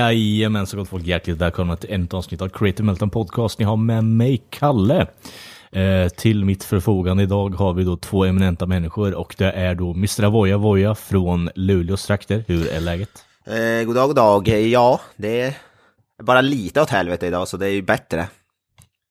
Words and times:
Jajamän, 0.00 0.66
så 0.66 0.76
gott 0.76 0.88
folk 0.88 1.06
hjärtligt 1.06 1.36
välkomna 1.36 1.76
till 1.76 2.04
ett 2.04 2.14
avsnitt 2.14 2.42
av 2.42 2.48
Creative 2.48 2.86
Melton 2.86 3.10
Podcast. 3.10 3.58
Ni 3.58 3.64
har 3.64 3.76
med 3.76 4.04
mig 4.04 4.42
Kalle. 4.50 5.06
Eh, 5.72 6.08
till 6.08 6.44
mitt 6.44 6.64
förfogande 6.64 7.22
idag 7.22 7.54
har 7.54 7.72
vi 7.72 7.84
då 7.84 7.96
två 7.96 8.24
eminenta 8.24 8.66
människor 8.66 9.14
och 9.14 9.34
det 9.38 9.52
är 9.52 9.74
då 9.74 9.90
Mr. 9.90 10.24
Avoya 10.24 10.58
Voya 10.58 10.94
från 10.94 11.50
Luleås 11.54 12.06
trakter. 12.06 12.44
Hur 12.48 12.68
är 12.68 12.80
läget? 12.80 13.10
Eh, 13.46 13.86
god 13.86 13.94
dag, 13.94 14.06
god 14.08 14.16
dag. 14.16 14.48
Ja, 14.48 15.00
det 15.16 15.40
är 15.40 15.54
bara 16.22 16.40
lite 16.40 16.80
åt 16.80 16.90
helvete 16.90 17.26
idag 17.26 17.48
så 17.48 17.56
det 17.56 17.66
är 17.66 17.72
ju 17.72 17.82
bättre. 17.82 18.28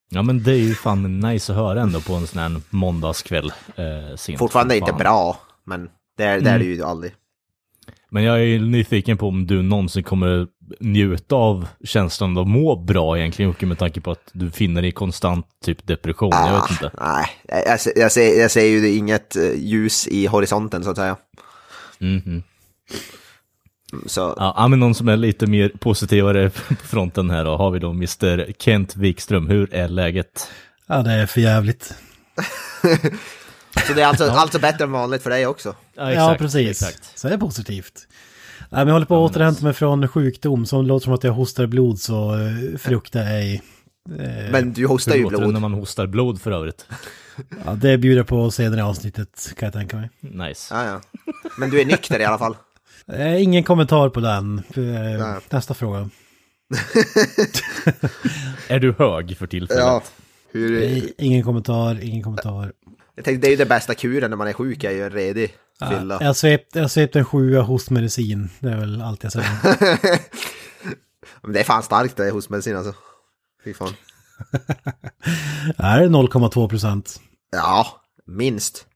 Ja 0.08 0.22
men 0.22 0.42
det 0.42 0.52
är 0.52 0.56
ju 0.58 0.74
fan 0.74 1.20
nice 1.20 1.52
att 1.52 1.58
höra 1.58 1.80
ändå 1.82 2.00
på 2.00 2.14
en 2.14 2.26
sån 2.26 2.40
här 2.40 2.60
måndagskväll. 2.70 3.52
Eh. 3.76 4.36
Fortfarande 4.38 4.76
inte 4.76 4.92
bra, 4.92 5.38
men 5.64 5.88
det 6.16 6.24
är, 6.24 6.40
det 6.40 6.50
är 6.50 6.58
det 6.58 6.64
ju 6.64 6.84
aldrig. 6.84 7.12
Men 8.12 8.22
jag 8.22 8.40
är 8.42 8.58
nyfiken 8.58 9.16
på 9.18 9.28
om 9.28 9.46
du 9.46 9.62
någonsin 9.62 10.02
kommer 10.02 10.46
njuta 10.80 11.34
av 11.36 11.68
känslan 11.84 12.36
av 12.36 12.42
att 12.42 12.48
må 12.48 12.76
bra 12.76 13.18
egentligen 13.18 13.50
Jocke 13.50 13.66
med 13.66 13.78
tanke 13.78 14.00
på 14.00 14.10
att 14.10 14.30
du 14.32 14.50
finner 14.50 14.82
dig 14.82 14.88
i 14.88 14.92
konstant 14.92 15.46
typ 15.64 15.86
depression. 15.86 16.30
Jag 16.32 16.60
vet 16.62 16.70
inte. 16.70 16.90
Nej, 17.00 17.26
jag, 17.48 17.66
jag, 17.66 17.80
ser- 17.80 17.98
jag, 17.98 18.12
ser, 18.12 18.40
jag 18.40 18.50
ser 18.50 18.64
ju 18.66 18.96
inget 18.96 19.36
eh, 19.36 19.52
ljus 19.56 20.08
i 20.08 20.26
horisonten 20.26 20.84
så 20.84 20.90
att 20.90 20.96
säga. 20.96 21.16
Mhm. 21.98 22.42
Så 24.06 24.20
Ja, 24.36 24.54
ja, 24.56 24.68
men 24.68 24.80
någon 24.80 24.94
som 24.94 25.08
är 25.08 25.16
lite 25.16 25.46
mer 25.46 25.68
positivare 25.68 26.50
på 26.50 26.74
fronten 26.74 27.30
här 27.30 27.44
då 27.44 27.56
har 27.56 27.70
vi 27.70 27.78
då 27.78 27.90
Mr. 27.90 28.52
Kent 28.58 28.96
Wikström. 28.96 29.46
Hur 29.46 29.74
är 29.74 29.88
läget? 29.88 30.48
Ja, 30.86 31.02
det 31.02 31.12
är 31.12 31.26
för 31.26 31.40
jävligt. 31.40 31.94
Så 33.86 33.92
det 33.94 34.02
är 34.02 34.06
alltså, 34.06 34.24
alltså 34.30 34.58
bättre 34.58 34.84
än 34.84 34.92
vanligt 34.92 35.22
för 35.22 35.30
dig 35.30 35.46
också? 35.46 35.74
ja, 35.94 36.36
precis. 36.38 36.70
Exakt. 36.82 37.18
Så 37.18 37.28
det 37.28 37.34
är 37.34 37.38
positivt. 37.38 38.06
Nej, 38.60 38.66
men 38.80 38.86
jag 38.86 38.94
håller 38.94 39.06
på 39.06 39.24
att 39.24 39.30
återhämta 39.30 39.64
mig 39.64 39.72
från 39.72 40.08
sjukdom 40.08 40.66
som 40.66 40.86
låter 40.86 41.04
som 41.04 41.12
att 41.12 41.24
jag 41.24 41.32
hostar 41.32 41.66
blod 41.66 42.00
så 42.00 42.32
fruktar 42.78 43.20
jag 43.20 43.32
ej. 43.32 43.62
Eh, 44.18 44.50
Men 44.52 44.72
du 44.72 44.86
hostar 44.86 45.12
Hur 45.12 45.18
ju 45.18 45.24
låter 45.24 45.36
det 45.36 45.42
blod. 45.42 45.52
när 45.52 45.60
man 45.60 45.74
hostar 45.74 46.06
blod 46.06 46.40
för 46.40 46.50
övrigt? 46.50 46.86
ja, 47.64 47.72
det 47.72 47.98
bjuder 47.98 48.16
jag 48.16 48.26
på 48.26 48.50
senare 48.50 48.80
i 48.80 48.82
avsnittet 48.82 49.52
kan 49.58 49.66
jag 49.66 49.72
tänka 49.72 49.96
mig. 49.96 50.10
Nice. 50.20 50.74
Ja, 50.74 50.84
ja. 50.84 51.00
Men 51.58 51.70
du 51.70 51.80
är 51.80 51.84
nykter 51.84 52.20
i 52.20 52.24
alla 52.24 52.38
fall. 52.38 52.56
Eh, 53.12 53.42
ingen 53.42 53.64
kommentar 53.64 54.08
på 54.08 54.20
den. 54.20 54.58
Eh, 54.74 55.26
nästa 55.50 55.74
fråga. 55.74 56.10
Är 58.68 58.78
du 58.78 58.94
hög 58.98 59.36
för 59.36 59.46
tillfället? 59.46 59.82
Ja. 59.84 60.02
Hur, 60.52 60.82
Eh, 60.82 61.02
ingen 61.18 61.42
kommentar, 61.44 62.04
ingen 62.04 62.22
kommentar. 62.22 62.72
Jag 63.20 63.24
tänkte, 63.24 63.46
det 63.46 63.48
är 63.48 63.50
ju 63.50 63.56
det 63.56 63.66
bästa 63.66 63.94
kuren 63.94 64.30
när 64.30 64.36
man 64.36 64.48
är 64.48 64.52
sjuk, 64.52 64.84
är 64.84 64.90
ju 64.90 65.02
en 65.02 65.10
redig 65.10 65.54
fylla. 65.88 66.18
Jag 66.20 66.26
har 66.26 66.34
svept, 66.34 66.76
jag 66.76 66.90
svept 66.90 67.16
en 67.16 67.24
sjua 67.24 67.62
hostmedicin. 67.62 68.48
Det 68.60 68.70
är 68.70 68.76
väl 68.76 69.02
allt 69.02 69.22
jag 69.22 69.32
säger. 69.32 69.48
Men 71.42 71.52
det 71.52 71.60
är 71.60 71.64
fan 71.64 71.82
starkt 71.82 72.16
det 72.16 72.30
hos 72.30 72.48
medicin 72.48 72.76
alltså. 72.76 72.94
Fy 73.64 73.74
fan. 73.74 73.92
Det 75.76 75.82
är 75.82 76.08
0,2 76.08 76.68
procent. 76.68 77.20
Ja, 77.52 77.86
minst. 78.26 78.86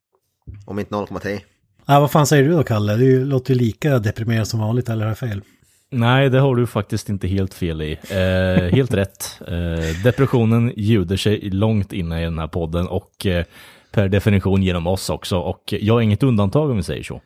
Om 0.67 0.79
inte 0.79 0.95
0,3. 0.95 1.41
Ah, 1.85 2.01
vad 2.01 2.11
fan 2.11 2.27
säger 2.27 2.45
du 2.45 2.51
då 2.51 2.63
Kalle? 2.63 2.97
Du 2.97 3.25
låter 3.25 3.55
ju 3.55 3.61
lika 3.61 3.99
deprimerad 3.99 4.49
som 4.49 4.61
vanligt, 4.61 4.89
eller 4.89 5.03
har 5.03 5.11
jag 5.11 5.19
fel? 5.19 5.43
Nej, 5.91 6.31
det 6.31 6.41
har 6.41 6.57
du 6.57 6.67
faktiskt 6.67 7.09
inte 7.09 7.29
helt 7.29 7.55
fel 7.55 7.83
i. 7.83 7.93
Eh, 7.93 8.75
helt 8.75 8.95
rätt. 8.95 9.41
Eh, 9.49 10.03
depressionen 10.05 10.73
ljuder 10.77 11.17
sig 11.17 11.51
långt 11.51 11.93
inne 11.93 12.21
i 12.21 12.25
den 12.25 12.39
här 12.39 12.49
podden 12.49 12.87
och 12.89 13.27
eh, 13.27 13.45
per 13.95 14.09
definition 14.09 14.63
genom 14.63 14.87
oss 14.87 15.11
också. 15.11 15.39
Och 15.39 15.63
jag 15.67 15.99
är 15.99 16.01
inget 16.01 16.23
undantag 16.23 16.71
om 16.71 16.77
vi 16.77 16.83
säger 16.83 17.03
så. 17.03 17.21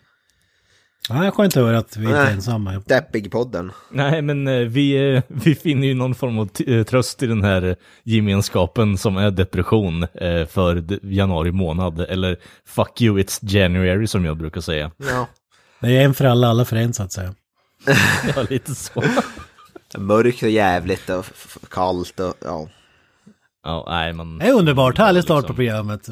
Nej, 1.11 1.31
skönt 1.31 1.57
att 1.57 1.63
höra 1.63 1.79
att 1.79 1.97
vi 1.97 2.05
inte 2.05 2.19
är 2.19 2.25
Nej. 2.25 2.33
ensamma. 2.33 2.73
Deppig-podden. 2.87 3.71
Nej, 3.91 4.23
men 4.23 4.49
eh, 4.49 4.55
vi, 4.55 5.15
eh, 5.15 5.23
vi 5.29 5.55
finner 5.55 5.89
ju 5.89 5.95
någon 5.95 6.15
form 6.15 6.39
av 6.39 6.49
eh, 6.67 6.85
tröst 6.85 7.23
i 7.23 7.27
den 7.27 7.45
här 7.45 7.77
gemenskapen 8.05 8.99
som 8.99 9.17
är 9.17 9.31
depression 9.31 10.07
för 10.49 10.85
januari 11.13 11.53
månad. 11.53 12.01
Eller 12.01 12.37
fuck 12.67 13.03
you, 13.03 13.19
it's 13.19 13.39
January 13.43 14.07
som 14.07 14.25
jag 14.25 14.37
brukar 14.37 14.61
säga. 14.61 14.91
Ja. 14.97 15.27
Det 15.81 15.97
är 15.97 16.05
en 16.05 16.15
för 16.15 16.25
alla, 16.25 16.49
alla 16.49 16.65
för 16.65 16.77
en 16.77 16.95
så 16.95 17.03
att 17.03 17.13
säga. 17.13 17.35
Ja, 18.37 18.47
lite 18.51 18.75
så. 18.75 19.03
Mörkt 19.99 20.43
och 20.43 20.51
jävligt 20.51 21.11
och 21.11 21.27
kallt 21.71 22.21
och 22.21 22.35
ja. 22.45 22.69
Ja, 23.65 23.87
nej, 23.89 24.13
men... 24.13 24.39
Det 24.39 24.47
är 24.47 24.53
underbart, 24.53 24.99
härlig 24.99 25.23
start 25.23 25.47
på 25.47 25.53
Liksom. 25.53 25.57
programmet. 25.57 26.09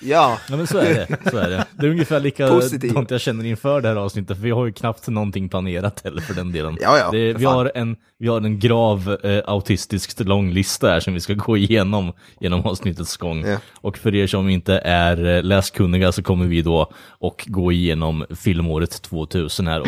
Ja, 0.00 0.38
Ja 0.48 0.56
men 0.56 0.66
så 0.66 0.78
är 0.78 0.94
det, 0.94 1.30
så 1.30 1.36
är 1.36 1.50
det. 1.50 1.66
Det 1.72 1.86
är 1.86 1.90
ungefär 1.90 2.20
lika 2.20 2.60
sånt 2.92 3.10
jag 3.10 3.20
känner 3.20 3.44
inför 3.44 3.80
det 3.80 3.88
här 3.88 3.96
avsnittet, 3.96 4.36
för 4.36 4.44
vi 4.44 4.50
har 4.50 4.66
ju 4.66 4.72
knappt 4.72 5.08
någonting 5.08 5.48
planerat 5.48 6.00
heller 6.04 6.20
för 6.20 6.34
den 6.34 6.52
delen. 6.52 6.78
Ja, 6.80 6.98
ja, 6.98 7.10
det, 7.10 7.32
vi, 7.32 7.44
fan. 7.44 7.54
har 7.54 7.72
en, 7.74 7.96
vi 8.18 8.28
har 8.28 8.40
en 8.40 8.58
grav 8.58 9.16
eh, 9.22 9.42
autistiskt 9.46 10.20
lång 10.20 10.50
lista 10.50 10.88
här 10.88 11.00
som 11.00 11.14
vi 11.14 11.20
ska 11.20 11.34
gå 11.34 11.56
igenom 11.56 12.12
genom 12.40 12.66
avsnittets 12.66 13.16
gång. 13.16 13.44
Ja. 13.46 13.58
Och 13.74 13.98
för 13.98 14.14
er 14.14 14.26
som 14.26 14.48
inte 14.48 14.78
är 14.78 15.36
eh, 15.36 15.42
läskunniga 15.42 16.12
så 16.12 16.22
kommer 16.22 16.46
vi 16.46 16.62
då 16.62 16.92
och 17.08 17.44
gå 17.46 17.72
igenom 17.72 18.24
filmåret 18.36 19.02
2000 19.02 19.66
här. 19.66 19.80
Och, 19.80 19.86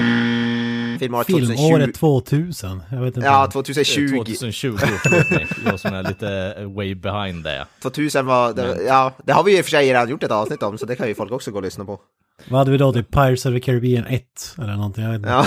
filmåret 0.98 1.26
2020. 1.26 1.56
Filmåret 1.56 1.94
2000. 1.94 2.82
Jag 2.90 3.00
vet 3.00 3.16
inte. 3.16 3.26
Ja, 3.26 3.44
eh, 3.44 3.50
2020. 3.50 4.08
2020, 4.08 4.76
förlåt 4.78 5.30
mig. 5.30 5.46
Jag 5.64 5.80
som 5.80 5.94
är 5.94 6.02
lite 6.02 6.54
eh, 6.58 6.72
way 6.72 6.94
behind 6.94 7.44
det. 7.44 7.66
2000 7.82 8.26
var, 8.26 8.52
det, 8.52 8.82
ja, 8.86 9.12
det 9.24 9.32
har 9.32 9.44
vi 9.44 9.52
ju 9.52 9.58
i 9.58 9.60
och 9.60 9.64
för 9.64 9.70
sig 9.70 9.88
redan 9.88 10.08
gjort 10.08 10.22
ett 10.22 10.30
avsnitt 10.30 10.62
om, 10.62 10.78
så 10.78 10.86
det 10.86 10.96
kan 10.96 11.08
ju 11.08 11.14
folk 11.14 11.32
också 11.32 11.50
gå 11.50 11.56
och 11.56 11.62
lyssna 11.62 11.84
på. 11.84 12.00
Vad 12.48 12.58
hade 12.58 12.70
vi 12.70 12.78
då? 12.78 12.92
Typ 12.92 13.10
Pirates 13.10 13.46
of 13.46 13.54
the 13.54 13.60
Caribbean 13.60 14.06
1 14.06 14.24
eller 14.58 14.76
någonting? 14.76 15.04
Jag 15.04 15.10
vet 15.10 15.18
inte. 15.18 15.28
Ja, 15.30 15.46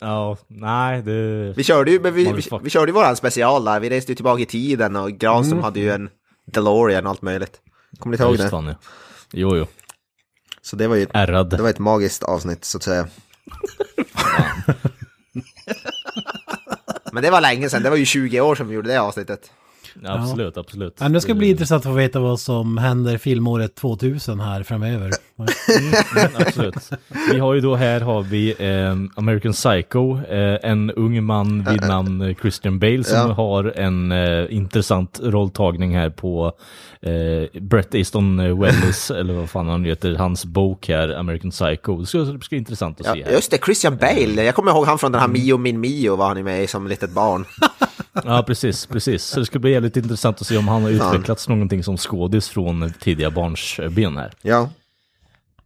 Ja, 0.00 0.36
nej 0.48 1.02
det... 1.02 1.52
vi 1.56 1.64
körde 1.64 1.90
ju, 1.90 2.00
men 2.00 2.14
vi, 2.14 2.32
vi, 2.32 2.42
vi 2.62 2.70
körde 2.70 2.86
ju 2.86 2.92
våran 2.92 3.16
special 3.16 3.64
där, 3.64 3.80
vi 3.80 3.90
reste 3.90 4.12
ju 4.12 4.16
tillbaka 4.16 4.42
i 4.42 4.46
tiden 4.46 4.96
och 4.96 5.12
Granström 5.12 5.62
hade 5.62 5.80
ju 5.80 5.90
en 5.90 6.08
DeLorean 6.46 7.06
och 7.06 7.10
allt 7.10 7.22
möjligt. 7.22 7.60
Kommer 7.98 8.16
ni 8.16 8.22
ihåg 8.22 8.38
det? 8.38 8.48
fan 8.48 8.66
ja. 8.66 8.74
Jo, 9.32 9.56
jo. 9.56 9.66
Så 10.62 10.76
det 10.76 10.88
var 10.88 10.96
ju 10.96 11.06
Ärrad. 11.12 11.50
det 11.50 11.62
var 11.62 11.70
ett 11.70 11.78
magiskt 11.78 12.22
avsnitt 12.22 12.64
så 12.64 12.78
att 12.78 12.82
säga. 12.82 13.08
Men 17.12 17.22
det 17.22 17.30
var 17.30 17.40
länge 17.40 17.70
sedan, 17.70 17.82
det 17.82 17.90
var 17.90 17.96
ju 17.96 18.04
20 18.04 18.40
år 18.40 18.54
sedan 18.54 18.68
vi 18.68 18.74
gjorde 18.74 18.88
det 18.88 19.00
avsnittet. 19.00 19.50
Absolut, 20.04 20.56
absolut. 20.56 21.00
Men 21.00 21.12
det 21.12 21.20
ska 21.20 21.34
bli 21.34 21.50
intressant 21.50 21.86
att 21.86 21.92
få 21.92 21.96
veta 21.96 22.20
vad 22.20 22.40
som 22.40 22.78
händer 22.78 23.18
filmåret 23.18 23.74
2000 23.74 24.40
här 24.40 24.62
framöver. 24.62 25.10
Mm, 25.38 26.30
absolut. 26.38 26.90
Vi 27.32 27.38
har 27.38 27.54
ju 27.54 27.60
då 27.60 27.74
här 27.76 28.00
har 28.00 28.22
vi 28.22 28.50
eh, 28.58 29.18
American 29.18 29.52
Psycho, 29.52 30.18
eh, 30.28 30.70
en 30.70 30.90
ung 30.90 31.24
man 31.24 31.64
vid 31.70 31.80
namn 31.80 32.20
eh, 32.22 32.34
Christian 32.36 32.78
Bale 32.78 33.04
som 33.04 33.18
Ja. 33.18 33.32
har 33.32 33.64
en 33.76 34.12
eh, 34.12 34.46
intressant 34.56 35.20
rolltagning 35.22 35.96
här 35.96 36.10
på 36.10 36.52
eh, 37.02 37.60
Brett 37.62 37.94
Easton 37.94 38.40
eh, 38.40 38.58
Wells, 38.60 39.10
eller 39.20 39.34
vad 39.34 39.50
fan 39.50 39.68
han 39.68 39.84
heter, 39.84 40.14
hans 40.14 40.44
bok 40.44 40.88
här, 40.88 41.08
American 41.18 41.50
Psycho. 41.50 42.00
Det 42.00 42.06
ska, 42.06 42.18
det 42.18 42.26
ska 42.26 42.48
bli 42.48 42.58
intressant 42.58 43.00
att 43.00 43.06
Ja, 43.06 43.14
se 43.14 43.24
här. 43.24 43.32
just 43.32 43.50
det, 43.50 43.58
Christian 43.64 43.96
Bale. 43.96 44.44
Jag 44.44 44.54
kommer 44.54 44.70
ihåg 44.72 44.86
han 44.86 44.98
från 44.98 45.12
den 45.12 45.20
här 45.20 45.28
Mio 45.28 45.58
min 45.58 45.80
Mio 45.80 46.16
var 46.16 46.26
han 46.28 46.36
ju 46.36 46.42
med 46.42 46.62
i 46.62 46.66
som 46.66 46.86
litet 46.86 47.10
barn. 47.10 47.44
Ja, 48.24 48.44
precis, 48.46 48.86
precis. 48.86 49.24
Så 49.24 49.40
det 49.40 49.46
ska 49.46 49.58
bli 49.58 49.72
jävligt 49.72 49.96
intressant 49.96 50.40
att 50.40 50.46
se 50.46 50.56
om 50.56 50.68
han 50.68 50.82
har 50.82 50.90
utvecklats 50.90 51.48
någonting 51.48 51.82
som 51.84 51.96
skådis 51.96 52.48
från 52.48 52.92
tidiga 53.00 53.30
barnsben 53.30 54.16
här. 54.16 54.32
Ja, 54.42 54.70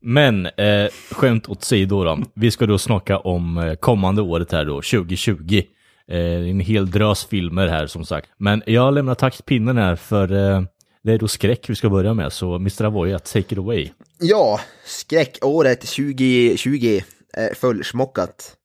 Men 0.01 0.47
eh, 0.47 0.89
skämt 1.11 1.49
åt 1.49 1.65
sido 1.65 2.05
då. 2.05 2.19
Vi 2.35 2.51
ska 2.51 2.67
då 2.67 2.79
snacka 2.79 3.19
om 3.19 3.59
eh, 3.59 3.75
kommande 3.75 4.23
året 4.23 4.53
här 4.53 4.65
då, 4.65 4.75
2020. 4.75 5.63
Eh, 6.09 6.19
en 6.51 6.61
hel 6.61 6.91
drös 6.91 7.25
filmer 7.25 7.67
här 7.69 7.87
som 7.87 8.05
sagt. 8.05 8.31
Men 8.39 8.63
jag 8.67 8.95
lämnar 8.95 9.15
taktpinnen 9.15 9.77
här 9.77 9.97
för 9.97 10.33
eh, 10.33 10.63
det 11.03 11.13
är 11.13 11.19
då 11.19 11.29
skräck 11.29 11.71
vi 11.71 11.75
ska 11.75 11.91
börja 11.91 12.15
med. 12.15 12.33
Så 12.33 12.55
Mr. 12.55 12.85
Avoya, 12.85 13.19
take 13.19 13.39
it 13.55 13.59
away. 13.59 13.89
ja 14.21 14.61
skräckåret 14.85 15.81
2020 15.81 17.01
är 17.33 17.55
fullsmockat. 17.55 18.57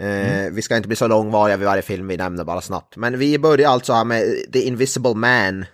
Eh, 0.00 0.50
Vi 0.52 0.62
ska 0.62 0.76
inte 0.76 0.88
bli 0.88 0.96
så 0.96 1.06
långvariga 1.08 1.56
vid 1.56 1.66
varje 1.66 1.82
film 1.82 2.08
vi 2.08 2.16
nämner 2.16 2.44
bara 2.44 2.60
snabbt. 2.60 2.96
Men 2.96 3.18
vi 3.18 3.38
börjar 3.38 3.70
alltså 3.70 3.92
här 3.92 4.04
med 4.04 4.22
The 4.52 4.58
Invisible 4.60 5.14
Man. 5.14 5.64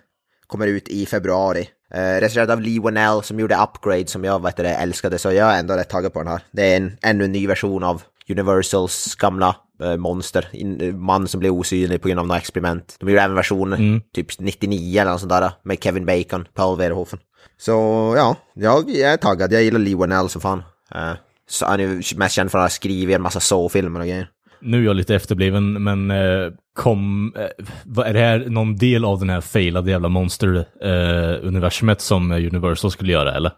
Kommer 0.46 0.66
ut 0.66 0.88
i 0.88 1.06
februari. 1.06 1.68
Eh, 1.94 2.00
regisserad 2.20 2.50
av 2.50 2.60
Lee 2.60 2.80
Wanell 2.80 3.22
som 3.22 3.40
gjorde 3.40 3.56
Upgrade 3.62 4.06
som 4.06 4.24
jag 4.24 4.42
vet 4.42 4.56
det, 4.56 4.68
älskade 4.74 5.18
så 5.18 5.32
jag 5.32 5.52
är 5.54 5.58
ändå 5.58 5.74
rätt 5.74 5.88
taggad 5.88 6.12
på 6.12 6.18
den 6.18 6.28
här. 6.28 6.40
Det 6.52 6.72
är 6.72 6.76
en, 6.76 6.96
ännu 7.02 7.24
en 7.24 7.32
ny 7.32 7.46
version 7.46 7.82
av 7.84 8.02
Universals 8.28 9.14
gamla 9.14 9.56
eh, 9.82 9.96
monster, 9.96 10.48
in, 10.52 10.80
eh, 10.80 10.94
man 10.94 11.28
som 11.28 11.40
blir 11.40 11.50
osynlig 11.50 12.02
på 12.02 12.08
grund 12.08 12.20
av 12.20 12.26
något 12.26 12.36
experiment. 12.38 12.96
De 13.00 13.08
gjorde 13.08 13.22
även 13.22 13.36
version 13.36 13.72
Mm. 13.72 14.00
typ 14.14 14.38
99 14.38 15.00
eller 15.00 15.10
något 15.10 15.20
sånt 15.20 15.32
där 15.32 15.52
med 15.62 15.82
Kevin 15.82 16.06
Bacon, 16.06 16.46
Paul 16.54 16.78
Verhoeven. 16.78 17.18
Så 17.58 17.72
ja, 18.16 18.36
jag, 18.54 18.90
jag 18.90 19.12
är 19.12 19.16
taggad, 19.16 19.52
jag 19.52 19.62
gillar 19.62 19.78
Lee 19.80 19.96
Whannell 19.96 20.28
som 20.28 20.40
fan. 20.40 20.62
Eh, 20.94 21.12
så 21.48 21.66
han 21.66 21.80
är 21.80 21.84
ju 21.84 22.02
mest 22.16 22.34
känd 22.34 22.50
för 22.50 22.58
att 22.58 22.64
ha 22.64 22.68
skrivit 22.68 23.16
en 23.16 23.22
massa 23.22 23.40
så-filmer 23.40 24.00
och 24.00 24.06
grejer. 24.06 24.28
Nu 24.60 24.80
är 24.80 24.84
jag 24.84 24.96
lite 24.96 25.14
efterbliven, 25.14 25.82
men 25.82 26.10
eh, 26.10 26.52
kom... 26.74 27.32
Eh, 27.36 28.06
är 28.06 28.12
det 28.12 28.20
här 28.20 28.38
någon 28.48 28.76
del 28.76 29.04
av 29.04 29.18
den 29.18 29.30
här 29.30 29.40
failade 29.40 29.90
jävla 29.90 30.08
monster-universumet 30.08 32.00
som 32.00 32.32
eh, 32.32 32.36
Universal 32.36 32.90
skulle 32.90 33.12
göra, 33.12 33.34
eller? 33.34 33.52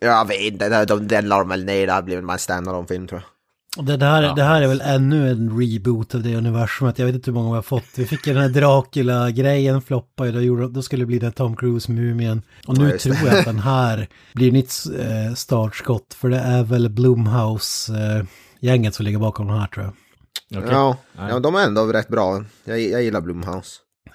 Jag 0.00 0.28
vet 0.28 0.40
inte, 0.40 0.68
de, 0.68 0.84
de, 0.84 1.08
den 1.08 1.28
la 1.28 1.38
de 1.38 1.48
väl 1.48 1.64
ner, 1.64 1.86
det 1.86 1.92
här 1.92 2.02
blev 2.02 2.30
en 2.30 2.38
standalone 2.38 2.86
film 2.86 3.06
tror 3.06 3.20
jag. 3.20 3.33
Det 3.82 4.04
här, 4.06 4.34
det 4.36 4.42
här 4.42 4.62
är 4.62 4.66
väl 4.66 4.80
ännu 4.80 5.30
en 5.30 5.60
reboot 5.60 6.14
av 6.14 6.22
det 6.22 6.36
universumet. 6.36 6.98
Jag 6.98 7.06
vet 7.06 7.14
inte 7.14 7.30
hur 7.30 7.34
många 7.34 7.48
vi 7.50 7.54
har 7.54 7.62
fått. 7.62 7.84
Vi 7.96 8.06
fick 8.06 8.26
ju 8.26 8.32
den 8.32 8.42
här 8.42 8.48
Dracula-grejen 8.48 9.82
floppa 9.82 10.26
ju. 10.26 10.32
Då, 10.32 10.40
gjorde- 10.40 10.68
då 10.68 10.82
skulle 10.82 11.02
det 11.02 11.06
bli 11.06 11.18
den 11.18 11.32
Tom 11.32 11.56
Cruise-mumien. 11.56 12.42
Och 12.66 12.78
nu 12.78 12.90
Ja, 12.90 12.98
tror 12.98 13.16
jag 13.26 13.38
att 13.38 13.44
den 13.44 13.58
här 13.58 14.08
blir 14.34 14.52
nytt 14.52 14.72
eh, 14.98 15.34
startskott. 15.34 16.14
För 16.14 16.28
det 16.28 16.38
är 16.38 16.62
väl 16.62 16.88
Blumhouse-gänget 16.90 18.94
som 18.94 19.04
ligger 19.04 19.18
bakom 19.18 19.46
den 19.46 19.58
här 19.58 19.66
tror 19.66 19.84
jag. 19.84 19.92
Okej. 20.62 20.72
Ja, 20.72 20.96
ja, 21.28 21.38
de 21.40 21.54
är 21.54 21.66
ändå 21.66 21.86
rätt 21.86 22.08
bra. 22.08 22.44
Jag, 22.64 22.80
jag 22.80 23.02
gillar 23.02 23.20
Blumhouse. 23.20 23.70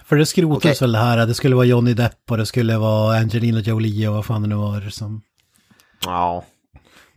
För 0.06 0.16
det 0.16 0.26
skrotades 0.26 0.58
Okej. 0.66 0.76
väl 0.82 0.92
det 0.92 0.98
här. 1.00 1.26
Det 1.28 1.34
skulle 1.34 1.56
vara 1.56 1.66
Johnny 1.66 1.94
Depp 1.94 2.32
och 2.32 2.38
det 2.38 2.46
skulle 2.46 2.78
vara 2.78 3.18
Angelina 3.18 3.60
Jolie 3.60 4.08
och 4.08 4.16
vad 4.16 4.26
fan 4.26 4.42
det 4.42 4.48
nu 4.48 4.56
var 4.56 4.90
som... 4.90 5.22
Ja. 6.06 6.44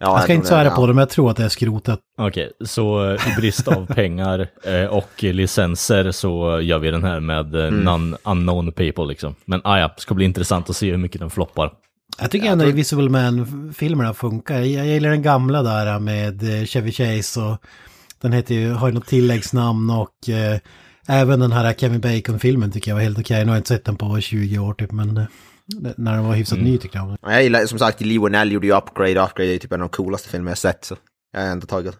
Ja 0.02 0.16
Jag 0.16 0.22
ska 0.22 0.32
inte 0.32 0.46
svära 0.46 0.70
på 0.70 0.86
det, 0.86 0.92
men 0.92 1.02
jag 1.02 1.10
tror 1.10 1.30
att 1.30 1.36
det 1.36 1.44
är 1.44 1.48
skrotat. 1.48 2.00
Okej, 2.18 2.52
så 2.64 3.10
eh, 3.10 3.32
i 3.32 3.40
brist 3.40 3.68
av 3.68 3.86
pengar 3.86 4.48
eh, 4.64 4.84
och 4.84 5.22
licenser 5.22 6.10
så 6.10 6.60
gör 6.60 6.78
vi 6.78 6.90
den 6.90 7.04
här 7.04 7.20
med 7.20 7.54
eh, 7.54 7.70
non 7.70 8.16
unknown 8.24 8.72
people 8.72 9.04
liksom. 9.04 9.34
Men 9.44 9.60
ah, 9.64 9.78
ja, 9.78 9.94
ska 9.96 10.14
bli 10.14 10.24
intressant 10.24 10.70
att 10.70 10.76
se 10.76 10.90
hur 10.90 10.96
mycket 10.96 11.20
den 11.20 11.30
floppar. 11.30 11.72
Jag 12.20 12.30
tycker 12.30 12.46
ändå 12.46 12.68
Invisible 12.68 13.08
Man-filmerna 13.08 14.14
funkar. 14.14 14.58
Jag, 14.58 14.66
jag 14.66 14.86
gillar 14.86 15.10
den 15.10 15.22
gamla 15.22 15.62
där 15.62 15.98
med 15.98 16.42
eh, 16.42 16.64
Chevy 16.64 16.92
Chase 16.92 17.40
och 17.40 17.56
den 18.20 18.32
heter 18.32 18.54
ju, 18.54 18.72
har 18.72 18.88
ju 18.88 18.94
något 18.94 19.06
tilläggsnamn 19.06 19.90
och 19.90 20.28
eh, 20.28 20.58
även 21.08 21.40
den 21.40 21.52
här 21.52 21.72
Kevin 21.72 22.00
Bacon-filmen 22.00 22.72
tycker 22.72 22.90
jag 22.90 22.96
var 22.96 23.02
helt 23.02 23.18
okej. 23.18 23.44
Nu 23.44 23.50
har 23.50 23.56
jag 23.56 23.60
inte 23.60 23.68
sett 23.68 23.84
den 23.84 23.96
på 23.96 24.20
20 24.20 24.58
år 24.58 24.74
typ, 24.74 24.92
men 24.92 25.16
eh, 25.16 25.24
när 25.96 26.12
den 26.14 26.24
var 26.24 26.34
hyfsat 26.34 26.58
ny 26.58 26.78
tyckte 26.78 26.98
jag. 26.98 27.16
Ja, 27.22 27.32
Jag 27.32 27.42
gillar, 27.42 27.66
som 27.66 27.78
sagt, 27.78 28.00
Lee 28.00 28.18
Whannell 28.18 28.52
gjorde 28.52 28.66
ju 28.66 28.76
Upgrade. 28.76 29.20
Upgrade 29.20 29.54
är 29.54 29.58
typ 29.58 29.72
en 29.72 29.82
av 29.82 29.88
de 29.88 29.96
coolaste 29.96 30.28
filmer 30.28 30.50
jag 30.50 30.58
sett. 30.58 30.84
Så 30.84 30.96
jag 31.32 31.42
är 31.42 31.50
ändå 31.50 31.66
taggad. 31.66 31.94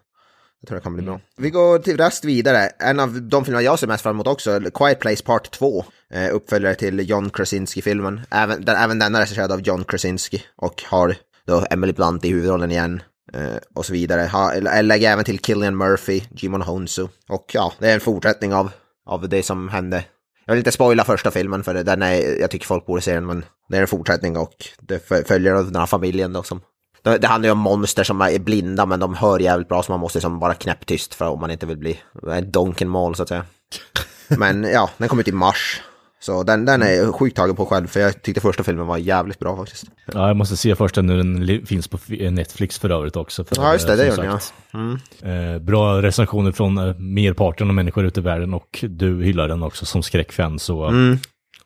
Jag 0.61 0.67
tror 0.67 0.77
det 0.77 0.83
kan 0.83 0.93
bli 0.93 1.03
bra. 1.03 1.19
Vi 1.37 1.49
går 1.49 1.79
till 1.79 1.97
rast 1.97 2.25
vidare. 2.25 2.67
En 2.67 2.99
av 2.99 3.21
de 3.21 3.45
filmer 3.45 3.61
jag 3.61 3.79
ser 3.79 3.87
mest 3.87 4.03
fram 4.03 4.15
emot 4.15 4.27
också, 4.27 4.61
Quiet 4.73 4.99
Place 4.99 5.23
Part 5.23 5.51
2. 5.51 5.85
Eh, 6.13 6.35
uppföljare 6.35 6.75
till 6.75 7.09
John 7.09 7.29
Krasinski-filmen. 7.29 8.21
Även, 8.31 8.65
den, 8.65 8.75
även 8.75 8.99
denna 8.99 9.17
är 9.17 9.21
regisserad 9.21 9.51
av 9.51 9.61
John 9.61 9.83
Krasinski 9.83 10.43
och 10.55 10.83
har 10.89 11.15
då 11.47 11.65
Emily 11.69 11.93
Blunt 11.93 12.25
i 12.25 12.29
huvudrollen 12.29 12.71
igen. 12.71 13.01
Eh, 13.33 13.57
och 13.75 13.85
så 13.85 13.93
vidare. 13.93 14.21
Ha, 14.21 14.53
lägger 14.81 15.11
även 15.11 15.25
till 15.25 15.39
Killian 15.39 15.77
Murphy, 15.77 16.21
Jimon 16.31 16.61
Honsu. 16.61 17.07
Och 17.29 17.45
ja, 17.53 17.73
det 17.79 17.89
är 17.89 17.93
en 17.93 17.99
fortsättning 17.99 18.53
av, 18.53 18.71
av 19.05 19.29
det 19.29 19.43
som 19.43 19.69
hände. 19.69 20.03
Jag 20.45 20.53
vill 20.53 20.59
inte 20.59 20.71
spoila 20.71 21.03
första 21.03 21.31
filmen 21.31 21.63
för 21.63 21.73
den 21.73 22.01
är, 22.01 22.39
jag 22.41 22.51
tycker 22.51 22.65
folk 22.65 22.85
borde 22.85 23.01
se 23.01 23.13
den, 23.13 23.25
men 23.25 23.45
det 23.69 23.77
är 23.77 23.81
en 23.81 23.87
fortsättning 23.87 24.37
och 24.37 24.53
det 24.81 25.09
fö- 25.09 25.27
följer 25.27 25.53
den 25.53 25.75
här 25.75 25.85
familjen 25.85 26.33
då 26.33 26.43
som 26.43 26.61
det, 27.01 27.17
det 27.17 27.27
handlar 27.27 27.47
ju 27.47 27.51
om 27.51 27.57
monster 27.59 28.03
som 28.03 28.21
är 28.21 28.39
blinda 28.39 28.85
men 28.85 28.99
de 28.99 29.13
hör 29.13 29.39
jävligt 29.39 29.67
bra 29.67 29.83
så 29.83 29.91
man 29.91 29.99
måste 29.99 30.17
liksom 30.17 30.39
vara 30.39 30.53
knäpptyst 30.53 31.13
för 31.13 31.27
om 31.27 31.39
man 31.39 31.51
inte 31.51 31.65
vill 31.65 31.77
bli 31.77 31.99
en 32.31 32.51
donkenmål 32.51 33.15
så 33.15 33.23
att 33.23 33.29
säga. 33.29 33.45
Men 34.27 34.63
ja, 34.63 34.89
den 34.97 35.09
kom 35.09 35.19
ut 35.19 35.27
i 35.27 35.31
mars. 35.31 35.81
Så 36.25 36.43
den, 36.43 36.65
den 36.65 36.81
är 36.81 36.91
jag 36.91 37.15
sjukt 37.15 37.35
tagen 37.37 37.55
på 37.55 37.65
själv 37.65 37.87
för 37.87 37.99
jag 37.99 38.21
tyckte 38.21 38.41
första 38.41 38.63
filmen 38.63 38.87
var 38.87 38.97
jävligt 38.97 39.39
bra 39.39 39.57
faktiskt. 39.57 39.85
Ja, 40.13 40.27
jag 40.27 40.37
måste 40.37 40.57
se 40.57 40.75
först 40.75 40.95
nu, 40.95 41.17
den 41.17 41.65
finns 41.65 41.87
på 41.87 41.97
Netflix 42.31 42.79
för 42.79 42.89
övrigt 42.89 43.15
också. 43.15 43.43
För, 43.43 43.55
Ja 43.55 43.73
just 43.73 43.87
det, 43.87 43.93
eh, 43.93 43.97
det 43.97 44.05
gör 44.05 44.17
den 44.17 44.39
ja. 44.71 44.99
Mm. 45.21 45.53
eh, 45.55 45.59
Bra 45.61 46.01
recensioner 46.01 46.51
från 46.51 46.77
eh, 46.77 46.95
merparten 46.95 47.67
av 47.69 47.73
människor 47.75 48.05
ute 48.05 48.19
i 48.19 48.23
världen 48.23 48.53
och 48.53 48.85
du 48.89 49.23
hyllar 49.23 49.47
den 49.47 49.63
också 49.63 49.85
som 49.85 50.03
skräckfan 50.03 50.59
så 50.59 50.85
Mm. 50.85 51.17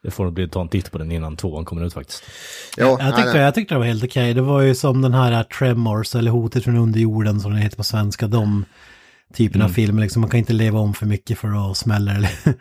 det 0.04 0.12
får 0.12 0.24
nog 0.24 0.34
bli 0.34 0.50
ta 0.50 0.62
en 0.62 0.70
titt 0.70 0.92
på 0.92 0.98
den 0.98 1.12
innan 1.12 1.36
tvåan 1.36 1.66
kommer 1.66 1.86
ut 1.86 1.94
faktiskt. 1.94 2.24
Jo, 2.78 2.98
Jag 3.00 3.16
tyckte, 3.16 3.38
jag 3.38 3.56
tyckte 3.56 3.76
det 3.76 3.80
var 3.80 3.86
helt 3.86 4.04
okej. 4.04 4.34
Det 4.34 4.42
var 4.42 4.62
ju 4.62 4.76
som 4.76 5.02
den 5.02 5.14
här 5.14 5.44
Tremors 5.44 6.16
eller 6.16 6.32
Hotet 6.32 6.64
från 6.64 6.78
underjorden 6.78 7.40
som 7.40 7.52
den 7.52 7.62
heter 7.62 7.78
på 7.78 7.84
svenska. 7.84 8.28
De 8.28 8.66
typen 9.34 9.62
av 9.62 9.70
filmer 9.70 10.02
liksom. 10.02 10.22
Man 10.22 10.30
kan 10.30 10.38
inte 10.38 10.54
leva 10.54 10.80
om 10.80 10.94
för 10.94 11.06
mycket 11.06 11.40
för 11.40 11.72
att 11.72 11.78
smälla 11.78 12.12
eller... 12.16 12.30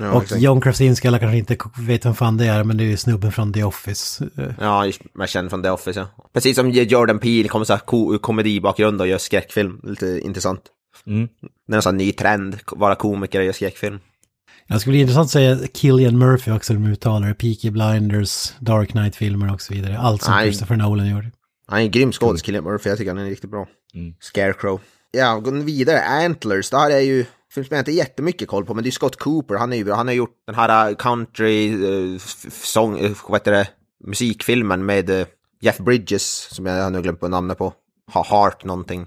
Ja, 0.00 0.12
och 0.12 0.22
exakt. 0.22 0.42
John 0.42 0.60
Krasinski, 0.60 1.08
alla 1.08 1.18
kanske 1.18 1.38
inte 1.38 1.56
vet 1.78 2.06
vem 2.06 2.14
fan 2.14 2.36
det 2.36 2.46
är, 2.46 2.64
men 2.64 2.76
det 2.76 2.84
är 2.84 2.88
ju 2.88 2.96
snubben 2.96 3.32
från 3.32 3.52
The 3.52 3.64
Office. 3.64 4.24
Ja, 4.60 4.92
man 5.14 5.26
känner 5.26 5.48
från 5.48 5.62
The 5.62 5.70
Office 5.70 6.00
ja. 6.00 6.28
Precis 6.32 6.56
som 6.56 6.70
Jordan 6.70 7.18
Peele 7.18 7.48
kommer 7.48 7.64
så 7.64 7.72
här 7.72 7.80
ko- 7.80 8.18
komedibakgrund 8.18 9.00
och 9.00 9.06
gör 9.06 9.18
skräckfilm. 9.18 9.80
Lite 9.82 10.20
intressant. 10.20 10.60
Mm. 11.06 11.28
Det 11.66 11.72
är 11.74 11.76
en 11.76 11.82
sån 11.82 11.96
ny 11.96 12.12
trend, 12.12 12.58
vara 12.66 12.94
komiker 12.94 13.38
och 13.38 13.44
göra 13.44 13.54
skräckfilm. 13.54 13.98
Det 14.68 14.80
skulle 14.80 14.92
bli 14.92 15.00
intressant 15.00 15.24
att 15.26 15.30
säga 15.30 15.58
Killian 15.74 16.18
Murphy 16.18 16.52
också, 16.52 16.72
de 16.72 16.86
uttalar 16.86 17.28
det. 17.28 17.34
Peaky 17.34 17.70
Blinders, 17.70 18.52
Dark 18.58 18.90
Knight-filmer 18.90 19.52
och 19.54 19.60
så 19.60 19.74
vidare. 19.74 19.98
Allt 19.98 20.22
som 20.22 20.34
Nej. 20.34 20.44
Christopher 20.46 20.76
Nolan 20.76 21.10
gjorde. 21.10 21.30
Han 21.66 21.78
är 21.78 21.82
en 21.82 21.90
grym 21.90 22.12
skådis, 22.12 22.42
Killian 22.42 22.64
Murphy. 22.64 22.88
Jag 22.90 22.98
tycker 22.98 23.10
han 23.14 23.24
är 23.24 23.28
riktigt 23.30 23.50
bra. 23.50 23.66
Mm. 23.94 24.14
Scarecrow. 24.20 24.80
Ja, 25.10 25.38
gå 25.38 25.50
vidare. 25.50 26.00
Antlers, 26.02 26.70
det 26.70 26.76
här 26.76 26.90
är 26.90 27.00
ju 27.00 27.24
film 27.54 27.66
som 27.66 27.74
jag 27.76 27.80
inte 27.80 27.92
jättemycket 27.92 28.48
koll 28.48 28.64
på, 28.64 28.74
men 28.74 28.84
det 28.84 28.90
är 28.90 28.92
Scott 28.92 29.16
Cooper. 29.16 29.54
Han 29.54 29.72
är 29.72 29.76
ju. 29.76 29.90
Han 29.92 30.06
har 30.06 30.14
gjort 30.14 30.34
den 30.46 30.54
här 30.54 30.90
uh, 30.90 30.96
country 30.96 31.74
uh, 31.74 32.16
f- 32.16 32.46
sång, 32.64 32.98
uh, 33.00 33.16
vad 33.28 33.40
heter 33.40 33.52
det, 33.52 33.68
musikfilmen 34.06 34.86
med 34.86 35.10
uh, 35.10 35.26
Jeff 35.60 35.78
Bridges, 35.78 36.54
som 36.54 36.66
jag 36.66 36.82
har 36.82 36.90
nu 36.90 37.02
glömt 37.02 37.20
på 37.20 37.28
namnet 37.28 37.58
på. 37.58 37.72
Ha 38.12 38.24
Heart 38.24 38.64
någonting. 38.64 39.06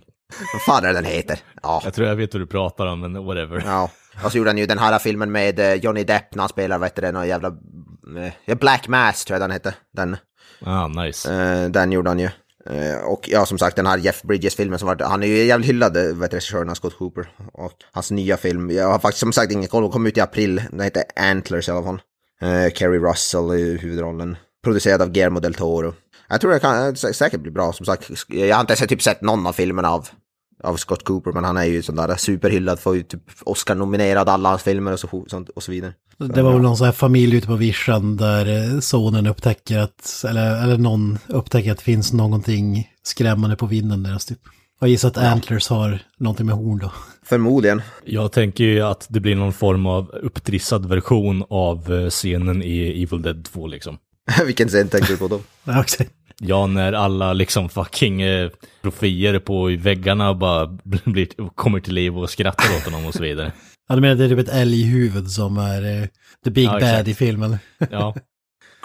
Vad 0.53 0.62
fan 0.62 0.83
är 0.83 0.88
det 0.88 0.94
den 0.94 1.06
heter? 1.06 1.39
Ja. 1.63 1.81
Jag 1.83 1.94
tror 1.94 2.07
jag 2.07 2.15
vet 2.15 2.33
vad 2.33 2.42
du 2.42 2.47
pratar 2.47 2.86
om, 2.86 3.00
men 3.00 3.25
whatever. 3.25 3.63
Ja, 3.65 3.92
och 4.24 4.31
så 4.31 4.38
gjorde 4.38 4.50
han 4.50 4.57
ju 4.57 4.65
den 4.65 4.77
här 4.80 5.00
filmen 5.00 5.31
med 5.31 5.59
eh, 5.59 5.74
Johnny 5.74 6.03
Depp 6.03 6.36
när 6.36 6.41
han 6.41 6.50
spelar, 6.50 6.77
vad 6.77 6.88
heter 6.89 7.01
det, 7.01 7.12
någon 7.12 7.27
jävla... 7.27 7.48
eh, 8.45 8.56
Black 8.57 8.88
Mass 8.88 9.25
tror 9.25 9.36
jag 9.36 9.41
den 9.41 9.51
hette. 9.51 9.74
Den, 9.94 10.18
Ah, 10.65 10.88
nice. 10.88 11.33
eh, 11.33 11.69
den 11.69 11.91
gjorde 11.91 12.09
han 12.09 12.19
ju. 12.19 12.30
Eh, 12.69 12.97
och 13.06 13.29
ja, 13.29 13.45
som 13.45 13.57
sagt 13.57 13.75
den 13.75 13.85
här 13.88 13.97
Jeff 13.97 14.21
Bridges-filmen 14.21 14.79
som 14.79 14.88
var, 14.88 15.00
han 15.03 15.23
är 15.23 15.27
ju 15.27 15.44
jävligt 15.44 15.69
hyllad, 15.69 15.97
eh, 15.97 16.03
vet 16.15 16.33
regissören 16.33 16.75
Scott 16.75 16.97
Cooper. 16.97 17.27
Och 17.53 17.71
hans 17.91 18.12
nya 18.12 18.38
film, 18.38 18.71
jag 18.71 18.88
har 18.88 19.00
faktiskt 19.00 19.19
som 19.19 19.33
sagt 19.33 19.51
ingen 19.51 19.67
koll, 19.69 19.81
den 19.83 19.91
kom 19.91 20.07
ut 20.07 20.17
i 20.17 20.21
april, 20.21 20.62
den 20.72 20.79
heter 20.79 21.03
Antlers 21.15 21.67
i 21.67 21.72
alla 21.72 21.84
fall. 21.84 22.01
Eh, 22.41 22.74
Kerry 22.74 23.00
Russell 23.00 23.53
i 23.53 23.77
huvudrollen. 23.77 24.38
Producerad 24.63 25.01
av 25.01 25.10
Guillermo 25.12 25.39
del 25.39 25.53
Toro. 25.53 25.93
Jag 26.29 26.41
tror 26.41 26.51
det 26.51 26.60
kan 26.60 26.75
eh, 26.88 26.91
sä- 26.91 27.13
säkert 27.13 27.41
bli 27.41 27.51
bra, 27.51 27.74
som 27.74 27.86
sagt. 27.86 28.12
Jag 28.27 28.55
har 28.55 28.62
inte 28.62 28.75
sett, 28.75 28.89
typ 28.89 29.01
sett 29.01 29.22
någon 29.22 29.48
av 29.48 29.53
filmerna 29.53 29.89
av 29.89 30.07
av 30.63 30.77
Scott 30.77 31.03
Cooper, 31.03 31.31
men 31.31 31.43
han 31.43 31.57
är 31.57 31.63
ju 31.63 31.81
sån 31.81 31.95
där 31.95 32.15
superhyllad, 32.15 32.79
får 32.79 32.95
ju 32.95 33.03
typ 33.03 33.22
Oscar-nominerad 33.43 34.29
alla 34.29 34.50
hans 34.50 34.63
filmer 34.63 34.91
och 34.91 35.00
så, 35.00 35.25
sånt, 35.27 35.50
och 35.50 35.63
så 35.63 35.72
vidare. 35.72 35.93
Det 36.17 36.41
var 36.41 36.51
väl 36.51 36.62
någon 36.62 36.77
sån 36.77 36.86
här 36.86 36.91
familj 36.91 37.36
ute 37.36 37.48
på 37.48 37.55
vischan 37.55 38.17
där 38.17 38.74
eh, 38.74 38.79
sonen 38.79 39.27
upptäcker 39.27 39.79
att, 39.79 40.25
eller, 40.29 40.63
eller 40.63 40.77
någon 40.77 41.17
upptäcker 41.27 41.72
att 41.72 41.77
det 41.77 41.84
finns 41.84 42.13
någonting 42.13 42.89
skrämmande 43.03 43.55
på 43.55 43.65
vinden 43.65 44.03
deras 44.03 44.25
typ. 44.25 44.39
Jag 44.79 44.89
gissar 44.89 45.07
att 45.07 45.17
Antlers 45.17 45.69
har 45.69 46.00
någonting 46.17 46.45
med 46.45 46.55
horn 46.55 46.79
då. 46.79 46.91
Förmodligen. 47.25 47.81
Jag 48.03 48.31
tänker 48.31 48.63
ju 48.63 48.81
att 48.81 49.07
det 49.10 49.19
blir 49.19 49.36
någon 49.36 49.53
form 49.53 49.86
av 49.86 50.10
upptrissad 50.10 50.86
version 50.86 51.43
av 51.50 51.93
eh, 51.93 52.10
scenen 52.10 52.63
i 52.63 53.03
Evil 53.03 53.22
Dead 53.22 53.45
2 53.45 53.67
liksom. 53.67 53.98
Vilken 54.45 54.67
scen 54.67 54.88
tänker 54.88 55.07
du 55.07 55.17
på 55.17 55.27
då? 55.27 55.39
Ja, 56.39 56.67
när 56.67 56.93
alla 56.93 57.34
liksom 57.34 57.69
fucking 57.69 58.22
eh, 58.22 58.50
profiler 58.81 59.39
på 59.39 59.65
väggarna 59.79 60.34
bara 60.34 60.65
blir, 61.03 61.27
kommer 61.55 61.79
till 61.79 61.93
liv 61.93 62.17
och 62.17 62.29
skrattar 62.29 62.75
åt 62.77 62.84
honom 62.84 63.05
och 63.05 63.13
så 63.13 63.24
vidare. 63.24 63.51
Ja, 63.88 63.96
du 63.96 64.01
menar 64.01 64.15
det 64.15 64.24
är 64.25 64.30
typ 64.30 64.39
ett 64.39 64.54
älghuvud 64.54 65.32
som 65.32 65.58
är 65.58 66.01
eh, 66.01 66.08
the 66.44 66.50
big 66.51 66.65
Ja, 66.65 66.72
bad 66.72 66.84
exakt. 66.84 67.08
i 67.08 67.13
filmen. 67.13 67.58
Ja, 67.89 68.15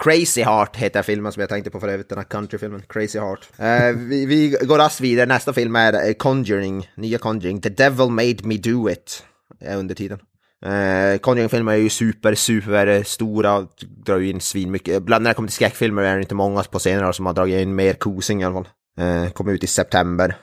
Crazy 0.03 0.43
Heart 0.43 0.75
heter 0.75 1.01
filmen 1.01 1.31
som 1.31 1.41
jag 1.41 1.49
tänkte 1.49 1.69
på 1.69 1.79
för 1.79 1.87
övrigt, 1.87 2.09
den 2.09 2.17
här 2.17 2.25
countryfilmen. 2.25 2.83
Crazy 2.89 3.19
Heart. 3.19 3.49
Eh, 3.57 3.97
vi, 3.97 4.25
vi 4.25 4.57
går 4.61 4.77
raskt 4.77 5.01
vidare, 5.01 5.25
nästa 5.25 5.53
film 5.53 5.75
är 5.75 6.07
eh, 6.07 6.13
Conjuring, 6.13 6.89
nya 6.95 7.17
Conjuring. 7.17 7.61
The 7.61 7.69
Devil 7.69 8.09
Made 8.09 8.37
Me 8.43 8.57
Do 8.57 8.89
It, 8.89 9.23
är 9.59 9.77
undertiteln. 9.77 10.21
Uh, 10.65 11.17
Conjuring-filmer 11.17 11.71
är 11.73 11.77
ju 11.77 11.89
super, 11.89 12.35
super 12.35 12.87
eh, 12.87 13.03
stora, 13.03 13.67
drar 14.05 14.17
ju 14.17 14.29
in 14.29 14.41
svin 14.41 14.71
mycket. 14.71 15.03
Bland 15.03 15.23
när 15.23 15.29
det 15.29 15.33
kommer 15.35 15.47
till 15.47 15.55
skräckfilmer 15.55 16.03
är 16.03 16.15
det 16.15 16.21
inte 16.21 16.35
många 16.35 16.63
på 16.63 16.79
senare 16.79 17.07
år 17.07 17.11
som 17.11 17.25
har 17.25 17.33
dragit 17.33 17.61
in 17.61 17.75
mer 17.75 17.93
kosing 17.93 18.41
i 18.41 18.45
alla 18.45 18.53
fall. 18.53 18.67
Uh, 19.01 19.29
kommer 19.29 19.51
ut 19.53 19.63
i 19.63 19.67
september. 19.67 20.35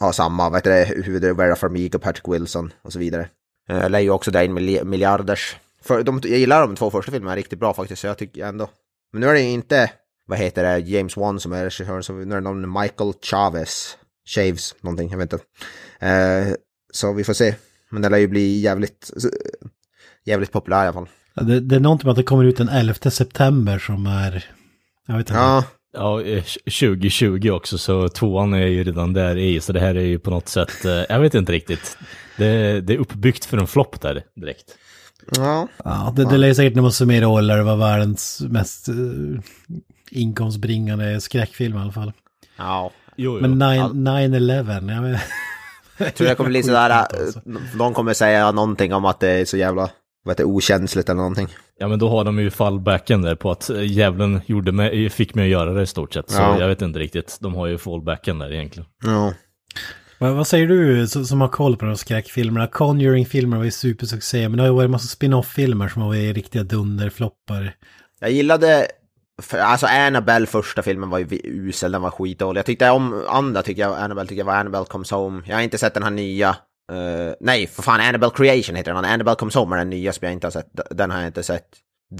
Har 0.00 0.12
samma, 0.12 0.48
vad 0.48 0.58
heter 0.58 0.70
det, 0.70 1.02
huvud, 1.04 1.36
Vera 1.36 1.56
Farmiga, 1.56 1.98
Patrick 1.98 2.28
Wilson 2.28 2.72
och 2.82 2.92
så 2.92 2.98
vidare. 2.98 3.28
Uh, 3.70 3.90
lär 3.90 3.98
ju 4.00 4.10
också 4.10 4.40
in 4.42 4.54
mil- 4.54 4.84
miljarders. 4.84 5.56
För 5.82 6.02
de, 6.02 6.20
jag 6.24 6.38
gillar 6.38 6.60
de 6.60 6.76
två 6.76 6.90
första 6.90 7.12
filmerna 7.12 7.36
riktigt 7.36 7.58
bra 7.58 7.74
faktiskt, 7.74 8.00
så 8.00 8.06
jag 8.06 8.18
tycker 8.18 8.44
ändå. 8.46 8.70
Men 9.12 9.20
nu 9.20 9.28
är 9.28 9.32
det 9.34 9.40
inte, 9.40 9.90
vad 10.26 10.38
heter 10.38 10.62
det, 10.64 10.78
James 10.78 11.16
Wan 11.16 11.40
som 11.40 11.52
är 11.52 11.64
regissör, 11.64 12.00
så 12.02 12.12
nu 12.12 12.22
är 12.34 12.40
det 12.40 12.40
någon 12.40 12.80
Michael 12.82 13.12
Chavez. 13.22 13.96
Chaves, 14.28 14.74
någonting, 14.80 15.10
jag 15.10 15.18
vet 15.18 15.32
inte. 15.32 15.44
Eh, 16.06 16.54
så 16.92 17.12
vi 17.12 17.24
får 17.24 17.32
se. 17.32 17.54
Men 17.90 18.02
den 18.02 18.12
lär 18.12 18.18
ju 18.18 18.26
bli 18.28 18.60
jävligt, 18.60 19.10
jävligt 20.24 20.52
populär 20.52 20.76
i 20.84 20.86
alla 20.86 20.92
fall. 20.92 21.08
Ja, 21.34 21.42
Det, 21.42 21.60
det 21.60 21.76
är 21.76 21.80
någonting 21.80 22.06
med 22.06 22.10
att 22.10 22.16
det 22.16 22.22
kommer 22.22 22.44
ut 22.44 22.56
den 22.56 22.68
11 22.68 22.94
september 23.10 23.78
som 23.78 24.06
är... 24.06 24.50
Jag 25.06 25.16
vet 25.16 25.28
inte. 25.30 25.40
Ja, 25.40 25.64
Ja, 25.96 26.22
eh, 26.22 26.42
2020 26.64 27.50
också, 27.50 27.78
så 27.78 28.08
tvåan 28.08 28.54
är 28.54 28.66
ju 28.66 28.84
redan 28.84 29.12
där 29.12 29.36
i, 29.38 29.60
så 29.60 29.72
det 29.72 29.80
här 29.80 29.94
är 29.94 30.04
ju 30.04 30.18
på 30.18 30.30
något 30.30 30.48
sätt, 30.48 30.84
eh, 30.84 30.92
jag 31.08 31.20
vet 31.20 31.34
inte 31.34 31.52
riktigt. 31.52 31.98
Det, 32.36 32.80
det 32.80 32.94
är 32.94 32.98
uppbyggt 32.98 33.44
för 33.44 33.58
en 33.58 33.66
flopp 33.66 34.00
där 34.00 34.22
direkt. 34.36 34.64
ja. 35.36 35.68
Ja, 35.84 36.12
det, 36.16 36.24
det 36.24 36.36
lär 36.36 36.54
säkert 36.54 36.74
när 36.74 36.82
man 36.82 36.92
summerar 36.92 37.56
det 37.56 37.62
vara 37.62 37.76
världens 37.76 38.42
mest 38.48 38.88
uh, 38.88 39.40
inkomstbringande 40.10 41.20
skräckfilm 41.20 41.76
i 41.76 41.80
alla 41.80 41.92
fall. 41.92 42.12
ja. 42.56 42.90
Jo, 43.18 43.38
jo. 43.42 43.48
Men 43.48 43.62
9-11, 43.62 44.94
jag 44.94 45.02
vet 45.02 45.20
Jag 45.98 46.14
tror 46.14 46.28
det 46.28 46.34
kommer 46.34 46.50
bli 46.50 46.62
sådär, 46.62 46.90
Alltså. 46.90 47.40
någon 47.74 47.94
kommer 47.94 48.14
säga 48.14 48.52
någonting 48.52 48.94
om 48.94 49.04
att 49.04 49.20
det 49.20 49.28
är 49.28 49.44
så 49.44 49.56
jävla, 49.56 49.90
vad 50.24 50.32
heter 50.32 50.44
det, 50.44 50.50
okänsligt 50.50 51.08
eller 51.08 51.16
någonting. 51.16 51.48
Ja 51.78 51.88
men 51.88 51.98
då 51.98 52.08
har 52.08 52.24
de 52.24 52.38
ju 52.38 52.50
fallbacken 52.50 53.22
där 53.22 53.34
på 53.34 53.50
att 53.50 53.70
eh, 53.70 53.82
djävulen 53.82 54.40
gjorde 54.46 54.72
mig, 54.72 55.10
fick 55.10 55.34
mig 55.34 55.44
att 55.44 55.50
göra 55.50 55.72
det 55.72 55.82
i 55.82 55.86
stort 55.86 56.14
sett. 56.14 56.30
Så 56.30 56.40
Ja. 56.40 56.60
jag 56.60 56.68
vet 56.68 56.82
inte 56.82 56.98
riktigt, 56.98 57.38
de 57.40 57.54
har 57.54 57.66
ju 57.66 57.78
fallbacken 57.78 58.38
där 58.38 58.52
egentligen. 58.52 58.88
Ja. 59.04 59.32
Vad, 60.18 60.32
vad 60.34 60.46
säger 60.46 60.66
du 60.66 61.06
som, 61.06 61.40
har 61.40 61.48
koll 61.48 61.76
på 61.76 61.84
de 61.86 61.96
skräckfilmerna? 61.96 62.66
Conjuring-filmer 62.66 63.56
var 63.56 63.64
ju 63.64 63.70
supersuccé, 63.70 64.48
men 64.48 64.56
det 64.56 64.62
har 64.62 64.68
ju 64.68 64.74
varit 64.74 64.84
en 64.84 64.90
massa 64.90 65.08
spin-off-filmer 65.08 65.88
som 65.88 66.02
har 66.02 66.08
varit 66.08 66.34
riktiga 66.36 66.62
dunderfloppar. 66.62 67.72
Jag 68.20 68.30
gillade, 68.30 68.86
alltså 69.60 69.86
Annabelle 69.86 70.46
första 70.46 70.82
filmen 70.82 71.10
var 71.10 71.18
ju 71.18 71.26
usel, 71.44 71.92
den 71.92 72.02
var 72.02 72.10
skitdålig. 72.10 72.58
Jag 72.58 72.66
tyckte 72.66 72.90
om 72.90 73.22
andra, 73.28 73.62
tycker 73.62 73.82
jag, 73.82 73.98
Annabelle 73.98 74.28
tycker 74.28 74.40
jag 74.40 74.46
var 74.46 74.54
Annabelle 74.56 74.84
Comes 74.84 75.10
Home. 75.10 75.42
Jag 75.46 75.56
har 75.56 75.62
inte 75.62 75.78
sett 75.78 75.94
den 75.94 76.02
här 76.02 76.10
nya, 76.10 76.56
eh, 76.92 77.34
nej 77.40 77.66
för 77.66 77.82
fan, 77.82 78.00
Annabelle 78.00 78.32
Creation 78.34 78.76
heter 78.76 78.94
den, 78.94 79.04
Annabelle 79.04 79.36
Comes 79.36 79.54
Home 79.54 79.76
är 79.76 79.78
den 79.78 79.90
nya 79.90 80.12
som 80.12 80.24
jag 80.24 80.32
inte 80.32 80.46
har 80.46 80.52
sett, 80.52 80.70
den 80.90 81.10
har 81.10 81.18
jag 81.18 81.26
inte 81.26 81.42
sett. 81.42 81.66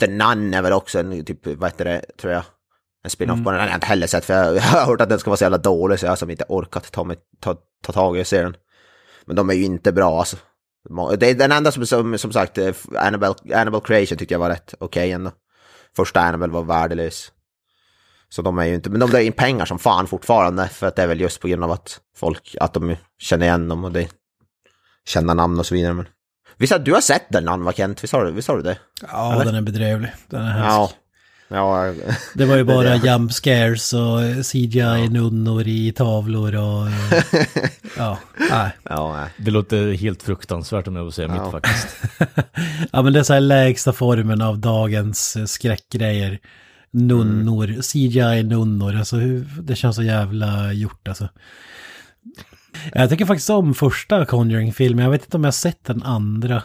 The 0.01 0.07
Nun 0.07 0.55
är 0.55 0.63
väl 0.63 0.73
också 0.73 0.99
en 0.99 1.25
typ, 1.25 1.47
vad 1.47 1.71
heter 1.71 1.85
det, 1.85 2.03
tror 2.21 2.33
jag. 2.33 2.43
En 3.05 3.11
spin-off 3.11 3.45
på 3.45 3.51
den, 3.51 3.59
den 3.59 3.61
har 3.61 3.69
jag 3.69 3.77
inte 3.77 3.87
heller 3.87 4.07
sett 4.07 4.25
för 4.25 4.35
jag, 4.35 4.57
jag 4.57 4.63
har 4.63 4.87
hört 4.87 5.01
att 5.01 5.09
den 5.09 5.19
ska 5.19 5.31
vara 5.31 5.37
så 5.37 5.45
jävla 5.45 5.59
dålig 5.59 5.99
så 5.99 6.07
jag 6.07 6.11
har 6.11 6.17
som 6.17 6.31
inte 6.31 6.45
orkat 6.49 6.93
ta, 6.93 7.05
mig, 7.05 7.17
ta, 7.41 7.57
ta 7.83 7.93
tag 7.93 8.19
i 8.19 8.23
och 8.23 8.27
se 8.27 8.43
den. 8.43 8.57
Men 9.25 9.37
de 9.37 9.51
är 9.51 9.55
ju 9.55 9.65
inte 9.65 9.93
bra 9.93 10.19
alltså. 10.19 10.37
Det 11.19 11.31
är 11.31 11.35
den 11.35 11.53
enda 11.53 11.73
som, 11.73 11.87
som, 11.87 12.19
som 12.19 12.33
sagt, 12.33 12.59
eh, 12.59 12.75
Annabelle, 12.99 13.35
Annabelle 13.55 13.85
Creation 13.85 14.19
tyckte 14.19 14.35
jag 14.35 14.39
var 14.39 14.51
rätt 14.51 14.75
okej 14.79 15.13
ändå. 15.13 15.31
Första 15.97 16.21
Annabelle 16.21 16.53
var 16.53 16.63
värdelös. 16.63 17.33
Så 18.29 18.43
de 18.43 18.59
är 18.59 18.65
ju 18.65 18.75
inte, 18.75 18.91
men 18.91 19.01
de 19.01 19.11
drar 19.11 19.21
in 19.21 19.33
pengar 19.33 19.65
som 19.65 19.79
fan 19.79 20.07
fortfarande 20.07 20.69
för 20.69 20.87
att 20.87 20.97
det 20.97 21.03
är 21.03 21.07
väl 21.07 21.21
just 21.21 21.41
på 21.41 21.49
grund 21.49 21.65
av 21.65 21.71
att 21.71 22.01
folk, 22.17 22.57
att 22.61 22.75
de 22.75 22.97
känner 23.19 23.47
igen 23.47 23.69
dem 23.69 23.85
och 23.85 23.93
det 23.93 24.09
kända 25.07 25.35
namn 25.35 25.59
och 25.59 25.67
så 25.67 25.75
vidare. 25.75 25.95
Men... 25.95 26.07
Visst 26.59 26.73
har 26.73 26.79
du 26.81 26.93
har 26.93 27.01
sett 27.01 27.27
den 27.29 27.45
namn 27.45 27.65
va 27.65 27.73
Kent? 27.73 28.05
Visst 28.05 28.13
har 28.13 28.25
du, 28.25 28.33
visst 28.33 28.49
har 28.49 28.57
du 28.57 28.63
det? 28.63 28.79
Ja, 29.03 29.33
Eller? 29.35 29.45
den 29.45 29.55
är 29.55 29.61
bedrövlig. 29.63 30.13
Den 30.31 30.43
är 30.43 30.51
hemsk. 30.53 30.67
Ja. 30.69 30.91
Ja, 31.49 31.93
Det 32.35 32.45
var 32.45 32.57
ju 32.57 32.65
bara 32.75 32.91
det. 32.99 33.07
jump 33.07 33.33
scares 33.33 33.93
och 33.93 34.21
CGI-nunnor 34.53 35.69
i 35.69 35.93
tavlor 35.93 36.55
och... 36.57 36.89
ja, 37.97 38.19
nej. 38.51 38.71
ja, 38.83 39.13
nej. 39.17 39.31
Det 39.37 39.51
låter 39.51 39.93
helt 39.93 40.23
fruktansvärt 40.23 40.87
om 40.89 40.97
jag 40.97 41.07
får 41.07 41.11
säga 41.11 41.29
Ja. 41.29 41.43
mitt 41.43 41.53
faktiskt. 41.53 41.89
Ja, 42.93 43.03
men 43.03 43.13
det 43.13 43.19
är 43.19 43.23
så 43.23 43.33
här 43.33 43.41
lägsta 43.41 43.93
formen 43.93 44.43
av 44.43 44.59
dagens 44.59 45.37
eh, 45.37 45.45
skräckgrejer. 45.45 46.39
Nunnor, 46.91 47.83
CGI-nunnor, 47.83 48.97
alltså 48.97 49.17
hur, 49.17 49.47
det 49.63 49.77
känns 49.77 49.97
så 49.97 50.03
jävla 50.03 50.73
gjort 50.73 51.09
alltså. 51.09 51.29
Jag 52.95 53.11
tycker 53.11 53.25
faktiskt 53.27 53.51
om 53.51 53.75
första 53.75 54.25
Conjuring-filmen, 54.27 55.05
jag 55.05 55.11
vet 55.13 55.25
inte 55.25 55.37
om 55.37 55.45
jag 55.45 55.49
har 55.49 55.53
sett 55.53 55.85
den 55.85 56.03
andra. 56.03 56.63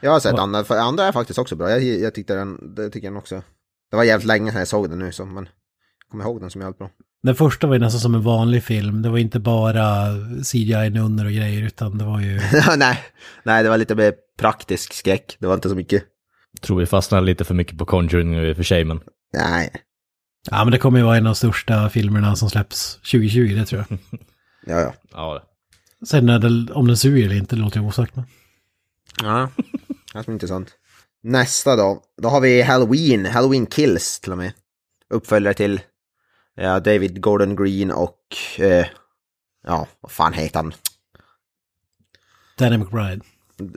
Jag 0.00 0.10
har 0.10 0.20
sett 0.20 0.32
Va- 0.32 0.40
andra, 0.40 0.64
för 0.64 0.76
andra 0.78 1.04
är 1.04 1.12
faktiskt 1.12 1.38
också 1.38 1.56
bra. 1.56 1.70
Jag, 1.70 1.82
jag 1.82 2.14
tyckte 2.14 2.34
den, 2.34 2.74
det 2.74 2.90
tycker 2.90 3.08
jag 3.08 3.16
också. 3.16 3.42
Det 3.90 3.96
var 3.96 4.04
jävligt 4.04 4.26
länge 4.26 4.50
sedan 4.50 4.58
jag 4.58 4.68
såg 4.68 4.90
den 4.90 4.98
nu 4.98 5.12
så, 5.12 5.24
men 5.26 5.44
jag 5.44 6.10
kommer 6.10 6.24
ihåg 6.24 6.40
den 6.40 6.50
som 6.50 6.60
jävligt 6.60 6.78
bra. 6.78 6.90
Den 7.22 7.34
första 7.34 7.66
var 7.66 7.74
ju 7.74 7.80
nästan 7.80 8.00
som 8.00 8.14
en 8.14 8.22
vanlig 8.22 8.64
film, 8.64 9.02
det 9.02 9.08
var 9.08 9.18
inte 9.18 9.40
bara 9.40 10.06
CGI-nunnor 10.52 11.24
och 11.24 11.32
grejer, 11.32 11.62
utan 11.62 11.98
det 11.98 12.04
var 12.04 12.20
ju... 12.20 12.40
nej, 12.76 12.98
nej, 13.42 13.62
det 13.62 13.68
var 13.68 13.78
lite 13.78 13.94
mer 13.94 14.14
praktisk 14.38 14.92
skräck. 14.92 15.36
Det 15.38 15.46
var 15.46 15.54
inte 15.54 15.68
så 15.68 15.74
mycket. 15.74 16.04
Tror 16.60 16.78
vi 16.78 16.86
fastnar 16.86 17.20
lite 17.20 17.44
för 17.44 17.54
mycket 17.54 17.78
på 17.78 17.84
Conjuring 17.86 18.30
nu 18.30 18.48
i 18.48 18.52
och 18.52 18.56
för 18.56 18.62
sig, 18.62 18.84
men 18.84 19.00
Nej, 19.32 19.70
Ja, 20.50 20.64
men 20.64 20.72
det 20.72 20.78
kommer 20.78 20.98
ju 20.98 21.04
vara 21.04 21.16
en 21.16 21.26
av 21.26 21.30
de 21.30 21.34
största 21.34 21.88
filmerna 21.88 22.36
som 22.36 22.50
släpps 22.50 22.94
2020, 22.94 23.54
det 23.56 23.66
tror 23.66 23.84
jag. 23.88 23.98
ja, 24.66 24.80
ja. 24.80 24.94
ja. 25.12 25.42
Sen 26.06 26.28
är 26.28 26.38
det, 26.38 26.72
om 26.72 26.86
den 26.86 26.96
suger 26.96 27.24
eller 27.24 27.36
inte, 27.36 27.56
det 27.56 27.62
låter 27.62 27.78
jag 27.78 27.86
osagt 27.86 28.16
med. 28.16 28.24
Ja, 29.22 29.48
det 30.12 30.18
är 30.18 30.30
intressant. 30.30 30.74
Nästa 31.22 31.76
då, 31.76 32.02
då 32.22 32.28
har 32.28 32.40
vi 32.40 32.62
Halloween, 32.62 33.26
Halloween 33.26 33.66
Kills 33.66 34.20
till 34.20 34.32
och 34.32 34.38
med. 34.38 34.52
Uppföljare 35.10 35.54
till 35.54 35.80
ja, 36.54 36.80
David 36.80 37.20
Gordon 37.20 37.56
Green 37.56 37.90
och 37.90 38.18
eh, 38.58 38.86
ja, 39.66 39.86
vad 40.00 40.12
fan 40.12 40.32
heter 40.32 40.56
han? 40.56 40.74
Danny 42.58 42.78
McBride. 42.78 43.20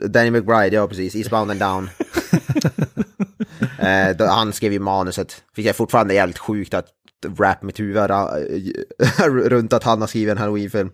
Danny 0.08 0.30
McBride, 0.30 0.76
ja 0.76 0.88
precis, 0.88 1.14
Eastbound 1.16 1.50
and 1.50 1.60
Down. 1.60 1.90
eh, 3.78 4.16
då, 4.16 4.26
han 4.26 4.52
skrev 4.52 4.72
ju 4.72 4.78
manuset. 4.78 5.44
Fick 5.54 5.66
jag 5.66 5.76
fortfarande 5.76 6.14
jävligt 6.14 6.38
sjukt 6.38 6.74
att 6.74 6.86
wrap 7.24 7.62
mitt 7.62 7.80
huvud 7.80 7.96
eh, 8.10 9.24
runt 9.28 9.72
att 9.72 9.84
han 9.84 10.00
har 10.00 10.06
skrivit 10.08 10.32
en 10.32 10.38
Halloween-film. 10.38 10.90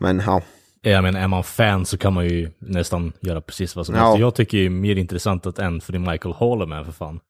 Men 0.00 0.22
ja, 0.26 0.42
Jag 0.82 1.02
menar, 1.02 1.20
är 1.20 1.28
man 1.28 1.44
fan 1.44 1.86
så 1.86 1.98
kan 1.98 2.12
man 2.12 2.24
ju 2.28 2.50
nästan 2.58 3.12
göra 3.20 3.40
precis 3.40 3.76
vad 3.76 3.86
som 3.86 3.94
Ja. 3.94 4.04
helst. 4.06 4.20
Jag 4.20 4.34
tycker 4.34 4.58
ju 4.58 4.70
mer 4.70 4.96
intressant 4.96 5.46
att 5.46 5.58
Anthony 5.58 5.98
Michael 5.98 6.34
Hall 6.34 6.62
är 6.62 6.66
med 6.66 6.84
för 6.84 6.92
fan. 6.92 7.20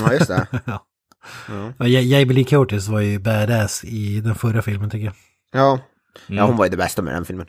ja 0.00 0.12
just 0.12 0.28
det. 0.28 0.46
Ja. 0.64 0.86
Ja, 1.48 1.72
Ja, 1.78 1.86
Ja- 1.86 2.00
Jamie 2.00 2.34
Lee 2.34 2.44
Curtis 2.44 2.88
var 2.88 3.00
ju 3.00 3.18
badass 3.18 3.84
i 3.84 4.20
den 4.20 4.34
förra 4.34 4.62
filmen 4.62 4.90
tycker 4.90 5.04
jag. 5.04 5.14
ja. 5.52 5.78
ja 6.26 6.32
Mm. 6.34 6.44
hon 6.46 6.56
var 6.56 6.64
ju 6.64 6.70
det 6.70 6.76
bästa 6.76 7.02
med 7.02 7.14
den 7.14 7.24
filmen. 7.24 7.46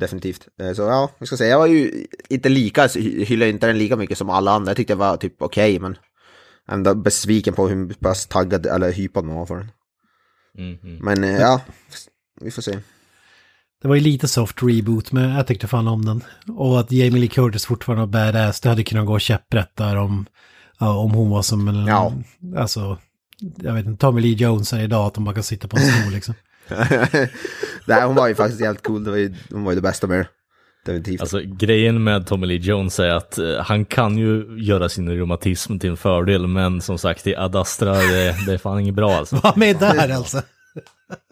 Definitivt. 0.00 0.48
Eh, 0.60 0.72
Så 0.72 0.82
ja, 0.82 1.10
vi 1.18 1.26
ska 1.26 1.36
säga, 1.36 1.50
jag 1.50 1.58
var 1.58 1.66
ju 1.66 2.06
inte 2.28 2.48
lika, 2.48 2.86
hyllade 3.26 3.50
inte 3.50 3.66
den 3.66 3.78
lika 3.78 3.96
mycket 3.96 4.18
som 4.18 4.30
alla 4.30 4.50
andra. 4.50 4.70
Jag 4.70 4.76
tyckte 4.76 4.92
det 4.92 4.98
var 4.98 5.16
typ 5.16 5.42
okej, 5.42 5.78
men 5.80 5.96
ändå 6.68 6.94
besviken 6.94 7.54
på 7.54 7.68
hur 7.68 7.94
pass 7.94 8.26
taggad 8.26 8.66
eller 8.66 8.92
hypad 8.92 9.24
man 9.24 9.36
var 9.36 9.46
för 9.46 9.56
den. 9.56 9.70
Mm, 10.58 10.78
mm. 10.82 11.04
Men 11.04 11.24
eh, 11.24 11.40
ja, 11.40 11.60
vi 12.40 12.50
får 12.50 12.62
se. 12.62 12.78
Det 13.82 13.88
var 13.88 13.94
ju 13.94 14.00
lite 14.00 14.28
soft 14.28 14.62
reboot, 14.62 15.12
men 15.12 15.30
jag 15.30 15.46
tyckte 15.46 15.66
fan 15.66 15.88
om 15.88 16.04
den. 16.04 16.24
Och 16.56 16.80
att 16.80 16.92
Jamie 16.92 17.20
Lee 17.20 17.28
Curtis 17.28 17.66
fortfarande 17.66 18.00
var 18.00 18.32
badass, 18.32 18.60
det 18.60 18.68
hade 18.68 18.84
kunnat 18.84 19.06
gå 19.06 19.18
käpprätt 19.18 19.76
där 19.76 19.96
om, 19.96 20.26
ja, 20.78 20.98
om 20.98 21.10
hon 21.10 21.30
var 21.30 21.42
som 21.42 21.68
en... 21.68 21.86
Ja. 21.86 22.12
Alltså, 22.56 22.98
jag 23.56 23.74
vet 23.74 23.86
inte, 23.86 24.00
Tommy 24.00 24.20
Lee 24.20 24.34
Jones 24.34 24.72
är 24.72 24.80
idag, 24.80 25.06
att 25.06 25.14
de 25.14 25.24
bara 25.24 25.34
kan 25.34 25.42
sitta 25.42 25.68
på 25.68 25.76
en 25.76 25.82
stol 25.82 26.12
liksom. 26.12 26.34
Nej, 27.86 28.06
hon 28.06 28.14
var 28.14 28.28
ju 28.28 28.34
faktiskt 28.34 28.60
jävligt 28.60 28.82
cool. 28.82 29.04
Det 29.04 29.10
var 29.10 29.18
ju, 29.18 29.34
hon 29.50 29.64
var 29.64 29.72
ju 29.72 29.76
det 29.76 29.82
bästa 29.82 30.06
med 30.06 30.18
det. 30.18 30.28
Alltså 31.20 31.40
grejen 31.44 32.04
med 32.04 32.26
Tommy 32.26 32.46
Lee 32.46 32.56
Jones 32.58 33.00
är 33.00 33.08
att 33.08 33.38
eh, 33.38 33.56
han 33.60 33.84
kan 33.84 34.18
ju 34.18 34.56
göra 34.58 34.88
sin 34.88 35.08
reumatism 35.08 35.78
till 35.78 35.90
en 35.90 35.96
fördel, 35.96 36.46
men 36.46 36.80
som 36.80 36.98
sagt 36.98 37.26
i 37.26 37.36
Ad 37.36 37.58
Astra, 37.58 37.92
det, 37.92 38.46
det 38.46 38.52
är 38.52 38.58
fan 38.58 38.80
inget 38.80 38.94
bra 38.94 39.12
alltså. 39.12 39.36
Var 39.36 39.56
med 39.56 39.78
där 39.78 40.08
alltså? 40.12 40.42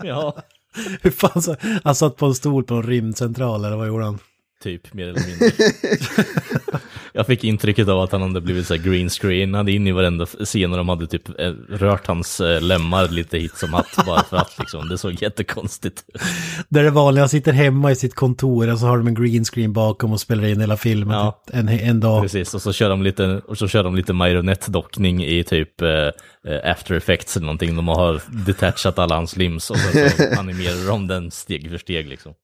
Ja, 0.02 0.36
Hur 1.02 1.10
fan 1.10 1.42
så? 1.42 1.56
Han 1.84 1.94
satt 1.94 2.16
på 2.16 2.26
en 2.26 2.34
stol 2.34 2.64
på 2.64 2.74
en 2.74 2.82
rymdcentral, 2.82 3.64
eller 3.64 3.76
vad 3.76 3.86
gjorde 3.86 4.04
han? 4.04 4.18
Typ 4.62 4.94
mer 4.94 5.06
eller 5.08 5.26
mindre. 5.26 5.50
Jag 7.12 7.26
fick 7.26 7.44
intrycket 7.44 7.88
av 7.88 8.00
att 8.00 8.12
han 8.12 8.22
hade 8.22 8.40
blivit 8.40 8.66
så 8.66 8.74
här 8.74 8.82
green 8.82 9.08
screenad 9.10 9.68
in 9.68 9.86
i 9.86 9.92
varenda 9.92 10.26
scen 10.26 10.70
och 10.72 10.76
de 10.78 10.88
hade 10.88 11.06
typ 11.06 11.28
eh, 11.40 11.50
rört 11.68 12.06
hans 12.06 12.40
eh, 12.40 12.60
lemmar 12.60 13.08
lite 13.08 13.38
hit 13.38 13.56
som 13.56 13.72
hatt 13.72 14.06
bara 14.06 14.22
för 14.24 14.36
att 14.36 14.58
liksom. 14.58 14.88
Det 14.88 14.98
såg 14.98 15.22
jättekonstigt 15.22 16.04
ut. 16.14 16.20
Där 16.68 16.82
det 16.84 16.90
vanliga 16.90 17.28
sitter 17.28 17.52
hemma 17.52 17.90
i 17.92 17.96
sitt 17.96 18.14
kontor 18.14 18.72
och 18.72 18.78
så 18.78 18.86
har 18.86 18.96
de 18.98 19.06
en 19.06 19.14
green 19.14 19.44
screen 19.44 19.72
bakom 19.72 20.12
och 20.12 20.20
spelar 20.20 20.44
in 20.44 20.60
hela 20.60 20.76
filmen 20.76 21.16
Ja. 21.16 21.42
typ 21.46 21.56
en, 21.56 21.68
en 21.68 22.00
dag. 22.00 22.22
Precis, 22.22 22.54
och 22.54 22.62
så 22.62 22.72
kör 22.72 22.88
de 22.88 23.02
lite, 23.02 23.40
och 23.48 23.58
så 23.58 23.68
kör 23.68 23.84
de 23.84 23.94
lite 23.96 24.12
marionettdockning 24.12 25.24
i 25.24 25.44
typ 25.44 25.82
eh, 25.82 25.88
eh, 25.88 26.70
after 26.70 26.94
effects 26.94 27.36
eller 27.36 27.46
någonting. 27.46 27.76
De 27.76 27.88
har 27.88 28.20
detachat 28.46 28.98
alla 28.98 29.14
hans 29.14 29.36
limbs 29.36 29.70
och 29.70 29.78
sen 29.78 30.10
så 30.10 30.22
animerar 30.40 30.88
de 30.88 31.06
den 31.06 31.30
steg 31.30 31.70
för 31.70 31.78
steg 31.78 32.08
liksom. 32.08 32.32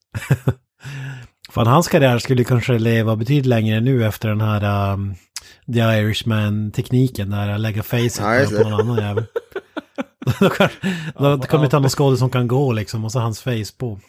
Fan, 1.53 1.67
hans 1.67 1.89
karriär 1.89 2.19
skulle 2.19 2.45
kanske 2.45 2.79
leva 2.79 3.17
betydligt 3.17 3.47
längre 3.47 3.81
nu 3.81 4.07
efter 4.07 4.29
den 4.29 4.41
här 4.41 4.93
um, 4.93 5.15
The 5.73 5.81
Irishman-tekniken 5.81 7.31
där, 7.31 7.59
lägga 7.59 7.83
facet 7.83 8.49
på 8.49 8.55
det. 8.55 8.71
någon 8.71 8.81
annan 8.81 9.09
jävel. 9.09 9.25
då 10.41 10.49
kan, 10.49 10.69
då 11.19 11.39
kommer 11.39 11.65
inte 11.65 11.77
ha 11.77 11.81
någon 11.81 11.91
skådespelare 11.91 12.17
som 12.17 12.31
kan 12.31 12.49
gå 12.49 12.73
liksom 12.73 13.05
och 13.05 13.13
så 13.13 13.19
hans 13.19 13.43
face 13.43 13.77
på. 13.79 14.01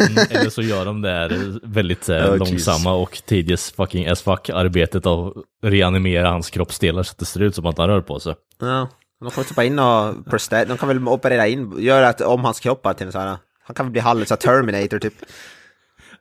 Mm, 0.00 0.26
eller 0.30 0.50
så 0.50 0.62
gör 0.62 0.84
de 0.84 1.02
det 1.02 1.10
här 1.10 1.58
väldigt 1.62 2.08
eh, 2.08 2.16
Oh, 2.16 2.36
långsamma 2.36 2.92
och 2.94 3.22
tidiga 3.26 3.56
fucking 3.56 4.06
as 4.06 4.22
fuck 4.22 4.50
arbetet 4.50 5.06
av 5.06 5.26
att 5.26 5.70
reanimera 5.70 6.30
hans 6.30 6.50
kroppsdelar 6.50 7.02
så 7.02 7.10
att 7.10 7.18
det 7.18 7.24
ser 7.24 7.42
ut 7.42 7.54
som 7.54 7.66
att 7.66 7.78
han 7.78 7.88
rör 7.88 8.00
på 8.00 8.20
sig. 8.20 8.34
Ja, 8.60 8.88
de 9.20 9.30
får 9.30 9.42
stoppa 9.42 9.64
in 9.64 9.78
och 9.78 10.26
prostat, 10.26 10.68
de 10.68 10.78
kan 10.78 10.88
väl 10.88 11.08
operera 11.08 11.46
in, 11.46 11.74
göra 11.78 12.08
att 12.08 12.20
om 12.20 12.44
hans 12.44 12.60
kropp 12.60 12.96
till 12.96 13.06
en 13.06 13.12
sån 13.12 13.20
här, 13.20 13.36
han 13.64 13.74
kan 13.74 13.86
väl 13.86 13.92
bli 13.92 14.26
så 14.26 14.34
här 14.34 14.36
Terminator 14.36 14.98
typ. 14.98 15.14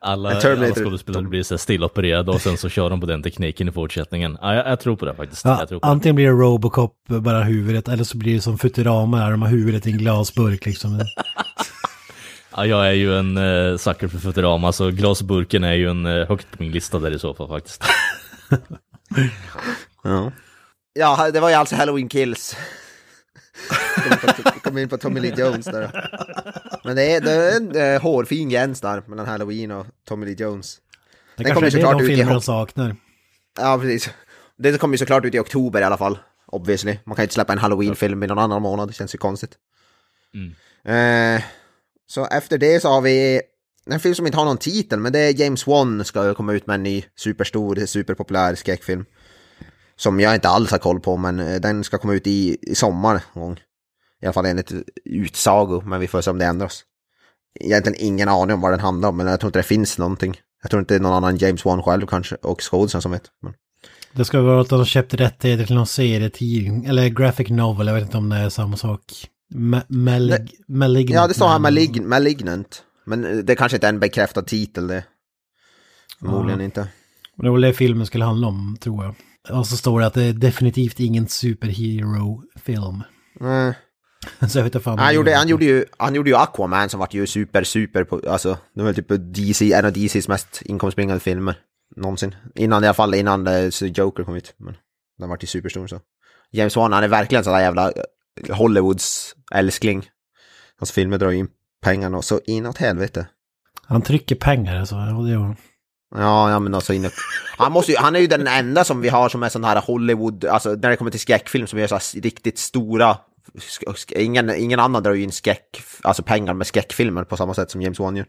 Alla, 0.04 0.30
alla 0.30 0.74
skådespelare 0.76 1.24
blir 1.24 1.44
så 1.44 1.58
stillopererade 1.58 2.32
och 2.32 2.42
sen 2.42 2.58
så 2.58 2.70
kör 2.70 2.90
de 2.90 3.00
på 3.00 3.06
den 3.06 3.24
tekniken 3.24 3.68
i 3.70 3.72
fortsättningen. 3.72 4.38
Ja, 4.42 4.56
jag, 4.56 4.68
jag 4.68 4.80
tror 4.80 4.96
på 4.96 5.06
det 5.06 5.16
faktiskt. 5.16 5.46
Ja, 5.46 5.60
jag 5.60 5.70
tror 5.70 5.80
på 5.80 5.88
det. 5.88 5.92
antingen 5.92 6.16
blir 6.16 6.26
det 6.26 6.32
Robocop, 6.32 6.94
bara 7.08 7.44
huvudet, 7.44 7.88
eller 7.88 8.04
så 8.04 8.18
blir 8.18 8.36
det 8.36 8.42
som 8.42 8.58
Futurama, 8.58 9.20
där 9.24 9.32
de 9.32 9.42
har 9.42 9.50
huvudet 9.50 9.88
i 9.88 9.92
en 9.92 9.98
glasburk 9.98 10.66
liksom. 10.66 11.00
Ja, 12.56 12.66
jag 12.66 12.88
är 12.88 12.92
ju 12.92 13.18
en 13.20 13.38
uh, 13.38 13.78
sucker 13.78 14.08
för 14.08 14.18
Futurama, 14.18 14.72
så 14.72 14.92
glasburken 14.92 15.64
är 15.64 15.74
ju 15.74 15.90
en 15.90 16.06
uh, 16.06 16.28
högt 16.28 16.52
på 16.52 16.64
min 16.64 16.72
lista 16.72 17.00
där 17.00 17.12
i 17.12 17.20
så 17.20 17.34
fall 17.34 17.48
faktiskt. 17.48 17.84
Ja. 20.04 20.32
ja, 20.94 21.32
det 21.32 21.40
var 21.40 21.50
ju 21.50 21.56
alltså 21.56 21.76
Halloween 21.76 22.10
Kills. 22.10 22.56
Kom 23.96 24.12
in 24.12 24.18
på- 24.44 24.60
Kom 24.70 24.78
in 24.78 24.90
på 24.90 24.98
Tommy 24.98 25.20
Lee 25.20 25.34
Jones 25.38 25.66
där. 25.66 26.10
Men 26.84 26.96
det 26.96 27.16
är, 27.16 27.22
det 27.22 27.32
är 27.32 27.58
en 27.58 27.76
eh, 27.76 28.02
hårfin 28.02 28.50
gräns 28.50 28.82
där 28.82 29.04
mellan 29.08 29.26
Halloween 29.26 29.72
och 29.72 29.86
Tommy 30.08 30.26
Lee 30.26 30.36
Jones. 30.40 30.76
Det 31.38 31.44
Den 31.44 31.46
kanske 31.46 31.54
kommer 31.54 31.68
är 31.68 31.72
det 31.72 31.78
såklart 31.78 31.98
de 31.98 32.04
ut 32.04 32.12
i 32.12 32.16
filmer 32.16 32.34
de 32.34 32.42
saknar. 32.42 32.96
Ja, 33.58 33.80
precis. 33.82 34.10
Det 34.58 34.78
kommer 34.78 34.94
ju 34.94 34.98
såklart 34.98 35.26
ut 35.26 35.36
i 35.36 35.40
oktober 35.40 35.82
i 35.82 35.84
alla 35.84 35.98
fall. 35.98 36.20
Obviously. 36.46 36.98
Man 37.04 37.16
kan 37.16 37.24
ju 37.24 37.26
inte 37.26 37.34
släppa 37.34 37.54
en 37.54 37.60
Halloween-film 37.60 38.24
i 38.24 38.28
någon 38.28 38.40
annan 38.40 38.62
månad, 38.62 38.90
det 38.90 38.94
känns 38.94 39.16
ju 39.16 39.18
konstigt. 39.18 39.52
Mm. 40.34 41.36
Eh, 41.38 41.44
så 42.08 42.26
efter 42.26 42.58
det 42.58 42.82
så 42.82 42.90
har 42.90 43.02
vi 43.02 43.42
en 43.86 44.00
film 44.00 44.16
som 44.16 44.26
inte 44.26 44.38
har 44.38 44.46
någon 44.46 44.58
titel, 44.58 45.00
men 45.00 45.12
det 45.12 45.20
är 45.20 45.42
James 45.42 45.68
Wan 45.68 46.06
ska 46.06 46.34
komma 46.34 46.54
ut 46.54 46.68
med 46.68 46.74
en 46.74 46.84
ny 46.84 47.04
superstor, 47.16 47.86
superpopulär 47.86 48.56
skräckfilm. 48.56 49.06
Som 49.96 50.20
jag 50.20 50.36
inte 50.36 50.50
alls 50.50 50.72
har 50.72 50.78
koll 50.78 51.00
på, 51.00 51.18
men 51.18 51.40
eh, 51.40 51.62
den 51.62 51.84
ska 51.84 51.98
komma 51.98 52.14
ut 52.14 52.28
i, 52.28 52.58
i 52.62 52.76
sommar 52.76 53.22
någon 53.34 53.44
gång. 53.44 53.60
I 54.24 54.26
alla 54.26 54.34
fall 54.34 54.46
enligt 54.46 54.72
utsago, 55.06 55.82
men 55.86 56.00
vi 56.00 56.08
får 56.08 56.22
se 56.22 56.30
om 56.32 56.38
det 56.38 56.46
ändras. 56.46 56.84
Egentligen 57.60 58.00
ingen 58.02 58.30
aning 58.30 58.54
om 58.56 58.62
vad 58.62 58.72
den 58.72 58.80
handlar 58.80 59.10
om, 59.10 59.18
men 59.18 59.28
jag 59.28 59.40
tror 59.40 59.48
inte 59.48 59.60
det 59.60 59.64
finns 59.64 59.98
någonting. 59.98 60.36
Jag 60.62 60.72
tror 60.72 60.80
inte 60.80 60.94
det 60.94 60.98
är 60.98 61.02
någon 61.02 61.14
annan 61.14 61.38
James 61.38 61.66
Wan 61.66 61.84
själv 61.84 62.06
kanske, 62.06 62.36
och 62.36 62.62
skådisen 62.72 63.02
som 63.02 63.12
vet. 63.12 63.24
Men... 63.42 63.54
Det 64.14 64.26
ska 64.26 64.42
vara 64.42 64.62
att 64.62 64.70
de 64.70 64.80
har 64.80 64.86
köpt 64.86 65.14
rättigheter 65.14 65.66
till 65.66 65.76
någon 65.76 65.88
serietidning, 65.88 66.86
eller 66.86 67.08
graphic 67.10 67.50
novel, 67.50 67.88
jag 67.88 67.94
vet 67.94 68.04
inte 68.04 68.18
om 68.18 68.30
det 68.30 68.36
är 68.36 68.50
samma 68.50 68.78
sak. 68.78 69.02
Ma- 69.54 69.86
malig- 69.90 70.52
malignant. 70.68 71.16
Ja, 71.16 71.28
det 71.28 71.34
står 71.34 71.46
här 71.48 71.54
Man. 71.54 71.62
malig 71.62 72.02
Malignant. 72.02 72.84
Men 73.06 73.26
eh, 73.26 73.38
det 73.38 73.56
kanske 73.56 73.76
inte 73.78 73.88
är 73.88 73.94
en 73.94 74.00
bekräftad 74.00 74.42
titel 74.42 74.88
det. 74.88 75.04
Förmodligen 76.20 76.60
Ja. 76.60 76.66
inte. 76.66 76.88
Det 77.38 77.50
var 77.50 77.60
det 77.60 77.74
filmen 77.74 78.06
skulle 78.06 78.26
handla 78.26 78.48
om, 78.48 78.78
tror 78.82 79.04
jag. 79.04 79.16
Och 79.60 79.68
så 79.68 79.78
står 79.78 80.00
det 80.00 80.06
att 80.06 80.14
det 80.14 80.24
är 80.24 80.34
definitivt 80.34 81.00
ingen 81.00 81.28
superhero-film. 81.28 83.02
Nej. 83.40 83.74
Så 84.50 84.58
jag 84.58 84.64
vet 84.64 84.76
inte 84.76 84.84
fan. 84.84 85.00
Han 85.00 85.16
gjorde, 85.16 85.36
han, 85.36 85.48
gjorde 85.48 85.66
ju, 85.66 85.86
han 85.98 86.16
gjorde 86.16 86.30
ju 86.30 86.36
Aquaman 86.36 86.90
som 86.90 87.00
vart 87.00 87.14
ju 87.14 87.28
super, 87.28 87.64
super, 87.64 88.04
på, 88.04 88.22
alltså 88.30 88.58
det 88.76 88.84
var 88.84 88.94
typ 88.94 89.08
DC, 89.10 89.74
en 89.74 89.86
av 89.86 89.94
DCs 89.94 90.28
mest 90.28 90.62
inkomstbringande 90.66 91.20
filmer 91.20 91.56
någonsin. 91.96 92.36
Innan 92.56 92.84
i 92.84 92.88
alla 92.88 92.94
fall, 92.94 93.16
innan 93.16 93.48
eh, 93.48 93.70
Joker 93.82 94.24
kom 94.24 94.36
ut. 94.36 94.54
Men 94.58 94.78
den 95.20 95.30
vart 95.30 95.44
ju 95.44 95.48
superstor 95.48 95.88
så. 95.88 96.00
James 96.52 96.76
Wan, 96.76 96.94
han 96.94 97.04
är 97.04 97.08
verkligen 97.08 97.44
sån 97.44 97.54
där 97.54 97.60
jävla 97.60 97.92
eh, 97.92 98.56
Hollywoods 98.56 99.36
älskling. 99.54 100.10
Hans 100.80 100.92
filmer 100.92 101.18
drar 101.18 101.32
ju 101.32 101.38
in 101.38 101.48
pengarna 101.82 102.18
och 102.18 102.26
så 102.26 102.40
inåt 102.46 102.78
helvete. 102.78 103.28
Han 103.86 104.02
trycker 104.02 104.36
pengar 104.36 104.80
alltså. 104.80 104.96
Det 104.96 105.32
gör 105.32 105.40
han. 105.40 105.56
Ja, 106.16 106.52
ja 106.52 106.60
men 106.60 106.74
alltså 106.74 106.94
inåt. 106.94 107.14
Han, 107.58 107.72
måste 107.72 107.92
ju, 107.92 107.98
han 107.98 108.16
är 108.16 108.20
ju 108.20 108.28
den 108.28 108.48
enda 108.48 108.84
som 108.84 109.02
vi 109.02 109.10
har 109.10 109.30
som 109.30 109.44
är 109.44 109.50
sån 109.50 109.64
här 109.64 109.82
Hollywood, 109.82 110.46
alltså 110.46 110.70
när 110.70 110.90
det 110.90 110.96
kommer 110.96 111.12
till 111.12 111.20
skräckfilm 111.20 111.68
som 111.68 111.80
gör 111.80 111.88
så 111.88 111.96
här 111.96 112.22
riktigt 112.22 112.60
stora 112.60 113.18
Ingen, 114.16 114.50
ingen 114.56 114.80
annan 114.80 115.04
drar 115.04 115.14
ju 115.14 115.24
in 115.24 115.32
skräck, 115.32 115.82
alltså 116.02 116.24
pengar 116.24 116.54
med 116.54 116.68
skräckfilmer 116.68 117.24
på 117.24 117.38
samma 117.38 117.54
sätt 117.54 117.72
som 117.72 117.82
James 117.82 118.00
Wan 118.00 118.16
gör. 118.16 118.26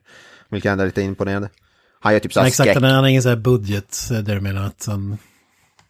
Vilket 0.51 0.73
ändå 0.73 0.83
är 0.83 0.87
lite 0.87 1.03
imponerande. 1.03 1.51
Han 2.01 2.13
gör 2.13 2.21
typ 2.21 2.33
såhär 2.33 2.47
exakt, 2.47 2.71
skräck. 2.71 2.83
han 2.83 2.95
har 2.95 3.09
ingen 3.09 3.23
sån 3.23 3.31
här 3.31 3.37
budget, 3.37 4.11
eh, 4.13 4.19
där 4.19 4.41
menar 4.41 4.67
att 4.67 4.85
han... 4.87 5.19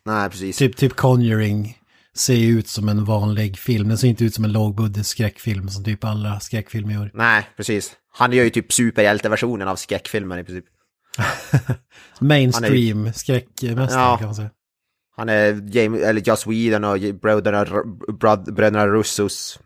Nej, 0.06 0.30
precis. 0.30 0.56
Typ, 0.56 0.76
typ 0.76 0.96
Conjuring 0.96 1.78
ser 2.14 2.34
ju 2.34 2.58
ut 2.58 2.68
som 2.68 2.88
en 2.88 3.04
vanlig 3.04 3.58
film. 3.58 3.88
Den 3.88 3.98
ser 3.98 4.08
inte 4.08 4.24
ut 4.24 4.34
som 4.34 4.44
en 4.44 4.52
lågbudget 4.52 5.06
skräckfilm 5.06 5.68
som 5.68 5.84
typ 5.84 6.04
alla 6.04 6.40
skräckfilmer 6.40 6.94
gör. 6.94 7.10
Nej, 7.14 7.48
precis. 7.56 7.92
Han 8.12 8.32
gör 8.32 8.44
ju 8.44 8.50
typ 8.50 8.72
superhjälteversionen 8.72 9.68
av 9.68 9.76
skräckfilmer 9.76 10.38
i 10.38 10.44
princip. 10.44 10.64
Mainstream 12.18 13.12
skräckmästare 13.12 14.00
Ja. 14.00 14.16
kan 14.18 14.26
man 14.26 14.34
säga. 14.34 14.50
Han 15.16 15.28
är 15.28 15.76
James, 15.76 16.02
eller 16.02 16.20
Joss 16.20 16.46
Whedon 16.46 16.84
och 16.84 16.98
bröderna, 17.14 17.64
bröderna 18.52 18.86
Russos 18.86 19.58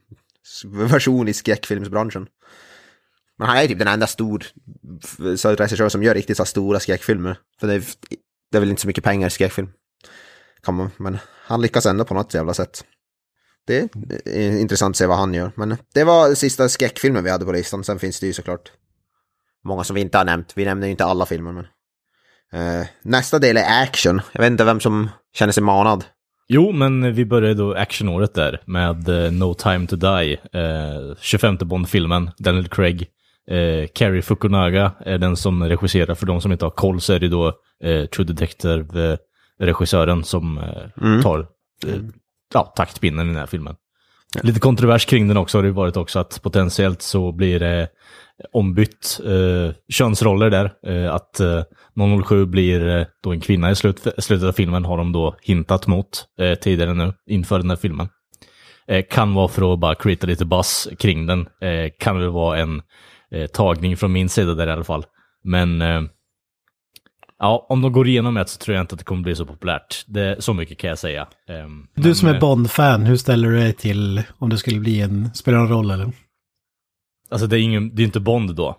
version 0.65 1.29
i 1.29 1.33
skräckfilmsbranschen. 1.33 2.27
Men 3.39 3.49
han 3.49 3.57
är 3.57 3.63
ju 3.63 3.69
typ 3.69 3.79
den 3.79 3.89
enda 3.89 4.07
stor 4.07 4.47
så 5.37 5.55
regissör 5.55 5.89
som 5.89 6.03
gör 6.03 6.15
riktigt 6.15 6.37
så 6.37 6.43
här 6.43 6.47
stora 6.47 6.81
skräckfilmer. 6.81 7.39
För 7.61 7.67
det 7.67 7.75
är, 7.75 7.83
det 8.51 8.59
är 8.59 8.61
väl 8.61 8.71
inte 8.71 8.83
så 8.83 8.89
mycket 8.89 9.05
pengar 9.05 9.27
i 9.27 9.31
skräckfilm. 9.31 9.69
Kan 10.63 10.75
man, 10.75 10.91
men 10.97 11.19
han 11.47 11.61
lyckas 11.61 11.87
ändå 11.87 12.05
på 12.05 12.15
något 12.15 12.35
jävla 12.35 12.55
sätt. 12.55 12.85
Det 13.67 13.95
är 14.25 14.59
intressant 14.59 14.93
att 14.93 14.97
se 14.97 15.07
vad 15.07 15.19
han 15.19 15.35
gör. 15.35 15.53
Men 15.55 15.77
det 15.95 16.05
var 16.05 16.35
sista 16.35 16.69
skräckfilmen 16.69 17.25
vi 17.25 17.31
hade 17.31 17.45
på 17.45 17.53
listan. 17.53 17.85
Sen 17.85 17.99
finns 17.99 18.21
det 18.21 18.27
ju 18.27 18.33
såklart 18.33 18.73
många 19.65 19.85
som 19.85 19.95
vi 19.95 20.01
inte 20.01 20.19
har 20.19 20.25
nämnt. 20.25 20.53
Vi 20.57 20.65
nämner 20.65 20.87
ju 20.87 20.91
inte 20.91 21.05
alla 21.05 21.27
filmer 21.27 21.53
men. 21.53 21.67
Uh, 22.55 22.87
nästa 23.03 23.39
del 23.39 23.57
är 23.57 23.83
action. 23.83 24.21
Jag 24.33 24.41
vet 24.41 24.51
inte 24.51 24.65
vem 24.65 24.81
som 24.81 25.09
känner 25.35 25.53
sig 25.53 25.63
manad. 25.63 26.05
Jo, 26.49 26.73
men 26.73 27.15
vi 27.15 27.25
började 27.25 27.55
då 27.55 27.75
actionåret 27.75 28.35
där 28.35 28.61
med 28.65 29.09
eh, 29.09 29.33
No 29.33 29.55
Time 29.55 29.87
To 29.87 29.97
Die, 29.97 30.33
eh, 30.53 31.17
25 31.21 31.57
Bond-filmen, 31.61 32.31
Daniel 32.39 32.69
Craig. 32.69 33.07
Eh, 33.51 33.87
Carrie 33.95 34.23
Fukunaga 34.23 34.93
är 35.01 35.19
den 35.19 35.37
som 35.37 35.65
regisserar, 35.65 36.15
för 36.15 36.27
de 36.27 36.41
som 36.41 36.53
inte 36.53 36.65
har 36.65 36.71
koll 36.71 37.01
så 37.01 37.13
är 37.13 37.19
det 37.19 37.29
då 37.29 37.53
True 38.15 38.27
Detective-regissören 38.27 40.25
som 40.25 40.59
eh, 40.59 41.21
tar 41.23 41.39
eh, 41.87 41.95
ja, 42.55 42.73
taktpinnen 42.77 43.27
i 43.27 43.29
den 43.29 43.39
här 43.39 43.47
filmen. 43.47 43.77
Lite 44.43 44.61
kontrovers 44.61 45.07
kring 45.07 45.29
den 45.29 45.37
också 45.37 45.59
har 45.59 45.63
det 45.63 45.71
varit 45.71 45.97
också 45.97 46.19
att 46.19 46.43
potentiellt 46.43 47.03
så 47.03 47.33
blir 47.33 47.61
det 47.61 47.89
ombytt 48.53 49.21
eh, 49.25 49.75
könsroller 49.89 50.51
där. 50.51 50.73
Eh, 50.87 51.15
att 51.15 51.41
eh, 51.41 51.63
007 52.25 52.47
blir 52.47 52.89
eh, 52.89 53.07
då 53.23 53.33
en 53.33 53.41
kvinna 53.41 53.71
i 53.71 53.75
slut, 53.75 54.07
slutet 54.19 54.49
av 54.49 54.53
filmen 54.53 54.85
har 54.85 54.99
de 54.99 55.13
då 55.13 55.37
hintat 55.43 55.87
mot 55.87 56.25
eh, 56.41 56.55
tidigare 56.55 56.95
nu 56.95 57.13
inför 57.27 57.59
den 57.59 57.71
här 57.71 57.77
filmen. 57.77 58.09
Eh, 58.89 59.05
kan 59.11 59.35
vara 59.35 59.49
för 59.49 59.73
att 59.73 59.79
bara 59.79 59.95
creata 59.95 60.27
lite 60.27 60.45
buzz 60.45 60.89
kring 60.99 61.27
den. 61.27 61.41
Eh, 61.41 61.91
kan 61.99 62.19
väl 62.19 62.29
vara 62.29 62.59
en 62.59 62.83
eh, 63.35 63.47
tagning 63.47 63.97
från 63.97 64.13
min 64.13 64.29
sida 64.29 64.55
där 64.55 64.67
i 64.67 64.71
alla 64.71 64.85
fall. 64.85 65.05
Men 65.45 65.83
ja, 67.39 67.67
om 67.69 67.83
de 67.83 67.93
går 67.93 68.09
igenom 68.09 68.35
det 68.35 68.49
så 68.49 68.59
tror 68.59 68.75
jag 68.75 68.83
inte 68.83 68.95
att 68.95 68.99
det 68.99 69.05
kommer 69.05 69.23
bli 69.23 69.35
så 69.35 69.47
populärt. 69.47 70.05
Det, 70.07 70.37
så 70.45 70.53
mycket 70.55 70.79
kan 70.79 70.91
jag 70.91 70.99
säga. 70.99 71.27
Ehm, 71.49 71.87
Du 71.95 72.03
men, 72.03 72.15
som 72.15 72.29
är 72.29 72.41
Bond-fan, 72.41 73.07
hur 73.07 73.17
ställer 73.17 73.49
du 73.49 73.57
dig 73.57 73.73
till 73.73 74.23
om 74.39 74.51
det 74.51 74.59
skulle 74.59 74.81
bli 74.81 75.01
en, 75.01 75.35
spelar 75.35 75.59
någon 75.59 75.69
roll 75.69 75.91
eller? 75.91 76.13
Alltså 77.31 77.47
det 77.47 77.59
är, 77.59 77.61
ingen, 77.61 77.95
det 77.95 78.03
är 78.03 78.05
inte 78.05 78.21
Bond 78.21 78.55
då. 78.55 78.77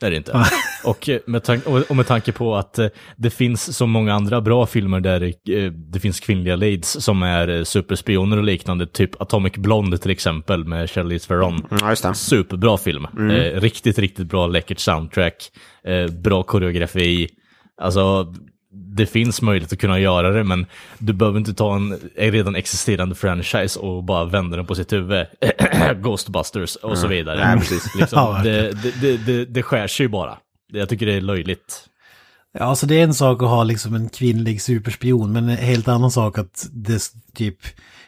Det 0.00 0.06
är 0.06 0.10
det 0.10 0.16
inte. 0.16 0.44
och, 0.84 1.08
eh, 1.08 1.20
med 1.26 1.60
och 1.88 1.96
med 1.96 2.06
tanke 2.06 2.32
på 2.32 2.56
att 2.56 2.78
eh, 2.78 2.86
det 3.16 3.30
finns 3.30 3.76
så 3.76 3.86
många 3.86 4.14
andra 4.14 4.40
bra 4.40 4.66
filmer 4.66 5.00
där 5.00 5.22
eh, 5.22 5.72
det 5.72 6.00
finns 6.00 6.20
kvinnliga 6.20 6.56
leads 6.56 7.04
som 7.04 7.22
är 7.22 7.64
superspioner 7.64 8.36
och 8.36 8.44
liknande, 8.44 8.86
typ 8.86 9.20
Atomic 9.22 9.52
Blonde 9.52 9.98
till 9.98 10.10
exempel 10.10 10.64
med 10.64 10.90
Charlize 10.90 11.28
Theron. 11.28 11.66
Ja, 11.80 11.90
just 11.90 12.02
det. 12.02 12.14
Superbra 12.14 12.78
film. 12.78 13.04
Eh, 13.04 13.60
riktigt, 13.60 13.98
riktigt 13.98 14.26
bra 14.26 14.46
läckert 14.46 14.78
soundtrack. 14.78 15.50
Eh, 15.84 16.06
bra 16.06 16.42
koreografi. 16.42 17.28
Alltså, 17.80 18.34
det 18.78 19.06
finns 19.06 19.42
möjlighet 19.42 19.72
att 19.72 19.78
kunna 19.78 19.98
göra 19.98 20.30
det, 20.30 20.44
men 20.44 20.66
du 20.98 21.12
behöver 21.12 21.38
inte 21.38 21.54
ta 21.54 21.76
en 21.76 21.98
redan 22.16 22.54
existerande 22.54 23.14
franchise 23.14 23.78
och 23.78 24.04
bara 24.04 24.24
vända 24.24 24.56
den 24.56 24.66
på 24.66 24.74
sitt 24.74 24.92
huvud. 24.92 25.26
Ghostbusters 26.02 26.76
och 26.76 26.98
så 26.98 27.06
vidare. 27.06 27.46
Nej, 27.46 27.58
precis. 27.58 27.94
Liksom, 28.00 28.42
det, 28.44 28.72
det, 29.00 29.16
det, 29.16 29.44
det, 29.44 29.62
skär 29.62 29.86
sig 29.86 30.04
ju 30.04 30.08
bara. 30.08 30.38
Jag 30.72 30.88
tycker 30.88 31.06
det 31.06 31.14
är 31.14 31.20
löjligt. 31.20 31.84
Ja, 32.58 32.64
alltså 32.64 32.86
det 32.86 33.00
är 33.00 33.04
en 33.04 33.14
sak 33.14 33.42
att 33.42 33.48
ha 33.48 33.64
liksom 33.64 33.94
en 33.94 34.08
kvinnlig 34.08 34.62
superspion, 34.62 35.32
men 35.32 35.48
en 35.48 35.56
helt 35.56 35.88
annan 35.88 36.10
sak 36.10 36.38
att 36.38 36.66
det 36.72 37.02
typ 37.34 37.58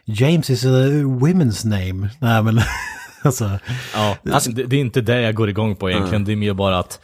James 0.05 0.51
is 0.51 0.65
a 0.65 0.69
women's 1.03 1.67
name. 1.67 2.09
Nej, 2.19 2.43
men 2.43 2.61
alltså, 3.25 3.51
Ja, 3.95 4.17
alltså, 4.33 4.51
det, 4.51 4.65
det 4.65 4.77
är 4.77 4.81
inte 4.81 5.01
det 5.01 5.21
jag 5.21 5.35
går 5.35 5.49
igång 5.49 5.77
på 5.77 5.91
egentligen. 5.91 6.25
Det 6.25 6.33
är 6.33 6.37
mer 6.37 6.55
bara 6.55 6.79
att 6.79 7.01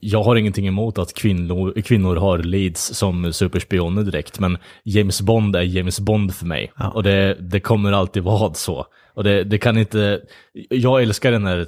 jag 0.00 0.22
har 0.22 0.36
ingenting 0.36 0.66
emot 0.66 0.98
att 0.98 1.14
kvinnor, 1.14 1.82
kvinnor 1.82 2.16
har 2.16 2.38
leads 2.38 2.94
som 2.94 3.32
superspioner 3.32 4.02
direkt, 4.02 4.38
men 4.38 4.58
James 4.84 5.20
Bond 5.20 5.56
är 5.56 5.62
James 5.62 6.00
Bond 6.00 6.34
för 6.34 6.46
mig. 6.46 6.72
Och 6.94 7.02
det, 7.02 7.36
det 7.40 7.60
kommer 7.60 7.92
alltid 7.92 8.22
vara 8.22 8.54
så. 8.54 8.86
Och 9.14 9.24
det, 9.24 9.44
det 9.44 9.58
kan 9.58 9.78
inte... 9.78 10.20
Jag 10.68 11.02
älskar 11.02 11.32
den 11.32 11.46
här 11.46 11.66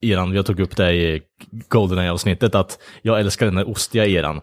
eran, 0.00 0.34
jag 0.34 0.46
tog 0.46 0.60
upp 0.60 0.76
det 0.76 0.92
i 0.92 1.22
Goldeneye-avsnittet, 1.68 2.54
att 2.54 2.78
jag 3.02 3.20
älskar 3.20 3.46
den 3.46 3.56
här 3.56 3.68
ostiga 3.68 4.06
eran. 4.06 4.40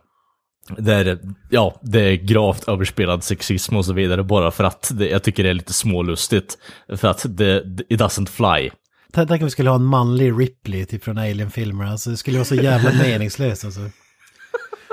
Där, 0.78 1.19
ja, 1.49 1.80
det 1.82 1.99
är 2.01 2.15
gravt 2.15 2.67
överspelad 2.67 3.23
sexism 3.23 3.75
och 3.75 3.86
så 3.86 3.93
vidare 3.93 4.23
bara 4.23 4.51
för 4.51 4.63
att 4.63 4.91
det, 4.95 5.10
jag 5.10 5.23
tycker 5.23 5.43
det 5.43 5.49
är 5.49 5.54
lite 5.54 5.73
smålustigt. 5.73 6.58
För 6.97 7.08
att 7.08 7.25
det, 7.30 7.63
it 7.89 7.99
doesn't 8.01 8.30
fly. 8.30 8.69
tänk 9.13 9.32
om 9.32 9.45
vi 9.45 9.49
skulle 9.51 9.69
ha 9.69 9.75
en 9.75 9.86
manlig 9.86 10.32
Ripley 10.39 10.86
typ 10.86 11.04
från 11.04 11.17
Alien-filmer. 11.17 11.86
Alltså 11.86 12.10
det 12.10 12.17
skulle 12.17 12.38
vara 12.38 12.45
så 12.45 12.56
jävla 12.56 12.93
meningslöst 13.04 13.65
alltså. 13.65 13.82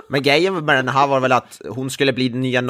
Men 0.08 0.22
grejen 0.22 0.64
med 0.64 0.76
den 0.76 0.88
här 0.88 1.06
var 1.06 1.20
väl 1.20 1.32
att 1.32 1.61
hon 1.68 1.90
skulle 1.90 2.12
bli 2.12 2.28
nya 2.28 2.62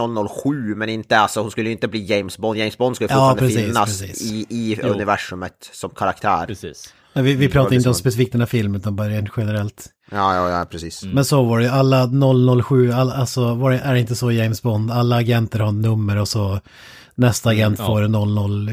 007, 0.44 0.74
men 0.74 0.88
inte 0.88 1.18
alltså, 1.18 1.40
hon 1.40 1.50
skulle 1.50 1.70
inte 1.70 1.88
bli 1.88 2.04
James 2.04 2.38
Bond. 2.38 2.58
James 2.58 2.78
Bond 2.78 2.96
skulle 2.96 3.10
Ja, 3.10 3.14
fortfarande 3.30 3.40
precis, 3.40 3.66
finnas 3.66 4.00
precis. 4.00 4.32
i, 4.32 4.46
i 4.48 4.78
Jo. 4.82 4.88
universumet 4.88 5.70
som 5.72 5.90
karaktär. 5.90 6.46
Precis. 6.46 6.94
Men 7.12 7.24
vi, 7.24 7.34
vi 7.34 7.48
pratar 7.48 7.76
inte 7.76 7.88
om 7.88 7.94
specifikt 7.94 8.32
den 8.32 8.40
här 8.40 8.46
filmen 8.46 8.80
utan 8.80 8.96
bara 8.96 9.08
rent 9.08 9.30
generellt. 9.36 9.88
Ja, 10.10 10.34
ja, 10.34 10.58
ja, 10.58 10.64
precis. 10.70 11.04
Men 11.04 11.24
så 11.24 11.42
var 11.42 11.60
det, 11.60 11.72
alla 11.72 12.10
007, 12.62 12.92
all, 12.92 13.10
alltså 13.10 13.54
var 13.54 13.70
det, 13.70 13.78
är 13.78 13.94
det 13.94 14.00
inte 14.00 14.14
så 14.16 14.32
James 14.32 14.62
Bond? 14.62 14.90
Alla 14.90 15.16
agenter 15.16 15.58
har 15.60 15.72
nummer 15.72 16.16
och 16.18 16.28
så 16.28 16.60
nästa 17.14 17.50
agent 17.50 17.78
ja. 17.78 17.86
får 17.86 18.08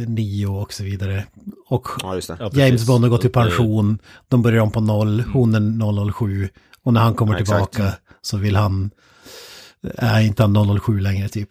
009 0.07 0.45
och 0.47 0.73
så 0.73 0.83
vidare. 0.83 1.25
Och 1.67 1.87
Ja, 2.01 2.15
just 2.15 2.27
det. 2.27 2.37
Ja. 2.39 2.49
James 2.53 2.87
Bond 2.87 3.03
har 3.03 3.09
gått 3.09 3.25
i 3.25 3.29
pension, 3.29 3.99
de 4.27 4.41
börjar 4.41 4.61
om 4.61 4.71
på 4.71 4.81
noll, 4.81 5.23
hon 5.33 5.55
är 5.55 6.11
007 6.11 6.49
och 6.83 6.93
när 6.93 7.01
han 7.01 7.13
kommer 7.15 7.33
Ja, 7.33 7.39
exakt. 7.39 7.73
tillbaka 7.73 7.97
så 8.21 8.37
vill 8.37 8.55
han, 8.55 8.91
är 9.97 10.21
inte 10.21 10.43
han 10.43 10.79
007 10.79 10.99
längre 10.99 11.29
typ. 11.29 11.49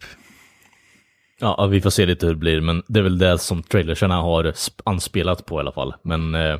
Ja, 1.39 1.67
vi 1.67 1.81
får 1.81 1.89
se 1.89 2.05
lite 2.05 2.25
hur 2.25 2.33
det 2.33 2.39
blir, 2.39 2.61
men 2.61 2.83
det 2.87 2.99
är 2.99 3.03
väl 3.03 3.17
det 3.17 3.37
som 3.39 3.63
trailersarna 3.63 4.15
har 4.21 4.43
sp- 4.43 4.81
anspelat 4.85 5.45
på 5.45 5.57
i 5.57 5.59
alla 5.59 5.71
fall. 5.71 5.93
Men 6.03 6.35
eh, 6.35 6.57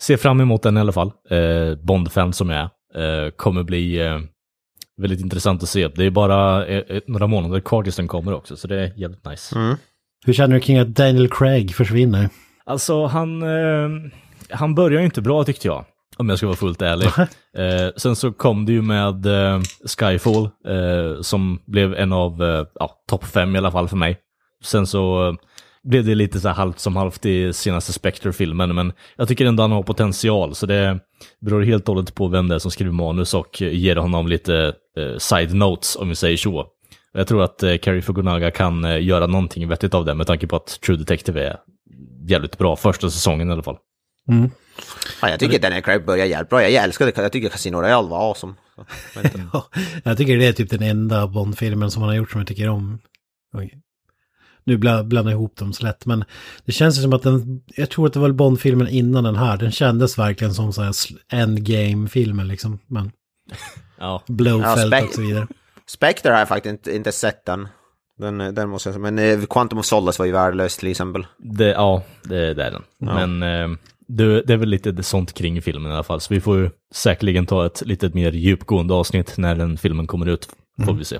se 0.00 0.16
fram 0.16 0.40
emot 0.40 0.62
den 0.62 0.76
i 0.76 0.80
alla 0.80 0.92
fall. 0.92 1.12
Eh, 1.30 1.74
Bond-fan 1.82 2.32
som 2.32 2.50
jag 2.50 2.70
är. 2.94 3.24
Eh, 3.24 3.30
kommer 3.30 3.62
bli 3.62 4.06
eh, 4.06 4.18
väldigt 4.96 5.20
intressant 5.20 5.62
att 5.62 5.68
se. 5.68 5.88
Det 5.88 6.04
är 6.04 6.10
bara 6.10 6.66
eh, 6.66 6.82
eh, 6.88 7.02
några 7.06 7.26
månader 7.26 7.60
kvar 7.60 7.82
tills 7.82 7.96
den 7.96 8.08
kommer 8.08 8.34
också, 8.34 8.56
så 8.56 8.68
det 8.68 8.80
är 8.80 8.92
jävligt 8.96 9.26
nice. 9.26 9.58
Mm. 9.58 9.76
Hur 10.26 10.32
känner 10.32 10.54
du 10.54 10.60
kring 10.60 10.78
att 10.78 10.88
Daniel 10.88 11.28
Craig 11.28 11.74
försvinner? 11.74 12.28
Alltså, 12.66 13.06
han, 13.06 13.42
eh, 13.42 13.88
han 14.50 14.74
börjar 14.74 14.98
ju 15.00 15.04
inte 15.04 15.22
bra 15.22 15.44
tyckte 15.44 15.68
jag. 15.68 15.84
Om 16.16 16.28
jag 16.28 16.38
ska 16.38 16.46
vara 16.46 16.56
fullt 16.56 16.82
ärlig. 16.82 17.06
eh, 17.56 17.92
sen 17.96 18.16
så 18.16 18.32
kom 18.32 18.66
det 18.66 18.72
ju 18.72 18.82
med 18.82 19.26
eh, 19.26 19.60
Skyfall, 19.98 20.44
eh, 20.44 21.20
som 21.20 21.60
blev 21.66 21.94
en 21.94 22.12
av 22.12 22.42
eh, 22.42 22.66
ja, 22.74 22.90
topp 23.08 23.24
fem 23.24 23.54
i 23.54 23.58
alla 23.58 23.70
fall 23.70 23.88
för 23.88 23.96
mig. 23.96 24.18
Sen 24.64 24.86
så 24.86 25.28
eh, 25.28 25.34
blev 25.84 26.04
det 26.04 26.14
lite 26.14 26.40
så 26.40 26.48
här 26.48 26.54
halvt 26.54 26.78
som 26.78 26.96
halvt 26.96 27.26
i 27.26 27.52
senaste 27.52 27.92
Spectre-filmen, 27.92 28.74
men 28.74 28.92
jag 29.16 29.28
tycker 29.28 29.46
ändå 29.46 29.62
han 29.62 29.72
har 29.72 29.82
potential, 29.82 30.54
så 30.54 30.66
det 30.66 31.00
beror 31.40 31.62
helt 31.62 31.88
och 31.88 31.94
hållet 31.94 32.14
på 32.14 32.28
vem 32.28 32.48
det 32.48 32.54
är 32.54 32.58
som 32.58 32.70
skriver 32.70 32.92
manus 32.92 33.34
och 33.34 33.60
ger 33.60 33.96
honom 33.96 34.28
lite 34.28 34.74
eh, 34.98 35.18
side 35.18 35.54
notes, 35.54 35.96
om 35.96 36.08
vi 36.08 36.14
säger 36.14 36.36
så. 36.36 36.66
Jag 37.12 37.26
tror 37.26 37.42
att 37.42 37.62
eh, 37.62 37.76
Cary 37.76 38.02
Fukunaga 38.02 38.50
kan 38.50 38.84
eh, 38.84 39.04
göra 39.04 39.26
någonting 39.26 39.68
vettigt 39.68 39.94
av 39.94 40.04
det, 40.04 40.14
med 40.14 40.26
tanke 40.26 40.46
på 40.46 40.56
att 40.56 40.80
True 40.80 40.96
Detective 40.96 41.46
är 41.46 41.56
jävligt 42.28 42.58
bra, 42.58 42.76
första 42.76 43.10
säsongen 43.10 43.48
i 43.48 43.52
alla 43.52 43.62
fall. 43.62 43.76
Ja, 45.22 45.28
jag 45.30 45.40
tycker 45.40 45.58
Daniel 45.58 45.82
Craig 45.82 46.04
börjar 46.06 46.26
jävligt 46.26 46.50
bra. 46.50 46.62
Jag 46.62 46.84
älskar 46.84 47.06
det. 47.06 47.16
Jag 47.16 47.32
tycker 47.32 47.48
Casino 47.48 47.76
Royale 47.76 48.08
var 48.08 48.28
awesome. 48.28 48.54
Ja, 49.52 49.68
jag 50.04 50.16
tycker 50.16 50.38
det 50.38 50.46
är 50.46 50.52
typ 50.52 50.70
den 50.70 50.82
enda 50.82 51.26
Bond-filmen 51.26 51.90
som 51.90 52.02
han 52.02 52.08
har 52.08 52.16
gjort 52.16 52.30
som 52.30 52.40
jag 52.40 52.48
tycker 52.48 52.68
om. 52.68 52.98
Oj. 53.52 53.80
Nu 54.66 54.76
bla- 54.76 55.04
blandar 55.04 55.32
jag 55.32 55.38
ihop 55.38 55.56
dem 55.56 55.72
så 55.72 55.82
lätt, 55.84 56.06
men 56.06 56.24
det 56.64 56.72
känns 56.72 56.98
ju 56.98 57.02
som 57.02 57.12
att 57.12 57.22
den, 57.22 57.60
jag 57.76 57.90
tror 57.90 58.06
att 58.06 58.12
det 58.12 58.18
var 58.20 58.30
Bond-filmen 58.32 58.88
innan 58.88 59.24
den 59.24 59.36
här, 59.36 59.56
den 59.56 59.70
kändes 59.72 60.18
verkligen 60.18 60.54
som 60.54 60.72
så 60.72 60.82
här 60.82 60.94
endgame-filmen 61.32 62.48
liksom. 62.48 62.78
Men 62.86 63.10
Ja, 63.98 64.22
Blowfelt 64.28 64.92
Ja, 64.92 65.04
och 65.04 65.14
så 65.14 65.20
vidare. 65.20 65.46
Spectre 65.86 66.30
har 66.32 66.38
jag 66.38 66.48
faktiskt 66.48 66.70
inte, 66.72 66.96
inte 66.96 67.12
sett 67.12 67.44
den. 67.44 67.68
Den, 68.18 68.38
den 68.54 68.68
måste 68.68 68.88
jag 68.88 68.94
säga. 68.94 69.10
Men 69.10 69.18
eh, 69.40 69.46
Quantum 69.46 69.78
of 69.78 69.86
Solace 69.86 70.18
var 70.22 70.26
ju 70.26 70.32
värdelöst 70.32 70.80
till 70.80 70.90
exempel. 70.90 71.26
det, 71.38 71.68
ja, 71.68 72.02
det, 72.24 72.54
det 72.54 72.64
är 72.64 72.70
den. 72.70 72.82
Men 72.98 73.42
eh, 73.42 73.76
det, 74.08 74.42
det 74.42 74.52
är 74.52 74.56
väl 74.56 74.68
lite 74.68 75.02
sånt 75.02 75.32
kring 75.34 75.62
filmen 75.62 75.90
i 75.92 75.94
alla 75.94 76.02
fall, 76.02 76.20
så 76.20 76.34
vi 76.34 76.40
får 76.40 76.58
ju 76.58 76.70
säkerligen 76.94 77.46
ta 77.46 77.66
ett 77.66 77.82
lite 77.86 78.08
mer 78.14 78.32
djupgående 78.32 78.94
avsnitt 78.94 79.34
när 79.36 79.54
den 79.54 79.76
filmen 79.78 80.06
kommer 80.06 80.26
ut, 80.26 80.48
får 80.84 80.92
vi 80.92 81.04
se. 81.04 81.18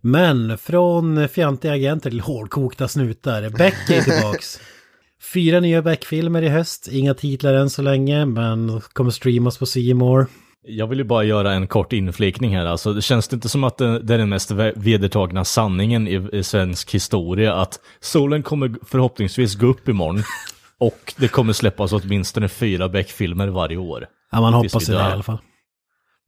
Men 0.00 0.58
från 0.58 1.28
fjantiga 1.28 1.72
agenter 1.72 2.10
till 2.10 2.20
hårdkokta 2.20 2.88
snutar. 2.88 3.50
Beck 3.50 3.90
är 3.90 4.02
tillbaks. 4.02 4.60
Fyra 5.32 5.60
nya 5.60 5.82
Beck-filmer 5.82 6.42
i 6.42 6.48
höst. 6.48 6.88
Inga 6.92 7.14
titlar 7.14 7.54
än 7.54 7.70
så 7.70 7.82
länge, 7.82 8.26
men 8.26 8.80
kommer 8.80 9.10
streamas 9.10 9.58
på 9.58 9.66
More. 9.94 10.26
Jag 10.68 10.86
vill 10.86 10.98
ju 10.98 11.04
bara 11.04 11.24
göra 11.24 11.52
en 11.52 11.66
kort 11.66 11.92
inflikning 11.92 12.56
här, 12.56 12.66
alltså 12.66 12.92
det 12.92 13.02
känns 13.02 13.28
det 13.28 13.34
inte 13.34 13.48
som 13.48 13.64
att 13.64 13.78
det, 13.78 13.98
det 13.98 14.14
är 14.14 14.18
den 14.18 14.28
mest 14.28 14.50
ve- 14.50 14.72
vedertagna 14.76 15.44
sanningen 15.44 16.08
i, 16.08 16.28
i 16.32 16.42
svensk 16.42 16.94
historia, 16.94 17.54
att 17.54 17.80
solen 18.00 18.42
kommer 18.42 18.74
förhoppningsvis 18.86 19.54
gå 19.54 19.66
upp 19.66 19.88
imorgon, 19.88 20.22
och 20.78 21.14
det 21.16 21.28
kommer 21.28 21.52
släppas 21.52 21.92
åtminstone 21.92 22.48
fyra 22.48 22.88
Beck-filmer 22.88 23.48
varje 23.48 23.76
år. 23.76 24.06
Ja, 24.32 24.40
man 24.40 24.54
hoppas 24.54 24.86
det 24.86 24.92
i 24.92 24.96
alla 24.96 25.22
fall. 25.22 25.38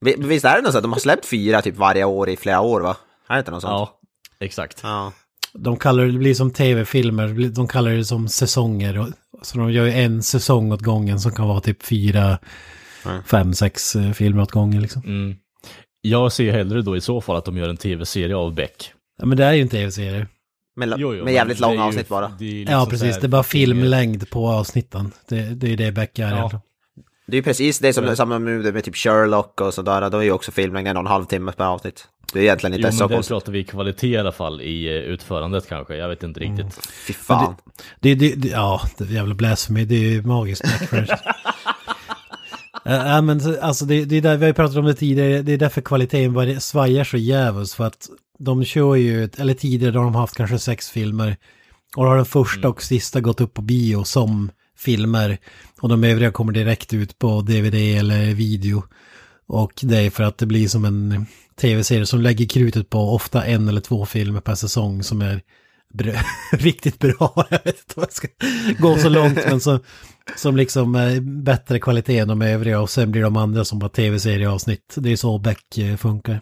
Vi- 0.01 0.15
Visst 0.19 0.45
är 0.45 0.57
det 0.57 0.63
något 0.63 0.73
så 0.73 0.79
att 0.79 0.85
de 0.85 0.93
har 0.93 1.01
släppt 1.01 1.27
fyra 1.27 1.63
typ 1.63 1.77
varje 1.77 2.05
år 2.05 2.29
i 2.29 2.37
flera 2.37 2.61
år 2.61 2.81
va? 2.81 2.97
Är 3.29 3.35
det 3.35 3.39
inte 3.39 3.51
något 3.51 3.63
sånt? 3.63 3.71
Ja, 3.71 3.99
exakt. 4.41 4.81
Ja. 4.83 5.13
De 5.53 5.77
kallar 5.77 6.05
det, 6.05 6.13
det 6.13 6.19
blir 6.19 6.35
som 6.35 6.51
tv-filmer, 6.51 7.49
de 7.49 7.69
kallar 7.69 7.91
det 7.91 8.05
som 8.05 8.29
säsonger. 8.29 8.99
Och, 8.99 9.09
så 9.43 9.59
de 9.59 9.73
gör 9.73 9.85
ju 9.85 9.93
en 9.93 10.23
säsong 10.23 10.73
åt 10.73 10.81
gången 10.83 11.21
som 11.21 11.33
kan 11.33 11.49
vara 11.49 11.61
typ 11.61 11.83
fyra, 11.83 12.39
Mm. 13.07 13.23
fem, 13.25 13.55
sex 13.55 13.97
eh, 13.97 14.13
filmer 14.13 14.43
åt 14.43 14.51
gången 14.51 14.83
liksom. 14.83 15.03
Mm. 15.03 15.37
Jag 16.01 16.33
ser 16.33 16.53
hellre 16.53 16.83
då 16.83 16.97
i 16.97 17.01
så 17.01 17.21
fall 17.21 17.37
att 17.37 17.45
de 17.45 17.57
gör 17.57 17.69
en 17.69 17.77
tv-serie 17.77 18.37
av 18.37 18.55
Beck. 18.55 18.93
Ja, 19.19 19.27
men 19.27 19.39
det 19.39 19.45
är 19.45 19.53
ju 19.53 19.63
en 19.63 19.69
tv-serie. 19.69 20.27
Med, 20.77 20.95
Jo, 20.97 21.15
jo, 21.15 21.25
med 21.25 21.35
jävligt 21.35 21.61
men 21.61 21.69
det 21.69 21.73
är 21.75 21.77
långa 21.77 21.83
ju- 21.85 21.89
avsnitt 21.89 22.09
bara. 22.09 22.33
liksom 22.39 22.75
Ja, 22.75 22.87
precis. 22.91 23.19
Det 23.21 23.27
är 23.27 23.29
bara 23.29 23.43
filmlängd 23.43 24.31
på 24.31 24.49
avsnitten. 24.49 25.13
Det, 25.29 25.41
det 25.41 25.67
är 25.67 25.71
ju 25.71 25.77
det 25.77 25.93
Beck 25.93 26.19
är 26.19 26.31
Ja. 26.37 26.61
Det 27.31 27.35
är 27.35 27.39
ju 27.39 27.43
precis 27.43 27.79
det 27.79 27.93
som 27.93 28.05
Ja. 28.05 28.17
samma 28.17 28.39
med, 28.39 28.75
med 28.75 28.85
typ 28.85 28.97
Sherlock 28.97 29.61
och 29.61 29.75
sådär. 29.75 30.11
Då 30.11 30.19
är 30.19 30.23
ju 30.23 30.33
också 30.33 30.53
filmlängden 30.53 30.91
en 30.91 30.97
och 30.97 31.01
en 31.03 31.07
halv 31.07 31.25
timme 31.25 31.53
per 31.53 31.65
avsnitt. 31.65 32.09
Det 32.33 32.39
är 32.39 32.43
egentligen 32.43 32.75
inte 32.75 32.89
Jo, 32.93 32.99
så 32.99 33.09
konstigt. 33.09 33.29
pratar 33.35 33.53
vi 33.53 33.65
kvalitet 33.65 34.09
i 34.09 34.17
alla 34.17 34.33
fall 34.33 34.61
i 34.61 34.87
eh, 34.87 34.93
utförandet 34.95 35.69
kanske. 35.69 35.97
Jag 35.97 36.09
vet 36.09 36.23
inte 36.23 36.41
riktigt. 36.41 36.87
Fy 37.07 37.13
fan. 37.13 37.55
Det, 38.01 38.15
det, 38.15 38.35
det, 38.35 38.49
ja, 38.49 38.81
det 38.99 39.05
är 39.05 39.09
jävla 39.09 39.35
blasphemy. 39.35 39.85
Det 39.85 39.95
är 39.95 39.99
ju 40.11 40.23
magiskt. 40.23 40.65
Ja, 42.85 43.21
men 43.23 43.41
så- 43.41 43.61
alltså 43.61 43.85
det, 43.85 44.05
det 44.05 44.17
är 44.17 44.21
där 44.23 44.37
vi 44.37 44.43
har 44.45 44.49
ju 44.49 44.55
pratat 44.55 44.77
om 44.77 44.85
det 44.85 44.95
tidigare. 44.95 45.43
Det 45.43 45.53
är 45.53 45.59
därför 45.59 45.81
kvaliteten 45.81 46.33
bara 46.33 46.61
svajar 46.61 47.05
så 47.05 47.17
jävligt. 47.17 47.73
För 47.73 47.85
att 47.87 48.09
de 48.39 48.65
kör 48.65 48.95
ju, 48.95 49.29
eller 49.39 49.55
tidigare 49.55 49.93
då 49.93 49.99
har 49.99 50.05
de 50.05 50.15
haft 50.15 50.37
kanske 50.37 50.59
sex 50.59 50.91
filmer. 50.91 51.37
Och 51.97 52.05
då 52.05 52.09
har 52.11 52.17
den 52.17 52.25
första 52.25 52.69
och 52.69 52.83
sista 52.83 53.21
gått 53.21 53.41
upp 53.41 53.55
på 53.55 53.63
bio 53.63 54.05
som 54.05 54.51
filmer. 54.79 55.39
Och 55.81 55.89
de 55.89 56.05
övriga 56.05 56.31
kommer 56.31 56.53
direkt 56.53 56.95
ut 56.95 57.19
på 57.19 57.41
DVD 57.41 57.75
eller 57.75 58.35
video. 58.35 58.83
Och 59.47 59.73
det 59.83 59.97
är 59.97 60.11
för 60.11 60.23
att 60.25 60.39
det 60.39 60.47
blir 60.47 60.69
som 60.69 60.85
en 60.85 61.27
tv-serie 61.61 62.07
som 62.07 62.21
lägger 62.21 62.47
krutet 62.47 62.91
på 62.91 62.99
ofta 63.15 63.45
en 63.45 63.69
eller 63.69 63.81
två 63.81 64.07
filmer 64.07 64.41
per 64.41 64.55
säsong 64.55 65.03
som 65.03 65.23
är 65.23 65.41
riktigt 66.53 66.99
bra. 66.99 67.47
Jag 67.51 67.61
vet 67.65 67.79
inte 67.79 67.95
om 67.97 68.03
jag 68.03 68.13
ska 68.13 68.29
gå 68.79 68.99
så 68.99 69.09
långt, 69.09 69.39
men 69.47 69.61
så, 69.61 69.81
som 70.37 70.57
liksom 70.57 70.95
är 70.95 71.21
bättre 71.43 71.79
kvalitet 71.81 72.19
än 72.19 72.29
de 72.29 72.43
övriga 72.43 72.81
och 72.81 72.91
sen 72.91 73.11
blir 73.11 73.23
de 73.23 73.37
andra 73.37 73.65
som 73.65 73.79
bara 73.79 73.89
tv-serieavsnitt. 73.91 74.95
Det 74.97 75.13
är 75.13 75.17
så 75.17 75.39
Beck 75.39 75.79
eh, 75.79 75.97
funkar. 75.97 76.41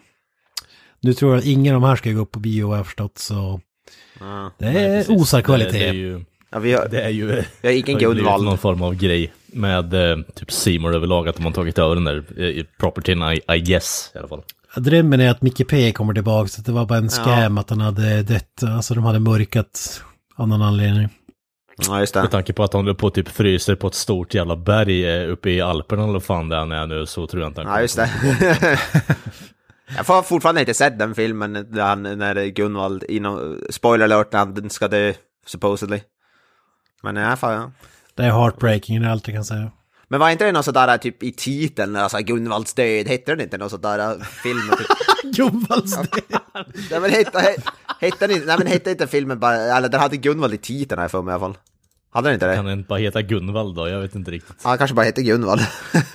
Nu 1.01 1.13
tror 1.13 1.31
jag 1.31 1.39
att 1.39 1.45
ingen 1.45 1.75
av 1.75 1.81
de 1.81 1.87
här 1.87 1.95
ska 1.95 2.11
gå 2.11 2.21
upp 2.21 2.31
på 2.31 2.39
bio 2.39 2.67
har 2.67 2.77
jag 2.77 2.85
förstått, 2.85 3.17
så 3.17 3.61
Ja. 4.19 4.51
det 4.59 4.65
är 4.65 5.11
osar 5.11 5.37
Det, 5.37 5.43
kvalitet. 5.43 5.71
det 5.79 5.87
är 5.87 5.93
ju, 5.93 6.25
Ja, 6.49 6.59
vi 6.59 6.73
har, 6.73 6.87
det 6.87 7.01
är 7.01 7.09
ju, 7.09 7.25
vi 7.61 7.67
har 7.67 7.71
ingen 7.71 7.93
har 7.93 7.99
Gunvald. 8.13 8.45
någon 8.45 8.57
form 8.57 8.81
av 8.81 8.95
grej 8.95 9.33
med 9.45 9.93
eh, 9.93 10.17
typ 10.35 10.51
Seymour 10.51 10.95
överlag, 10.95 11.27
att 11.27 11.35
de 11.35 11.45
har 11.45 11.51
tagit 11.51 11.79
över 11.79 11.95
den 11.95 12.03
där 12.03 12.23
eh, 12.37 12.63
propertyn, 12.79 13.23
I, 13.23 13.41
I 13.55 13.59
guess 13.59 14.11
i 14.15 14.17
alla 14.17 14.27
fall. 14.27 14.41
Drömmen 14.75 15.19
är 15.19 15.29
att 15.31 15.41
Micke 15.41 15.67
P 15.67 15.91
kommer 15.91 16.13
tillbaka, 16.13 16.47
så 16.47 16.61
att 16.61 16.65
det 16.65 16.71
var 16.71 16.85
bara 16.85 16.97
en 16.99 17.09
scam 17.09 17.57
att 17.57 17.69
han 17.69 17.81
hade 17.81 18.23
dött. 18.23 18.63
Alltså 18.75 18.93
de 18.93 19.03
hade 19.03 19.19
mörkat 19.19 20.03
av 20.35 20.47
någon 20.47 20.61
anledning. 20.61 21.09
Ja, 21.87 21.99
just 21.99 22.15
Med 22.15 22.23
det. 22.23 22.27
tanke 22.29 22.53
på 22.53 22.63
att 22.63 22.73
han 22.73 22.81
håller 22.81 22.93
på 22.93 23.09
typ 23.09 23.27
fryser 23.29 23.75
på 23.75 23.87
ett 23.87 23.93
stort 23.93 24.33
jävla 24.33 24.55
berg 24.55 25.05
eh, 25.05 25.31
uppe 25.31 25.49
i 25.49 25.61
Alperna 25.61 26.03
eller 26.03 26.13
vad 26.13 26.23
fan 26.23 26.49
det 26.49 26.55
är 26.55 26.59
han 26.59 26.71
är 26.71 26.87
nu, 26.87 27.05
så 27.05 27.27
tror 27.27 27.41
jag 27.43 27.49
inte 27.49 27.61
han 27.61 27.73
Ja, 27.73 27.81
just 27.81 27.95
det. 27.95 28.09
Jag 29.97 30.05
får 30.05 30.21
fortfarande 30.21 30.61
inte 30.61 30.73
sett 30.73 30.99
den 30.99 31.15
filmen 31.15 31.53
där 31.53 31.83
han, 31.83 32.03
när 32.03 32.45
Gunvald, 32.45 33.03
inom, 33.03 33.61
spoiler 33.69 34.05
alert, 34.05 34.31
när 34.31 34.39
han 34.39 34.69
ska 34.69 34.87
dö, 34.87 35.13
supposedly. 35.45 35.99
Men 37.13 37.23
ja, 37.23 37.35
fan, 37.35 37.53
ja. 37.53 37.71
Det 38.15 38.23
är 38.23 38.31
heartbreaking, 38.31 39.01
det 39.01 39.07
är 39.07 39.11
allt 39.11 39.27
jag 39.27 39.35
kan 39.35 39.45
säga. 39.45 39.71
Men 40.09 40.19
var 40.19 40.29
inte 40.29 40.45
det 40.45 40.51
något 40.51 40.65
sådär 40.65 40.97
typ 40.97 41.23
i 41.23 41.31
titeln, 41.31 41.95
alltså 41.95 42.17
Gunvalds 42.17 42.73
död, 42.73 43.07
hette 43.07 43.31
den 43.31 43.41
inte 43.41 43.57
något 43.57 43.71
sådär 43.71 44.23
film? 44.43 44.59
Typ? 44.77 45.35
Gunvalds 45.35 45.97
nej 46.91 46.99
men 47.01 47.09
hette, 47.11 47.37
he- 47.39 47.69
hette, 47.99 48.27
den 48.27 48.35
inte, 48.35 48.47
nej 48.47 48.57
men 48.57 48.67
hette 48.67 48.91
inte 48.91 49.07
filmen 49.07 49.39
bara, 49.39 49.55
eller 49.55 49.89
den 49.89 49.99
hade 49.99 50.17
Gunvald 50.17 50.53
i 50.53 50.57
titeln 50.57 51.01
jag 51.01 51.11
för 51.11 51.21
mig 51.21 51.31
i 51.31 51.33
alla 51.35 51.39
fall. 51.39 51.57
Hade 52.11 52.27
den 52.27 52.33
inte 52.33 52.47
det? 52.47 52.55
Kan 52.55 52.65
den 52.65 52.77
inte 52.79 52.87
bara 52.87 52.99
heta 52.99 53.21
Gunvald 53.21 53.75
då? 53.75 53.89
Jag 53.89 54.01
vet 54.01 54.15
inte 54.15 54.31
riktigt. 54.31 54.55
Ja, 54.63 54.77
kanske 54.77 54.93
bara 54.95 55.05
hette 55.05 55.21
Gunvald. 55.23 55.61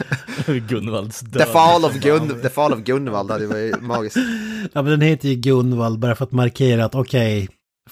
Gunvalds 0.68 1.20
död. 1.20 1.42
The 1.46 1.52
Fall 1.52 1.84
of, 1.84 1.94
Gun, 1.94 2.40
The 2.42 2.48
Fall 2.48 2.72
of 2.72 2.78
Gunvald 2.80 3.30
hade 3.30 3.46
varit 3.46 3.82
magiskt. 3.82 4.16
Ja, 4.72 4.82
men 4.82 4.84
den 4.90 5.00
heter 5.00 5.28
ju 5.28 5.34
Gunvald 5.34 5.98
bara 5.98 6.14
för 6.14 6.24
att 6.24 6.32
markera 6.32 6.84
att 6.84 6.94
okej, 6.94 7.48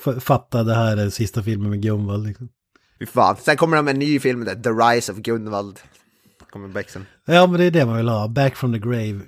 f- 0.06 0.22
fatta 0.22 0.62
det 0.62 0.74
här 0.74 0.96
är 0.96 1.10
sista 1.10 1.42
filmen 1.42 1.70
med 1.70 1.82
Gunvald. 1.82 2.26
Liksom. 2.26 2.48
Fy 3.00 3.06
fan. 3.06 3.36
Sen 3.36 3.56
kommer 3.56 3.76
de 3.76 3.84
med 3.84 3.92
en 3.92 3.98
ny 3.98 4.20
film, 4.20 4.44
där, 4.44 4.54
The 4.54 4.70
Rise 4.70 5.12
of 5.12 5.18
Gunvald. 5.18 5.80
Kommer 6.50 6.68
Beck 6.68 6.90
sen. 6.90 7.06
Ja, 7.24 7.46
men 7.46 7.60
det 7.60 7.66
är 7.66 7.70
det 7.70 7.86
man 7.86 7.96
vill 7.96 8.08
ha. 8.08 8.28
Back 8.28 8.56
from 8.56 8.72
the 8.72 8.78
grave. 8.78 9.20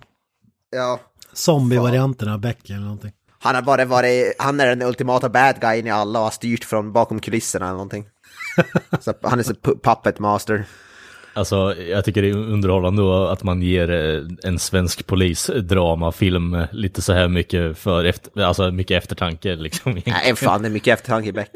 Ja. 0.70 1.00
Zombie-varianten 1.32 2.28
av 2.28 2.40
Beck 2.40 2.70
eller 2.70 2.80
någonting. 2.80 3.12
Han 3.38 3.54
har 3.54 3.62
bara 3.62 3.84
varit, 3.84 4.34
han 4.38 4.60
är 4.60 4.66
den 4.66 4.82
ultimata 4.82 5.28
bad 5.28 5.60
guyen 5.60 5.86
i 5.86 5.90
alla 5.90 6.18
och 6.18 6.24
har 6.24 6.30
styrt 6.30 6.64
från 6.64 6.92
bakom 6.92 7.20
kulisserna 7.20 7.64
eller 7.66 7.72
någonting. 7.72 8.04
så 9.00 9.14
han 9.22 9.38
är 9.38 9.42
så 9.42 9.52
pu- 9.52 9.80
puppet 9.82 10.18
master. 10.18 10.64
Alltså, 11.34 11.74
jag 11.76 12.04
tycker 12.04 12.22
det 12.22 12.28
är 12.28 12.36
underhållande 12.36 13.32
att 13.32 13.42
man 13.42 13.62
ger 13.62 13.90
eh, 13.90 14.22
en 14.42 14.58
svensk 14.58 15.06
polisdramafilm 15.06 16.54
eh, 16.54 16.66
lite 16.72 17.02
så 17.02 17.12
här 17.12 17.28
mycket 17.28 17.78
för 17.78 18.04
efter, 18.04 18.42
alltså 18.42 18.70
mycket 18.70 19.02
eftertanke 19.02 19.56
liksom. 19.56 20.00
Nej, 20.06 20.36
fan 20.36 20.62
det 20.62 20.68
är 20.68 20.70
mycket 20.70 20.98
eftertanke 20.98 21.28
i 21.28 21.32
Beck. 21.32 21.50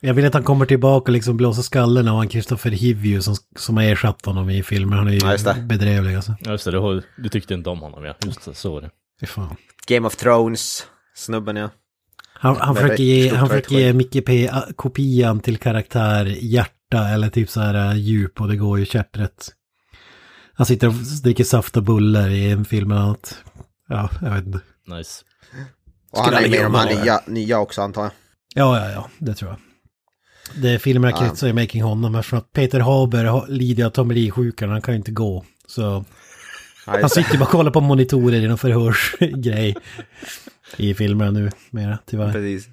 Jag 0.00 0.14
vill 0.14 0.26
att 0.26 0.34
han 0.34 0.42
kommer 0.42 0.66
tillbaka 0.66 1.04
och 1.10 1.12
liksom 1.12 1.36
blåser 1.36 1.62
skallen 1.62 2.08
av 2.08 2.16
han 2.16 2.28
Christopher 2.28 2.70
Hivju 2.70 3.22
som, 3.22 3.34
som 3.56 3.76
har 3.76 3.84
ersatt 3.84 4.26
honom 4.26 4.50
i 4.50 4.62
filmen. 4.62 4.98
Han 4.98 5.08
är 5.08 5.12
ju 5.12 5.18
Ja, 5.18 5.32
just 5.32 5.44
det. 5.44 5.56
bedrövlig 5.66 6.14
alltså. 6.14 6.34
Ja, 6.40 6.50
Just 6.50 6.64
det, 6.64 6.70
du, 6.70 7.02
du 7.16 7.28
tyckte 7.28 7.54
inte 7.54 7.70
om 7.70 7.80
honom 7.80 8.04
ja. 8.04 8.14
Just 8.24 8.44
det, 8.44 8.54
så 8.54 8.72
var 8.72 8.80
det. 8.80 8.90
Fy 9.20 9.26
fan. 9.26 9.56
Game 9.86 10.06
of 10.06 10.16
Thrones, 10.16 10.86
snubben 11.14 11.56
ja. 11.56 11.70
Han, 12.38 12.56
han 12.56 12.74
försöker 12.76 13.02
ge, 13.02 13.34
han 13.34 13.48
försöker 13.48 13.76
ge 13.78 13.92
Micke 13.92 14.24
P 14.26 14.48
a- 14.52 14.64
kopian 14.76 15.40
till 15.40 15.56
karaktär 15.56 16.24
hjärta 16.40 17.08
eller 17.08 17.28
typ 17.28 17.50
så 17.50 17.60
här 17.60 17.74
äh, 17.90 17.96
djup 17.96 18.40
och 18.40 18.48
det 18.48 18.56
går 18.56 18.78
ju 18.78 18.84
käpprätt. 18.86 19.48
Han 20.54 20.66
sitter 20.66 20.88
och 20.88 20.94
dricker 21.22 21.44
saft 21.44 21.76
och 21.76 21.82
bullar 21.82 22.28
i 22.30 22.50
en 22.50 22.64
film 22.64 22.90
eller 22.90 23.02
något. 23.02 23.34
Ja, 23.88 24.10
jag 24.22 24.30
vet 24.30 24.46
inte. 24.46 24.60
Nice. 24.86 25.22
Och 26.10 26.18
han 26.18 26.34
är 26.34 26.40
med 26.40 26.60
i 26.60 26.62
de 26.62 26.74
här 26.74 27.02
nya, 27.02 27.20
nya 27.26 27.58
också 27.58 27.82
antar 27.82 28.02
jag. 28.02 28.10
Ja, 28.54 28.78
ja, 28.84 28.90
ja, 28.92 29.10
det 29.18 29.34
tror 29.34 29.50
jag. 29.50 29.58
Det 30.54 30.78
filmerna 30.78 31.10
Ja. 31.16 31.16
kretsar 31.26 31.48
i 31.48 31.52
Making 31.52 31.82
honom 31.82 32.14
eftersom 32.14 32.38
att 32.38 32.52
Peter 32.52 32.80
Haber 32.80 33.48
lider 33.48 33.84
av 33.84 33.90
Tommy 33.90 34.14
Lee-sjukan, 34.14 34.68
han 34.70 34.82
kan 34.82 34.94
ju 34.94 34.98
inte 34.98 35.10
gå. 35.10 35.44
Så 35.66 36.04
Ja, 36.86 36.98
han 37.00 37.10
sitter 37.10 37.38
bara 37.38 37.44
och 37.44 37.50
kollar 37.50 37.70
på 37.70 37.80
monitorer 37.80 38.36
i 38.44 38.48
någon 38.48 38.58
förhörsgrej 38.58 39.76
i 40.76 40.94
filmerna 40.94 41.30
nu, 41.30 41.50
mera 41.70 41.98
tyvärr. 42.06 42.32
Precis. 42.32 42.68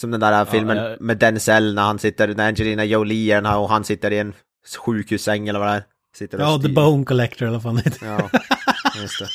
Som 0.00 0.10
den 0.10 0.20
där 0.20 0.44
filmen 0.44 0.76
ja. 0.76 0.96
med 1.00 1.18
Denzel 1.18 1.74
när 1.74 1.82
han 1.82 1.98
sitter, 1.98 2.34
när 2.34 2.48
Angelina 2.48 2.84
Jolie 2.84 3.34
är 3.36 3.42
här 3.42 3.58
och 3.58 3.68
han 3.68 3.84
sitter 3.84 4.10
i 4.10 4.18
en 4.18 4.32
sjukhussäng 4.78 5.48
eller 5.48 5.58
vad 5.58 5.68
det 5.68 5.74
är. 5.74 5.82
Sitter 6.16 6.38
Ja, 6.38 6.58
The. 6.62 6.68
Bone 6.68 7.04
Collector 7.04 7.46
eller 7.46 7.58
vad 7.58 7.62
fan 7.62 7.74
det 7.76 7.82
heter. 7.84 8.06
Ja, 8.06 8.30
just 9.02 9.18
det. 9.18 9.28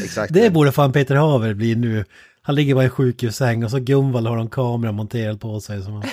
Exakt. 0.04 0.34
Det 0.34 0.50
borde 0.50 0.72
fan 0.72 0.92
Peter 0.92 1.14
Haber 1.16 1.54
bli 1.54 1.74
nu. 1.74 2.04
Han 2.46 2.54
ligger 2.54 2.74
bara 2.74 2.82
i 2.82 2.84
en 2.84 2.90
sjukhussäng 2.90 3.64
och 3.64 3.70
så 3.70 3.78
Gunvald 3.78 4.26
har 4.26 4.38
en 4.38 4.48
kamera 4.48 4.92
monterad 4.92 5.40
på 5.40 5.60
sig. 5.60 5.82
Som 5.82 5.92
han... 5.92 6.04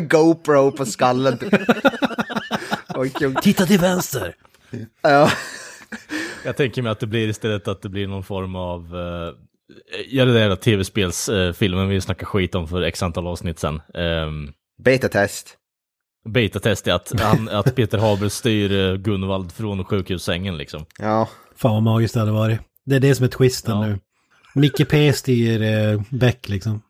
GoPro 0.08 0.70
på 0.72 0.86
skallen. 0.86 1.38
Kul. 3.18 3.34
Titta 3.34 3.66
till 3.66 3.78
vänster! 3.78 4.34
ja. 5.02 5.30
Jag 6.44 6.56
tänker 6.56 6.82
mig 6.82 6.92
att 6.92 7.00
det 7.00 7.06
blir 7.06 7.28
istället 7.28 7.68
att 7.68 7.82
det 7.82 7.88
blir 7.88 8.06
någon 8.06 8.22
form 8.22 8.56
av, 8.56 8.94
uh, 8.94 9.34
ja 10.08 10.24
det 10.24 10.32
där 10.32 10.56
tv-spelsfilmen 10.56 11.88
vi 11.88 12.00
snackade 12.00 12.26
skit 12.26 12.54
om 12.54 12.68
för 12.68 12.82
x 12.82 13.02
antal 13.02 13.26
avsnitt 13.26 13.58
sen. 13.58 13.80
Um, 13.94 14.52
Betatest. 14.82 15.56
Betatest 16.28 16.86
är 16.88 16.92
att, 16.92 17.20
han, 17.20 17.48
att 17.48 17.74
Peter 17.76 17.98
Haber 17.98 18.28
styr 18.28 18.72
eh, 18.72 18.96
Gunvald 18.96 19.52
från 19.52 19.84
sjukhussängen 19.84 20.56
liksom. 20.56 20.86
Ja. 20.98 21.28
Fan 21.56 21.72
vad 21.72 21.82
magiskt 21.82 22.14
det 22.14 22.20
hade 22.20 22.32
varit. 22.32 22.60
Det 22.86 22.96
är 22.96 23.00
det 23.00 23.14
som 23.14 23.24
är 23.24 23.28
twisten 23.28 23.74
Ja. 23.80 23.86
nu. 23.86 23.98
Micke 24.54 24.88
P 24.90 25.12
styr 25.12 25.62
eh, 25.62 26.00
Beck 26.10 26.48
liksom. 26.48 26.82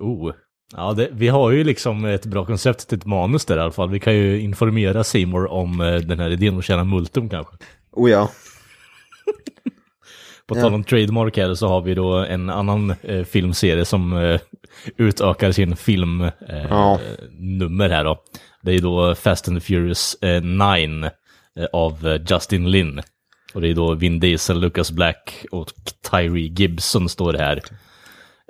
Oh. 0.00 0.32
Ja, 0.76 0.92
det, 0.92 1.08
vi 1.12 1.28
har 1.28 1.50
ju 1.50 1.64
liksom 1.64 2.04
ett 2.04 2.26
bra 2.26 2.44
koncept 2.44 2.88
till 2.88 2.98
ett 2.98 3.06
manus 3.06 3.44
där 3.44 3.56
i 3.56 3.60
alla 3.60 3.72
fall. 3.72 3.90
Vi 3.90 4.00
kan 4.00 4.14
ju 4.14 4.40
informera 4.40 5.04
Seymour 5.04 5.50
om 5.50 5.80
eh, 5.80 5.94
den 5.94 6.20
här 6.20 6.30
idén 6.30 6.58
att 6.58 6.64
tjäna 6.64 6.84
multum 6.84 7.28
kanske. 7.28 7.56
Oh 7.92 8.10
ja. 8.10 8.30
På 10.46 10.54
tal 10.54 10.74
om 10.74 10.84
trademark 10.84 11.36
här 11.36 11.54
så 11.54 11.68
har 11.68 11.82
vi 11.82 11.94
då 11.94 12.12
en 12.16 12.50
annan 12.50 12.94
eh, 13.02 13.24
filmserie 13.24 13.84
som 13.84 14.12
eh, 14.12 14.40
utökar 14.96 15.52
sin 15.52 15.76
filmnummer 15.76 16.32
eh, 16.48 16.66
Ja. 16.70 17.00
nummer 17.38 17.88
här 17.88 18.04
då. 18.04 18.22
Det 18.62 18.72
är 18.72 18.78
då 18.82 19.14
Fast 19.14 19.48
and 19.48 19.60
the 19.60 19.66
Furious 19.66 20.14
eh, 20.22 20.42
9 20.42 21.04
eh, 21.04 21.10
av 21.72 22.06
eh, 22.06 22.20
Justin 22.30 22.70
Lin. 22.70 23.02
Och 23.54 23.60
det 23.60 23.68
är 23.68 23.74
då 23.74 23.94
Vin 23.94 24.20
Diesel, 24.20 24.60
Lucas 24.60 24.90
Black 24.90 25.44
och 25.50 25.68
Tyree 26.10 26.52
Gibson 26.56 27.08
står 27.08 27.32
det 27.32 27.38
här. 27.38 27.60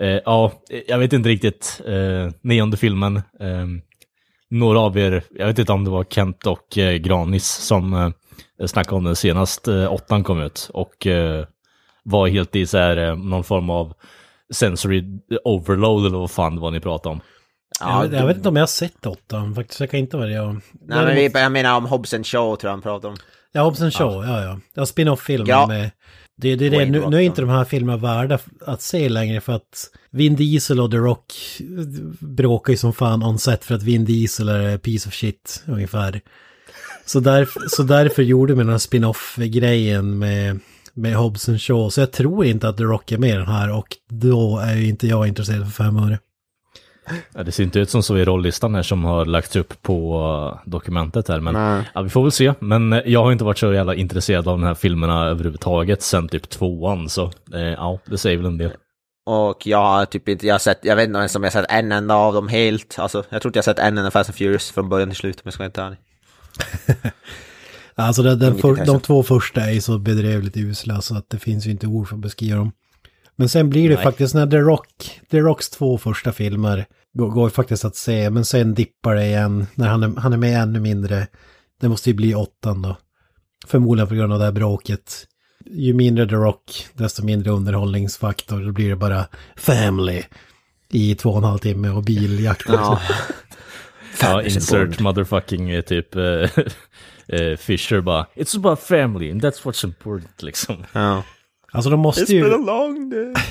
Eh, 0.01 0.21
ja, 0.25 0.53
jag 0.87 0.99
vet 0.99 1.13
inte 1.13 1.29
riktigt. 1.29 1.81
Eh, 1.87 2.33
nionde 2.41 2.77
filmen. 2.77 3.17
Eh, 3.17 3.67
några 4.51 4.81
av 4.81 4.99
er, 4.99 5.23
jag 5.31 5.47
vet 5.47 5.59
inte 5.59 5.73
om 5.73 5.85
det 5.85 5.91
var 5.91 6.05
Kent 6.05 6.47
och 6.47 6.79
eh, 6.79 6.95
Granis 6.95 7.49
som 7.49 7.95
eh, 7.95 8.67
snackade 8.67 8.97
om 8.97 9.05
den 9.05 9.17
senast 9.17 9.69
eh, 9.69 9.93
åttan 9.93 10.25
kom 10.25 10.41
ut. 10.41 10.71
Och 10.75 11.07
eh, 11.07 11.47
var 12.03 12.29
helt 12.29 12.57
i 12.57 12.67
så 12.67 12.79
här, 12.79 12.97
eh, 12.97 13.17
någon 13.17 13.45
form 13.45 13.71
av 13.71 13.93
sensory 14.53 15.05
overload 15.45 16.07
eller 16.07 16.19
vad 16.19 16.31
fan 16.31 16.55
det 16.55 16.61
var 16.61 16.71
ni 16.71 16.81
pratade 16.81 17.13
om. 17.13 17.21
jag, 17.81 18.03
vet, 18.03 18.13
jag 18.13 18.27
vet 18.27 18.37
inte 18.37 18.49
om 18.49 18.57
jag 18.57 18.63
har 18.63 18.67
sett 18.67 19.07
åttan 19.07 19.55
faktiskt. 19.55 19.81
Jag 19.81 19.91
kan 19.91 20.01
inte 20.01 20.17
vara 20.17 20.27
det. 20.27 20.35
Jag, 20.35 20.61
Nej, 20.73 21.05
men 21.05 21.15
vi, 21.15 21.31
jag 21.35 21.53
menar 21.53 21.77
om 21.77 21.87
Hobbs 21.87 22.15
and 22.15 22.27
Shaw 22.27 22.57
tror 22.57 22.69
jag 22.69 22.71
han 22.71 22.83
pratar 22.83 23.09
om. 23.09 23.17
Ja, 23.53 23.63
Hobson 23.63 23.91
Show, 23.91 24.25
ja 24.25 24.45
ja. 24.45 24.61
Ja, 24.75 24.87
spin-off-film 24.87 25.45
Ja. 25.49 25.67
med... 25.67 25.91
Det, 26.37 26.57
det 26.57 26.67
är 26.67 26.71
det. 26.71 26.87
Nu, 26.87 27.09
nu 27.11 27.17
är 27.17 27.21
inte 27.21 27.41
de 27.41 27.51
här 27.51 27.65
filmerna 27.65 27.99
värda 27.99 28.39
att 28.67 28.83
se 28.83 29.09
längre 29.09 29.41
för 29.41 29.53
att 29.53 29.91
Vin 30.11 30.37
Diesel 30.37 30.81
och 30.81 30.91
The 30.91 30.97
Rock 30.97 31.33
bråkar 32.21 32.73
ju 32.73 32.77
som 32.77 32.93
fan 32.93 33.23
on 33.23 33.39
set 33.39 33.65
för 33.65 33.75
att 33.75 33.83
Vin 33.83 34.05
Diesel 34.05 34.49
är 34.49 34.79
piece 34.79 35.09
of 35.09 35.15
shit 35.15 35.63
ungefär. 35.67 36.21
Så, 37.07 37.21
därf, 37.21 37.57
så 37.69 37.83
därför 37.83 38.23
gjorde 38.23 38.55
vi 38.55 38.59
den 38.59 38.69
här 38.69 38.79
spin-off-grejen 38.79 40.19
med, 40.19 40.61
med 40.95 41.15
Hobson 41.17 41.59
Shaw. 41.59 41.91
Så 41.91 42.01
jag 42.01 42.13
tror 42.13 42.45
inte 42.45 42.69
att 42.69 42.77
The 42.77 42.85
Rock 42.85 43.13
är 43.13 43.19
med 43.19 43.31
i 43.31 43.33
den 43.39 43.47
här 43.47 43.73
och 43.73 43.97
då 44.11 44.59
är 44.59 44.75
ju 44.75 44.89
inte 44.89 45.07
jag 45.07 45.29
intresserad 45.29 45.65
för 45.65 45.85
fem 45.85 45.97
öre. 45.97 46.19
Ja, 47.35 47.43
det 47.43 47.53
ser 47.53 47.65
inte 47.65 47.79
ut 47.79 47.91
som 47.91 48.03
så 48.03 48.17
i 48.17 48.25
rollistan 48.25 48.75
här 48.75 48.83
som 48.83 49.05
har 49.05 49.25
lagts 49.25 49.57
upp 49.57 49.83
på 49.83 50.23
eh, 50.65 50.71
dokumentet 50.71 51.29
här. 51.29 51.41
Men 51.41 51.85
ja, 51.95 52.03
vi 52.03 52.09
får 52.09 52.23
väl 52.23 52.33
se. 52.33 52.55
Men 52.61 52.93
eh, 52.93 53.01
jag 53.07 53.25
har 53.25 53.33
inte 53.33 53.45
varit 53.45 53.59
så 53.59 53.73
jävla 53.73 53.95
intresserad 53.95 54.49
av 54.49 54.61
de 54.61 54.67
här 54.67 54.75
filmerna 54.75 55.25
överhuvudtaget 55.25 56.03
sen 56.03 56.29
typ 56.29 56.49
tvåan. 56.49 57.09
Så 57.09 57.31
eh, 57.55 57.61
ja, 57.61 57.99
det 58.05 58.19
säger 58.19 58.37
väl 58.37 58.47
en 58.47 58.59
del. 58.59 58.73
Och 59.27 59.67
jag 59.67 59.79
har 59.79 60.05
typ 60.05 60.29
inte, 60.29 60.47
jag 60.47 60.55
har 60.55 60.59
sett, 60.59 60.79
jag 60.83 60.97
vet 60.97 61.07
inte 61.07 61.19
ens 61.19 61.37
om 61.37 61.43
jag 61.43 61.51
har 61.51 61.63
sett 61.63 61.71
en 61.71 61.93
enda 61.93 62.15
av 62.15 62.35
dem 62.35 62.49
helt. 62.49 62.99
Alltså, 62.99 63.25
jag 63.29 63.43
tror 63.43 63.51
inte 63.51 63.57
jag 63.57 63.63
har 63.63 63.75
sett 63.75 63.79
en 63.79 63.99
enda 63.99 64.11
Fast 64.11 64.31
and 64.31 64.37
Furious 64.37 64.71
från 64.71 64.89
början 64.89 65.09
till 65.09 65.19
slut 65.19 65.37
om 65.37 65.41
jag 65.45 65.55
ska 65.55 65.63
vara 65.63 65.67
helt 65.67 65.79
ärlig. 65.79 65.99
Alltså 67.95 68.23
den, 68.23 68.39
den 68.39 68.59
för, 68.59 68.87
de 68.87 69.01
två 69.01 69.23
första 69.23 69.61
är 69.61 69.73
ju 69.73 69.81
så 69.81 69.99
bedrövligt 69.99 70.57
usla 70.57 71.01
så 71.01 71.17
att 71.17 71.31
det 71.31 71.39
finns 71.39 71.67
ju 71.67 71.71
inte 71.71 71.87
ord 71.87 72.09
för 72.09 72.15
att 72.15 72.21
beskriva 72.21 72.57
dem. 72.57 72.73
Men 73.43 73.49
sen 73.49 73.71
blir 73.71 73.89
det 73.89 73.95
Nej. 73.95 74.05
faktiskt 74.05 74.35
när 74.35 74.47
The 74.47 74.59
Rock, 74.59 75.21
The 75.31 75.41
Rocks 75.41 75.71
två 75.71 75.99
första 75.99 76.33
filmer 76.33 76.87
går, 77.15 77.29
går 77.29 77.49
faktiskt 77.49 77.85
att 77.85 77.97
se, 77.97 78.31
men 78.31 78.45
sen 78.45 78.75
dippar 78.75 79.15
det 79.15 79.27
igen 79.27 79.67
när 79.75 79.89
han 79.89 80.03
är, 80.03 80.21
han 80.21 80.33
är 80.33 80.37
med 80.37 80.63
ännu 80.63 80.81
mindre. 80.81 81.27
Det 81.81 81.89
måste 81.89 82.11
ju 82.11 82.17
bli 82.17 82.35
åttan 82.35 82.83
då. 82.83 82.97
Förmodligen 83.67 84.09
på 84.09 84.15
grund 84.15 84.33
av 84.33 84.39
det 84.39 84.45
här 84.45 84.53
bråket. 84.53 85.27
Ju 85.67 85.95
mindre 85.95 86.29
The 86.29 86.35
Rock, 86.35 86.87
desto 86.95 87.25
mindre 87.25 87.51
underhållningsfaktor. 87.51 88.61
Då 88.61 88.73
blir 88.73 88.89
det 88.89 88.97
bara 88.97 89.27
family 89.57 90.23
i 90.91 91.15
två 91.15 91.31
och 91.31 91.39
en 91.39 91.45
halv 91.45 91.59
timme 91.59 91.89
och 91.89 92.03
biljakt. 92.03 92.65
Ja. 92.69 93.01
Ja, 94.21 94.43
insert 94.43 95.01
motherfucking 95.01 95.71
eh, 95.71 95.83
typ 95.83 96.17
eh, 96.17 96.23
eh, 97.29 97.57
Fisher 97.57 98.01
bara. 98.01 98.27
It's 98.35 98.57
about 98.57 98.81
family 98.81 99.31
and 99.31 99.43
that's 99.45 99.63
what's 99.63 99.85
important 99.85 100.43
liksom. 100.43 100.85
ja. 100.93 101.23
Alltså 101.73 101.91
de 101.91 102.01
måste 102.01 102.35
ju... 102.35 102.65
long 102.65 103.11
day. 103.11 103.33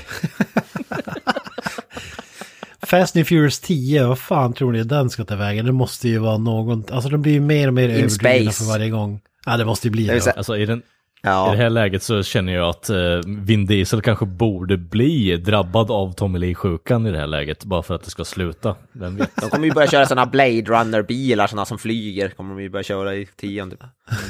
Fast 2.84 3.16
and 3.16 3.28
Furious 3.28 3.60
10, 3.60 4.08
vad 4.08 4.20
fan 4.20 4.54
tror 4.54 4.72
ni 4.72 4.84
den 4.84 5.10
ska 5.10 5.26
ta 5.26 5.36
vägen? 5.36 5.66
Det 5.66 5.72
måste 5.72 6.10
ju 6.10 6.18
vara 6.18 6.38
någon, 6.38 6.86
alltså 6.92 7.10
de 7.10 7.22
blir 7.22 7.34
ju 7.34 7.40
mer 7.40 7.68
och 7.68 7.74
mer 7.74 7.84
överdrivna 7.84 8.10
space. 8.10 8.64
för 8.64 8.72
varje 8.72 8.90
gång. 8.90 9.22
Ja, 9.46 9.58
det 9.58 9.66
måste 9.66 9.88
ju 9.88 9.92
bli 9.92 10.08
Det 10.08 10.26
det. 10.26 10.32
Alltså 10.32 10.58
i, 10.58 10.66
den, 10.66 10.82
i 11.24 11.28
Ja. 11.28 11.52
det 11.52 11.58
här 11.58 11.70
läget 11.70 12.04
så 12.04 12.24
känner 12.24 12.54
jag 12.54 12.70
att 12.70 12.90
eh, 12.90 12.98
Vin 13.28 13.66
Diesel 13.66 14.02
kanske 14.02 14.26
borde 14.26 14.78
bli 14.78 15.38
drabbad 15.38 15.92
av 15.92 16.14
Tommy 16.14 16.40
Lee-sjukan 16.40 17.08
i 17.08 17.12
det 17.12 17.18
här 17.18 17.28
läget. 17.28 17.66
Bara 17.66 17.84
för 17.84 17.96
att 17.96 18.04
det 18.04 18.10
ska 18.10 18.26
sluta. 18.26 18.76
Vem 18.92 19.16
vet? 19.16 19.30
De 19.42 19.50
kommer 19.50 19.66
ju 19.68 19.74
börja 19.74 19.88
köra 19.88 20.06
sådana 20.06 20.26
Blade 20.26 20.62
Runner-bilar, 20.62 21.48
sådana 21.48 21.66
som 21.66 21.78
flyger, 21.78 22.30
kommer 22.30 22.56
de 22.56 22.62
ju 22.64 22.70
börja 22.70 22.84
köra 22.84 23.16
i 23.16 23.26
tian 23.36 23.70
typ. 23.72 23.80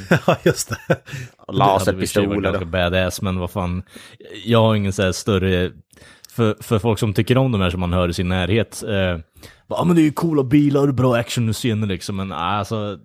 ja, 0.28 0.38
just 0.44 0.70
det. 0.70 0.76
Och 1.38 1.54
Det 1.58 1.64
hade 1.64 1.74
i 1.74 1.76
laserpistoler. 1.76 2.42
ganska 2.42 2.66
badass, 2.66 3.22
men 3.22 3.40
vad 3.40 3.52
fan. 3.52 3.84
Jag 4.46 4.62
har 4.62 4.76
ingen 4.76 4.94
så 4.94 5.02
här 5.04 5.12
större... 5.12 5.72
För, 6.32 6.56
för 6.60 6.80
folk 6.80 7.00
som 7.00 7.14
tycker 7.14 7.38
om 7.38 7.52
de 7.52 7.62
här 7.62 7.70
som 7.70 7.80
man 7.80 7.94
hör 7.94 8.10
i 8.10 8.14
sin 8.14 8.30
närhet. 8.30 8.84
Eh, 8.88 9.20
ja 9.68 9.84
men 9.86 9.96
det 9.96 10.02
är 10.02 10.04
ju 10.04 10.12
coola 10.12 10.44
bilar 10.44 10.88
och 10.88 10.94
bra 10.94 11.16
actionscener 11.16 11.88
liksom, 11.88 12.16
men 12.16 12.28
nej, 12.28 12.38
alltså... 12.38 12.98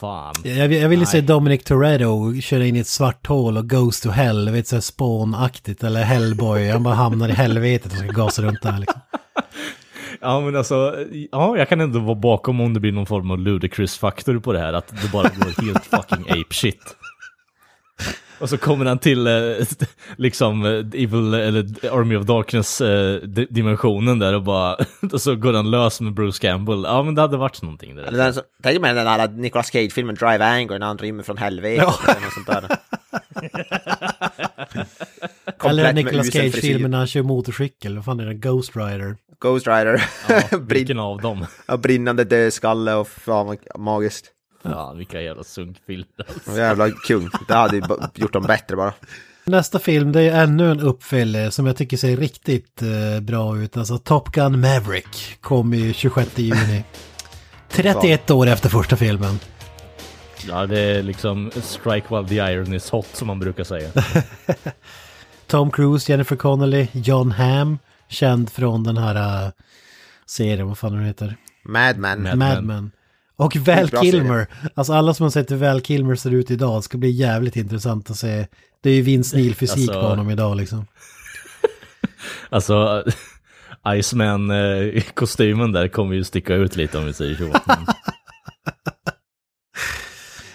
Fan. 0.00 0.34
Jag, 0.42 0.72
jag 0.72 0.88
ville 0.88 1.06
se 1.06 1.20
Dominic 1.20 1.64
Toretto 1.64 2.40
köra 2.40 2.66
in 2.66 2.76
i 2.76 2.78
ett 2.78 2.86
svart 2.86 3.26
hål 3.26 3.56
och 3.56 3.70
Goes 3.70 4.00
to 4.00 4.10
Hell, 4.10 4.50
vet 4.50 4.68
så 4.68 4.76
här 4.76 4.80
Spawn-aktigt, 4.80 5.86
eller 5.86 6.02
Hellboy. 6.02 6.68
Han 6.68 6.82
bara 6.82 6.94
hamnar 6.94 7.28
i 7.28 7.32
helvetet 7.32 7.92
och 7.92 7.98
ska 7.98 8.06
gasa 8.06 8.42
runt 8.42 8.62
där 8.62 8.78
liksom. 8.78 9.00
Ja 10.20 10.40
men 10.40 10.56
alltså, 10.56 10.94
ja 11.32 11.56
jag 11.58 11.68
kan 11.68 11.80
ändå 11.80 11.98
vara 11.98 12.14
bakom 12.14 12.60
om 12.60 12.74
det 12.74 12.80
blir 12.80 12.92
någon 12.92 13.06
form 13.06 13.30
av 13.30 13.38
ludicrous-faktor 13.38 14.38
på 14.38 14.52
det 14.52 14.58
här, 14.58 14.72
att 14.72 14.88
det 15.02 15.12
bara 15.12 15.28
går 15.28 15.62
helt 15.62 15.84
fucking 15.84 16.30
ape 16.30 16.54
shit. 16.54 16.96
Och 18.40 18.48
så 18.48 18.58
kommer 18.58 18.84
han 18.84 18.98
till 18.98 19.26
eh, 19.26 19.32
liksom 20.16 20.64
eh, 20.64 20.70
Evil, 20.72 21.34
eller 21.34 21.60
Army 21.98 22.16
of 22.16 22.26
Darkness-dimensionen 22.26 24.18
där 24.18 24.34
och 24.34 24.42
bara, 24.42 24.76
och 25.12 25.20
så 25.20 25.36
går 25.36 25.52
han 25.52 25.70
lös 25.70 26.00
med 26.00 26.12
Bruce 26.14 26.38
Campbell. 26.40 26.82
Ja 26.86 27.02
men 27.02 27.14
det 27.14 27.20
hade 27.20 27.36
varit 27.36 27.62
någonting 27.62 27.96
där. 27.96 28.10
den 28.10 28.34
som- 28.34 28.42
Tänk 28.62 28.80
mig 28.80 28.94
den 28.94 29.04
där 29.04 29.28
Nicolas 29.28 29.70
Cage-filmen 29.72 30.14
Drive 30.14 30.44
Anger 30.44 30.78
när 30.78 30.86
han 30.86 30.98
rymmer 30.98 31.22
från 31.22 31.36
helvetet. 31.38 31.88
Eller 32.08 32.20
något 32.20 32.32
sånt 32.32 32.46
där. 32.46 32.64
Komplett 35.58 35.86
Eller 35.86 35.92
Nicolas. 35.92 36.30
Cage-filmen 36.32 36.90
när 36.90 36.98
han 36.98 37.06
kör 37.06 37.22
motorcykel, 37.22 37.96
vad 37.96 38.04
fan 38.04 38.20
är 38.20 38.26
det, 38.26 38.34
Ghost 38.34 38.76
Rider? 38.76 39.16
Ghost 39.40 39.66
Rider. 39.66 40.04
Ja, 40.28 40.42
vilken 40.68 40.98
av 40.98 41.20
dem? 41.20 41.46
ja, 41.66 41.76
brinnande 41.76 42.24
dödskalle 42.24 42.94
och 42.94 43.08
fan 43.08 43.56
magiskt. 43.78 44.26
Ja, 44.62 44.92
vilka 44.92 45.20
jävla 45.20 45.44
sunkfilmer. 45.44 46.06
Alltså. 46.28 46.56
Jävla 46.56 46.90
kung. 46.90 47.30
Det 47.48 47.54
hade 47.54 47.76
ju 47.76 47.82
gjort 48.14 48.32
dem 48.32 48.42
bättre 48.42 48.76
bara. 48.76 48.92
Nästa 49.44 49.78
film, 49.78 50.12
det 50.12 50.22
är 50.22 50.42
ännu 50.42 50.70
en 50.70 50.80
uppföljare 50.80 51.50
som 51.50 51.66
jag 51.66 51.76
tycker 51.76 51.96
ser 51.96 52.16
riktigt 52.16 52.82
eh, 52.82 53.20
bra 53.20 53.58
ut. 53.58 53.76
Alltså 53.76 53.98
Top 53.98 54.32
Gun 54.32 54.60
Maverick 54.60 55.36
kom 55.40 55.74
ju 55.74 55.92
26 55.92 56.38
juni. 56.38 56.84
31 57.68 58.30
år 58.30 58.46
efter 58.46 58.68
första 58.68 58.96
filmen. 58.96 59.38
Ja, 60.48 60.66
det 60.66 60.80
är 60.80 61.02
liksom 61.02 61.50
strike 61.62 62.06
while 62.16 62.28
the 62.28 62.34
iron 62.52 62.74
is 62.74 62.90
hot 62.90 63.06
som 63.12 63.26
man 63.26 63.38
brukar 63.40 63.64
säga. 63.64 63.90
Tom 65.46 65.70
Cruise, 65.70 66.12
Jennifer 66.12 66.36
Connelly, 66.36 66.86
John 66.92 67.30
Hamm, 67.30 67.78
känd 68.08 68.50
från 68.52 68.82
den 68.84 68.96
här 68.96 69.44
uh, 69.46 69.50
serien, 70.26 70.68
vad 70.68 70.78
fan 70.78 70.92
den 70.92 71.04
heter, 71.04 71.36
Madman. 71.64 72.26
Mad- 72.26 72.36
Mad 72.36 72.64
Men. 72.64 72.90
Och 73.40 73.56
Val 73.56 73.88
Kilmer. 73.88 74.46
Alltså 74.74 74.92
alla 74.92 75.14
som 75.14 75.24
har 75.24 75.30
sett 75.30 75.50
hur 75.50 75.56
Val 75.56 75.80
Kilmer 75.80 76.14
ser 76.14 76.30
ut 76.30 76.50
idag 76.50 76.84
ska 76.84 76.98
bli 76.98 77.10
jävligt 77.10 77.56
intressant 77.56 78.10
att 78.10 78.16
se. 78.16 78.46
Det 78.82 78.90
är 78.90 78.94
ju 78.94 79.02
Vince 79.02 79.36
Neil-fysik 79.36 79.78
Alltså- 79.88 80.00
på 80.00 80.06
honom 80.08 80.30
idag 80.30 80.56
liksom. 80.56 80.86
Alltså, 82.50 83.04
Iceman-kostymen 83.88 85.72
där 85.72 85.88
kommer 85.88 86.14
ju 86.14 86.24
sticka 86.24 86.54
ut 86.54 86.76
lite 86.76 86.98
om 86.98 87.04
vi 87.06 87.12
säger 87.12 87.34
så. 87.36 87.44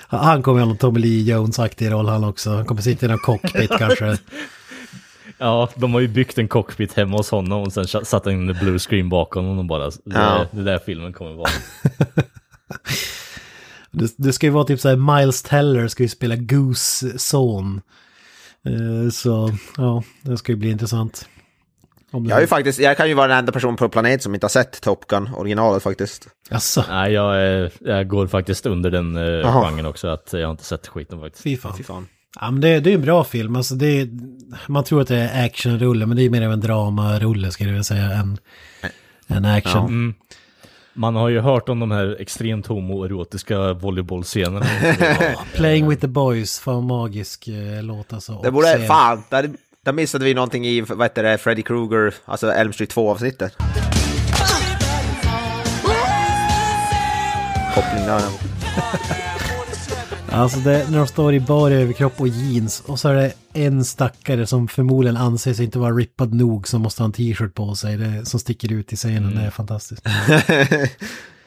Men, 0.10 0.20
Han 0.20 0.44
kommer 0.44 0.60
ha 0.60 0.68
någon 0.68 0.78
Tommy 0.78 1.00
Lee 1.00 1.24
Jones-aktig 1.24 1.92
roll 1.92 2.10
han 2.10 2.24
också. 2.24 2.50
Han 2.56 2.66
kommer 2.66 2.82
sitta 2.82 3.06
i 3.06 3.10
någon 3.10 3.20
cockpit 3.20 3.72
kanske. 3.78 4.18
ja, 5.38 5.70
de 5.76 5.94
har 5.94 6.02
ju 6.02 6.08
byggt 6.08 6.38
en 6.38 6.48
cockpit 6.48 6.94
hemma 6.94 7.18
hos 7.18 7.32
honom 7.32 7.62
och 7.64 7.74
sen 7.74 7.88
satt 7.88 8.28
en 8.28 8.46
blue 8.48 8.80
screen 8.80 9.10
bakom 9.10 9.46
honom 9.46 9.68
bara, 9.68 9.86
det, 9.90 9.94
Ja. 10.06 10.46
det 10.52 10.64
där 10.64 10.80
filmen 10.86 11.14
kommer 11.14 11.34
vara. 11.34 11.50
Det, 13.92 14.14
det 14.18 14.34
ska 14.34 14.46
ju 14.46 14.52
vara 14.52 14.64
typ 14.64 14.80
så 14.80 14.90
här, 14.90 15.18
Miles 15.18 15.42
Teller 15.44 15.88
ska 15.88 16.04
ju 16.04 16.10
spela 16.10 16.36
Goose 16.36 17.20
son. 17.20 17.82
Eh, 18.66 19.10
så 19.12 19.52
ja, 19.78 20.04
det 20.22 20.38
ska 20.38 20.52
ju 20.52 20.56
bli 20.56 20.70
intressant. 20.72 21.30
Jag, 22.12 22.32
är 22.32 22.42
ju 22.42 22.48
faktiskt, 22.48 22.80
jag 22.80 22.98
kan 22.98 23.08
ju 23.08 23.14
vara 23.14 23.28
den 23.28 23.38
enda 23.38 23.52
personen 23.52 23.76
på 23.76 23.90
planeten 23.90 24.20
som 24.20 24.34
inte 24.34 24.46
har 24.46 24.50
sett 24.50 24.82
Top 24.82 25.08
Gun 25.08 25.30
originalet 25.36 25.84
faktiskt. 25.84 26.28
Jaså, 26.50 26.84
Nej, 26.90 27.12
jag, 27.14 27.36
är- 27.42 27.72
jag 27.80 28.08
går 28.08 28.28
faktiskt 28.28 28.66
under 28.66 28.92
den 28.92 29.18
uh, 29.18 29.64
genren 29.64 29.86
också, 29.86 30.08
att 30.08 30.30
jag 30.34 30.46
har 30.48 30.52
inte 30.52 30.64
sett 30.66 30.88
skiten 30.88 31.20
faktiskt. 31.20 31.44
fy 31.44 31.58
fan. 31.58 31.78
Fy 31.78 31.84
fan. 31.84 32.08
Ja, 32.40 32.52
men 32.52 32.62
det, 32.62 32.80
det 32.80 32.90
är 32.90 32.96
en 32.96 33.02
bra 33.02 33.24
film. 33.24 33.56
Alltså 33.56 33.76
det 33.76 33.88
är, 34.02 34.10
man 34.68 34.84
tror 34.84 35.02
att 35.02 35.08
det 35.08 35.18
är 35.18 35.46
actionrulle, 35.46 36.06
men 36.06 36.18
det 36.18 36.24
är 36.24 36.30
mer 36.30 36.46
av 36.46 36.52
en 36.54 36.62
dramarulle 36.62 37.52
skulle 37.52 37.70
jag 37.70 37.74
vilja 37.74 37.84
säga 37.84 38.12
än, 38.12 38.38
än 39.28 39.46
action. 39.46 39.82
Ja. 39.82 39.88
Mm. 39.88 40.14
Man 40.98 41.16
har 41.16 41.30
ju 41.30 41.40
hört 41.40 41.70
om 41.70 41.80
de 41.80 41.92
här 41.92 42.18
extremt 42.20 42.68
homoerotiska 42.68 43.74
volleybollscenerna. 43.74 44.66
Playing 45.56 45.90
with 45.90 46.02
the 46.02 46.08
boys, 46.08 46.60
fan 46.60 46.84
magisk 46.84 47.48
eh, 47.48 47.84
låt 47.84 48.14
alltså. 48.14 48.40
Det 48.44 48.52
borde, 48.52 48.68
scen. 48.68 48.88
fan, 48.88 49.24
där, 49.30 49.50
där 49.84 49.94
missade 49.94 50.26
vi 50.26 50.34
någonting 50.34 50.66
i, 50.66 50.82
vad 50.82 51.02
heter 51.02 51.24
det, 51.24 51.38
Freddy 51.38 51.62
Krueger, 51.62 52.14
alltså 52.26 52.52
Elm 52.52 52.74
Street 52.74 52.96
2-avsnittet. 52.96 53.52
Koppling 57.76 58.06
där. 58.06 58.22
Alltså 60.36 60.60
det, 60.60 60.86
när 60.92 60.98
de 60.98 61.08
står 61.08 61.34
i 61.34 61.40
bar 61.40 61.72
överkropp 61.72 62.22
och 62.22 62.28
jeans 62.28 62.84
och 62.86 63.00
så 63.00 63.10
är 63.10 63.14
det 63.16 63.34
en 63.54 63.86
stackare 63.86 64.48
som 64.48 64.68
förmodligen 64.68 65.18
anser 65.18 65.54
sig 65.54 65.66
inte 65.66 65.80
vara 65.80 65.92
rippad 65.96 66.34
nog 66.34 66.68
som 66.68 66.82
måste 66.82 67.02
ha 67.02 67.06
en 67.06 67.12
t-shirt 67.12 67.54
på 67.54 67.76
sig. 67.76 67.98
Det, 67.98 68.26
som 68.26 68.40
sticker 68.40 68.74
ut 68.74 68.94
i 68.94 68.96
scenen, 68.96 69.24
Mm. 69.24 69.36
det 69.36 69.42
är 69.42 69.50
fantastiskt. 69.50 70.06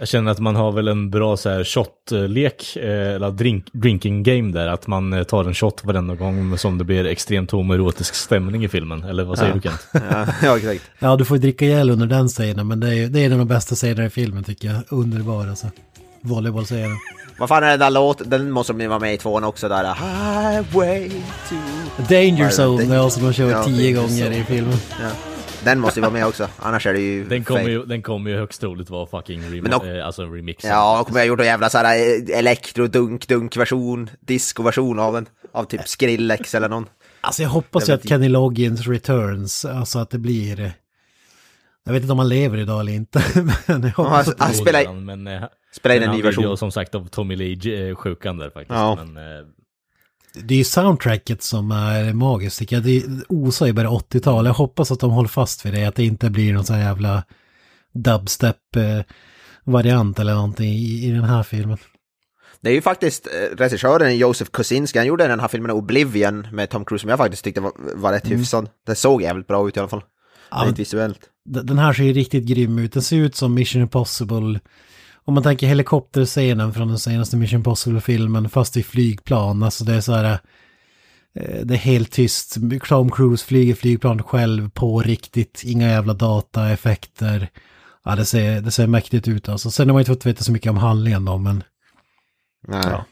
Jag 0.00 0.08
känner 0.08 0.30
att 0.30 0.38
man 0.38 0.56
har 0.56 0.72
väl 0.72 0.88
en 0.88 1.10
bra 1.10 1.36
så 1.36 1.48
här 1.50 1.64
shot-lek, 1.64 2.76
eh, 2.76 2.82
eller 3.14 3.30
drink, 3.30 3.66
drinking 3.72 4.22
game 4.22 4.52
där, 4.52 4.66
att 4.68 4.86
man 4.86 5.12
eh, 5.12 5.22
tar 5.22 5.44
en 5.44 5.54
shot 5.54 5.84
varenda 5.84 6.14
gång 6.14 6.58
som 6.58 6.78
det 6.78 6.84
blir 6.84 7.06
extremt 7.06 7.50
homoerotisk 7.50 8.14
stämning 8.14 8.64
i 8.64 8.68
filmen. 8.68 9.04
Eller 9.04 9.24
vad 9.24 9.38
säger 9.38 9.54
du 9.54 9.60
Kent? 9.60 9.80
Ja, 10.10 10.26
ja, 10.42 10.56
exakt. 10.56 10.82
Ja, 10.98 11.16
du 11.16 11.24
får 11.24 11.36
ju 11.36 11.40
dricka 11.40 11.64
ihjäl 11.64 11.90
under 11.90 12.06
den 12.06 12.28
scenen, 12.28 12.66
men 12.68 12.80
det 12.80 12.94
är, 12.98 13.08
det 13.08 13.20
är 13.20 13.26
en 13.26 13.32
av 13.32 13.38
de 13.38 13.48
bästa 13.48 13.74
scenerna 13.74 14.06
i 14.06 14.10
filmen 14.10 14.44
tycker 14.44 14.68
jag. 14.68 14.82
Underbar 14.88 15.46
alltså. 15.46 15.66
Volleybollscenen. 16.20 16.96
Vad 17.38 17.48
fan 17.48 17.62
är 17.64 17.70
den 17.70 17.78
där 17.78 17.90
låten? 17.90 18.30
Den 18.30 18.50
måste 18.50 18.72
de 18.72 18.80
ju 18.80 18.88
vara 18.88 18.98
med 18.98 19.14
i 19.14 19.18
tvåan 19.18 19.44
också 19.44 19.68
där. 19.68 19.84
Highway 19.94 21.10
to... 21.48 21.54
Danger 22.08 22.50
Zone 22.50 22.84
det? 22.84 22.94
är 22.94 22.98
alltså 22.98 23.20
de 23.20 23.32
kör 23.32 23.50
Ja, 23.50 23.64
tio 23.64 23.92
gånger 23.92 24.24
Zone. 24.24 24.38
i 24.38 24.44
filmen. 24.44 24.76
Ja. 25.00 25.10
Den 25.64 25.80
måste 25.80 26.00
ju 26.00 26.02
vara 26.02 26.12
med 26.12 26.26
också, 26.26 26.48
annars 26.58 26.86
är 26.86 26.92
det 26.92 27.00
ju... 27.00 27.24
Den 27.28 27.44
kommer 27.44 27.68
ju, 27.68 27.84
den 27.84 28.02
kommer 28.02 28.30
ju 28.30 28.36
högst 28.38 28.60
troligt 28.60 28.90
vara 28.90 29.06
fucking 29.06 29.40
rem- 29.42 29.62
Men 29.62 29.70
dock- 29.72 29.84
eh, 29.86 30.06
alltså 30.06 30.22
en 30.22 30.32
remix. 30.34 30.64
Ja, 30.64 31.00
och 31.00 31.06
kommer 31.06 31.20
jag 31.20 31.26
gjort 31.26 31.40
en 31.40 31.46
jävla 31.46 31.70
såhär 31.70 31.84
eh, 31.84 32.38
elektro-dunk-dunk-version, 32.38 34.10
disco-version 34.20 34.98
av 34.98 35.12
den. 35.14 35.26
Av 35.52 35.64
typ 35.64 35.88
Skrillex 35.88 36.54
eller 36.54 36.68
någon. 36.68 36.86
Alltså 37.20 37.42
jag 37.42 37.50
hoppas 37.50 37.88
ju 37.88 37.92
att. 37.92 38.08
Kenny 38.08 38.28
Loggins 38.28 38.86
returns, 38.86 39.64
alltså 39.64 39.98
att 39.98 40.10
det 40.10 40.18
blir... 40.18 40.60
eh, 40.60 40.70
Jag 41.84 41.92
vet 41.92 42.02
inte 42.02 42.12
om 42.12 42.18
han 42.18 42.28
lever 42.28 42.58
idag 42.58 42.80
eller 42.80 42.92
inte, 42.92 43.22
men 43.34 43.52
jag 43.66 43.84
Ja, 43.84 43.90
hoppas 43.96 44.28
att 44.28 44.40
han 44.40 44.50
det 44.50 44.56
Jo, 44.56 44.62
spelar- 44.64 44.84
han, 44.86 45.04
men, 45.04 45.26
eh, 45.26 45.42
Spela 45.72 45.94
in 45.94 46.02
en 46.02 46.08
han 46.08 46.16
ny 46.16 46.22
version. 46.22 46.56
som 46.56 46.72
sagt 46.72 46.94
av 46.94 47.08
Tommy 47.08 47.36
Lee-sjukan 47.36 48.38
där 48.38 48.50
faktiskt. 48.50 48.70
Ja. 48.70 48.98
Men, 49.04 49.16
eh, 49.16 49.22
Det 50.42 50.54
är 50.54 50.58
ju 50.58 50.64
soundtracket 50.64 51.42
som 51.42 51.70
är 51.70 52.12
magiskt 52.12 52.58
tycker 52.58 52.76
jag. 52.76 52.84
Det 52.84 53.02
osar 53.28 53.66
ju 53.66 53.72
bara 53.72 53.90
80-tal. 53.90 54.46
Jag 54.46 54.54
hoppas 54.54 54.90
att 54.90 55.00
de 55.00 55.10
håller 55.10 55.28
fast 55.28 55.66
vid 55.66 55.74
det. 55.74 55.84
Att 55.84 55.94
det 55.94 56.04
inte 56.04 56.30
blir 56.30 56.52
någon 56.52 56.64
sån 56.64 56.76
här 56.76 56.82
jävla 56.82 57.22
dubstep-variant 57.94 60.20
eller 60.20 60.34
någonting 60.34 60.72
i, 60.72 61.06
i 61.06 61.10
den 61.10 61.24
här 61.24 61.42
filmen. 61.42 61.78
Det 62.60 62.70
är 62.70 62.74
ju 62.74 62.80
faktiskt 62.82 63.26
eh, 63.26 63.56
regissören 63.56 64.16
Josef 64.16 64.50
Kosinski, 64.50 64.98
han 64.98 65.06
gjorde 65.06 65.26
den 65.26 65.40
här 65.40 65.48
filmen 65.48 65.70
Oblivion 65.70 66.46
med 66.52 66.70
Tom 66.70 66.84
Cruise 66.84 67.00
som 67.00 67.10
jag 67.10 67.18
faktiskt 67.18 67.44
tyckte 67.44 67.60
var, 67.60 67.72
var 67.94 68.12
rätt 68.12 68.30
hyfsad. 68.30 68.68
Den 68.86 68.96
såg 68.96 69.22
jävligt 69.22 69.46
bra 69.46 69.68
ut 69.68 69.76
i 69.76 69.80
alla 69.80 69.88
fall. 69.88 70.02
Ja, 70.50 70.62
Rent 70.66 70.78
visuellt. 70.78 71.20
Den 71.44 71.78
här 71.78 71.92
ser 71.92 72.02
ju 72.04 72.12
riktigt 72.12 72.44
grym 72.44 72.78
ut. 72.78 72.92
Den 72.92 73.02
ser 73.02 73.16
ut 73.16 73.36
som 73.36 73.54
Mission 73.54 73.82
Impossible. 73.82 74.60
Om 75.28 75.34
man 75.34 75.42
tänker 75.42 75.66
helikopterscenen 75.66 76.72
från 76.72 76.88
den 76.88 76.98
senaste 76.98 77.36
Mission 77.36 77.56
Impossible-filmen 77.58 78.48
fast 78.48 78.76
i 78.76 78.82
flygplan. 78.82 79.62
Alltså 79.62 79.84
det 79.84 79.94
är 79.94 80.00
så 80.00 80.12
här... 80.12 80.38
eh, 81.34 81.60
Det 81.64 81.74
är 81.74 81.78
helt 81.78 82.12
tyst. 82.12 82.56
Tom 82.88 83.10
Cruise 83.10 83.46
flyger 83.46 83.74
flygplan 83.74 84.22
själv 84.22 84.70
på 84.70 85.00
riktigt. 85.02 85.62
Inga 85.64 85.88
jävla 85.88 86.14
dataeffekter. 86.14 87.48
Ja, 88.04 88.16
det 88.16 88.24
ser, 88.24 88.60
det 88.60 88.70
ser 88.70 88.86
mäktigt 88.86 89.28
ut 89.28 89.48
alltså. 89.48 89.70
Sen 89.70 89.88
har 89.88 89.92
man 89.94 90.00
inte 90.00 90.12
fått 90.12 90.26
veta 90.26 90.44
så 90.44 90.52
mycket 90.52 90.70
om 90.70 90.76
handlingen 90.76 91.24
då, 91.24 91.38
men... 91.38 91.64
Nej. 92.68 92.82
Ja. 92.84 93.04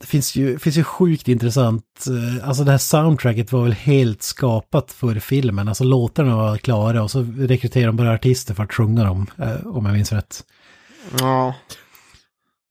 Det 0.00 0.06
finns 0.06 0.36
ju, 0.36 0.58
finns 0.58 0.76
ju 0.76 0.84
sjukt 0.84 1.28
intressant, 1.28 1.84
eh, 2.06 2.48
alltså 2.48 2.64
det 2.64 2.70
här 2.70 2.78
soundtracket 2.78 3.52
var 3.52 3.62
väl 3.62 3.72
helt 3.72 4.22
skapat 4.22 4.92
för 4.92 5.18
filmen, 5.18 5.68
alltså 5.68 5.84
låtarna 5.84 6.36
var 6.36 6.56
klara 6.58 7.02
och 7.02 7.10
så 7.10 7.26
rekryterade 7.38 7.88
de 7.88 7.96
bara 7.96 8.12
artister 8.14 8.54
för 8.54 8.62
att 8.62 8.72
sjunga 8.72 9.04
dem, 9.04 9.26
eh, 9.38 9.66
om 9.66 9.86
jag 9.86 9.94
minns 9.94 10.12
rätt. 10.12 10.44
Ja. 11.20 11.54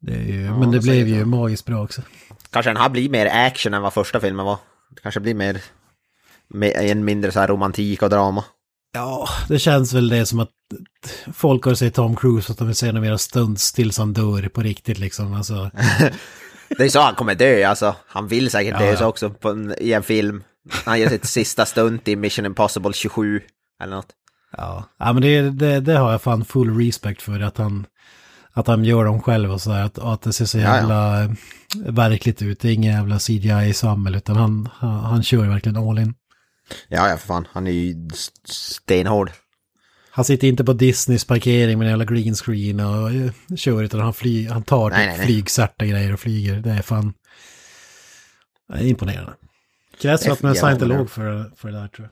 Det 0.01 0.13
ju, 0.17 0.41
Ja, 0.41 0.57
men 0.59 0.71
det 0.71 0.79
blev 0.79 1.07
ju 1.07 1.19
du? 1.19 1.25
magiskt 1.25 1.65
bra 1.65 1.83
också. 1.83 2.01
Kanske 2.49 2.69
den 2.69 2.77
här 2.77 2.89
blir 2.89 3.09
mer 3.09 3.25
action 3.25 3.73
än 3.73 3.81
vad 3.81 3.93
första 3.93 4.19
filmen 4.19 4.45
var. 4.45 4.57
Det 4.95 5.01
kanske 5.01 5.19
blir 5.19 5.33
mer, 5.35 5.61
mer 6.47 6.71
en 6.77 7.05
mindre 7.05 7.31
så 7.31 7.39
här 7.39 7.47
romantik 7.47 8.01
och 8.01 8.09
drama. 8.09 8.43
Ja, 8.93 9.27
det 9.47 9.59
känns 9.59 9.93
väl 9.93 10.09
det 10.09 10.25
som 10.25 10.39
att 10.39 10.49
folk 11.33 11.65
har 11.65 11.73
sett 11.75 11.93
Tom 11.93 12.15
Cruise 12.15 12.51
att 12.51 12.57
de 12.57 12.67
vill 12.67 12.75
se 12.75 12.85
några 12.85 13.01
mera 13.01 13.17
stunts 13.17 13.71
tills 13.73 13.97
han 13.97 14.13
dör 14.13 14.49
på 14.49 14.61
riktigt 14.61 14.99
liksom. 14.99 15.33
Alltså, 15.33 15.71
Det 16.77 16.83
är 16.83 16.89
så 16.89 16.99
han 17.01 17.15
kommer 17.15 17.35
dö, 17.35 17.65
alltså. 17.65 17.95
Han 18.07 18.27
vill 18.27 18.49
säkert 18.51 18.73
Ja, 18.73 18.79
dö 18.85 18.91
ja. 18.91 18.97
så 18.97 19.05
också 19.05 19.33
en, 19.43 19.75
i 19.79 19.93
en 19.93 20.03
film. 20.03 20.43
Han 20.85 20.99
gör 20.99 21.09
sitt 21.09 21.25
sista 21.25 21.65
stunt 21.65 22.07
i 22.07 22.15
Mission 22.15 22.45
Impossible 22.45 22.93
27 22.93 23.41
eller 23.83 23.95
något. 23.95 24.07
Ja, 24.57 24.83
ja 24.99 25.13
men 25.13 25.21
det, 25.21 25.41
det, 25.49 25.79
det 25.79 25.97
har 25.97 26.11
jag 26.11 26.21
fan 26.21 26.45
full 26.45 26.77
respect 26.85 27.21
för 27.21 27.39
att 27.39 27.57
han, 27.57 27.85
att 28.53 28.67
han 28.67 28.85
gör 28.85 29.05
dem 29.05 29.21
själv 29.21 29.51
och 29.51 29.61
sådär. 29.61 29.83
Att, 29.83 29.99
att 29.99 30.21
det 30.21 30.33
ser 30.33 30.45
så 30.45 30.57
Ja, 30.57 30.63
ja. 30.63 30.75
jävla 30.75 31.23
eh, 31.23 31.29
verkligt 31.85 32.41
ut. 32.41 32.59
Det 32.59 32.69
är 32.69 32.73
ingen 32.73 32.93
jävla 32.93 33.19
CGI-svammel 33.19 34.15
utan 34.15 34.35
han, 34.35 34.69
han, 34.73 34.99
han 34.99 35.23
kör 35.23 35.47
verkligen 35.47 35.77
all 35.89 35.99
in. 35.99 36.13
Ja, 36.87 37.09
ja, 37.09 37.17
för 37.17 37.27
fan. 37.27 37.47
Han 37.51 37.67
är 37.67 37.71
ju 37.71 38.07
st- 38.13 38.33
stenhård. 38.53 39.31
Han 40.15 40.25
sitter 40.25 40.47
inte 40.47 40.63
på 40.63 40.73
Disneys 40.73 41.25
parkering 41.25 41.79
med 41.79 41.85
en 41.85 41.89
jävla 41.89 42.05
green 42.05 42.35
screen 42.35 42.79
och 42.79 43.11
eh, 43.11 43.55
kör 43.55 43.83
utan 43.83 43.99
han, 43.99 44.13
fly, 44.13 44.47
han 44.47 44.63
tar 44.63 44.89
Nej, 44.89 45.27
typ 45.27 45.57
nej, 45.79 45.89
grejer 45.89 46.13
och 46.13 46.19
flyger. 46.19 46.55
Det 46.55 46.69
är 46.69 46.81
fan... 46.81 47.13
Det 48.73 48.79
är 48.79 48.87
imponerande. 48.87 49.33
Krävs 50.01 50.21
Det 50.21 50.27
är 50.27 50.31
att 50.31 50.41
man 50.41 50.51
är 50.51 50.55
scientolog 50.55 51.09
för, 51.09 51.51
för 51.55 51.71
det 51.71 51.79
där 51.79 51.87
tror 51.87 52.09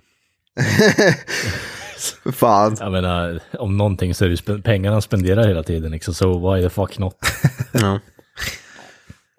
jag. 0.55 2.35
Fan. 2.35 2.77
Jag 2.79 2.91
menar, 2.91 3.39
om 3.59 3.77
någonting 3.77 4.15
så 4.15 4.25
är 4.25 4.29
det 4.29 4.61
pengarna 4.61 4.95
han 4.95 5.01
spenderar 5.01 5.47
hela 5.47 5.63
tiden 5.63 5.91
liksom, 5.91 6.13
så 6.13 6.53
why 6.53 6.61
the 6.61 6.69
fuck 6.69 6.97
not? 6.97 7.15
Ja. 7.71 7.99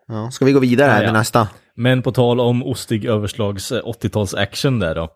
Ja, 0.08 0.30
ska 0.30 0.44
vi 0.44 0.52
gå 0.52 0.60
vidare 0.60 0.90
här 0.90 0.96
Ja, 0.96 1.02
ja. 1.02 1.12
med 1.12 1.20
nästa? 1.20 1.48
Men 1.74 2.02
på 2.02 2.12
tal 2.12 2.40
om 2.40 2.62
ostig 2.62 3.04
överslags 3.04 3.72
eh, 3.72 3.82
80-tals 3.84 4.34
action 4.34 4.78
där 4.78 4.94
då. 4.94 5.08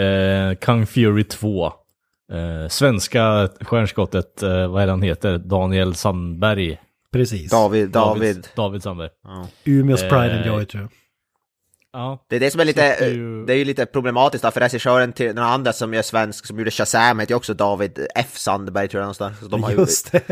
Eh, 0.00 0.54
Kung 0.54 0.86
Fury 0.86 1.24
2. 1.24 1.72
Eh, 2.30 2.68
svenska 2.68 3.48
stjärnskottet, 3.60 4.42
eh, 4.42 4.66
vad 4.68 4.82
är 4.82 4.88
han 4.88 5.02
heter? 5.02 5.38
Daniel 5.38 5.94
Sandberg. 5.94 6.78
Precis. 7.12 7.50
David, 7.50 7.90
David. 7.90 8.48
David 8.56 8.82
Sandberg. 8.82 9.08
Umeås 9.64 10.00
Pride 10.00 10.16
and 10.32 10.40
Eh, 10.40 10.46
Joy 10.46 10.64
tror 10.64 10.82
jag. 10.82 10.90
Ja. 11.92 12.24
Det 12.28 12.36
är 12.36 12.40
det 12.40 12.50
som 12.50 12.60
är 12.60 12.64
lite, 12.64 12.80
det 12.80 13.04
är 13.04 13.10
ju- 13.10 13.44
det 13.46 13.52
är 13.52 13.56
ju 13.56 13.64
lite 13.64 13.86
problematiskt 13.86 14.42
för 14.52 14.60
regissören 14.60 15.12
till 15.12 15.26
den 15.26 15.38
andra 15.38 15.72
som 15.72 15.94
är 15.94 16.02
svensk, 16.02 16.46
som 16.46 16.58
gjorde 16.58 16.70
Shazam, 16.70 17.18
heter 17.18 17.32
ju 17.32 17.36
också 17.36 17.54
David 17.54 18.06
F. 18.14 18.38
Sandberg 18.38 18.88
tror 18.88 18.98
jag 19.00 19.04
någonstans. 19.04 19.38
Så 19.40 19.46
de 19.46 19.62
har 19.62 19.70
ju, 19.70 19.76
Just 19.76 20.12
det. 20.12 20.22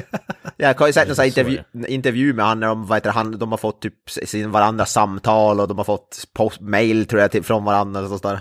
jag 0.56 0.74
har 0.78 0.86
ju 0.86 0.92
sett 0.92 1.18
är 1.18 1.24
intervju, 1.26 1.58
intervju 1.88 2.32
med 2.32 2.44
han 2.46 2.60
när 2.60 2.66
de, 2.66 2.86
vad 2.86 2.96
heter 2.96 3.10
han, 3.10 3.38
de 3.38 3.50
har 3.50 3.58
fått 3.58 3.80
typ 3.82 4.10
sin 4.10 4.50
varandra 4.50 4.86
samtal 4.86 5.60
och 5.60 5.68
de 5.68 5.76
har 5.78 5.84
fått 5.84 6.24
post, 6.34 6.60
mail 6.60 7.06
tror 7.06 7.20
jag 7.22 7.30
till, 7.30 7.42
från 7.44 7.64
varandra 7.64 8.00
och 8.00 8.08
sånt 8.08 8.22
där. 8.22 8.40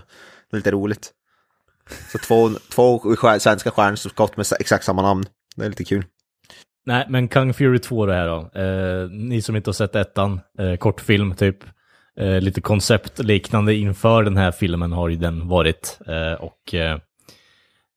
Det 0.51 0.55
är 0.55 0.58
lite 0.58 0.72
roligt. 0.72 1.12
Så 2.12 2.18
två, 2.18 2.50
två 2.70 3.16
svenska 3.40 3.72
stjärnskott 3.72 4.38
med 4.38 4.46
exakt 4.60 4.86
samma 4.86 5.02
namn. 5.02 5.26
Det 5.56 5.66
är 5.66 5.70
lite 5.70 5.84
kul. 5.84 6.06
Nej, 6.86 7.06
men 7.10 7.28
Kung 7.28 7.54
Fury 7.54 7.80
2 7.80 8.06
det 8.06 8.14
här 8.14 8.28
då. 8.28 8.62
Eh, 8.62 9.10
ni 9.10 9.42
som 9.42 9.56
inte 9.56 9.70
har 9.70 9.74
sett 9.74 9.96
ettan, 9.96 10.40
eh, 10.60 10.76
kortfilm 10.76 11.36
typ. 11.36 11.58
Eh, 12.20 12.42
lite 12.42 12.62
konceptliknande 12.62 13.76
inför 13.76 14.24
den 14.24 14.38
här 14.38 14.52
filmen 14.52 14.92
har 14.92 15.10
ju 15.10 15.16
den 15.16 15.48
varit. 15.48 16.00
Eh, 16.08 16.34
och 16.34 16.74
eh, 16.74 16.98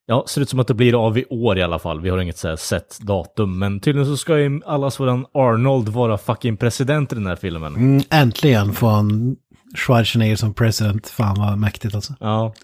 ja, 0.07 0.25
ser 0.29 0.41
ut 0.41 0.49
som 0.49 0.61
att 0.61 0.67
det 0.67 0.75
blir 0.75 1.07
av 1.07 1.19
i 1.19 1.25
år 1.31 1.59
i 1.59 1.63
alla 1.63 1.79
fall. 1.79 2.01
Vi 2.01 2.11
har 2.11 2.19
inget 2.19 2.39
så 2.39 2.49
här 2.49 2.57
sett 2.57 2.99
datum. 3.01 3.59
Men 3.59 3.81
tydligen 3.81 4.07
så 4.07 4.17
ska 4.17 4.39
ju 4.39 4.61
allas 4.67 5.01
våran 5.01 5.27
Arnold 5.35 5.89
vara 5.89 6.19
fucking 6.19 6.57
president 6.57 7.13
i 7.13 7.15
den 7.15 7.27
här 7.27 7.37
filmen. 7.37 7.75
Mm, 7.75 8.03
äntligen 8.11 8.73
får 8.73 8.89
han 8.89 9.37
Schwarzenegger 9.77 10.37
som 10.37 10.55
president. 10.55 11.09
Fan 11.09 11.37
vad 11.39 11.59
mäktigt 11.59 11.95
alltså. 11.95 12.15
Ja. 12.21 12.55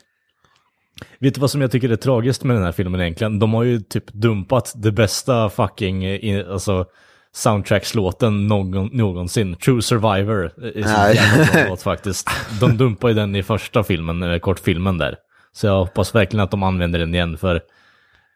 Vet 1.20 1.34
du 1.34 1.40
vad 1.40 1.50
som 1.50 1.60
jag 1.60 1.70
tycker 1.70 1.88
är 1.88 1.96
tragiskt 1.96 2.44
med 2.44 2.56
den 2.56 2.64
här 2.64 2.72
filmen 2.72 3.00
egentligen? 3.00 3.38
De 3.38 3.54
har 3.54 3.62
ju 3.62 3.80
typ 3.80 4.12
dumpat 4.12 4.72
det 4.76 4.92
bästa 4.92 5.50
fucking, 5.50 6.04
eh, 6.04 6.52
alltså 6.52 6.84
soundtrackslåten 7.32 8.46
någon, 8.46 8.86
någonsin. 8.92 9.56
True 9.56 9.82
Survivor 9.82 10.44
är 10.44 10.82
så 10.82 11.16
jävla 11.16 11.52
bra 11.52 11.64
låt 11.68 11.82
faktiskt. 11.82 12.30
De 12.60 12.76
dumpar 12.76 13.08
ju 13.08 13.14
den 13.14 13.36
i 13.36 13.42
första 13.42 13.84
filmen, 13.84 14.22
eh, 14.22 14.38
kortfilmen 14.38 14.98
där. 14.98 15.16
Så 15.52 15.66
jag 15.66 15.78
hoppas 15.78 16.14
verkligen 16.14 16.44
att 16.44 16.50
de 16.50 16.62
använder 16.62 16.98
den 16.98 17.14
igen 17.14 17.38
för 17.38 17.54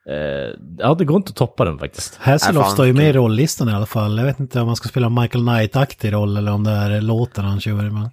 eh, 0.09 0.55
ja, 0.79 0.95
det 0.95 1.05
går 1.05 1.17
inte 1.17 1.31
att 1.31 1.37
toppa 1.37 1.65
den 1.65 1.79
faktiskt. 1.79 2.17
Hasselhoff 2.17 2.71
står 2.71 2.87
ju 2.87 2.93
med 2.93 3.11
i 3.11 3.13
rollistan 3.13 3.69
i 3.69 3.73
alla 3.73 3.87
fall. 3.87 4.19
Jag 4.19 4.25
vet 4.25 4.41
inte 4.41 4.61
om 4.61 4.67
man 4.67 4.77
ska 4.77 4.89
spela 4.89 5.09
Michael 5.09 5.45
Knight-aktig 5.45 6.13
roll 6.13 6.37
eller 6.37 6.53
om 6.53 6.65
det 6.65 6.71
är 6.71 7.01
låten 7.01 7.45
han 7.45 7.61
kör. 7.61 7.91
Men... 7.91 8.11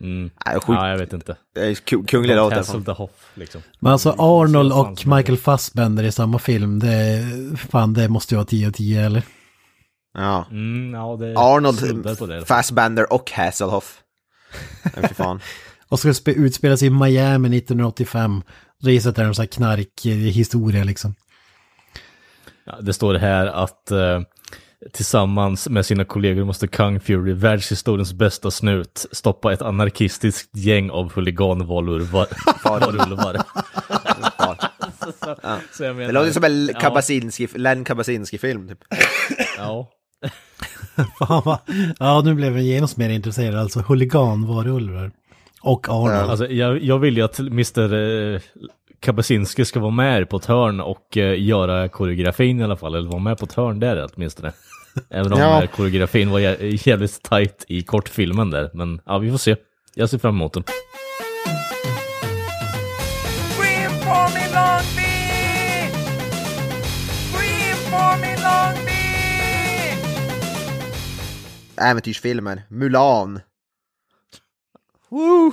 Mm. 0.00 0.30
Nej, 0.46 0.54
sjukt. 0.54 0.68
Ja, 0.68 0.88
jag 0.90 0.98
vet 0.98 1.12
inte. 1.12 1.36
Det 1.54 1.60
är 1.60 1.74
ku- 1.74 2.06
kunglig 2.06 2.36
låt. 2.36 2.52
i 2.52 2.54
alla 2.54 2.64
fall. 2.64 2.76
Hassel 2.76 2.84
the 2.84 2.90
Hoff, 2.90 3.10
liksom. 3.34 3.62
Men 3.78 3.92
alltså 3.92 4.14
Arnold 4.18 4.72
och 4.72 5.06
Michael 5.06 5.38
Fassbender 5.38 6.04
i 6.04 6.12
samma 6.12 6.38
film, 6.38 6.78
det, 6.78 7.26
fan, 7.70 7.94
det 7.94 8.08
måste 8.08 8.34
ju 8.34 8.36
vara 8.36 8.46
10 8.46 8.66
av 8.68 8.72
10 8.72 9.00
eller? 9.06 9.22
Ja. 10.14 10.46
Mm, 10.50 10.94
ja, 10.94 11.16
det 11.20 11.34
Arnold, 11.38 12.28
det. 12.28 12.44
Fassbender 12.46 13.12
och 13.12 13.30
Hasselhoff. 13.30 14.00
Fy 14.94 15.14
fan. 15.14 15.40
Och 15.90 15.98
ska 15.98 16.08
spe- 16.08 16.34
utspelas 16.36 16.82
i 16.82 16.90
Miami 16.90 17.58
1985. 17.58 18.42
Det 18.80 18.92
gissar 18.92 19.10
att 19.10 19.16
det 19.16 19.22
är 19.22 19.26
en 19.26 19.34
sån 19.34 19.42
här 19.42 19.48
knarkhistoria 19.48 20.84
liksom. 20.84 21.14
Ja, 22.64 22.78
det 22.80 22.92
står 22.92 23.14
här 23.14 23.46
att 23.46 23.90
eh, 23.90 24.20
tillsammans 24.92 25.68
med 25.68 25.86
sina 25.86 26.04
kollegor 26.04 26.44
måste 26.44 26.68
Kung 26.68 27.00
Fury, 27.00 27.32
världshistoriens 27.32 28.12
bästa 28.12 28.50
snut, 28.50 29.06
stoppa 29.12 29.52
ett 29.52 29.62
anarkistiskt 29.62 30.56
gäng 30.56 30.90
av 30.90 31.12
huliganvarulvar. 31.12 32.26
varulvar. 32.64 33.36
Så, 35.20 35.34
så 35.72 35.84
jag 35.84 35.96
menar, 35.96 36.06
Det 36.06 36.12
låter 36.12 36.32
som 36.32 36.44
en 36.44 36.66
ja, 36.66 36.80
Kabasinski, 36.80 37.48
Len 37.54 37.84
Kabasinski-film 37.84 38.68
typ. 38.68 38.78
Ja, 39.56 39.88
Fan 41.18 41.58
ja 41.98 42.22
nu 42.24 42.34
blev 42.34 42.52
jag 42.56 42.62
genast 42.62 42.96
mer 42.96 43.08
intresserad, 43.08 43.54
alltså 43.54 43.80
huliganvarulvar. 43.80 45.10
Och 45.60 45.88
Arnold. 45.88 46.30
alltså 46.30 46.46
jag, 46.46 46.82
jag 46.82 46.98
vill 46.98 47.16
ju 47.16 47.22
att 47.22 47.38
Mr. 47.38 48.40
Kabasinski 49.00 49.64
ska 49.64 49.80
vara 49.80 49.90
med 49.90 50.28
på 50.30 50.36
ett 50.36 50.44
hörn 50.44 50.80
och 50.80 51.16
eh, 51.16 51.42
göra 51.42 51.88
koreografin 51.88 52.60
i 52.60 52.64
alla 52.64 52.76
fall, 52.76 52.94
eller 52.94 53.08
vara 53.08 53.22
med 53.22 53.38
på 53.38 53.44
ett 53.44 53.52
hörn 53.52 53.80
där 53.80 54.06
åtminstone. 54.14 54.52
Även 55.10 55.32
om 55.32 55.38
Ja. 55.38 55.62
eh, 55.62 55.68
koreografin 55.70 56.30
var 56.30 56.40
jä- 56.40 56.88
jävligt 56.88 57.22
tight 57.22 57.64
i 57.68 57.82
kortfilmen 57.82 58.50
där, 58.50 58.70
men 58.74 59.00
ja, 59.06 59.18
vi 59.18 59.30
får 59.30 59.38
se. 59.38 59.56
Jag 59.94 60.10
ser 60.10 60.18
fram 60.18 60.34
emot 60.34 60.52
den. 60.52 60.64
Äventyrsfilmer. 71.76 72.62
Mulan. 72.68 73.40
Woo! 75.08 75.52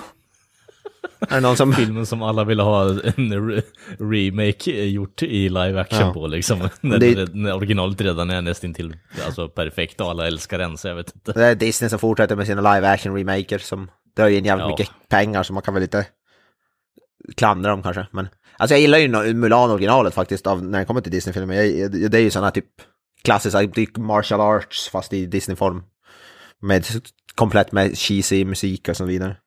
Är 1.20 1.36
det 1.36 1.40
någon 1.42 1.58
som... 1.58 1.74
filmen 1.74 2.06
som 2.06 2.22
alla 2.22 2.44
ville 2.44 2.64
ha 2.64 2.90
en 2.90 3.34
re- 3.50 3.64
remake 4.00 4.72
gjort 4.72 5.24
i 5.24 5.50
live 5.50 5.82
action 5.82 6.00
Ja. 6.08 6.14
på 6.14 6.28
liksom. 6.28 6.70
När, 6.82 6.98
Det- 7.00 7.34
när 7.36 7.54
originalet 7.56 8.02
redan 8.02 8.30
är 8.30 8.42
nästan 8.42 8.74
till 8.74 8.96
alltså, 9.26 9.50
perfekt 9.50 10.02
och 10.02 10.10
alla 10.10 10.28
älskar 10.28 10.58
den 10.58 10.78
så 10.78 10.88
jag 10.88 10.96
vet 10.96 11.16
inte. 11.16 11.32
Det 11.32 11.46
är 11.46 11.56
Disney 11.56 11.90
som 11.90 12.00
fortsätter 12.00 12.36
med 12.36 12.48
sina 12.48 12.76
live 12.76 12.88
action 12.90 13.16
remaker 13.18 13.58
som 13.58 13.92
drar 14.18 14.28
in 14.28 14.46
jävligt 14.46 14.64
Ja. 14.64 14.68
mycket 14.70 14.90
pengar 15.10 15.44
så 15.44 15.54
man 15.54 15.64
kan 15.64 15.74
väl 15.74 15.84
inte 15.84 16.06
klandra 17.38 17.70
dem 17.72 17.84
kanske. 17.84 18.08
Men 18.12 18.28
alltså 18.58 18.74
jag 18.74 18.82
gillar 18.82 18.98
ju 18.98 19.08
no- 19.08 19.34
Mulan 19.34 19.72
originalet 19.72 20.14
faktiskt 20.14 20.48
av, 20.48 20.64
när 20.64 20.80
det 20.80 20.86
kommer 20.86 21.02
till 21.02 21.12
Disney-filmer. 21.12 21.90
Det 22.10 22.18
är 22.18 22.22
ju 22.22 22.30
sådana 22.30 22.52
typ 22.52 22.66
klassiska 23.24 23.68
typ 23.68 23.98
martial 23.98 24.42
arts 24.42 24.90
fast 24.90 25.14
i 25.14 25.26
Disney-form. 25.26 25.84
Med 26.62 26.86
komplett 27.36 27.72
med 27.72 27.98
cheesy 27.98 28.46
musik 28.46 28.90
och 28.90 28.98
så 28.98 29.06
vidare. 29.06 29.38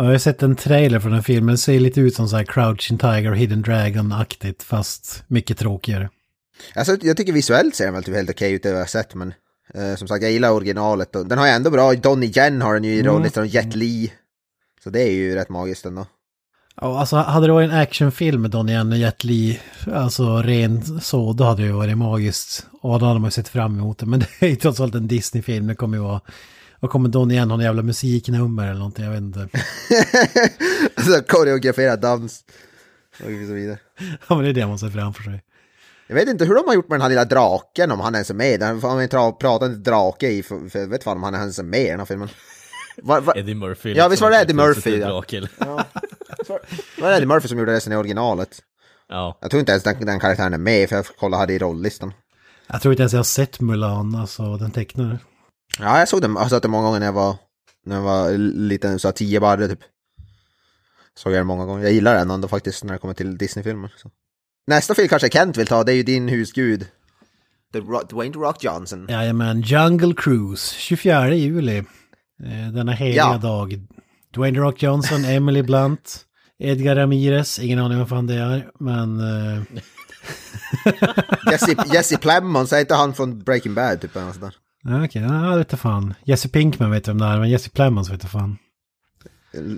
Ja, 0.00 0.04
jag 0.04 0.12
har 0.12 0.18
sett 0.18 0.42
en 0.42 0.56
trailer 0.56 1.00
från 1.00 1.12
den 1.12 1.22
filmen, 1.22 1.54
det 1.54 1.58
ser 1.58 1.80
lite 1.80 2.00
ut 2.00 2.14
som 2.14 2.28
så 2.28 2.36
här 2.36 2.44
Crouching 2.44 2.98
Tiger 2.98 3.32
Hidden 3.32 3.62
Dragon-aktigt, 3.62 4.62
fast 4.62 5.22
mycket 5.26 5.58
tråkigare. 5.58 6.08
Alltså 6.74 6.96
jag 7.02 7.16
tycker 7.16 7.32
visuellt 7.32 7.74
ser 7.74 7.84
den 7.84 7.94
väl 7.94 8.04
typ 8.04 8.14
helt 8.14 8.30
okej 8.30 8.52
ut 8.52 8.62
det 8.62 8.68
jag 8.68 8.78
har 8.78 8.86
sett 8.86 9.14
men 9.14 9.34
eh, 9.74 9.94
som 9.96 10.08
sagt 10.08 10.22
jag 10.22 10.32
gillar 10.32 10.50
originalet 10.50 11.16
och 11.16 11.26
den 11.26 11.38
har 11.38 11.46
ju 11.46 11.52
ändå 11.52 11.70
bra, 11.70 11.92
Donnie 11.94 12.32
Yen 12.36 12.62
har 12.62 12.74
den 12.74 12.84
ju 12.84 12.90
i 12.94 13.00
Mm. 13.00 13.30
och 13.36 13.46
Jet 13.46 13.76
Li. 13.76 14.12
Så 14.84 14.90
det 14.90 15.02
är 15.02 15.12
ju 15.12 15.34
rätt 15.34 15.48
magiskt 15.48 15.86
ändå. 15.86 16.06
Ja, 16.80 17.00
alltså 17.00 17.16
hade 17.16 17.46
det 17.46 17.52
varit 17.52 17.70
en 17.70 17.78
actionfilm 17.78 18.42
med 18.42 18.50
Donnie 18.50 18.72
Yen 18.72 18.92
och 18.92 18.98
Jet 18.98 19.24
Li, 19.24 19.60
alltså 19.92 20.42
ren 20.42 21.00
så, 21.00 21.32
då 21.32 21.44
hade 21.44 21.62
det 21.62 21.66
ju 21.66 21.72
varit 21.72 21.98
magiskt. 21.98 22.66
Och 22.80 23.00
då 23.00 23.06
hade 23.06 23.20
man 23.20 23.26
ju 23.28 23.32
sett 23.32 23.48
fram 23.48 23.78
emot 23.78 23.98
det. 23.98 24.06
Men 24.06 24.20
det 24.40 24.46
är 24.46 24.50
ju 24.50 24.56
trots 24.56 24.80
allt 24.80 24.94
en 24.94 25.08
Disney-film, 25.08 25.66
det 25.66 25.74
kommer 25.74 25.96
ju 25.96 26.02
vara... 26.02 26.20
Och 26.80 26.90
kommer 26.90 27.08
Donnie 27.08 27.34
Yen 27.34 27.50
ha 27.50 27.58
en 27.58 27.64
jävla 27.64 27.82
musiknummer 27.82 28.64
eller 28.64 28.78
någonting, 28.78 29.04
jag 29.04 29.12
vet 29.12 29.20
inte. 29.20 29.40
alltså 30.94 31.22
koreograferad 31.22 32.00
dans. 32.00 32.44
Och 33.12 33.24
så 33.48 33.52
vidare. 33.52 33.78
Ja, 34.28 34.34
men 34.34 34.44
det 34.44 34.48
är 34.48 34.52
det 34.52 34.66
man 34.66 34.78
ser 34.78 34.90
framför 34.90 35.22
sig. 35.22 35.42
Jag 36.06 36.14
vet 36.14 36.28
inte 36.28 36.44
hur 36.44 36.54
de 36.54 36.66
har 36.66 36.74
gjort 36.74 36.88
med 36.88 36.94
den 36.94 37.02
här 37.02 37.08
lilla 37.08 37.24
draken, 37.24 37.90
om 37.90 38.00
han 38.00 38.14
ens 38.14 38.30
är 38.30 38.34
med. 38.34 38.62
En 38.62 38.80
tra- 38.80 39.32
pratande 39.32 39.76
drake 39.76 40.28
i, 40.28 40.42
för, 40.42 40.68
för 40.68 40.78
jag 40.78 40.88
vet 40.88 41.04
fan 41.04 41.16
om 41.16 41.22
han 41.22 41.34
ens 41.34 41.58
är 41.58 41.62
med 41.62 41.80
i 41.80 41.88
den 41.88 41.98
här 41.98 42.06
filmen. 42.06 42.28
Var, 43.02 43.20
var, 43.20 43.38
Eddie 43.38 43.54
Murphy. 43.54 43.94
Ja, 43.94 44.08
visst 44.08 44.22
var 44.22 44.30
det 44.30 44.36
Eddie 44.36 44.52
liksom, 44.52 44.66
Murphy, 44.66 44.80
till 44.80 45.00
ja. 45.00 45.08
Drake, 45.08 45.48
var, 46.98 47.10
det 47.10 47.16
Eddie 47.16 47.26
Murphy 47.26 47.48
som 47.48 47.58
gjorde 47.58 47.72
resten 47.72 47.92
i 47.92 47.96
originalet? 47.96 48.62
ja. 49.08 49.38
Jag 49.40 49.50
tror 49.50 49.60
inte 49.60 49.72
ens 49.72 49.84
den, 49.84 50.06
den 50.06 50.20
karaktären 50.20 50.54
är 50.54 50.58
med, 50.58 50.88
för 50.88 50.96
jag 50.96 51.06
kollade 51.06 51.40
här 51.40 51.50
i 51.50 51.58
rolllistan. 51.58 52.12
Jag 52.66 52.82
tror 52.82 52.92
inte 52.92 53.02
ens 53.02 53.12
jag 53.12 53.18
har 53.18 53.24
sett 53.24 53.60
Mulan, 53.60 54.14
alltså 54.14 54.56
den 54.56 54.70
tecknade. 54.70 55.18
Ja, 55.78 55.98
jag 55.98 56.08
såg 56.08 56.20
den, 56.22 56.32
jag 56.32 56.40
har 56.40 56.48
sett 56.48 56.62
den 56.62 56.70
många 56.70 56.86
gånger 56.86 56.98
när 57.00 57.06
jag 57.06 57.12
var, 57.12 57.36
när 57.86 57.96
jag 57.96 58.02
var 58.02 58.30
liten, 58.38 58.98
så 58.98 59.12
tio 59.12 59.40
barre 59.40 59.68
typ. 59.68 59.78
Såg 61.14 61.32
jag 61.32 61.38
den 61.40 61.46
många 61.46 61.64
gånger. 61.66 61.82
Jag 61.84 61.92
gillar 61.92 62.14
den 62.14 62.30
ändå 62.30 62.48
faktiskt 62.48 62.84
när 62.84 62.92
det 62.92 62.98
kommer 62.98 63.14
till 63.14 63.38
Disney-filmer. 63.38 63.92
Nästa 64.66 64.94
film 64.94 65.08
kanske 65.08 65.30
Kent 65.30 65.56
vill 65.56 65.66
ta, 65.66 65.84
det 65.84 65.92
är 65.92 65.96
ju 65.96 66.02
din 66.02 66.28
husgud. 66.28 66.86
Dwayne 68.08 68.32
The 68.32 68.38
Rock 68.38 68.64
Johnson. 68.64 69.06
Jajamän, 69.08 69.60
Jungle 69.60 70.14
Cruise, 70.16 70.74
24 70.78 71.34
juli. 71.34 71.78
Eh, 71.78 72.72
Denna 72.74 72.92
heliga 72.92 73.16
Ja. 73.16 73.38
dag. 73.38 73.86
Dwayne 74.34 74.56
The 74.58 74.60
Rock 74.62 74.82
Johnson, 74.82 75.24
Emily 75.24 75.62
Blunt, 75.62 76.24
Edgar 76.58 76.96
Ramirez, 76.96 77.58
ingen 77.58 77.78
aning 77.78 78.00
om 78.00 78.06
fan 78.06 78.26
det 78.26 78.34
är, 78.34 78.70
men... 78.80 79.20
Eh, 79.20 79.62
Jesse, 81.50 81.76
Jesse 81.92 82.16
Plemons, 82.18 82.72
är 82.72 82.80
inte 82.80 82.94
han 82.94 83.14
från 83.14 83.38
Breaking 83.38 83.74
Bad 83.74 84.00
typ? 84.00 84.16
Eller 84.16 84.52
Ja, 84.82 85.04
Okej, 85.04 85.22
ja, 85.22 85.50
jag 85.50 85.56
vet 85.58 85.66
inte 85.66 85.76
fan. 85.76 86.14
Jesse 86.24 86.48
Pinkman 86.48 86.90
vet 86.90 87.08
vem 87.08 87.18
det 87.18 87.24
är, 87.26 87.38
men 87.38 87.50
Jesse 87.50 87.70
Plemons 87.70 88.08
vet 88.08 88.14
inte 88.14 88.26
fan. 88.26 88.58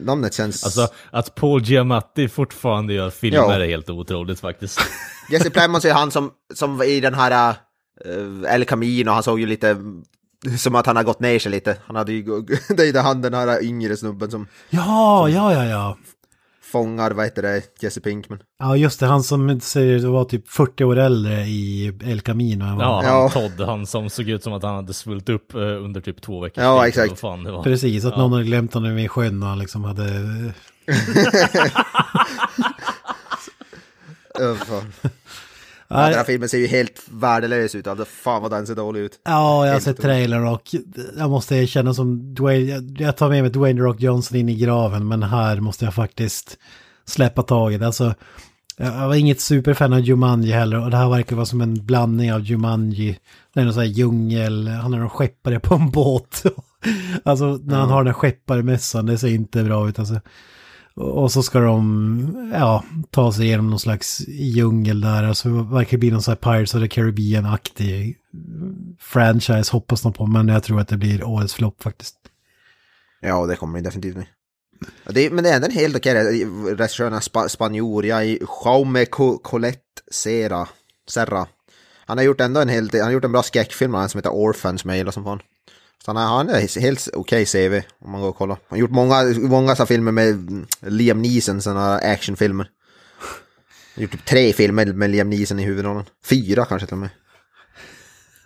Namnet 0.03 0.35
känns... 0.35 0.65
Alltså 0.65 0.89
att 1.11 1.35
Paul 1.35 1.63
Giamatti 1.63 2.29
fortfarande 2.29 2.95
gör 2.95 3.11
filmer 3.11 3.39
Ja. 3.39 3.55
är 3.55 3.67
helt 3.69 3.91
otroligt 3.91 4.41
faktiskt. 4.41 4.81
Jesse 5.31 5.51
Plemons 5.51 5.85
är 5.85 5.93
han 5.93 6.11
som, 6.11 6.31
som 6.55 6.77
var 6.77 6.85
i 6.85 7.01
den 7.01 7.15
här 7.15 7.55
uh, 8.07 8.55
El 8.55 8.65
Camino, 8.65 9.11
han 9.11 9.23
såg 9.23 9.41
ju 9.41 9.47
lite 9.47 9.77
som 10.59 10.75
att 10.75 10.87
han 10.87 10.97
har 10.97 11.03
gått 11.05 11.21
ner 11.21 11.39
sig 11.39 11.53
lite. 11.53 11.77
Han 11.87 11.97
hade 11.97 12.13
ju, 12.13 12.23
det 12.69 12.83
är 12.83 12.87
ju 12.87 12.99
han 12.99 13.21
den 13.23 13.35
här 13.35 13.65
yngre 13.65 13.97
snubben 13.97 14.31
som 14.31 14.47
Ja, 14.71 15.29
ja, 15.29 15.53
ja, 15.55 15.65
ja. 15.65 15.97
Fångar, 16.73 17.11
vad 17.11 17.25
heter 17.25 17.43
det, 17.43 17.63
Jesse 17.81 18.01
Pinkman. 18.01 18.39
Ja, 18.59 18.77
just 18.77 19.01
det. 19.01 19.07
Han 19.07 19.23
som 19.23 19.61
säger 19.61 19.97
att 19.97 20.05
var 20.05 20.25
typ 20.25 20.49
40 20.49 20.85
år 20.85 20.99
äldre 20.99 21.41
i 21.43 21.93
El 22.05 22.21
Camino. 22.21 22.65
än 22.65 22.79
Ja, 22.81 23.05
Ja. 23.05 23.21
han 23.35 23.51
Todd, 23.51 23.67
han 23.69 23.87
som 23.87 24.11
såg 24.11 24.29
ut 24.29 24.43
som 24.43 24.53
att 24.53 24.63
han 24.63 24.75
hade 24.75 24.95
svullt 24.95 25.29
upp 25.29 25.55
eh, 25.55 25.61
under 25.61 26.01
typ 26.01 26.23
två 26.23 26.41
veckors 26.41 26.63
Ja, 26.63 26.89
exakt. 26.89 27.21
Fan 27.21 27.45
det 27.45 27.53
var. 27.53 27.63
Precis, 27.63 28.05
att 28.05 28.17
någon 28.17 28.33
hade 28.33 28.45
glömt 28.45 28.75
honom 28.75 28.99
i 28.99 29.09
sjön 29.09 29.43
och 29.43 29.49
han 29.49 29.59
liksom 29.59 29.85
hade... 29.85 30.05
Uh, 34.41 34.57
Ja, 35.93 36.07
den 36.09 36.15
här 36.15 36.25
filmen 36.25 36.49
ser 36.49 36.59
ju 36.59 36.67
helt 36.67 37.03
värdelös 37.11 37.75
ut, 37.75 37.87
alltså 37.87 38.05
fan 38.05 38.43
vad 38.43 38.51
den 38.51 38.67
ser 38.67 38.75
dålig 38.75 39.01
ut. 39.01 39.19
Ja, 39.25 39.67
jag 39.67 39.73
har 39.73 39.81
sett 39.81 40.01
trailern 40.03 40.47
och 40.47 40.63
jag 41.19 41.31
måste 41.31 41.57
erkänna 41.57 41.95
som 41.95 42.35
Dwayne, 42.35 42.83
jag- 42.99 43.17
tar 43.17 43.29
med 43.29 43.43
mig 43.43 43.51
Dwayne 43.53 43.81
Rock 43.81 44.01
Johnson 44.01 44.39
in 44.39 44.49
i 44.49 44.55
graven, 44.55 45.09
men 45.09 45.23
här 45.23 45.61
måste 45.61 45.85
jag 45.85 45.95
faktiskt 45.95 46.59
släppa 47.05 47.43
taget. 47.43 47.83
Alltså, 47.83 48.15
jag 48.77 49.09
var 49.09 49.15
inget 49.15 49.41
superfan 49.41 49.93
av 49.93 50.01
Jumanji 50.01 50.53
heller 50.53 50.85
och 50.85 50.91
det 50.91 50.97
här 50.97 51.11
verkar 51.11 51.37
vara 51.37 51.47
som 51.47 51.61
en 51.61 51.87
blandning 51.87 52.33
av 52.33 52.41
Jumanji, 52.41 53.19
det 53.55 53.61
är 53.61 53.65
någon 53.65 53.75
sån 53.75 53.83
här 53.83 53.91
djungel, 53.91 54.69
han 54.69 54.95
är 54.95 54.99
en 54.99 55.11
skeppare 55.11 55.61
på 55.61 55.75
en 55.75 55.91
båt. 55.91 56.43
alltså 57.25 57.61
när 57.65 57.77
han 57.79 57.91
har 57.91 58.05
den 58.05 58.07
här 58.15 58.21
skepparmössan, 58.21 59.07
det 59.07 59.19
ser 59.19 59.29
inte 59.29 59.63
bra 59.65 59.89
ut 59.89 59.99
alltså. 59.99 60.21
Och 60.95 61.33
så 61.33 61.43
ska 61.43 61.61
de, 61.61 62.51
ja, 62.53 62.85
ta 63.11 63.33
sig 63.33 63.45
igenom 63.45 63.71
någon 63.71 63.81
slags 63.81 64.21
djungel 64.29 65.01
där. 65.01 65.25
Alltså 65.25 65.49
det 65.49 65.75
verkar 65.75 65.99
bli 65.99 66.11
någon 66.11 66.23
sån 66.23 66.33
här 66.33 66.53
Pirates 66.53 66.75
of 66.75 66.81
the 66.81 66.89
Caribbean-aktig 66.89 68.17
franchise 69.01 69.73
hoppas 69.73 70.03
de 70.03 70.13
på. 70.13 70.27
Men 70.27 70.49
jag 70.49 70.63
tror 70.63 70.81
att 70.81 70.89
det 70.89 70.97
blir 70.97 71.25
årets 71.25 71.55
flopp 71.55 71.83
faktiskt. 71.83 72.17
Ja, 73.21 73.47
det 73.47 73.57
kommer 73.57 73.79
det 73.79 73.85
definitivt 73.85 74.15
bli. 74.15 74.27
Det, 75.05 75.31
men 75.31 75.45
det 75.45 75.51
är 75.51 75.55
ändå 75.55 75.67
en 75.67 75.73
helt 75.73 75.97
okej 75.97 76.43
eh, 76.43 76.77
regissören, 76.77 77.21
spa, 77.21 77.49
spanjor, 77.49 78.05
i 78.05 78.39
Jaume 78.65 79.05
Colette 79.43 79.81
Serra. 80.11 80.69
Serra. 81.09 81.47
Han 82.07 82.19
har 82.19 82.25
gjort 82.25 82.41
ändå 82.41 82.61
en 82.61 82.69
hel 82.69 82.89
del, 82.89 83.01
han 83.01 83.09
har 83.09 83.13
gjort 83.13 83.25
en 83.25 83.33
bra 83.33 83.43
skräckfilm, 83.43 83.95
han 83.95 84.09
som 84.09 84.19
heter 84.19 84.31
Orphan 84.31 84.79
som 84.79 84.91
jag 84.91 84.97
gillar 84.99 85.13
som 85.13 85.25
fan. 85.25 85.41
Så 86.05 86.13
han 86.13 86.49
har, 86.49 86.55
är 86.55 86.81
helt 86.81 87.09
okej 87.13 87.47
CV 87.47 87.87
om 88.05 88.11
man 88.11 88.21
går 88.21 88.29
och 88.29 88.37
kollar. 88.37 88.55
Han 88.55 88.63
har 88.69 88.77
gjort 88.79 88.91
många, 88.91 89.35
många 89.39 89.77
sådana 89.77 89.87
filmer 89.87 90.13
med 90.13 90.67
Liam 90.81 91.23
Neeson, 91.23 91.63
sådana 91.63 91.95
actionfilmer. 91.95 92.65
Han 92.65 93.31
har 93.95 94.03
gjort 94.03 94.11
typ 94.13 94.25
tre 94.25 94.53
filmer 94.53 94.87
med 94.87 95.11
Liam 95.11 95.31
Neeson 95.31 95.59
i 95.59 95.65
huvudrollen. 95.65 96.05
Fyra 96.25 96.65
kanske 96.65 96.87
till 96.87 96.95
och 96.95 96.99
med. 96.99 97.11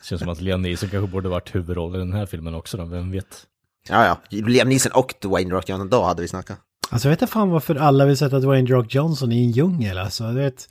Känns 0.02 0.20
som 0.20 0.28
att 0.28 0.40
Liam 0.40 0.62
Neeson 0.62 0.88
kanske 0.88 1.12
borde 1.12 1.28
varit 1.28 1.54
huvudroll 1.54 1.96
i 1.96 1.98
den 1.98 2.12
här 2.12 2.26
filmen 2.26 2.54
också 2.54 2.76
då, 2.76 2.84
vem 2.84 3.11
vet? 3.11 3.46
Ja, 3.88 4.07
ja. 4.07 4.38
Liam 4.38 4.68
Neeson 4.68 4.92
och 4.92 5.14
Dwayne 5.22 5.54
Rock 5.54 5.68
Johnson, 5.68 5.88
då 5.88 6.02
hade 6.02 6.22
vi 6.22 6.28
snackat. 6.28 6.59
Alltså 6.90 7.09
jag 7.09 7.11
vet 7.11 7.22
inte 7.22 7.32
fan 7.32 7.50
varför 7.50 7.74
alla 7.74 8.07
vill 8.07 8.16
sätta 8.16 8.38
Dwayne 8.38 8.70
Rock 8.70 8.94
Johnson 8.94 9.32
i 9.32 9.44
en 9.44 9.50
djungel 9.50 9.98
alltså. 9.98 10.24
Du 10.28 10.40
vet, 10.40 10.68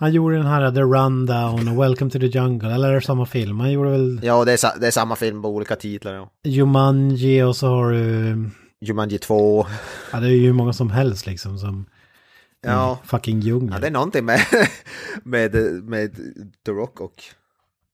han 0.00 0.12
gjorde 0.12 0.36
den 0.36 0.46
här 0.46 0.70
The 0.72 0.80
Rundown 0.80 1.68
och 1.68 1.82
Welcome 1.84 2.10
to 2.10 2.18
the 2.18 2.26
Jungle, 2.26 2.74
eller 2.74 2.88
är 2.88 2.94
det 2.94 3.00
samma 3.00 3.26
film? 3.26 3.60
Han 3.60 3.72
gjorde 3.72 3.90
väl 3.90 4.20
Ja, 4.22 4.44
det 4.44 4.52
är, 4.52 4.80
det 4.80 4.86
är 4.86 4.90
samma 4.90 5.16
film 5.16 5.42
på 5.42 5.48
olika 5.48 5.76
titlar. 5.76 6.14
Ja. 6.14 6.30
Jumanji 6.44 7.42
och 7.42 7.56
så 7.56 7.66
har 7.68 7.90
du, 7.92 8.50
Jumanji 8.80 9.18
2. 9.18 9.66
ja 10.12 10.20
det 10.20 10.26
är 10.26 10.30
ju 10.30 10.46
hur 10.46 10.52
många 10.52 10.72
som 10.72 10.90
helst 10.90 11.26
liksom 11.26 11.58
som 11.58 11.86
Ja. 12.62 12.98
fucking 13.04 13.40
djungel. 13.40 13.70
Ja, 13.72 13.78
det 13.78 13.86
är 13.86 13.90
någonting 13.90 14.24
med, 14.24 14.40
med, 15.22 15.54
med 15.84 16.14
The 16.66 16.72
Rock 16.72 17.00
och 17.00 17.14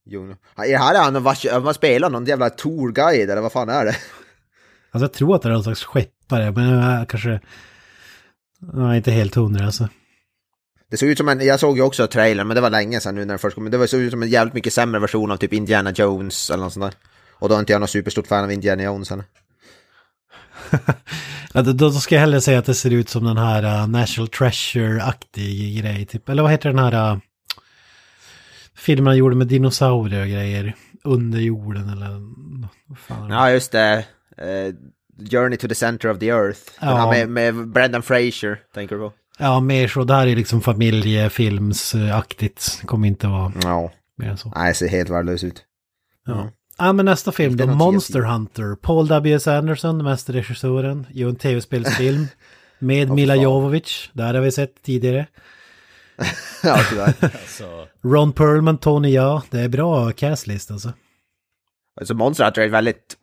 Jon. 0.06 0.34
Ja, 0.56 0.78
här 0.78 0.94
är 0.94 0.98
han, 1.12 1.22
vad, 1.22 1.36
vad 1.62 1.74
spelar 1.74 2.10
någon 2.10 2.24
jävla 2.24 2.50
tourguide 2.50 3.30
eller 3.30 3.42
vad 3.42 3.52
fan 3.52 3.68
är 3.68 3.84
det? 3.84 3.96
Alltså 4.90 5.04
jag 5.04 5.12
tror 5.12 5.34
att 5.36 5.42
det 5.42 5.48
är 5.48 5.52
någon 5.52 5.62
slags 5.64 5.84
skeppare, 5.84 6.52
men 6.52 6.68
jag 6.68 7.08
kanske... 7.08 7.40
Jag 8.72 8.90
är 8.90 8.94
inte 8.94 9.10
helt 9.10 9.34
hundra 9.34 9.64
alltså. 9.66 9.88
Det 10.90 10.96
såg 10.96 11.08
ut 11.08 11.18
som 11.18 11.28
en, 11.28 11.46
jag 11.46 11.60
såg 11.60 11.76
ju 11.76 11.82
också 11.82 12.06
trailern, 12.06 12.46
men 12.46 12.54
det 12.54 12.60
var 12.60 12.70
länge 12.70 13.00
sedan 13.00 13.14
nu 13.14 13.20
när 13.20 13.26
den 13.28 13.38
först 13.38 13.54
kom. 13.54 13.64
Men 13.64 13.80
det 13.80 13.88
såg 13.88 14.00
ut 14.00 14.10
som 14.10 14.22
en 14.22 14.28
jävligt 14.28 14.54
mycket 14.54 14.72
sämre 14.72 15.00
version 15.00 15.30
av 15.30 15.36
typ 15.36 15.52
Indiana 15.52 15.90
Jones 15.90 16.50
eller 16.50 16.64
något 16.64 16.72
sånt 16.72 16.92
där. 16.92 16.94
Och 17.32 17.48
då 17.48 17.54
är 17.54 17.58
inte 17.58 17.72
jag 17.72 17.80
någon 17.80 17.88
superstort 17.88 18.26
fan 18.26 18.44
av 18.44 18.52
Indiana 18.52 18.82
Jones. 18.82 19.12
Ja, 21.54 21.62
då, 21.62 21.72
då 21.72 21.92
ska 21.92 22.14
jag 22.14 22.20
hellre 22.20 22.40
säga 22.40 22.58
att 22.58 22.64
det 22.66 22.74
ser 22.74 22.90
ut 22.90 23.08
som 23.08 23.24
den 23.24 23.36
här 23.36 23.64
uh, 23.82 23.88
National 23.88 24.28
Treasure-aktig 24.28 25.80
grej. 25.82 26.06
Typ. 26.06 26.28
Eller 26.28 26.42
vad 26.42 26.50
heter 26.52 26.68
den 26.68 26.78
här 26.78 27.12
uh, 27.12 27.18
filmen 28.76 29.06
han 29.06 29.16
gjorde 29.16 29.36
med 29.36 29.46
dinosaurier 29.46 30.20
och 30.20 30.26
grejer? 30.28 30.74
Under 31.04 31.38
jorden 31.38 31.88
eller 31.88 32.20
fan? 32.96 33.30
Ja, 33.30 33.50
just 33.50 33.72
det. 33.72 34.04
Eh, 34.38 34.74
Journey 35.30 35.56
to 35.58 35.68
the 35.68 35.74
Center 35.74 36.10
of 36.10 36.18
the 36.18 36.28
Earth. 36.28 36.60
Den 36.80 36.88
Ja. 36.88 36.96
här 36.96 37.26
med, 37.26 37.54
med 37.54 37.68
Brendan 37.68 38.02
Fraser, 38.02 38.60
tänker 38.74 38.94
du 38.94 39.00
på? 39.00 39.12
Ja, 39.38 39.60
mer 39.60 39.88
så. 39.88 40.04
Det 40.04 40.14
här 40.14 40.26
är 40.26 40.36
liksom 40.36 40.60
familjefilmsaktigt. 40.60 42.82
Kommer 42.86 43.08
inte 43.08 43.26
vara 43.26 43.52
Ja. 43.62 43.92
mer 44.18 44.28
än 44.30 44.36
så. 44.36 44.52
Nej, 44.56 44.74
ser 44.74 44.88
helt 44.88 45.10
värdelös 45.10 45.44
ut. 45.44 45.64
Ja. 46.26 46.50
Ja, 46.78 46.92
men 46.92 47.04
nästa 47.04 47.32
film 47.32 47.56
då, 47.56 47.66
Monster 47.66 48.20
Hunter. 48.20 48.74
Paul 48.76 49.08
W.S. 49.08 49.48
Anderson, 49.48 50.04
mästerregissören, 50.04 51.06
gör 51.10 51.28
en 51.28 51.36
tv-spelsfilm 51.36 52.26
med 52.78 53.10
Mila. 53.10 53.36
Jovovich. 53.36 54.10
Där 54.12 54.34
har 54.34 54.40
vi 54.40 54.52
sett 54.52 54.82
tidigare. 54.82 55.26
ja, 56.62 56.78
tyvärr. 56.90 57.14
Alltså, 57.22 57.86
Ron 58.04 58.32
Perlman, 58.32 58.78
Tony 58.78 59.12
Ja. 59.14 59.42
Det 59.50 59.60
är 59.60 59.68
bra 59.68 60.12
castlist 60.12 60.70
alltså. 60.70 60.92
Alltså 62.00 62.14
Monster 62.14 62.44
Hunter 62.44 62.62
är 62.62 62.68
väldigt 62.68 63.16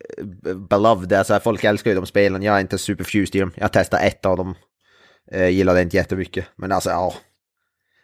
eh, 0.48 0.54
beloved, 0.56 1.14
alltså 1.14 1.40
folk 1.44 1.64
älskar 1.64 1.92
ju 1.92 1.96
de 1.96 2.06
spelen, 2.06 2.44
jag 2.44 2.56
är 2.56 2.60
inte 2.62 2.78
superförtjust 2.78 3.36
i 3.36 3.40
dem. 3.40 3.52
Jag 3.56 3.74
testade 3.74 4.04
ett 4.04 4.26
av 4.26 4.38
dem, 4.38 4.56
eh, 5.32 5.48
gillade 5.50 5.82
inte 5.82 5.98
jättemycket. 5.98 6.46
Men 6.56 6.72
alltså 6.72 6.90
ja. 6.90 7.14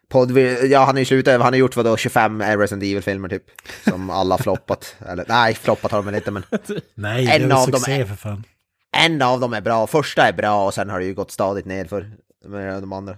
Podd, 0.09 0.37
ja, 0.69 0.79
han 0.79 0.95
har 0.95 0.99
ju 0.99 1.05
slutat, 1.05 1.33
han 1.41 1.53
har 1.53 1.59
gjort 1.59 1.75
vadå, 1.75 1.97
25 1.97 2.41
Resident 2.41 2.83
Evil-filmer 2.83 3.29
typ. 3.29 3.43
Som 3.83 4.09
alla 4.09 4.37
floppat. 4.37 4.95
Eller 5.09 5.25
nej, 5.27 5.53
floppat 5.53 5.91
har 5.91 5.97
de 5.99 6.05
väl 6.05 6.15
inte 6.15 6.31
men 6.31 6.43
Nej, 6.95 7.27
En 7.27 7.41
det 7.49 7.55
är 7.55 7.57
av 7.57 7.65
väl 7.65 7.71
dem 7.71 7.79
succé 7.79 8.01
är- 8.01 8.05
för 8.05 8.15
fan. 8.15 8.43
en 8.97 9.21
av 9.21 9.39
dem 9.39 9.53
är 9.53 9.61
bra. 9.61 9.87
Första 9.87 10.27
är 10.27 10.33
bra 10.33 10.65
och 10.65 10.73
sen 10.73 10.89
har 10.89 10.99
det 10.99 11.05
ju 11.05 11.13
gått 11.13 11.31
stadigt 11.31 11.65
ner 11.65 11.85
för 11.85 12.11
med 12.45 12.83
de 12.83 12.93
andra. 12.93 13.17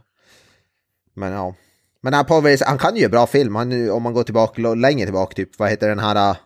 Men 1.16 1.32
ja. 1.34 1.56
Men 2.02 2.14
han, 2.14 2.26
Paul 2.26 2.58
han 2.66 2.78
kan 2.78 2.96
ju 2.96 3.02
göra 3.02 3.10
bra 3.12 3.28
film, 3.28 3.56
han, 3.56 3.90
om 3.92 4.04
man 4.04 4.14
går 4.14 4.24
tillbaka 4.24 4.62
längre 4.74 5.06
tillbaka 5.06 5.34
typ. 5.36 5.60
Vad 5.60 5.70
heter 5.70 5.90
den 5.90 6.00
här 6.00 6.30
uh, 6.32 6.38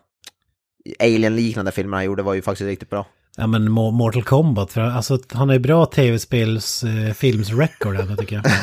Alien-liknande 1.00 1.72
filmen 1.72 1.92
han 1.94 2.04
gjorde 2.04 2.22
var 2.22 2.34
ju 2.34 2.42
faktiskt 2.42 2.66
riktigt 2.66 2.90
bra. 2.90 3.06
Ja 3.36 3.46
men 3.46 3.68
Mo- 3.68 3.90
Mortal 3.92 4.22
Kombat, 4.24 4.72
för 4.72 4.80
alltså 4.80 5.18
han 5.32 5.50
är 5.50 5.58
bra 5.58 5.86
tv-spels 5.86 6.84
eh, 6.84 7.12
filmsrecord 7.12 7.96
ändå 8.00 8.16
tycker 8.16 8.36
jag. 8.36 8.44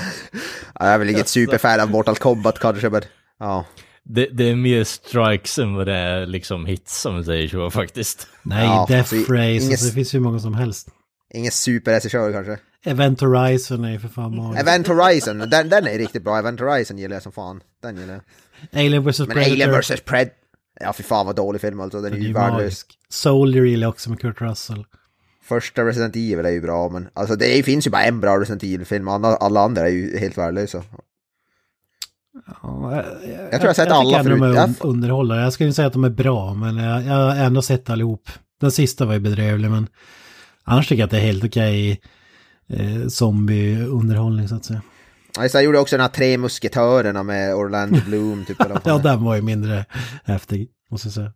Ja, 0.79 0.85
jag 0.85 0.93
är 0.93 0.97
väl 0.97 1.09
inget 1.09 1.27
superfan 1.27 1.79
av 1.79 1.89
Mortal 1.91 2.15
Kombat 2.15 2.59
kanske, 2.59 2.89
men 2.89 3.01
ja. 3.39 3.65
det, 4.03 4.25
det 4.25 4.49
är 4.49 4.55
mer 4.55 4.83
strikes 4.83 5.59
än 5.59 5.73
vad 5.75 5.87
det 5.87 5.93
är 5.95 6.25
liksom 6.25 6.65
hits 6.65 7.01
som 7.01 7.17
vi 7.17 7.23
säger 7.23 7.47
så 7.47 7.71
faktiskt. 7.71 8.27
Nej, 8.43 8.65
Ja, 8.65 8.85
Death 8.89 9.13
alltså, 9.13 9.33
Race, 9.33 9.43
inget- 9.51 9.71
alltså, 9.71 9.85
det 9.85 9.91
finns 9.93 10.15
ju 10.15 10.19
många 10.19 10.39
som 10.39 10.53
helst. 10.53 10.87
Ingen 11.33 11.51
superregissör 11.51 12.31
kanske. 12.31 12.57
Event 12.85 13.21
Horizon 13.21 13.85
är 13.85 13.91
ju 13.91 13.99
för 13.99 14.07
fan 14.07 14.35
magiskt. 14.35 14.61
Event 14.61 14.87
Horizon, 14.87 15.39
den, 15.49 15.69
den 15.69 15.87
är 15.87 15.97
riktigt 15.97 16.23
bra. 16.23 16.37
Event 16.39 16.59
Horizon 16.59 16.97
gillar 16.97 17.15
jag 17.15 17.23
som 17.23 17.31
fan. 17.31 17.61
Den 17.83 17.97
gillar 17.97 18.13
jag. 18.13 18.21
Alien 18.85 19.03
vs 19.03 19.19
Men 19.19 19.27
Predator. 19.27 19.51
Alien 19.51 19.79
vs. 19.79 20.01
Pred... 20.05 20.29
Ja, 20.79 20.93
fy 20.93 21.03
fan 21.03 21.25
vad 21.25 21.35
dålig 21.35 21.61
film 21.61 21.79
alltså. 21.79 21.97
Den 22.01 22.05
är 22.05 22.09
Den 22.11 22.21
är 22.23 22.27
ju 22.27 22.33
värdelös. 22.33 22.85
Soldier 23.09 23.63
gillar 23.63 23.85
jag 23.85 23.89
också 23.89 24.09
med 24.09 24.19
Kurt 24.19 24.41
Russell. 24.41 24.85
Första 25.43 25.85
Resident 25.85 26.15
Evil 26.15 26.45
är 26.45 26.49
ju 26.49 26.61
bra, 26.61 26.89
men 26.89 27.07
alltså 27.13 27.35
det 27.35 27.59
är, 27.59 27.63
finns 27.63 27.87
ju 27.87 27.91
bara 27.91 28.03
en 28.03 28.19
bra 28.19 28.39
Resident 28.39 28.63
Evil-film. 28.63 29.07
Alla, 29.07 29.59
andra 29.61 29.81
är 29.81 29.91
ju 29.91 30.17
helt 30.17 30.37
värdelösa. 30.37 30.83
Ja, 32.63 32.91
jag, 32.95 33.05
Jag 33.05 33.05
tror 33.05 33.51
jag 33.51 33.59
har 33.67 33.73
sett 33.73 33.85
tycker 33.85 33.91
alla 33.95 34.23
förut. 34.23 34.41
Jag- 34.55 34.69
un- 34.69 34.75
underhållare. 34.81 35.41
Jag 35.41 35.53
skulle 35.53 35.73
säga 35.73 35.87
att 35.87 35.93
de 35.93 36.03
är 36.03 36.09
bra, 36.09 36.53
men 36.53 36.77
jag, 36.77 37.03
jag 37.03 37.13
har 37.13 37.35
ändå 37.35 37.61
sett 37.61 37.89
allihop. 37.89 38.29
Den 38.61 38.71
sista 38.71 39.05
var 39.05 39.13
ju 39.13 39.19
bedrövlig, 39.19 39.69
men 39.71 39.87
annars 40.63 40.87
tycker 40.87 40.99
jag 41.01 41.05
att 41.07 41.11
det 41.11 41.17
är 41.17 41.21
helt 41.21 41.43
okej 41.43 42.01
eh, 42.69 43.07
zombie-underhållning 43.07 44.47
så 44.47 44.55
att 44.55 44.65
säga. 44.65 44.81
Ja, 45.37 45.49
jag 45.53 45.63
gjorde 45.63 45.79
också 45.79 45.95
den 45.97 46.01
här 46.01 46.09
Tre 46.09 46.37
Musketörerna 46.37 47.23
med 47.23 47.55
Orlando 47.55 47.99
Bloom, 48.05 48.45
typ. 48.45 48.57
Ja, 48.83 48.97
den 48.97 49.23
var 49.23 49.35
ju 49.35 49.41
mindre 49.41 49.85
häftig, 50.25 50.69
måste 50.91 51.07
jag 51.07 51.13
säga. 51.13 51.33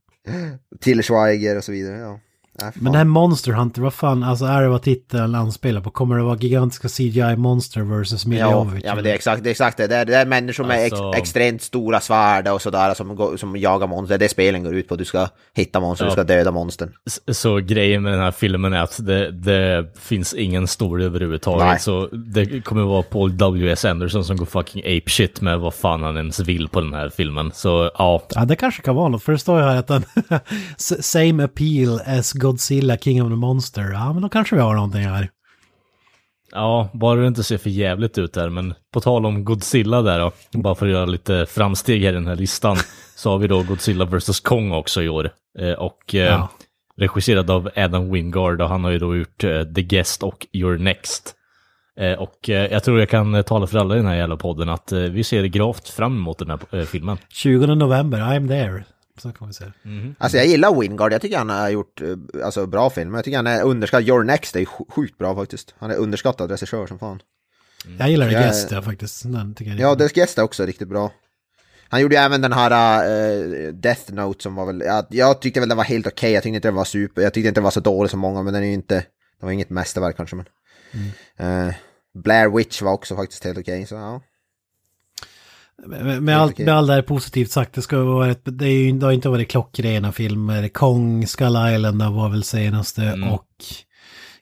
Till 0.80 1.04
Schweiger 1.04 1.58
och 1.58 1.64
så 1.64 1.72
vidare, 1.72 1.98
ja. 1.98 2.20
Nej. 2.62 2.72
Men 2.76 2.92
det 2.92 2.98
här 2.98 3.06
Monster 3.06 3.52
Hunter, 3.52 3.82
vad 3.82 3.94
fan, 3.94 4.24
alltså 4.24 4.46
är 4.46 4.62
det 4.62 4.68
vad 4.70 4.82
titeln 4.82 5.36
anspelar 5.36 5.82
på? 5.82 5.92
Kommer 5.92 6.18
det 6.18 6.24
vara 6.24 6.38
gigantiska 6.38 6.88
CGI-monster 6.88 7.82
versus 7.98 8.26
Ja, 8.26 8.30
Miljovic? 8.30 8.84
ja 8.86 8.96
men 8.96 9.04
det 9.04 9.10
är 9.12 9.16
exakt 9.16 9.44
det. 9.44 9.50
Är 9.50 9.52
exakt 9.52 9.78
det. 9.78 9.88
Det, 9.88 9.96
är, 9.96 10.06
det 10.06 10.16
är 10.16 10.26
människor 10.26 10.64
med 10.64 10.86
ex, 10.86 10.94
Alltså- 10.94 11.20
extremt 11.20 11.62
stora 11.62 12.00
svärd 12.00 12.48
och 12.48 12.62
sådär 12.62 12.94
som, 12.94 13.38
som 13.38 13.58
jagar 13.58 13.88
monster. 13.88 14.18
Det 14.18 14.30
spelen 14.30 14.64
går 14.64 14.76
ut 14.76 14.88
på. 14.88 14.96
Du 14.96 15.06
ska 15.06 15.28
hitta 15.56 15.80
monster, 15.80 16.06
Ja. 16.06 16.10
du 16.10 16.14
ska 16.14 16.24
döda 16.24 16.52
monstern. 16.52 16.92
S- 17.08 17.20
Så 17.38 17.56
grejen 17.58 18.04
med 18.04 18.14
den 18.14 18.22
här 18.22 18.32
filmen 18.32 18.74
är 18.74 18.82
att 18.82 19.06
det, 19.06 19.32
det 19.32 19.86
finns 20.00 20.34
ingen 20.34 20.68
story 20.68 21.04
överhuvudtaget. 21.06 21.68
Nej. 21.68 21.80
Så 21.80 22.08
det 22.08 22.62
kommer 22.66 22.82
vara 22.84 23.04
Paul 23.04 23.38
W.S. 23.38 23.86
Anderson 23.86 24.26
som 24.26 24.38
går 24.38 24.46
fucking 24.46 24.82
ape 24.82 25.10
shit 25.10 25.42
med 25.42 25.60
vad 25.60 25.74
fan 25.74 26.04
han 26.04 26.18
ens 26.18 26.40
vill 26.40 26.68
på 26.68 26.82
den 26.82 26.94
här 26.94 27.10
filmen. 27.10 27.52
Så 27.54 27.92
ja, 27.98 28.24
Ja, 28.36 28.46
det 28.46 28.56
kanske 28.56 28.82
kan 28.82 28.96
vara 28.96 29.08
något, 29.10 29.24
för 29.24 29.32
det 29.32 29.38
står 29.40 29.60
ju 29.60 29.66
här 29.66 29.76
att 29.78 29.88
den 29.88 30.04
same 30.78 31.44
appeal 31.44 32.02
as 32.06 32.34
Godzilla 32.52 32.98
King 32.98 33.24
of 33.24 33.30
the 33.30 33.36
Monster. 33.36 33.92
Ja, 33.92 34.14
men 34.14 34.22
då 34.22 34.30
kanske 34.30 34.56
vi 34.56 34.62
har 34.62 34.76
någonting 34.76 35.02
här. 35.02 35.30
ja, 36.52 36.90
bara 36.94 37.20
det 37.22 37.28
inte 37.28 37.44
ser 37.44 37.58
för 37.58 37.70
jävligt 37.70 38.18
ut 38.18 38.34
där. 38.34 38.50
Men 38.50 38.74
på 38.94 39.02
tal 39.02 39.26
om 39.26 39.46
Godzilla 39.46 40.02
där 40.02 40.20
då, 40.20 40.32
bara 40.52 40.76
för 40.76 40.86
att 40.86 40.92
göra 40.92 41.06
lite 41.06 41.46
framsteg 41.50 42.02
här 42.04 42.10
i 42.12 42.16
den 42.16 42.28
här 42.28 42.36
listan, 42.36 42.78
så 43.16 43.30
har 43.32 43.38
vi 43.38 43.48
då 43.48 43.64
Godzilla 43.64 44.06
vs. 44.06 44.40
Kong 44.40 44.72
också 44.72 45.02
i 45.02 45.10
år. 45.10 45.30
Eh, 45.60 45.72
och 45.72 46.16
eh, 46.16 46.22
Ja. 46.26 46.50
regisserad 46.98 47.50
av 47.52 47.70
Adam 47.76 48.12
Wingard 48.12 48.62
och 48.62 48.70
han 48.70 48.84
har 48.84 48.92
ju 48.92 49.00
då 49.00 49.16
gjort 49.16 49.44
eh, 49.44 49.64
The 49.64 49.82
Guest 49.84 50.24
och 50.24 50.48
You're 50.54 50.78
Next. 50.78 51.34
Och 52.18 52.50
jag 52.50 52.84
tror 52.84 53.00
jag 53.00 53.10
kan 53.10 53.44
tala 53.44 53.68
för 53.68 53.78
alla 53.78 53.96
i 53.96 53.98
den 53.98 54.08
här 54.08 54.16
jävla 54.16 54.38
podden 54.38 54.70
att 54.70 54.92
vi 54.92 55.24
ser 55.24 55.44
gravt 55.46 55.90
fram 55.90 56.18
emot 56.18 56.38
den 56.38 56.50
här 56.50 56.86
filmen. 56.86 57.18
20 57.30 57.66
november, 57.76 58.20
I'm 58.20 58.48
there. 58.48 58.84
Så 59.18 59.32
kan 59.32 59.48
vi 59.48 59.54
säga. 59.54 59.74
Alltså 60.18 60.38
jag 60.38 60.48
gillar 60.48 60.80
Wingard, 60.82 61.14
jag 61.14 61.22
tycker 61.22 61.38
han 61.38 61.50
har 61.50 61.70
gjort 61.70 62.02
eh, 62.02 62.08
alltså, 62.44 62.66
bra 62.66 62.90
filmer. 62.90 63.18
Jag 63.18 63.26
tycker 63.26 63.38
han 63.38 63.48
är 63.48 63.64
underskattad. 63.64 64.08
Your 64.08 64.24
Next 64.24 64.56
är 64.56 64.60
ju 64.60 64.66
sj- 64.66 64.92
sjukt 64.92 65.18
bra 65.18 65.36
faktiskt. 65.36 65.76
Han 65.80 65.92
är 65.92 65.96
underskattad 65.96 66.52
regissör 66.52 66.88
som 66.88 67.00
fan. 67.00 67.22
Jag 68.00 68.10
gillar 68.10 68.26
Jag 68.32 68.42
är- 68.42 68.48
Guest, 68.48 68.72
ja, 68.72 68.82
faktiskt. 68.82 69.24
Den 69.24 69.56
tycker 69.56 69.72
jag 69.72 69.80
är 69.80 69.84
Ja, 69.84 69.96
Dess 69.96 70.12
Guest 70.12 70.38
är 70.38 70.44
också 70.44 70.66
riktigt 70.66 70.88
bra. 70.88 71.12
Han 71.90 72.02
gjorde 72.02 72.16
ju 72.16 72.22
även 72.22 72.42
den 72.42 72.54
här 72.54 72.72
eh, 73.06 73.74
Death 73.74 74.14
Note 74.14 74.44
som 74.44 74.56
var 74.56 74.66
väl, 74.66 74.82
jag, 74.86 75.06
jag 75.10 75.42
tyckte 75.42 75.60
väl 75.60 75.70
den 75.70 75.78
var 75.78 75.84
helt 75.86 76.08
okej, 76.08 76.32
jag 76.32 76.44
tyckte 76.44 76.56
inte 76.56 76.68
den 76.68 76.76
var 76.76 76.84
super, 76.86 77.22
jag 77.22 77.34
tyckte 77.34 77.48
inte 77.48 77.58
den 77.58 77.64
var 77.64 77.72
så 77.72 77.80
dålig 77.80 78.12
som 78.12 78.20
många, 78.20 78.44
men 78.44 78.54
den 78.54 78.64
är 78.64 78.68
ju 78.68 78.74
inte, 78.74 78.96
det 79.40 79.46
var 79.46 79.52
inget 79.52 79.70
mästerverk 79.70 80.18
kanske 80.18 80.36
men. 80.36 80.46
Eh, 81.38 81.74
Blair 82.24 82.50
Witch 82.58 82.82
var 82.82 82.92
också 82.94 83.16
faktiskt 83.16 83.44
helt 83.44 83.58
okej, 83.58 83.86
så 83.86 83.96
ja. 83.96 84.22
Med, 85.86 86.24
med, 86.24 86.38
allt, 86.38 86.58
med 86.58 86.70
allt 86.70 86.88
det 86.88 86.94
här 86.94 87.02
positivt 87.02 87.52
sagt, 87.52 87.74
det, 87.74 87.82
ska 87.82 88.04
vara 88.04 88.32
ett, 88.32 88.42
det, 88.44 88.66
är 88.66 88.72
ju, 88.72 88.92
det 88.92 89.06
har 89.06 89.14
inte 89.14 89.30
varit 89.30 89.50
klockrena 89.52 90.12
filmer. 90.12 90.68
Kong, 90.68 91.28
Skull 91.28 91.58
Island 91.76 92.04
var 92.04 92.30
väl 92.30 92.44
senaste 92.44 93.04
Mm. 93.04 93.30
och 93.30 93.46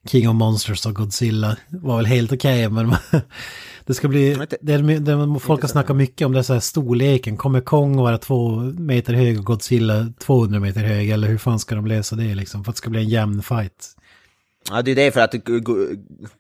King 0.07 0.29
of 0.29 0.35
Monsters 0.35 0.85
och 0.85 0.95
Godzilla 0.95 1.57
var 1.69 1.97
väl 1.97 2.05
helt 2.05 2.31
okej, 2.31 2.69
men 2.69 2.95
det 3.85 3.93
ska 3.93 4.07
bli, 4.07 4.37
det, 4.61 4.73
är- 4.73 4.99
det, 5.33 5.39
folk 5.39 5.61
har 5.61 5.67
snackat 5.69 5.95
mycket 5.95 6.25
om 6.25 6.31
det 6.33 6.43
så 6.43 6.53
här 6.53 6.59
storleken. 6.59 7.37
Kommer 7.37 7.61
Kong 7.61 7.97
vara 7.97 8.17
två 8.17 8.55
meter 8.77 9.13
hög 9.13 9.39
och 9.39 9.45
Godzilla 9.45 10.07
200 10.19 10.59
meter 10.59 10.81
hög? 10.83 11.09
Eller 11.09 11.27
hur 11.27 11.37
fan 11.37 11.59
ska 11.59 11.75
de 11.75 11.87
lösa 11.87 12.15
det 12.15 12.35
liksom? 12.35 12.63
För 12.63 12.71
att 12.71 12.75
det 12.75 12.77
ska 12.77 12.89
bli 12.89 12.99
en 12.99 13.09
jämn 13.09 13.41
fight. 13.43 13.95
Ja, 14.69 14.81
det 14.81 14.91
är 14.91 14.95
det 14.95 15.11
för 15.11 15.21
att 15.21 15.35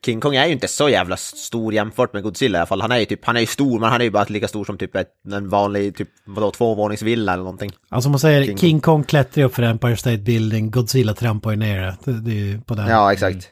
King 0.05 0.19
Kong 0.19 0.35
är 0.35 0.45
ju 0.45 0.51
inte 0.51 0.67
så 0.67 0.89
jävla 0.89 1.17
stor 1.17 1.73
jämfört 1.73 2.13
med 2.13 2.23
Godzilla 2.23 2.57
i 2.57 2.59
alla 2.59 2.65
fall. 2.65 2.81
Han 2.81 2.91
är 2.91 2.97
ju 2.97 3.05
typ, 3.05 3.25
han 3.25 3.35
är 3.35 3.39
ju 3.39 3.45
stor, 3.45 3.79
men 3.79 3.89
han 3.89 4.01
är 4.01 4.05
ju 4.05 4.11
bara 4.11 4.25
lika 4.29 4.47
stor 4.47 4.65
som 4.65 4.77
typ 4.77 4.95
ett, 4.95 5.09
en 5.31 5.49
vanlig, 5.49 5.95
typ, 5.95 6.09
vadå, 6.25 6.51
tvåvåningsvilla 6.51 7.33
eller 7.33 7.43
någonting. 7.43 7.71
Alltså 7.89 8.09
man 8.09 8.19
säger 8.19 8.45
King 8.45 8.57
King, 8.57 8.79
Kong. 8.79 8.95
Kong 8.95 9.03
klättrar 9.03 9.43
upp 9.43 9.55
för 9.55 9.63
Empire 9.63 9.97
State 9.97 10.17
Building, 10.17 10.71
Godzilla 10.71 11.13
trampar 11.13 11.51
ju 11.51 11.57
ner 11.57 11.97
det. 12.05 12.11
Det, 12.11 12.31
är 12.31 12.35
ju 12.35 12.61
på 12.61 12.75
den. 12.75 12.87
Ja, 12.87 13.13
exakt. 13.13 13.47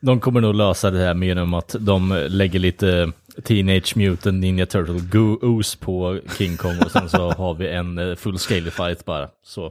De 0.00 0.20
kommer 0.20 0.40
nog 0.40 0.54
lösa 0.54 0.90
det 0.90 0.98
här 0.98 1.14
med 1.14 1.28
genom 1.28 1.54
att 1.54 1.76
de 1.78 2.26
lägger 2.28 2.58
lite 2.58 3.12
Teenage 3.44 3.96
Mutant 3.96 4.40
Ninja 4.40 4.66
Turtle 4.66 5.00
Goose 5.10 5.78
på 5.78 6.20
King 6.38 6.56
Kong 6.56 6.78
och 6.84 6.90
sen 6.90 7.08
så 7.08 7.32
har 7.38 7.54
vi 7.54 7.68
en 7.68 7.98
eh, 7.98 8.14
full 8.14 8.38
scale 8.38 8.70
fight 8.70 9.04
bara. 9.04 9.28
Så. 9.44 9.70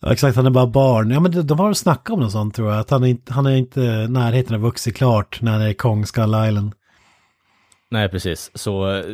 Ja, 0.00 0.12
exakt, 0.12 0.36
han 0.36 0.46
är 0.46 0.50
bara 0.50 0.66
barn. 0.66 1.10
Ja, 1.10 1.20
men 1.20 1.32
de, 1.32 1.42
de 1.42 1.58
har 1.58 1.74
snackat 1.74 2.14
om 2.14 2.20
något 2.20 2.32
sånt 2.32 2.54
tror 2.54 2.70
jag. 2.70 2.80
Att 2.80 2.90
han 2.90 3.04
är 3.04 3.08
inte, 3.08 3.32
han 3.32 3.46
är 3.46 3.56
inte 3.56 3.80
närheten 4.08 4.54
av 4.54 4.60
vuxit 4.60 4.96
klart 4.96 5.42
när 5.42 5.58
det 5.58 5.64
är 5.64 5.72
Kong 5.72 6.06
Skull 6.06 6.34
Island. 6.48 6.72
Nej, 7.90 8.08
precis. 8.08 8.50
Så 8.54 8.92
eh, 8.92 9.04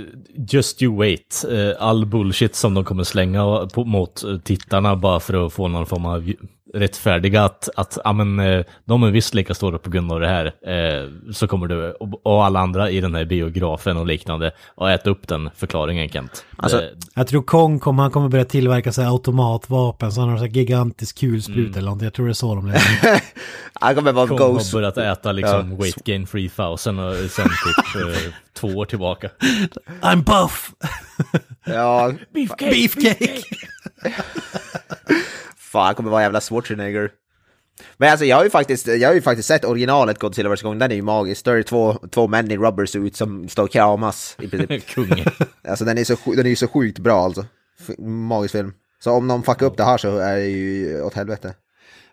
just 0.50 0.82
you 0.82 0.96
wait. 0.96 1.44
Eh, 1.50 1.82
all 1.82 2.06
bullshit 2.06 2.54
som 2.54 2.74
de 2.74 2.84
kommer 2.84 3.04
slänga 3.04 3.68
på, 3.74 3.84
mot 3.84 4.24
eh, 4.24 4.38
tittarna 4.38 4.96
bara 4.96 5.20
för 5.20 5.46
att 5.46 5.52
få 5.52 5.68
någon 5.68 5.86
form 5.86 6.06
av 6.06 6.32
rättfärdiga 6.74 7.44
att, 7.44 7.68
att 7.76 7.98
ja, 8.04 8.12
men, 8.12 8.38
eh, 8.40 8.64
de 8.84 9.02
är 9.02 9.10
visst 9.10 9.34
lika 9.34 9.54
stora 9.54 9.78
på 9.78 9.90
grund 9.90 10.12
av 10.12 10.20
det 10.20 10.28
här. 10.28 10.46
Eh, 10.46 11.08
så 11.32 11.48
kommer 11.48 11.66
du 11.66 11.92
och, 11.92 12.26
och 12.26 12.44
alla 12.44 12.60
andra 12.60 12.90
i 12.90 13.00
den 13.00 13.14
här 13.14 13.24
biografen 13.24 13.96
och 13.96 14.06
liknande 14.06 14.50
att 14.76 14.88
äta 15.00 15.10
upp 15.10 15.28
den 15.28 15.50
förklaringen 15.56 16.08
Kent. 16.08 16.44
Alltså- 16.56 16.78
Det- 16.78 16.92
Jag 17.14 17.26
tror 17.26 17.42
Kong 17.42 17.78
kommer, 17.78 18.02
han 18.02 18.12
kommer 18.12 18.28
börja 18.28 18.44
tillverka 18.44 18.92
sig 18.92 19.06
automatvapen. 19.06 20.12
Så 20.12 20.20
han 20.20 20.30
har 20.30 20.36
så 20.36 20.44
här 20.44 20.50
gigantisk 20.50 21.18
kulspruta 21.20 21.60
Mm. 21.60 21.72
eller 21.72 21.82
någonting. 21.82 22.06
Jag 22.06 22.14
tror 22.14 22.26
det 22.26 22.32
är 22.32 22.34
så 22.34 22.54
de 22.54 22.66
lever. 22.66 23.22
Han 23.80 23.94
kommer 23.94 24.12
vara 24.12 24.26
Kong 24.28 24.36
Ghost. 24.38 24.72
har 24.72 24.80
börjat 24.80 24.98
äta 24.98 25.32
liksom 25.32 25.70
Ja. 25.70 25.76
weight 25.82 26.04
gain 26.04 26.26
3000 26.26 26.98
och 26.98 27.14
sen 27.30 27.44
typ 27.44 28.02
eh, 28.26 28.32
två 28.54 28.68
år 28.68 28.84
tillbaka. 28.84 29.28
I'm 30.02 30.24
buff! 30.24 30.70
Ja, 31.64 32.12
Beefcake! 32.34 32.70
Beefcake! 32.70 33.42
Fan 35.76 35.86
han 35.86 35.94
kommer 35.94 36.10
vara 36.10 36.22
jävla 36.22 36.40
Schwarzenegger. 36.40 37.10
Men 37.96 38.10
alltså 38.10 38.24
jag 38.24 38.36
har 38.36 38.44
ju 38.44 38.50
faktiskt, 38.50 38.86
jag 38.86 39.08
har 39.08 39.14
ju 39.14 39.22
faktiskt 39.22 39.48
sett 39.48 39.64
originalet 39.64 40.18
Godzilla 40.18 40.54
vs 40.54 40.62
Kong, 40.62 40.78
den 40.78 40.90
är 40.90 40.94
ju 40.94 41.02
magisk. 41.02 41.44
Då 41.44 41.50
är 41.50 41.56
det 41.56 41.62
två, 41.62 41.94
två 42.10 42.28
män 42.28 42.50
i 42.50 42.56
rubber 42.56 42.86
suit 42.86 43.16
som 43.16 43.48
står 43.48 43.62
och 43.62 43.70
kramas 43.70 44.36
i 44.40 44.48
princip. 44.48 44.86
Kung. 44.94 45.24
Alltså 45.68 45.84
den 45.84 45.98
är, 45.98 46.04
så, 46.04 46.16
den 46.24 46.46
är 46.46 46.50
ju 46.50 46.56
så 46.56 46.68
sjukt 46.68 46.98
bra 46.98 47.24
alltså. 47.24 47.44
Magisk 47.98 48.52
film. 48.52 48.72
Så 49.04 49.10
om 49.10 49.26
någon 49.26 49.42
fuckar 49.42 49.66
upp 49.66 49.76
det 49.76 49.84
här 49.84 49.98
så 49.98 50.18
är 50.18 50.36
det 50.36 50.46
ju 50.46 51.02
åt 51.02 51.14
helvete. 51.14 51.54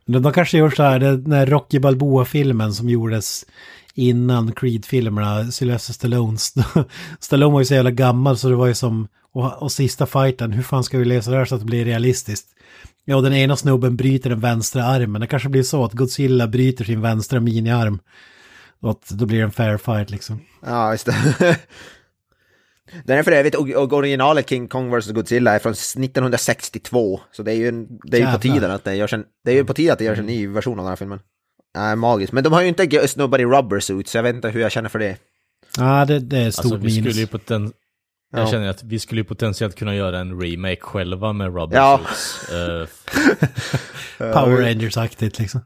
Men 0.06 0.22
de 0.22 0.34
kanske 0.34 0.58
gör 0.58 0.70
så 0.70 0.84
här, 0.84 1.00
den 1.00 1.30
där 1.30 1.46
Rocky 1.46 1.80
Balboa-filmen 1.80 2.74
som 2.74 2.90
gjordes 2.90 3.46
innan 3.94 4.52
Creed-filmerna, 4.52 5.52
Sylvester 5.52 5.94
Stallones. 5.94 6.54
Stallone 7.20 7.54
var 7.54 7.60
ju 7.62 7.66
så 7.66 7.74
jävla 7.74 7.92
gammal 7.92 8.38
så 8.38 8.50
det 8.50 8.56
var 8.56 8.68
ju 8.68 8.74
som, 8.74 9.08
och, 9.34 9.62
och 9.62 9.72
sista 9.72 10.06
fighten, 10.06 10.52
hur 10.52 10.64
fan 10.64 10.84
ska 10.84 10.98
vi 10.98 11.06
lösa 11.06 11.32
det 11.32 11.38
här 11.38 11.46
så 11.46 11.56
att 11.56 11.62
det 11.62 11.66
blir 11.66 11.86
realistiskt? 11.86 12.48
Ja, 13.06 13.22
den 13.22 13.34
ena 13.34 13.56
snubben 13.56 13.96
bryter 13.96 14.30
den 14.30 14.40
vänstra 14.40 14.84
armen. 14.84 15.22
Det 15.22 15.28
kanske 15.28 15.50
blir 15.50 15.64
så 15.64 15.86
att 15.86 15.94
Godzilla 15.94 16.48
bryter 16.48 16.86
sin 16.86 17.02
vänstra 17.02 17.40
miniarm. 17.40 18.00
Och 18.82 18.92
att 18.92 19.10
då 19.10 19.26
blir 19.26 19.38
det 19.38 19.44
en 19.44 19.52
fair 19.52 19.78
fight 19.78 20.10
liksom. 20.10 20.40
Ja, 20.66 20.92
just 20.92 21.06
det. 21.06 21.58
Den 23.06 23.20
är 23.20 23.24
för 23.24 23.32
övrigt, 23.32 23.56
och, 23.56 23.94
originalet 23.94 24.50
King 24.50 24.68
Kong 24.68 24.98
vs 24.98 25.12
Godzilla 25.12 25.56
är 25.56 25.60
från 25.60 25.72
1962. 25.72 27.20
Så 27.32 27.44
det 27.44 27.52
är 27.52 27.56
ju, 27.56 27.68
en, 27.68 27.88
det 28.04 28.18
är 28.18 28.26
ju 28.26 28.34
på 28.34 28.40
tiden 28.40 28.72
att 28.72 28.84
det 28.84 28.96
görs 28.96 29.14
en, 29.14 29.26
det 29.46 29.52
är 29.52 29.56
ju 29.56 29.66
på 29.66 29.74
tiden 29.74 29.94
att 29.94 30.00
det 30.00 30.06
görs 30.06 30.20
en 30.20 30.26
ny 30.26 30.48
version 30.48 30.80
av 30.80 30.86
den 30.86 30.90
här 30.90 30.96
filmen. 30.96 31.20
Nej, 31.76 31.96
magiskt. 31.96 32.34
Men 32.34 32.44
de 32.44 32.54
har 32.54 32.62
ju 32.62 32.68
inte 32.68 33.08
snubbar 33.08 33.40
i 33.40 33.46
rubber 33.46 33.80
suits, 33.80 34.12
så 34.12 34.18
jag 34.18 34.24
vet 34.24 34.36
inte 34.36 34.50
hur 34.50 34.62
jag 34.62 34.72
känner 34.72 34.90
för 34.90 35.00
det. 35.00 35.18
Ja, 35.78 36.06
det, 36.06 36.20
det 36.20 36.38
är 36.38 36.48
ett 36.48 36.54
stort 36.54 36.66
Alltså 36.66 36.78
vi 36.78 36.96
minus. 36.96 37.14
skulle 37.14 37.22
ju 37.22 37.28
poten... 37.28 37.74
Ja. 38.34 38.40
Jag 38.40 38.50
känner 38.50 38.70
att 38.70 38.84
vi 38.84 39.00
skulle 39.00 39.24
potentiellt 39.24 39.76
kunna 39.76 39.96
göra 39.96 40.20
en 40.20 40.42
remake 40.42 40.82
själva 40.82 41.34
med 41.34 41.56
Rubber 41.56 41.78
Ja. 41.78 42.00
Suits. 42.08 42.50
Eh, 42.52 42.88
Power 44.34 44.58
Rangers-aktigt 44.62 45.40
liksom. 45.40 45.62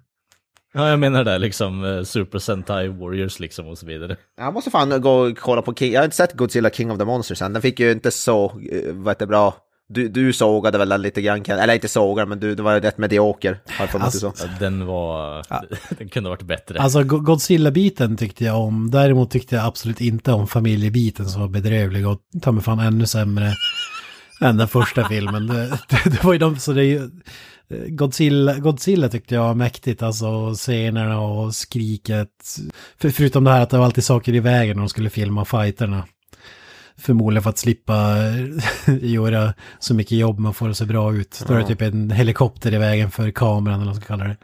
ja, 0.74 0.90
jag 0.90 1.00
menar 1.00 1.24
det 1.24 1.38
liksom 1.38 1.86
eh, 1.86 2.04
Super 2.04 2.40
Sentai 2.40 2.88
Warriors 2.88 3.40
liksom 3.40 3.68
och 3.68 3.78
så 3.78 3.86
vidare. 3.86 4.16
Jag 4.38 4.54
måste 4.54 4.72
fan 4.72 5.02
gå 5.02 5.12
och 5.12 5.38
kolla 5.38 5.62
på 5.62 5.74
King, 5.74 5.94
jag 5.94 6.00
har 6.00 6.06
inte 6.06 6.18
sett 6.18 6.34
Godzilla 6.34 6.70
King 6.70 6.92
of 6.92 6.98
the 6.98 7.06
Monsters 7.06 7.42
än, 7.42 7.54
den 7.54 7.62
fick 7.62 7.80
ju 7.80 7.92
inte 7.92 8.12
så, 8.12 8.46
eh, 8.46 8.94
vad 8.94 9.12
heter 9.12 9.26
bra. 9.26 9.56
Du, 9.90 10.08
du 10.10 10.34
sågade 10.34 10.78
väl 10.78 10.90
den 10.90 11.02
lite 11.02 11.22
grann, 11.22 11.44
eller 11.48 11.74
inte 11.74 11.88
sågade, 11.88 12.30
men 12.30 12.40
du, 12.40 12.56
det 12.56 12.64
var 12.64 12.74
ju 12.74 12.80
rätt 12.80 12.98
medioker. 12.98 13.60
Mig 13.80 13.90
att 13.94 14.12
du 14.12 14.20
sa. 14.20 14.34
Ja, 14.40 14.46
Den 14.60 14.86
var... 14.86 15.46
Den 15.98 16.10
kunde 16.10 16.30
ha 16.30 16.36
varit 16.36 16.48
bättre. 16.48 16.80
Alltså 16.80 17.04
Go- 17.04 17.20
Godzilla-biten 17.20 18.18
tyckte 18.18 18.46
jag 18.46 18.60
om. 18.62 18.92
Däremot 18.92 19.32
tyckte 19.32 19.56
jag 19.56 19.66
absolut 19.66 20.02
inte 20.02 20.32
om 20.32 20.48
familjebiten 20.48 21.26
som 21.26 21.42
var 21.42 21.48
bedrövlig 21.50 22.08
och 22.08 22.20
ta 22.42 22.52
mig 22.52 22.64
fan 22.64 22.80
ännu 22.80 23.06
sämre 23.06 23.54
än 24.42 24.58
den 24.58 24.68
första 24.68 25.06
filmen. 25.10 25.48
Det, 25.48 25.68
det, 25.90 26.10
det 26.10 26.24
var 26.24 26.34
ju 26.34 26.40
de, 26.40 26.58
så 26.60 26.74
det 26.74 26.82
är 26.82 26.86
ju... 26.86 27.10
Godzilla, 27.88 28.54
Godzilla 28.56 29.10
tyckte 29.10 29.36
jag 29.36 29.42
var 29.44 29.54
mäktigt, 29.54 30.04
alltså 30.04 30.54
scenerna 30.54 31.20
och 31.20 31.56
skriket. 31.56 32.30
För, 32.98 33.10
förutom 33.10 33.44
det 33.44 33.52
här 33.52 33.62
att 33.62 33.70
det 33.70 33.78
var 33.78 33.86
alltid 33.86 34.04
saker 34.04 34.34
i 34.36 34.40
vägen 34.40 34.76
när 34.78 34.82
de 34.84 34.90
skulle 34.90 35.10
filma 35.10 35.46
fighterna. 35.46 36.04
Förmodligen 37.00 37.44
för 37.44 37.50
att 37.50 37.58
slippa 37.58 38.16
göra 39.02 39.54
så 39.80 39.94
mycket 39.94 40.18
jobb 40.18 40.40
med 40.40 40.50
att 40.50 40.56
få 40.56 40.68
det 40.68 40.76
så 40.76 40.86
bra 40.86 41.16
ut. 41.16 41.44
Då 41.48 41.54
är 41.54 41.60
det 41.60 41.68
typ 41.68 41.82
en 41.82 42.12
helikopter 42.12 42.74
i 42.74 42.78
vägen 42.78 43.12
för 43.12 43.32
kameran 43.32 43.76
eller 43.76 43.86
vad 43.86 43.96
man 43.96 43.96
ska 43.96 44.06
kalla 44.06 44.24
det. 44.24 44.38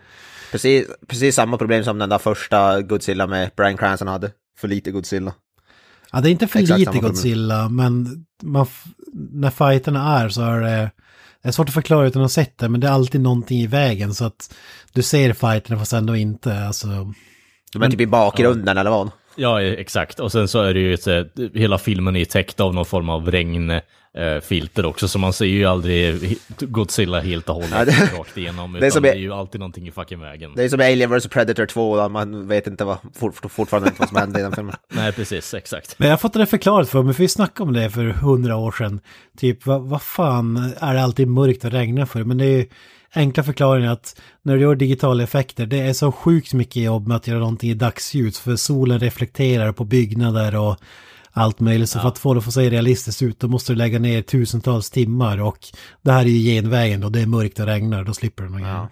Precis, 0.51 0.87
precis 1.07 1.35
samma 1.35 1.57
problem 1.57 1.83
som 1.83 1.99
den 1.99 2.09
där 2.09 2.17
första 2.17 2.81
Godzilla 2.81 3.27
med 3.27 3.51
Brian 3.55 3.77
Cranston 3.77 4.07
hade. 4.07 4.31
För 4.59 4.67
lite 4.67 4.91
Godzilla. 4.91 5.33
Ja, 6.11 6.21
det 6.21 6.29
är 6.29 6.31
inte 6.31 6.47
för 6.47 6.59
Exakt 6.59 6.79
lite. 6.79 6.99
Godzilla, 6.99 7.69
men 7.69 8.25
man, 8.43 8.67
när 9.13 9.49
fighterna 9.49 10.19
är 10.19 10.29
så 10.29 10.41
är 10.41 10.61
det 10.61 10.91
Det 11.41 11.47
är 11.47 11.51
svårt 11.51 11.67
att 11.67 11.73
förklara 11.73 12.07
utan 12.07 12.21
att 12.21 12.23
ha 12.23 12.29
sett 12.29 12.57
det, 12.57 12.69
men 12.69 12.79
det 12.79 12.87
är 12.87 12.91
alltid 12.91 13.21
någonting 13.21 13.59
i 13.59 13.67
vägen 13.67 14.13
så 14.13 14.25
att 14.25 14.53
du 14.93 15.01
ser 15.01 15.33
fighterna 15.33 15.79
fast 15.79 15.93
ändå 15.93 16.15
inte. 16.15 16.65
Alltså, 16.65 17.13
De 17.73 17.83
är 17.83 17.89
typ 17.89 18.01
i 18.01 18.07
bakgrunden 18.07 18.77
eller 18.77 18.91
vad? 18.91 19.11
Ja, 19.35 19.61
exakt. 19.61 20.19
Och 20.19 20.31
sen 20.31 20.47
så 20.47 20.61
är 20.61 20.73
det 20.73 20.79
ju 20.79 20.93
ett, 20.93 21.07
eh, 21.07 21.23
hela 21.53 21.77
filmen 21.77 22.15
är 22.15 22.25
täckt 22.25 22.59
av 22.59 22.73
någon 22.73 22.85
form 22.85 23.09
av 23.09 23.31
regnfilter 23.31 24.85
också, 24.85 25.07
så 25.07 25.19
man 25.19 25.33
ser 25.33 25.45
ju 25.45 25.65
aldrig 25.65 26.37
Godzilla 26.59 27.19
helt 27.19 27.49
och 27.49 27.55
hållet 27.55 27.71
Ja, 27.73 27.85
det- 27.85 28.17
rakt 28.19 28.37
igenom, 28.37 28.73
det 28.73 28.85
är 28.85 28.91
som 28.91 29.03
det 29.03 29.09
är- 29.11 29.15
ju 29.15 29.33
alltid 29.33 29.59
någonting 29.59 29.87
i 29.87 29.91
fucking 29.91 30.19
vägen. 30.19 30.51
Det 30.55 30.63
är 30.63 30.69
som 30.69 30.79
Alien 30.79 31.09
vs 31.17 31.27
Predator 31.27 31.65
2, 31.65 31.97
där 31.97 32.09
man 32.09 32.47
vet 32.47 32.67
inte 32.67 32.83
vad, 32.85 32.97
fort, 33.15 33.51
fortfarande 33.51 33.89
inte 33.89 33.99
vad 33.99 34.09
som 34.09 34.17
hände 34.17 34.39
i 34.39 34.43
den 34.43 34.51
filmen. 34.51 34.75
Nej, 34.93 35.11
precis, 35.11 35.53
exakt. 35.53 35.95
Men 35.99 36.07
jag 36.07 36.13
har 36.13 36.17
fått 36.19 36.33
det 36.33 36.45
förklarat 36.45 36.89
för 36.89 37.03
mig, 37.03 37.13
för 37.13 37.23
vi 37.23 37.27
snackade 37.27 37.67
om 37.67 37.73
det 37.73 37.89
för 37.89 38.03
hundra 38.05 38.55
år 38.55 38.71
sedan. 38.71 38.99
Typ, 39.37 39.65
vad, 39.65 39.81
vad 39.81 40.01
fan 40.01 40.73
är 40.79 40.93
det 40.93 41.01
alltid 41.03 41.27
mörkt 41.27 41.65
och 41.65 41.71
regnar 41.71 42.05
för? 42.05 42.23
Men 42.23 42.37
det 42.37 42.45
är 42.45 42.57
ju 42.57 42.65
enkla 43.15 43.43
förklaringen 43.43 43.89
att 43.91 44.21
när 44.41 44.55
du 44.55 44.61
gör 44.61 44.75
digitala 44.75 45.23
effekter, 45.23 45.65
det 45.65 45.79
är 45.79 45.93
så 45.93 46.11
sjukt 46.11 46.53
mycket 46.53 46.83
jobb 46.83 47.07
med 47.07 47.17
att 47.17 47.27
göra 47.27 47.39
någonting 47.39 47.69
i 47.69 47.73
dagsljus, 47.73 48.39
för 48.39 48.55
solen 48.55 48.99
reflekterar 48.99 49.71
på 49.71 49.85
byggnader 49.85 50.55
och 50.55 50.77
allt 51.31 51.59
möjligt. 51.59 51.89
Så 51.89 51.99
för 51.99 52.07
att 52.07 52.17
få 52.17 52.33
det 52.33 52.37
att 52.47 52.53
se 52.53 52.69
realistiskt 52.69 53.21
ut, 53.21 53.39
då 53.39 53.47
måste 53.47 53.71
du 53.73 53.77
lägga 53.77 53.99
ner 53.99 54.21
tusentals 54.21 54.89
timmar 54.89 55.41
och 55.41 55.57
det 56.01 56.11
här 56.11 56.21
är 56.21 56.29
ju 56.29 56.51
genvägen 56.53 57.01
då, 57.01 57.09
det 57.09 57.21
är 57.21 57.25
mörkt 57.25 57.59
och 57.59 57.65
regnar, 57.65 58.03
då 58.03 58.13
slipper 58.13 58.43
du 58.43 58.49
någon 58.49 58.61
Ja. 58.61 58.89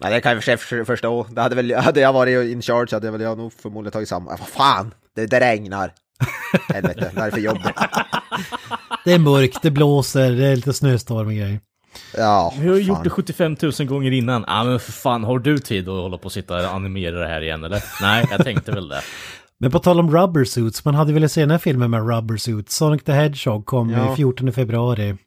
Nej, 0.00 0.10
det 0.12 0.20
kan 0.20 0.32
jag 0.32 0.60
för- 0.60 0.84
förstå. 0.84 1.26
Det 1.30 1.40
hade, 1.40 1.54
väl, 1.54 1.74
hade 1.74 2.00
jag 2.00 2.12
varit 2.12 2.52
in 2.52 2.62
charge 2.62 2.88
hade 2.92 3.10
väl 3.10 3.20
jag 3.20 3.38
nog 3.38 3.52
förmodligen 3.52 3.92
tagit 3.92 4.08
samma. 4.08 4.30
Vad 4.30 4.48
fan, 4.48 4.94
det, 5.16 5.26
det 5.26 5.40
regnar. 5.40 5.92
Helvete, 6.68 7.10
vad 7.14 7.22
är 7.24 7.30
det 7.30 7.34
för 7.34 7.40
jobb? 7.40 7.58
Det 9.04 9.12
är 9.12 9.18
mörkt, 9.18 9.62
det 9.62 9.70
blåser, 9.70 10.30
det 10.30 10.46
är 10.46 10.56
lite 10.56 10.72
snöstorm 10.72 11.26
och 11.26 11.32
grejer. 11.32 11.60
Ja, 12.16 12.54
Vi 12.60 12.68
har 12.68 12.76
ju 12.76 12.82
gjort 12.82 13.04
det 13.04 13.10
75 13.10 13.56
000 13.62 13.72
gånger 13.88 14.10
innan. 14.10 14.44
Ja, 14.46 14.64
men 14.64 14.80
för 14.80 14.92
fan, 14.92 15.24
har 15.24 15.38
du 15.38 15.58
tid 15.58 15.88
att 15.88 15.94
hålla 16.02 16.18
på 16.18 16.24
och 16.24 16.32
sitta 16.32 16.56
och 16.56 16.74
animera 16.74 17.18
det 17.18 17.26
här 17.28 17.40
igen 17.40 17.64
eller? 17.64 17.82
Nej, 18.02 18.26
jag 18.30 18.44
tänkte 18.44 18.72
väl 18.72 18.88
det. 18.88 19.00
Men 19.60 19.70
på 19.70 19.78
tal 19.78 20.00
om 20.00 20.10
rubber 20.16 20.44
suits, 20.44 20.84
man 20.84 20.94
hade 20.94 21.12
velat 21.12 21.32
se 21.32 21.40
den 21.40 21.50
här 21.50 21.58
filmen 21.58 21.90
med 21.90 22.08
rubber 22.08 22.36
suits. 22.36 22.76
Sonic 22.76 23.02
the 23.04 23.12
Hedgehog 23.12 23.66
kom 23.66 23.90
Ja. 23.90 23.98
ja. 23.98 24.16
14 24.16 24.52
februari. 24.52 25.08
Mm. 25.08 25.18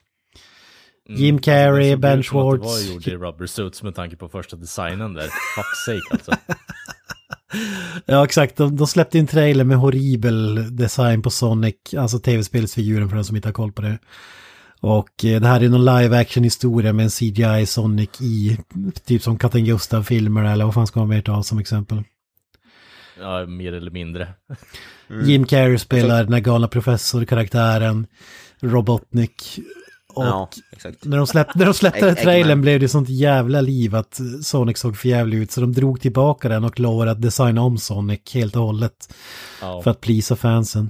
Jim 1.10 1.40
Carrey, 1.40 1.90
Det 1.90 1.92
såg 1.96 2.00
Ben 2.02 2.20
att 2.20 2.26
Det 2.26 2.34
var 2.36 2.58
Schwartz. 2.58 2.90
gjort 2.94 3.08
i 3.08 3.16
rubber 3.16 3.46
suits 3.46 3.84
med 3.84 3.96
tanke 3.96 4.16
på 4.16 4.30
första 4.30 4.56
designen 4.56 5.14
där. 5.14 5.24
Fuck's 5.24 5.86
sake 5.86 6.02
alltså. 6.12 6.32
Ja 8.06 8.24
exakt, 8.26 8.58
de, 8.58 8.76
de 8.78 8.88
släppte 8.88 9.20
en 9.20 9.28
trailer 9.28 9.64
med 9.64 9.78
horribel 9.78 10.68
design 10.78 11.22
på 11.22 11.30
Sonic, 11.30 11.76
alltså 11.98 12.20
tv-spelsfiguren 12.20 13.10
för 13.10 13.16
den 13.16 13.26
som 13.26 13.36
inte 13.36 13.48
har 13.48 13.54
koll 13.54 13.72
på 13.72 13.82
det. 13.82 14.00
Och 14.82 15.26
eh, 15.26 15.42
det 15.42 15.48
här 15.48 15.64
är 15.64 15.70
någon 15.70 15.86
live 15.86 16.20
action 16.20 16.44
historia 16.44 16.94
med 16.94 17.04
en 17.04 17.10
CGI 17.10 17.66
Sonic 17.66 18.22
i, 18.22 18.58
typ 19.06 19.22
som 19.22 19.38
Katten 19.38 19.66
Gustav-filmer 19.66 20.44
eller 20.44 20.66
vad 20.66 20.74
fan 20.74 20.88
ska 20.88 21.00
man 21.00 21.10
mer 21.10 21.22
ta 21.22 21.44
som 21.44 21.60
exempel. 21.60 22.04
Ja, 23.20 23.46
mer 23.46 23.74
eller 23.74 23.92
mindre. 23.92 24.28
Jim 25.24 25.46
Carrey 25.46 25.78
spelar 25.78 26.24
den 26.24 26.34
här 26.34 26.40
galna 26.40 26.68
professor-karaktären, 26.68 28.08
Robotnik. 28.60 29.60
Och 30.14 30.26
Ja, 30.26 30.50
exakt. 30.72 31.06
När 31.06 31.18
de 31.18 31.28
släppte, 31.28 31.60
när 31.60 31.66
de 31.66 31.74
släppte 31.74 32.06
den 32.06 32.16
trailern 32.16 32.62
blev 32.62 32.80
det 32.80 32.90
sånt 32.90 33.10
jävla 33.10 33.62
liv 33.62 33.96
att 33.96 34.20
Sonic 34.44 34.78
såg 34.78 34.98
för 34.98 35.10
jävligt 35.10 35.38
ut. 35.38 35.52
Så 35.52 35.62
de 35.62 35.74
drog 35.74 36.02
tillbaka 36.02 36.50
den 36.50 36.64
och 36.64 36.80
lovade 36.80 37.12
att 37.12 37.22
designa 37.22 37.62
om 37.62 37.78
Sonic 37.78 38.34
helt 38.34 38.56
och 38.56 38.64
hållet. 38.64 39.14
Ja. 39.62 39.82
För 39.82 39.92
att 39.92 40.02
plisa 40.02 40.36
fansen. 40.36 40.90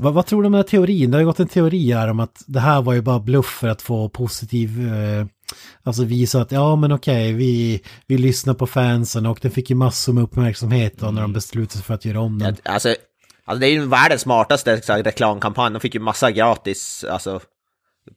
Vad, 0.00 0.14
vad 0.14 0.26
tror 0.26 0.42
du 0.42 0.46
om 0.46 0.52
den 0.52 0.58
här 0.58 0.68
teorin? 0.68 1.10
Det 1.10 1.16
har 1.16 1.20
ju 1.20 1.26
gått 1.26 1.40
en 1.40 1.48
teori 1.48 1.92
här 1.92 2.08
om 2.08 2.20
att 2.20 2.44
det 2.46 2.60
här 2.60 2.82
var 2.82 2.92
ju 2.92 3.00
bara 3.00 3.20
bluff 3.20 3.46
för 3.46 3.68
att 3.68 3.82
få 3.82 4.08
positiv... 4.08 4.94
Eh, 4.94 5.26
alltså 5.82 6.04
visa 6.04 6.40
att 6.40 6.52
ja 6.52 6.76
men 6.76 6.92
okej, 6.92 7.32
vi, 7.32 7.82
vi 8.06 8.18
lyssnar 8.18 8.54
på 8.54 8.66
fansen 8.66 9.26
och 9.26 9.38
den 9.42 9.50
fick 9.50 9.70
ju 9.70 9.76
massor 9.76 10.12
med 10.12 10.24
uppmärksamhet 10.24 10.98
då 10.98 11.10
när 11.10 11.22
de 11.22 11.32
beslutade 11.32 11.72
sig 11.72 11.82
för 11.82 11.94
att 11.94 12.04
göra 12.04 12.20
om 12.20 12.38
den. 12.38 12.56
Ja, 12.62 12.72
Alltså, 12.72 12.94
alltså 13.44 13.60
det 13.60 13.66
är 13.66 13.72
ju 13.72 13.86
världens 13.86 14.20
smartaste 14.20 14.76
reklamkampanj. 14.76 15.72
De 15.72 15.80
fick 15.80 15.94
ju 15.94 16.00
massa 16.00 16.30
gratis, 16.30 17.04
alltså 17.10 17.40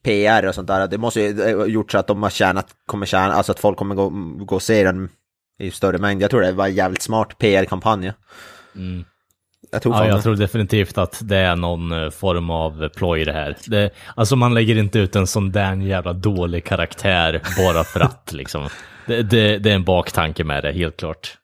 PR 0.04 0.48
och 0.48 0.56
sånt 0.56 0.68
där. 0.68 0.88
Det 0.88 0.98
måste 0.98 1.22
ju 1.22 1.56
ha 1.56 1.66
gjort 1.66 1.92
så 1.92 1.98
att 1.98 2.08
de 2.08 2.24
har 2.24 2.30
tjänat, 2.30 2.68
kommer 2.86 3.06
tjäna, 3.06 3.34
alltså 3.34 3.52
att 3.52 3.60
folk 3.60 3.78
kommer 3.78 3.96
gå, 3.96 4.10
gå 4.46 4.56
och 4.56 4.62
se 4.62 4.84
den 4.84 5.10
i 5.60 5.72
större 5.72 5.98
mängd. 5.98 6.22
Jag 6.22 6.32
tror 6.32 6.42
det 6.42 6.52
var 6.52 6.68
en 6.68 6.76
jävligt 6.76 7.02
smart 7.02 7.38
PR-kampanj. 7.38 8.14
Mm. 8.76 9.06
Jag 9.74 9.82
tror 9.82 9.96
Ja, 9.96 10.08
jag 10.08 10.18
det. 10.18 10.22
tror 10.22 10.36
definitivt 10.36 10.98
att 10.98 11.22
det 11.24 11.38
är 11.38 11.56
någon 11.56 11.92
eh, 11.92 12.10
form 12.10 12.50
av 12.50 12.90
ploj 12.90 13.26
det 13.26 13.34
här. 13.34 13.56
Det, 13.68 13.90
alltså 14.16 14.36
man 14.36 14.54
lägger 14.54 14.78
inte 14.78 15.00
ut 15.00 15.16
en 15.16 15.28
sån 15.28 15.52
där 15.52 15.76
jävla 15.76 16.14
dålig 16.14 16.66
karaktär 16.66 17.42
bara 17.58 17.84
för 17.84 18.00
att 18.00 18.32
liksom. 18.34 18.70
Det, 19.08 19.22
det, 19.24 19.58
det 19.58 19.72
är 19.72 19.76
en 19.76 19.84
baktanke 19.84 20.44
med 20.44 20.64
det, 20.64 20.72
helt 20.72 20.98
klart. 20.98 21.38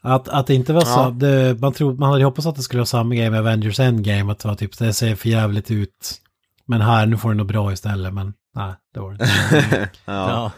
Att, 0.00 0.28
att 0.28 0.46
det 0.46 0.54
inte 0.54 0.72
var 0.72 0.80
så, 0.80 1.00
Ja. 1.00 1.10
det, 1.10 1.60
man, 1.60 1.72
tror, 1.72 1.94
man 1.94 2.08
hade 2.08 2.20
ju 2.20 2.24
hoppats 2.24 2.46
att 2.46 2.56
det 2.56 2.62
skulle 2.62 2.78
vara 2.80 2.86
samma 2.86 3.14
grej 3.14 3.30
med 3.30 3.40
Avengers 3.40 3.80
Endgame, 3.80 4.32
att 4.32 4.38
det 4.38 4.48
var 4.48 4.54
typ, 4.54 4.78
det 4.78 4.92
ser 4.92 5.14
för 5.14 5.28
jävligt 5.28 5.70
ut. 5.70 6.14
Men 6.66 6.80
här, 6.80 7.06
nu 7.06 7.16
får 7.16 7.28
det 7.30 7.36
nog 7.36 7.46
bra 7.46 7.72
istället, 7.72 8.14
men 8.14 8.34
nej, 8.54 8.72
det 8.94 9.00
var 9.00 9.12
det 9.12 9.24
inte. 9.24 9.88
Ja. 10.04 10.52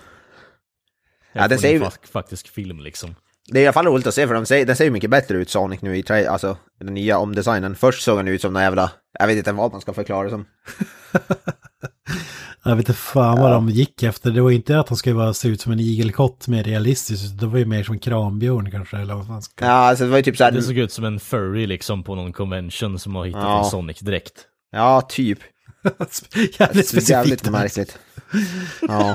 Jag 1.32 1.42
Ja, 1.44 1.48
det 1.48 1.54
får 1.54 1.60
säger 1.62 1.74
en 1.74 1.80
vi- 1.80 1.86
fak- 1.86 2.12
faktisk 2.12 2.48
film 2.48 2.80
liksom. 2.80 3.14
Det 3.52 3.58
är 3.58 3.62
i 3.62 3.66
alla 3.66 3.72
fall 3.72 3.86
roligt 3.86 4.06
att 4.06 4.14
se 4.14 4.26
för 4.26 4.34
de 4.34 4.46
ser, 4.46 4.66
den 4.66 4.76
ser 4.76 4.84
ju 4.84 4.90
mycket 4.90 5.10
bättre 5.10 5.36
ut 5.38 5.50
Sonic 5.50 5.82
nu 5.82 5.96
i 5.96 6.02
tra- 6.02 6.28
alltså 6.28 6.56
den 6.80 6.94
nya 6.94 7.18
omdesignen. 7.18 7.74
Först 7.74 8.02
såg 8.02 8.18
den 8.18 8.28
ut 8.28 8.40
som 8.40 8.52
någon 8.52 8.62
jävla, 8.62 8.90
jag 9.18 9.26
vet 9.26 9.36
inte 9.36 9.52
vad 9.52 9.72
man 9.72 9.80
ska 9.80 9.92
förklara 9.92 10.24
det 10.24 10.30
som. 10.30 10.44
Jag 12.64 12.76
vet 12.76 12.88
inte 12.88 13.00
fan 13.00 13.40
vad 13.40 13.52
de 13.52 13.68
gick 13.68 14.02
efter. 14.02 14.30
Det 14.30 14.40
var 14.40 14.50
inte 14.50 14.78
att 14.80 14.88
han 14.88 14.98
skulle 14.98 15.14
vara, 15.16 15.34
se 15.34 15.48
ut 15.48 15.60
som 15.60 15.72
en 15.72 15.80
igelkott 15.80 16.48
mer 16.48 16.64
realistiskt, 16.64 17.40
det 17.40 17.46
var 17.46 17.58
ju 17.58 17.64
mer 17.64 17.82
som 17.82 17.92
en 17.92 17.98
krambjörn 17.98 18.70
kanske, 18.70 18.96
eller 18.96 19.14
vad 19.14 19.26
fan 19.26 19.42
ska... 19.42 19.64
Ja, 19.64 19.70
alltså 19.72 20.04
det 20.04 20.10
var 20.10 20.16
ju 20.16 20.22
typ 20.22 20.36
såhär, 20.36 20.50
Det 20.52 20.62
såg 20.62 20.78
ut 20.78 20.92
som 20.92 21.04
en 21.04 21.20
furry 21.20 21.66
liksom 21.66 22.02
på 22.04 22.14
någon 22.14 22.32
convention 22.32 22.98
som 22.98 23.14
har 23.14 23.24
hittat 23.24 23.42
Ja. 23.42 23.58
en 23.64 23.70
Sonic-dräkt. 23.70 24.32
ja 24.72 25.00
typ. 25.00 25.38
jävligt 25.82 26.12
Så 26.12 26.38
jävligt 26.58 26.88
specifikt. 26.88 27.50
märkligt. 27.50 27.98
Ja. 28.88 29.14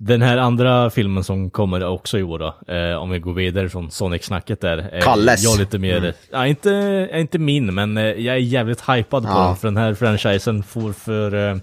Den 0.00 0.22
här 0.22 0.36
andra 0.36 0.90
filmen 0.90 1.24
som 1.24 1.50
kommer 1.50 1.84
också 1.86 2.18
i 2.18 2.22
år 2.22 2.38
då, 2.38 2.74
eh, 2.74 2.96
om 2.96 3.10
vi 3.10 3.18
går 3.18 3.32
vidare 3.34 3.68
från 3.68 3.90
Sonic-snacket 3.90 4.60
där. 4.60 4.90
Eh, 4.92 5.00
Kalles. 5.02 5.42
Jag 5.44 5.54
är 5.54 5.58
lite 5.58 5.78
mer, 5.78 6.14
ja, 6.32 6.46
inte, 6.46 7.08
inte 7.14 7.38
min, 7.38 7.74
men 7.74 7.96
eh, 7.96 8.04
jag 8.04 8.34
är 8.34 8.40
jävligt 8.40 8.80
hypad 8.88 9.22
på 9.22 9.28
Ja. 9.28 9.46
den, 9.46 9.56
för 9.56 9.68
den 9.68 9.76
här 9.76 9.94
franchisen 9.94 10.62
får 10.62 10.92
för... 10.92 11.50
Eh, 11.50 11.56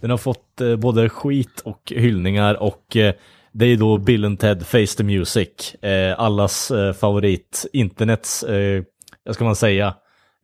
den 0.00 0.10
har 0.10 0.16
fått 0.18 0.60
eh, 0.60 0.76
både 0.76 1.08
skit 1.08 1.60
och 1.64 1.92
hyllningar 1.96 2.62
och 2.62 2.96
eh, 2.96 3.14
det 3.52 3.66
är 3.66 3.76
då 3.76 3.98
Bill 3.98 4.36
Ted 4.36 4.66
Face 4.66 4.86
the 4.96 5.02
Music. 5.04 5.74
Eh, 5.82 6.20
allas 6.20 6.70
eh, 6.70 6.92
favorit, 6.92 7.66
internets, 7.72 8.42
eh, 8.42 8.82
vad 9.24 9.34
ska 9.34 9.44
man 9.44 9.56
säga? 9.56 9.94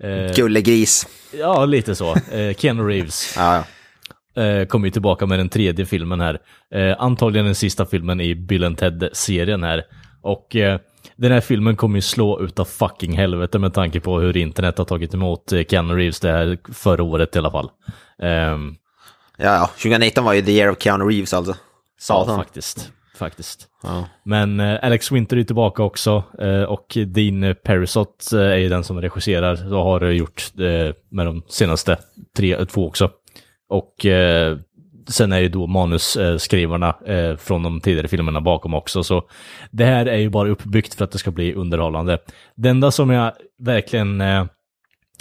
Eh, 0.02 0.34
Gullegris. 0.34 1.06
ja, 1.38 1.64
lite 1.64 1.94
så. 1.94 2.14
Eh, 2.32 2.54
Keanu 2.56 2.82
Reeves 2.88 3.34
ja. 3.36 3.64
Eh, 4.36 4.66
kommer 4.66 4.86
ju 4.86 4.90
tillbaka 4.90 5.26
med 5.26 5.38
den 5.38 5.48
tredje 5.48 5.86
filmen 5.86 6.20
här. 6.20 6.38
Eh, 6.74 6.96
antagligen 6.98 7.46
den 7.46 7.54
sista 7.54 7.86
filmen 7.86 8.20
i 8.20 8.34
Bill 8.34 8.76
Ted-serien 8.76 9.62
här. 9.62 9.82
Och 10.22 10.56
eh, 10.56 10.80
den 11.16 11.32
här 11.32 11.40
filmen 11.40 11.76
kommer 11.76 11.96
ju 11.96 12.02
slå 12.02 12.40
utav 12.40 12.64
fucking 12.64 13.12
helvete 13.12 13.58
med 13.58 13.74
tanke 13.74 14.00
på 14.00 14.20
hur 14.20 14.36
internet 14.36 14.78
har 14.78 14.84
tagit 14.84 15.14
emot 15.14 15.52
eh, 15.52 15.62
Keanu 15.64 15.94
Reeves 15.94 16.20
det 16.20 16.32
här 16.32 16.58
förra 16.72 17.02
året 17.02 17.36
i 17.36 17.38
alla 17.38 17.50
fall. 17.50 17.70
Ehm, 18.22 18.74
ja, 19.36 19.54
ja. 19.54 19.66
2019 19.66 20.24
var 20.24 20.32
ju 20.32 20.42
the 20.42 20.52
year 20.52 20.70
of 20.70 20.82
Keanu 20.82 21.04
Reeves 21.04 21.34
alltså. 21.34 21.52
ja, 21.52 21.56
Satan. 21.98 22.36
faktiskt. 22.36 22.92
Faktiskt. 23.14 23.68
Ja. 23.82 24.04
Men 24.24 24.60
eh, 24.60 24.78
Alex 24.82 25.12
Winter 25.12 25.36
är 25.36 25.44
tillbaka 25.44 25.82
också 25.82 26.24
eh, 26.38 26.62
och 26.62 26.96
Dean 27.06 27.54
Perisot 27.64 28.32
eh, 28.32 28.40
är 28.40 28.56
ju 28.56 28.68
den 28.68 28.84
som 28.84 29.00
regisserar 29.00 29.74
och 29.74 29.84
har 29.84 30.04
gjort 30.04 30.42
eh, 30.58 30.94
med 31.10 31.26
de 31.26 31.42
senaste 31.48 31.98
tre, 32.36 32.64
två 32.64 32.86
också. 32.86 33.10
Och 33.72 34.06
eh, 34.06 34.58
sen 35.08 35.32
är 35.32 35.38
ju 35.38 35.48
då 35.48 35.66
manusskrivarna 35.66 36.96
eh, 37.06 37.36
från 37.36 37.62
de 37.62 37.80
tidigare 37.80 38.08
filmerna 38.08 38.40
bakom 38.40 38.74
också. 38.74 39.02
Så 39.02 39.28
det 39.70 39.84
här 39.84 40.06
är 40.06 40.16
ju 40.16 40.30
bara 40.30 40.48
uppbyggt 40.48 40.94
för 40.94 41.04
att 41.04 41.12
det 41.12 41.18
ska 41.18 41.30
bli 41.30 41.54
underhållande. 41.54 42.18
Det 42.54 42.68
enda 42.68 42.90
som 42.90 43.10
jag 43.10 43.32
verkligen 43.58 44.20
eh, 44.20 44.44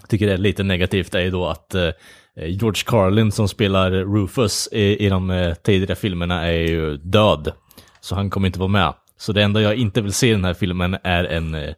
tycker 0.08 0.28
är 0.28 0.38
lite 0.38 0.64
negativt 0.64 1.16
är 1.16 1.20
ju 1.20 1.30
då 1.30 1.47
att 1.47 1.76
eh, 1.76 1.89
George 2.36 2.84
Carlin 2.86 3.32
som 3.32 3.47
spelar 3.47 3.91
Rufus 3.91 4.70
i, 4.72 5.06
i 5.06 5.10
de 5.10 5.30
eh, 5.30 5.54
tidigare 5.54 5.95
filmerna 5.95 6.47
är 6.47 6.68
ju 6.68 6.97
död. 6.97 7.52
Så 8.02 8.16
han 8.16 8.30
kommer 8.30 8.47
inte 8.47 8.60
vara 8.60 8.70
med. 8.70 8.93
Så 9.18 9.34
det 9.34 9.43
enda 9.43 9.62
jag 9.62 9.76
inte 9.76 10.02
vill 10.02 10.14
se 10.14 10.28
i 10.28 10.32
den 10.32 10.45
här 10.45 10.54
filmen 10.54 10.97
är 11.04 11.24
en 11.24 11.56
eh, 11.56 11.74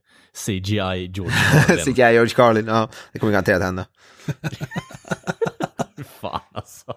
CGI 0.46 1.12
George 1.14 1.36
Carlin. 1.68 1.86
CGI 1.86 2.14
George 2.14 2.36
Carlin, 2.36 2.68
ja. 2.68 2.90
Det 3.14 3.20
kommer 3.20 3.34
garanterat 3.34 3.62
hända. 3.62 3.86
Fan 6.24 6.40
alltså. 6.54 6.94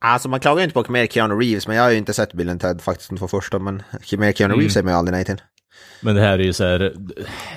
Alltså 0.00 0.28
man 0.28 0.40
klagar 0.40 0.58
ju 0.58 0.64
inte 0.64 0.82
på 0.82 0.92
mer 0.92 1.06
Keanu 1.06 1.34
Reeves, 1.34 1.66
men 1.66 1.76
jag 1.76 1.82
har 1.82 1.90
ju 1.90 1.96
inte 1.96 2.14
sett 2.14 2.32
Bill 2.32 2.58
Ted 2.58 2.80
faktiskt 2.80 3.10
de 3.10 3.18
två 3.18 3.28
första, 3.28 3.58
men 3.58 3.82
mer 4.18 4.32
Keanu 4.32 4.54
Reeves 4.54 4.72
säger 4.72 4.84
man 4.84 4.92
ju 4.92 4.98
aldrig 4.98 5.12
nej 5.12 5.24
till. 5.24 5.42
Men 6.00 6.14
det 6.14 6.20
här 6.20 6.38
är 6.38 6.42
ju 6.42 6.52
så 6.52 6.64
här, 6.64 6.94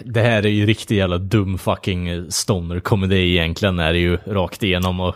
det 0.05 0.21
här 0.21 0.45
är 0.45 0.49
ju 0.49 0.65
riktigt 0.65 0.97
jävla 0.97 1.17
dum 1.17 1.57
fucking 1.57 2.31
stoner-komedi 2.31 3.31
egentligen 3.31 3.79
är 3.79 3.93
det 3.93 3.99
ju 3.99 4.17
rakt 4.17 4.63
igenom 4.63 4.99
och 4.99 5.15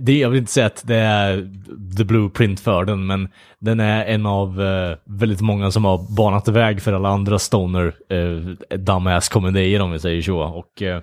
det, 0.00 0.18
jag 0.18 0.30
vill 0.30 0.38
inte 0.38 0.52
säga 0.52 0.66
att 0.66 0.82
det 0.86 0.96
är 0.96 1.50
the 1.96 2.04
blueprint 2.04 2.60
för 2.60 2.84
den, 2.84 3.06
men 3.06 3.28
den 3.58 3.80
är 3.80 4.04
en 4.04 4.26
av 4.26 4.62
eh, 4.62 4.96
väldigt 5.04 5.40
många 5.40 5.70
som 5.70 5.84
har 5.84 6.16
banat 6.16 6.48
väg 6.48 6.82
för 6.82 6.92
alla 6.92 7.08
andra 7.08 7.38
stoner 7.38 7.94
eh, 8.08 8.76
dumbass-komedier 8.78 9.80
om 9.80 9.92
vi 9.92 9.98
säger 9.98 10.22
så. 10.22 10.38
Och 10.38 10.82
eh, 10.82 11.02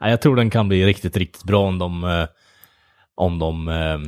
jag 0.00 0.22
tror 0.22 0.36
den 0.36 0.50
kan 0.50 0.68
bli 0.68 0.86
riktigt, 0.86 1.16
riktigt 1.16 1.44
bra 1.44 1.66
om 1.66 1.78
de, 1.78 2.04
eh, 2.04 2.26
om 3.18 3.38
de 3.38 3.68
eh, 3.68 3.98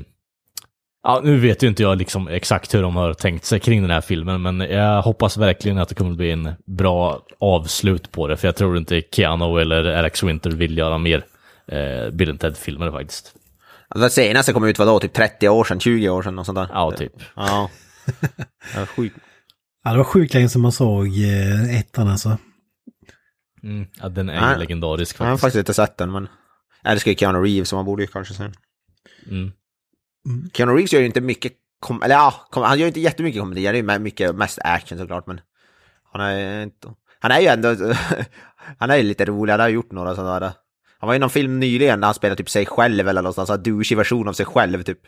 Ja, 1.02 1.20
nu 1.24 1.38
vet 1.38 1.62
ju 1.62 1.68
inte 1.68 1.82
jag 1.82 1.98
liksom 1.98 2.28
exakt 2.28 2.74
hur 2.74 2.82
de 2.82 2.96
har 2.96 3.14
tänkt 3.14 3.44
sig 3.44 3.60
kring 3.60 3.82
den 3.82 3.90
här 3.90 4.00
filmen, 4.00 4.42
men 4.42 4.60
jag 4.60 5.02
hoppas 5.02 5.36
verkligen 5.36 5.78
att 5.78 5.88
det 5.88 5.94
kommer 5.94 6.14
bli 6.14 6.30
en 6.30 6.52
bra 6.66 7.22
avslut 7.40 8.12
på 8.12 8.28
det, 8.28 8.36
för 8.36 8.48
jag 8.48 8.56
tror 8.56 8.76
inte 8.76 9.02
Keanu 9.12 9.60
eller 9.60 9.84
Alex 9.84 10.22
Winter 10.22 10.50
vill 10.50 10.78
göra 10.78 10.98
mer 10.98 11.24
eh, 11.66 12.10
Bill 12.10 12.38
Ted-filmer 12.38 12.90
faktiskt. 12.90 13.34
Alltså, 13.88 14.04
det 14.04 14.10
senaste 14.10 14.52
kom 14.52 14.64
ut 14.64 14.78
vadå, 14.78 15.00
typ 15.00 15.12
30 15.12 15.48
år 15.48 15.64
sedan, 15.64 15.80
20 15.80 16.08
år 16.08 16.22
sedan 16.22 16.38
och 16.38 16.46
sånt 16.46 16.56
där? 16.56 16.68
Ja, 16.72 16.92
typ. 16.92 17.12
Ja. 17.36 17.70
ja 18.74 18.86
sjukt. 18.86 19.16
Ja, 19.84 19.90
det 19.90 19.96
var 19.96 20.04
sjukt 20.04 20.34
länge 20.34 20.48
sedan 20.48 20.62
man 20.62 20.72
såg 20.72 21.06
eh, 21.06 21.78
ettan 21.80 22.08
alltså. 22.08 22.38
Mm, 23.62 23.86
ja, 24.00 24.08
den 24.08 24.28
är 24.28 24.52
ju 24.52 24.58
legendarisk 24.58 25.20
Jag 25.20 25.24
har 25.24 25.30
faktiskt. 25.30 25.40
faktiskt 25.40 25.58
inte 25.58 25.74
sett 25.74 25.96
den, 25.96 26.12
men... 26.12 26.28
Jag 26.82 26.92
älskar 26.92 27.10
ju 27.10 27.16
Keanu 27.16 27.38
Reeves, 27.38 27.68
så 27.68 27.76
man 27.76 27.84
borde 27.84 28.02
ju 28.02 28.06
kanske 28.06 28.34
se 28.34 28.42
den. 28.42 28.54
Mm. 29.28 29.52
Keanu 30.52 30.72
Reeves 30.72 30.92
gör 30.92 31.00
ju 31.00 31.06
inte 31.06 31.20
mycket, 31.20 31.52
kom 31.80 32.02
eller 32.02 32.14
ja, 32.14 32.48
kom 32.50 32.62
han 32.62 32.78
gör 32.78 32.84
ju 32.84 32.88
inte 32.88 33.00
jättemycket 33.00 33.40
komedi, 33.40 33.66
han 33.66 33.74
är 33.74 33.92
ju 33.92 33.98
mycket, 33.98 34.34
mest 34.34 34.58
action 34.64 34.98
såklart, 34.98 35.26
men 35.26 35.40
han 36.12 36.20
är 36.20 36.62
inte, 36.62 36.88
han 37.20 37.30
är 37.30 37.40
ju 37.40 37.46
ändå, 37.46 37.68
han 38.78 38.90
är 38.90 38.96
ju 38.96 39.02
lite 39.02 39.24
rolig, 39.24 39.52
han 39.52 39.60
har 39.60 39.68
gjort 39.68 39.92
några 39.92 40.14
sådana 40.14 40.40
där, 40.40 40.52
han 40.98 41.08
var 41.08 41.14
i 41.14 41.18
någon 41.18 41.30
film 41.30 41.60
nyligen 41.60 42.00
när 42.00 42.06
han 42.06 42.14
spelade 42.14 42.36
typ 42.36 42.50
sig 42.50 42.66
själv 42.66 43.08
eller 43.08 43.22
någonstans, 43.22 43.50
en 43.50 43.62
douchig 43.62 43.96
version 43.96 44.28
av 44.28 44.32
sig 44.32 44.46
själv 44.46 44.82
typ. 44.82 45.00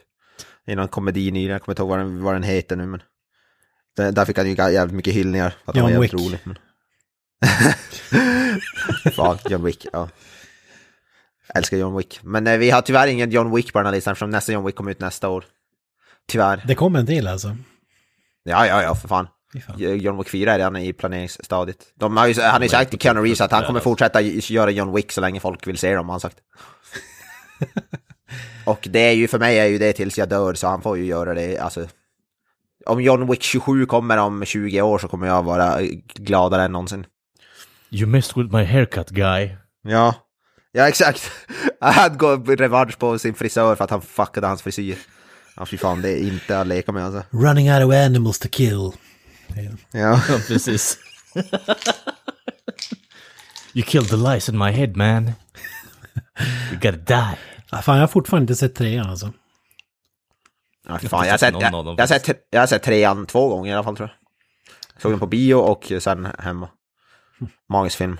I 0.66 0.74
någon 0.74 0.88
komedi 0.88 1.30
nyligen, 1.30 1.52
jag 1.52 1.62
kommer 1.62 1.72
inte 1.72 1.82
ihåg 1.82 1.90
vad 1.90 1.98
den, 1.98 2.22
vad 2.22 2.34
den 2.34 2.42
heter 2.42 2.76
nu 2.76 2.86
men. 2.86 3.02
Där, 3.96 4.12
där 4.12 4.24
fick 4.24 4.38
han 4.38 4.50
ju 4.50 4.54
jävligt 4.54 4.96
mycket 4.96 5.14
hyllningar. 5.14 5.50
För 5.50 5.72
att 5.72 5.76
han 5.76 5.90
John 5.90 5.98
var 5.98 6.04
jävligt 6.04 6.14
Wick. 6.14 6.20
rolig. 6.20 6.38
Men... 6.44 6.56
Fan, 9.12 9.38
John 9.48 9.64
Wick, 9.64 9.86
ja. 9.92 10.08
Jag 11.52 11.58
älskar 11.58 11.76
John 11.76 11.96
Wick. 11.96 12.20
Men 12.22 12.46
eh, 12.46 12.58
vi 12.58 12.70
har 12.70 12.80
tyvärr 12.80 13.06
ingen 13.06 13.30
John 13.30 13.54
Wick 13.54 13.72
på 13.72 13.78
den 13.78 13.86
här 13.86 13.92
listan 13.92 14.12
eftersom 14.12 14.30
nästa 14.30 14.52
John 14.52 14.66
Wick 14.66 14.76
kommer 14.76 14.90
ut 14.90 15.00
nästa 15.00 15.28
år. 15.28 15.44
Tyvärr. 16.28 16.62
Det 16.66 16.74
kom 16.74 16.96
en 16.96 17.06
till 17.06 17.28
alltså. 17.28 17.56
Ja, 18.44 18.66
ja, 18.66 18.82
ja, 18.82 18.94
för 18.94 19.08
fan. 19.08 19.28
Fan. 19.66 19.98
John 19.98 20.18
Wick 20.18 20.28
4 20.28 20.52
är 20.52 20.58
redan 20.58 20.76
i 20.76 20.92
planeringsstadiet. 20.92 21.78
De 21.94 22.16
har 22.16 22.26
ju, 22.26 22.40
han 22.40 22.52
har 22.52 22.62
ju 22.62 22.68
sagt 22.68 22.90
till 22.90 22.98
Keanu 22.98 23.20
Reeves 23.20 23.40
att 23.40 23.52
han 23.52 23.64
kommer 23.64 23.80
fortsätta 23.80 24.20
göra 24.20 24.70
John 24.70 24.94
Wick 24.94 25.12
så 25.12 25.20
länge 25.20 25.40
folk 25.40 25.66
vill 25.66 25.78
se 25.78 25.94
dem, 25.94 26.08
har 26.08 26.12
han 26.12 26.20
sagt. 26.20 26.36
Och 28.64 28.88
det 28.90 28.98
är 28.98 29.12
ju, 29.12 29.28
för 29.28 29.38
mig 29.38 29.58
är 29.58 29.66
ju 29.66 29.78
det 29.78 29.92
tills 29.92 30.18
jag 30.18 30.28
dör, 30.28 30.54
så 30.54 30.66
han 30.66 30.82
får 30.82 30.98
ju 30.98 31.04
göra 31.04 31.34
det, 31.34 31.58
alltså. 31.58 31.86
Om 32.86 33.02
John 33.02 33.30
Wick 33.30 33.42
27 33.42 33.86
kommer 33.86 34.16
om 34.16 34.44
20 34.44 34.82
år 34.82 34.98
så 34.98 35.08
kommer 35.08 35.26
jag 35.26 35.42
vara 35.42 35.78
gladare 36.14 36.62
än 36.62 36.72
någonsin. 36.72 37.06
You 37.90 38.06
messed 38.06 38.42
with 38.42 38.56
my 38.56 38.64
haircut 38.64 39.10
guy. 39.10 39.50
Ja, 39.82 40.14
ja 40.72 40.88
exakt. 40.88 41.30
Han 41.80 42.18
går 42.18 42.56
revansch 42.56 42.98
på 42.98 43.18
sin 43.18 43.34
frisör 43.34 43.74
för 43.74 43.84
att 43.84 43.90
han 43.90 44.02
fuckade 44.02 44.46
hans 44.46 44.62
frisyr. 44.62 44.98
Ja, 45.56 45.66
fy 45.66 45.78
fan, 45.78 46.02
det 46.02 46.10
är 46.10 46.22
inte 46.22 46.60
att 46.60 46.66
leka 46.66 46.92
med 46.92 47.04
alltså. 47.04 47.22
Running 47.30 47.72
out 47.72 47.84
of 47.84 47.94
animals 47.94 48.38
to 48.38 48.48
kill. 48.48 48.92
Ja. 49.56 49.70
Ja, 50.00 50.20
precis. 50.48 50.98
you 53.74 53.84
killed 53.86 54.08
the 54.08 54.16
lice 54.16 54.52
in 54.52 54.58
my 54.58 54.70
head 54.70 54.96
man. 54.96 55.32
You 56.70 56.80
gotta 56.80 56.96
die. 56.96 57.38
Ja, 57.70 57.82
fan, 57.82 57.94
jag 57.96 58.02
har 58.02 58.08
fortfarande 58.08 58.42
inte 58.42 58.54
sett 58.54 58.74
trean 58.74 59.10
alltså. 59.10 59.32
Ja, 60.88 60.98
fan, 60.98 61.26
jag, 61.26 61.32
har 61.32 61.38
sett, 61.38 61.54
jag, 61.60 61.62
jag, 61.62 61.98
har 61.98 62.06
sett, 62.06 62.46
jag 62.50 62.60
har 62.60 62.66
sett 62.66 62.82
trean 62.82 63.26
två 63.26 63.48
gånger 63.48 63.70
i 63.70 63.74
alla 63.74 63.84
fall 63.84 63.96
tror 63.96 64.08
jag. 64.08 65.02
Såg 65.02 65.12
den 65.12 65.18
på 65.20 65.26
bio 65.26 65.54
och 65.54 65.92
sen 66.00 66.28
hemma. 66.38 66.68
Magisk 67.68 67.98
film. 67.98 68.18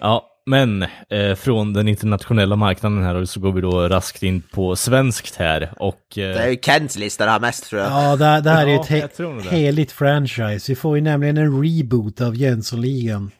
Ja, 0.00 0.31
men 0.46 0.82
eh, 1.10 1.34
från 1.36 1.72
den 1.72 1.88
internationella 1.88 2.56
marknaden 2.56 3.02
här 3.02 3.24
så 3.24 3.40
går 3.40 3.52
vi 3.52 3.60
då 3.60 3.88
raskt 3.88 4.22
in 4.22 4.42
på 4.42 4.76
svenskt 4.76 5.36
här 5.36 5.72
och... 5.76 6.18
Eh, 6.18 6.34
Det 6.34 6.42
är 6.42 6.48
ju 6.48 6.56
Kents 6.62 6.98
lista 6.98 7.24
det 7.24 7.30
här 7.30 7.40
mest 7.40 7.64
tror 7.64 7.82
jag. 7.82 7.90
Ja, 7.90 8.16
det, 8.16 8.40
det 8.40 8.50
här 8.50 8.66
är 8.66 8.70
ju 8.70 8.76
ett 8.76 8.88
he- 8.88 9.50
heligt 9.50 9.92
franchise. 9.92 10.72
Vi 10.72 10.76
får 10.76 10.96
ju 10.96 11.02
nämligen 11.02 11.36
en 11.36 11.62
reboot 11.64 12.20
av 12.20 12.36
Jönssonligan. 12.36 13.30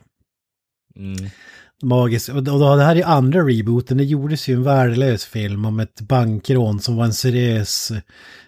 mm, 0.97 1.31
Magiskt. 1.85 2.29
Och 2.29 2.43
då, 2.43 2.77
det 2.77 2.83
här 2.85 2.91
är 2.93 2.97
ju 2.97 3.03
andra 3.03 3.41
rebooten. 3.41 3.97
Det 3.99 4.05
gjordes 4.05 4.49
ju 4.49 4.55
en 4.55 4.63
värdelös 4.63 5.25
film 5.25 5.65
om 5.65 5.81
ett 5.81 6.01
bankrån 6.01 6.81
som 6.81 6.97
var 6.97 7.05
en 7.05 7.13
seriös 7.13 7.93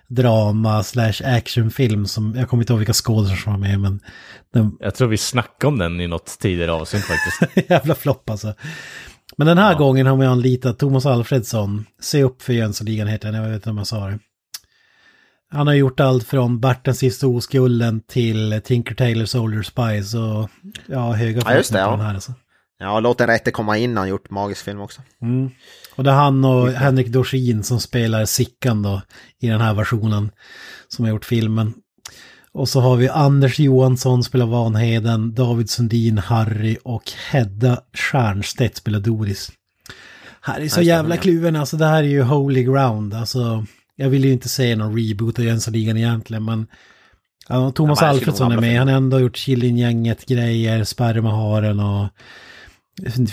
drama 0.08 0.82
slash 0.82 1.14
actionfilm 1.24 2.06
som, 2.06 2.34
jag 2.36 2.48
kommer 2.48 2.62
inte 2.62 2.72
ihåg 2.72 2.78
vilka 2.78 2.92
skådespelare 2.92 3.42
som 3.42 3.52
var 3.52 3.60
med 3.60 3.80
men 3.80 4.00
den 4.52 4.76
jag 4.80 4.94
tror 4.94 5.08
vi 5.08 5.16
snackade 5.16 5.68
om 5.68 5.78
den 5.78 6.00
i 6.00 6.06
något 6.06 6.38
tidigare 6.40 6.72
avsnitt 6.72 7.04
faktiskt. 7.04 7.70
jävla 7.70 7.94
flopp 7.94 8.30
alltså. 8.30 8.54
Men 9.36 9.46
den 9.46 9.58
här 9.58 9.74
gången 9.74 10.06
har 10.06 10.16
man 10.16 10.26
anlitat 10.26 10.78
Thomas 10.78 11.06
Alfredsson. 11.06 11.84
Se 12.00 12.22
upp 12.22 12.42
för 12.42 12.52
Jönssonligan 12.52 13.08
heter 13.08 13.32
den, 13.32 13.42
jag 13.42 13.48
vet 13.48 13.56
inte 13.56 13.70
om 13.70 13.78
jag 13.78 13.86
sa 13.86 14.06
det. 14.06 14.18
Han 15.50 15.66
har 15.66 15.74
gjort 15.74 16.00
allt 16.00 16.24
från 16.24 16.60
Bart 16.60 16.84
den 16.84 16.94
sista 16.94 17.26
oskulden 17.26 18.00
till 18.00 18.60
Tinker 18.64 18.94
Tailor 18.94 19.24
Soldier 19.24 19.62
Spies 19.62 20.14
och 20.14 20.50
ja, 20.86 21.12
höga 21.12 21.42
Ja, 21.44 21.54
just 21.54 21.72
det, 21.72 21.78
ja. 21.78 21.90
den 21.90 22.00
här 22.00 22.14
alltså. 22.14 22.32
Ja, 22.78 23.00
låt 23.00 23.18
den 23.18 23.26
rätte 23.26 23.50
komma 23.50 23.78
in, 23.78 23.90
han 23.90 23.96
har 23.96 24.06
gjort 24.06 24.30
magisk 24.30 24.64
film 24.64 24.80
också. 24.80 25.02
Mm. 25.22 25.50
Och 25.96 26.04
det 26.04 26.10
är 26.10 26.14
han 26.14 26.44
och 26.44 26.68
Henrik 26.70 27.08
Dorsin 27.08 27.62
som 27.62 27.80
spelar 27.80 28.24
Sickan 28.24 28.82
då 28.82 29.02
i 29.40 29.46
den 29.48 29.60
här 29.60 29.74
versionen 29.74 30.30
som 30.88 31.04
har 31.04 31.12
gjort 31.12 31.24
filmen. 31.24 31.74
Och 32.52 32.68
så 32.68 32.80
har 32.80 32.96
vi 32.96 33.08
Anders 33.08 33.58
Johansson 33.58 34.24
spelar 34.24 34.46
Vanheden, 34.46 35.34
David 35.34 35.70
Sundin, 35.70 36.18
Harry 36.18 36.76
och 36.84 37.12
Hedda 37.30 37.80
Stiernstedt 37.94 38.76
spelar 38.76 39.00
Doris. 39.00 39.52
Här 40.40 40.60
är 40.60 40.68
så 40.68 40.82
jävla 40.82 41.16
kluven, 41.16 41.56
alltså 41.56 41.76
det 41.76 41.86
här 41.86 42.02
är 42.02 42.08
ju 42.08 42.22
holy 42.22 42.64
ground, 42.64 43.14
alltså 43.14 43.66
jag 43.96 44.08
vill 44.08 44.24
ju 44.24 44.32
inte 44.32 44.48
se 44.48 44.76
någon 44.76 44.98
reboot 44.98 45.38
av 45.38 45.44
Jönssonligan 45.44 45.96
egentligen, 45.96 46.44
men 46.44 46.66
ja, 47.48 47.70
Thomas 47.70 47.98
Ja, 48.00 48.06
Alfredsson 48.06 48.52
är 48.52 48.60
med, 48.60 48.78
han 48.78 48.88
har 48.88 48.94
ändå 48.94 49.20
gjort 49.20 49.36
Killinggänget-grejer, 49.36 50.84
Spermaharen 50.84 51.80
och 51.80 52.08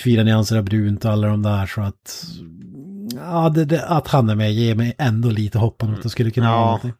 Fyra 0.03 0.23
nyanser 0.23 0.57
av 0.57 0.63
brunt 0.63 1.05
och 1.05 1.11
alla 1.11 1.27
de 1.27 1.43
där 1.43 1.65
så 1.65 1.81
att... 1.81 2.25
Ja, 3.15 3.49
det, 3.49 3.65
det, 3.65 3.85
att 3.85 4.07
han 4.07 4.29
är 4.29 4.35
med 4.35 4.53
ger 4.53 4.75
mig 4.75 4.95
ändå 4.97 5.29
lite 5.29 5.57
hopp 5.57 5.83
om 5.83 5.93
att 5.93 6.03
det 6.03 6.09
skulle 6.09 6.31
kunna 6.31 6.47
Ja. 6.47 6.51
vara 6.51 6.65
någonting. 6.65 6.93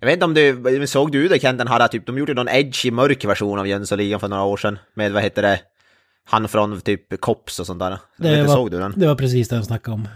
Jag 0.00 0.06
vet 0.06 0.12
inte 0.14 0.24
om 0.24 0.34
du, 0.34 0.86
såg 0.86 1.12
du 1.12 1.28
det 1.28 1.38
Kent, 1.38 1.58
den 1.58 1.68
här 1.68 1.88
typ, 1.88 2.06
de 2.06 2.18
gjorde 2.18 2.34
någon 2.34 2.48
edgy 2.48 2.90
mörk 2.90 3.24
version 3.24 3.58
av 3.58 3.68
Jönssonligan 3.68 4.20
för 4.20 4.28
några 4.28 4.42
år 4.42 4.56
sedan. 4.56 4.78
Med 4.94 5.12
vad 5.12 5.22
heter 5.22 5.42
det, 5.42 5.60
han 6.24 6.48
från 6.48 6.80
typ 6.80 7.20
Kops 7.20 7.60
och 7.60 7.66
sånt 7.66 7.78
där. 7.80 7.98
Det 8.16 8.42
var, 8.42 8.54
såg 8.54 8.70
du 8.70 8.78
den? 8.78 8.92
det 8.96 9.06
var 9.06 9.14
precis 9.14 9.48
det 9.48 9.56
jag 9.56 9.64
snackade 9.64 9.94
om. 9.94 10.08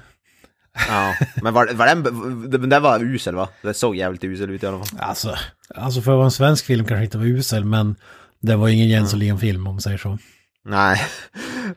Ja, 0.89 1.15
men 1.43 1.55
var, 1.55 1.75
var 1.75 1.87
den, 1.87 2.03
den, 2.51 2.69
den 2.69 2.83
var 2.83 3.01
usel 3.03 3.35
va? 3.35 3.49
Det 3.63 3.75
såg 3.75 3.97
jävligt 3.97 4.25
usel 4.25 4.51
ut 4.51 4.63
i 4.63 4.67
alla 4.67 4.85
fall. 4.85 4.99
Alltså, 5.01 5.35
alltså 5.75 6.01
för 6.01 6.13
att 6.13 6.17
vara 6.17 6.25
en 6.25 6.31
svensk 6.31 6.65
film 6.65 6.85
kanske 6.85 7.05
inte 7.05 7.19
var 7.19 7.25
usel, 7.25 7.65
men 7.65 7.97
det 8.41 8.57
var 8.57 8.69
ingen 8.69 8.89
Jönssonligan-film 8.89 9.67
om 9.67 9.75
man 9.75 9.81
säger 9.81 9.99
så. 9.99 10.19
Nej, 10.65 11.01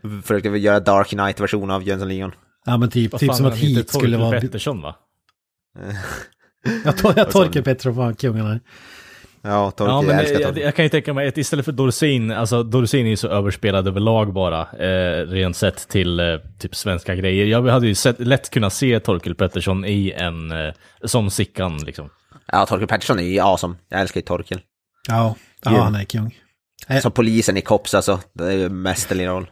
försökte 0.23 0.49
vi 0.49 0.59
göra 0.59 0.79
Dark 0.79 1.07
Knight-version 1.07 1.71
av 1.71 1.83
Jönssonligan. 1.83 2.31
Ja, 2.65 2.77
men 2.77 2.89
typ, 2.89 3.17
typ 3.17 3.27
fan 3.29 3.35
som 3.38 3.45
att 3.45 3.55
hit 3.55 3.89
skulle 3.89 4.17
Torkel 4.17 4.19
vara... 4.19 4.41
Pettersson 4.41 4.81
va? 4.81 4.95
Jag, 6.85 6.97
tor, 6.97 7.13
jag 7.15 7.31
Torkel 7.31 7.63
Pettersson 7.63 7.95
var 7.95 8.13
kungen 8.13 8.45
här. 8.45 8.59
Ja, 9.41 9.71
Torkel, 9.71 9.93
Ja, 9.93 10.01
men 10.01 10.09
jag 10.09 10.19
älskar 10.19 10.39
jag, 10.39 10.57
jag, 10.57 10.75
kan 10.75 10.85
ju 10.85 10.89
tänka 10.89 11.13
mig 11.13 11.27
att 11.27 11.38
istället 11.38 11.65
för 11.65 11.71
Dorsin, 11.71 12.31
alltså 12.31 12.63
Dorsin 12.63 13.05
är 13.05 13.09
ju 13.09 13.15
så 13.15 13.27
överspelad 13.27 13.88
överlag 13.88 14.33
bara, 14.33 14.61
eh, 14.61 15.27
rent 15.27 15.55
sett 15.57 15.88
till 15.89 16.19
eh, 16.19 16.25
typ 16.59 16.75
svenska 16.75 17.15
grejer. 17.15 17.45
Jag 17.45 17.67
hade 17.67 17.88
ju 17.88 17.95
sett, 17.95 18.19
lätt 18.19 18.49
kunnat 18.49 18.73
se 18.73 18.99
Torkel 18.99 19.35
Pettersson 19.35 19.85
i 19.85 20.13
en, 20.17 20.51
eh, 20.51 20.73
som 21.03 21.29
Sickan 21.29 21.77
liksom. 21.77 22.09
Ja, 22.51 22.65
Torkel 22.65 22.88
Pettersson 22.88 23.19
är 23.19 23.23
ju 23.23 23.39
awesome. 23.39 23.75
Jag 23.89 24.01
älskar 24.01 24.21
ju 24.21 24.25
Torkel. 24.25 24.59
Ja, 25.07 25.35
ja 25.63 25.71
Ja. 25.73 25.81
han 25.81 25.95
är 25.95 26.03
kung. 26.03 26.35
Som 27.01 27.11
polisen 27.11 27.57
i 27.57 27.61
Kops 27.61 27.93
alltså. 27.93 28.19
Det 28.34 28.45
är 28.45 28.51
ju 28.51 28.69
mästerlig 28.69 29.28
roll. 29.28 29.49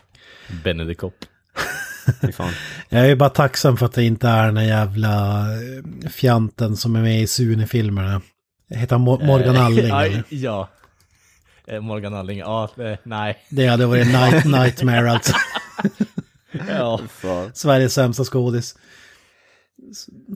Benedict 0.64 1.00
Kopp. 1.00 1.16
Jag 2.90 3.10
är 3.10 3.16
bara 3.16 3.30
tacksam 3.30 3.78
för 3.78 3.86
att 3.86 3.94
det 3.94 4.04
inte 4.04 4.28
är 4.30 4.52
den 4.52 4.66
jävla 4.68 5.40
eh, 5.54 6.10
fjanten 6.10 6.78
som 6.78 6.96
är 6.96 7.02
med 7.02 7.22
i 7.22 7.28
Sune-filmerna. 7.28 8.22
Heter 8.70 8.96
han 8.96 9.08
Mo- 9.08 9.26
Morgan 9.26 9.58
Alling? 9.66 9.88
ja, 9.88 10.06
eller? 10.06 10.24
ja. 10.30 10.70
Eh, 11.68 11.80
Morgan 11.82 12.14
Alling, 12.14 12.40
ja, 12.40 12.70
eh, 12.80 12.98
nej. 13.04 13.38
Det 13.50 13.68
hade 13.68 13.86
varit 13.86 14.08
night, 14.08 14.46
nightmare 14.62 15.12
alltså. 15.12 15.34
Ja. 16.70 17.00
Sveriges 17.54 17.94
sämsta 17.94 18.24
skådis. 18.24 18.76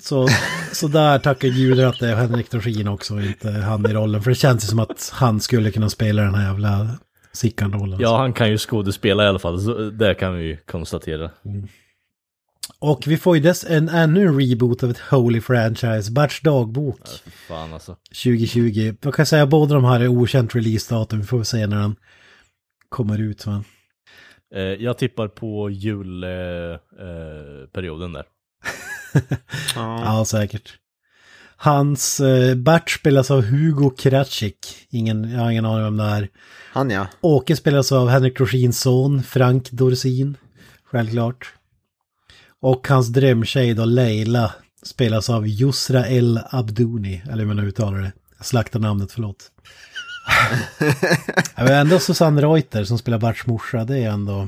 Så, 0.02 0.28
så 0.74 0.88
där 0.88 1.20
tackar 1.20 1.48
gudar 1.48 1.86
att 1.86 2.00
det 2.00 2.10
är 2.10 2.16
Henrik 2.16 2.52
Dorsin 2.52 2.88
också 2.88 3.14
och 3.14 3.22
inte 3.22 3.52
han 3.52 3.86
i 3.86 3.94
rollen. 3.94 4.22
För 4.22 4.32
det 4.32 4.36
känns 4.36 4.64
ju 4.64 4.68
som 4.68 4.80
att 4.80 5.12
han 5.14 5.40
skulle 5.40 5.72
kunna 5.72 5.90
spela 5.90 6.22
den 6.22 6.36
här 6.36 6.48
jävla 6.48 6.88
Sickan-rollen. 7.32 8.00
Ja, 8.02 8.18
han 8.18 8.34
kan 8.34 8.50
ju 8.50 8.58
skådespela 8.58 9.24
i 9.26 9.28
alla 9.28 9.40
fall, 9.40 9.62
så 9.62 9.74
det 9.90 10.16
kan 10.16 10.36
vi 10.38 10.44
ju 10.44 10.58
konstatera. 10.58 11.32
Och 12.80 13.04
vi 13.08 13.18
får 13.18 13.38
ju 13.38 13.44
dess 13.44 13.66
en 13.70 13.90
ännu 13.90 14.28
en 14.28 14.40
reboot 14.40 14.84
av 14.84 14.90
ett 14.90 14.98
Holy 14.98 15.42
Franchise, 15.42 16.12
Berts 16.12 16.42
dagbok 16.42 17.00
Fy 17.24 17.32
Fan 17.32 17.74
alltså. 17.74 17.96
2020. 18.24 18.94
Jag 19.02 19.14
kan 19.14 19.26
säga 19.26 19.46
båda 19.46 19.76
de 19.76 19.86
här 19.86 20.00
är 20.00 20.08
okänt 20.08 20.56
releasedatum, 20.56 21.20
vi 21.20 21.26
får 21.26 21.44
se 21.44 21.68
när 21.68 21.82
den 21.82 21.96
kommer 22.90 23.22
ut. 23.22 23.46
Men... 23.46 23.64
Eh, 24.56 24.62
jag 24.62 24.98
tippar 24.98 25.28
på 25.28 25.70
julperioden 25.70 26.80
eh, 27.64 27.68
perioden 27.74 28.14
där. 28.14 28.26
Ja, 29.76 30.26
säkert. 30.28 30.74
Hans 31.58 32.20
eh, 32.20 32.56
Bert 32.56 32.90
spelas 32.90 33.32
av 33.32 33.42
Hugo 33.42 33.90
Kratchik. 33.90 34.88
Ingen, 34.90 35.32
jag 35.32 35.40
har 35.40 35.52
ingen 35.52 35.66
aning 35.66 35.86
om 35.86 35.98
det 35.98 36.04
är. 36.04 36.30
Han 36.74 36.90
ja. 36.90 37.08
Åke 37.22 37.56
spelas 37.56 37.92
av 37.92 38.10
Henrik 38.10 38.38
Dorsins 38.38 38.80
son, 38.80 39.24
Frank 39.24 39.72
Dorsin. 39.72 40.38
Självklart. 40.92 41.54
Och 42.62 42.88
hans 42.88 43.08
drömtjej 43.08 43.74
då, 43.74 43.86
Leila, 43.86 44.52
spelas 44.84 45.30
av 45.30 45.48
Yusra 45.48 46.08
El 46.08 46.40
Abdouni. 46.50 47.24
Eller 47.26 47.38
hur 47.38 47.46
man 47.46 47.60
uttalar 47.60 48.00
det. 48.00 48.12
Jag 48.38 48.46
slaktar 48.46 48.80
namnet, 48.80 49.12
förlåt. 49.12 49.52
Vet 51.58 51.70
ändå 51.70 52.00
Susanne 52.00 52.42
Reuter 52.42 52.84
som 52.84 52.98
spelar 52.98 53.18
Berts 53.18 53.46
morsa, 53.46 53.86
det 53.86 53.98
är 53.98 54.10
ändå 54.10 54.48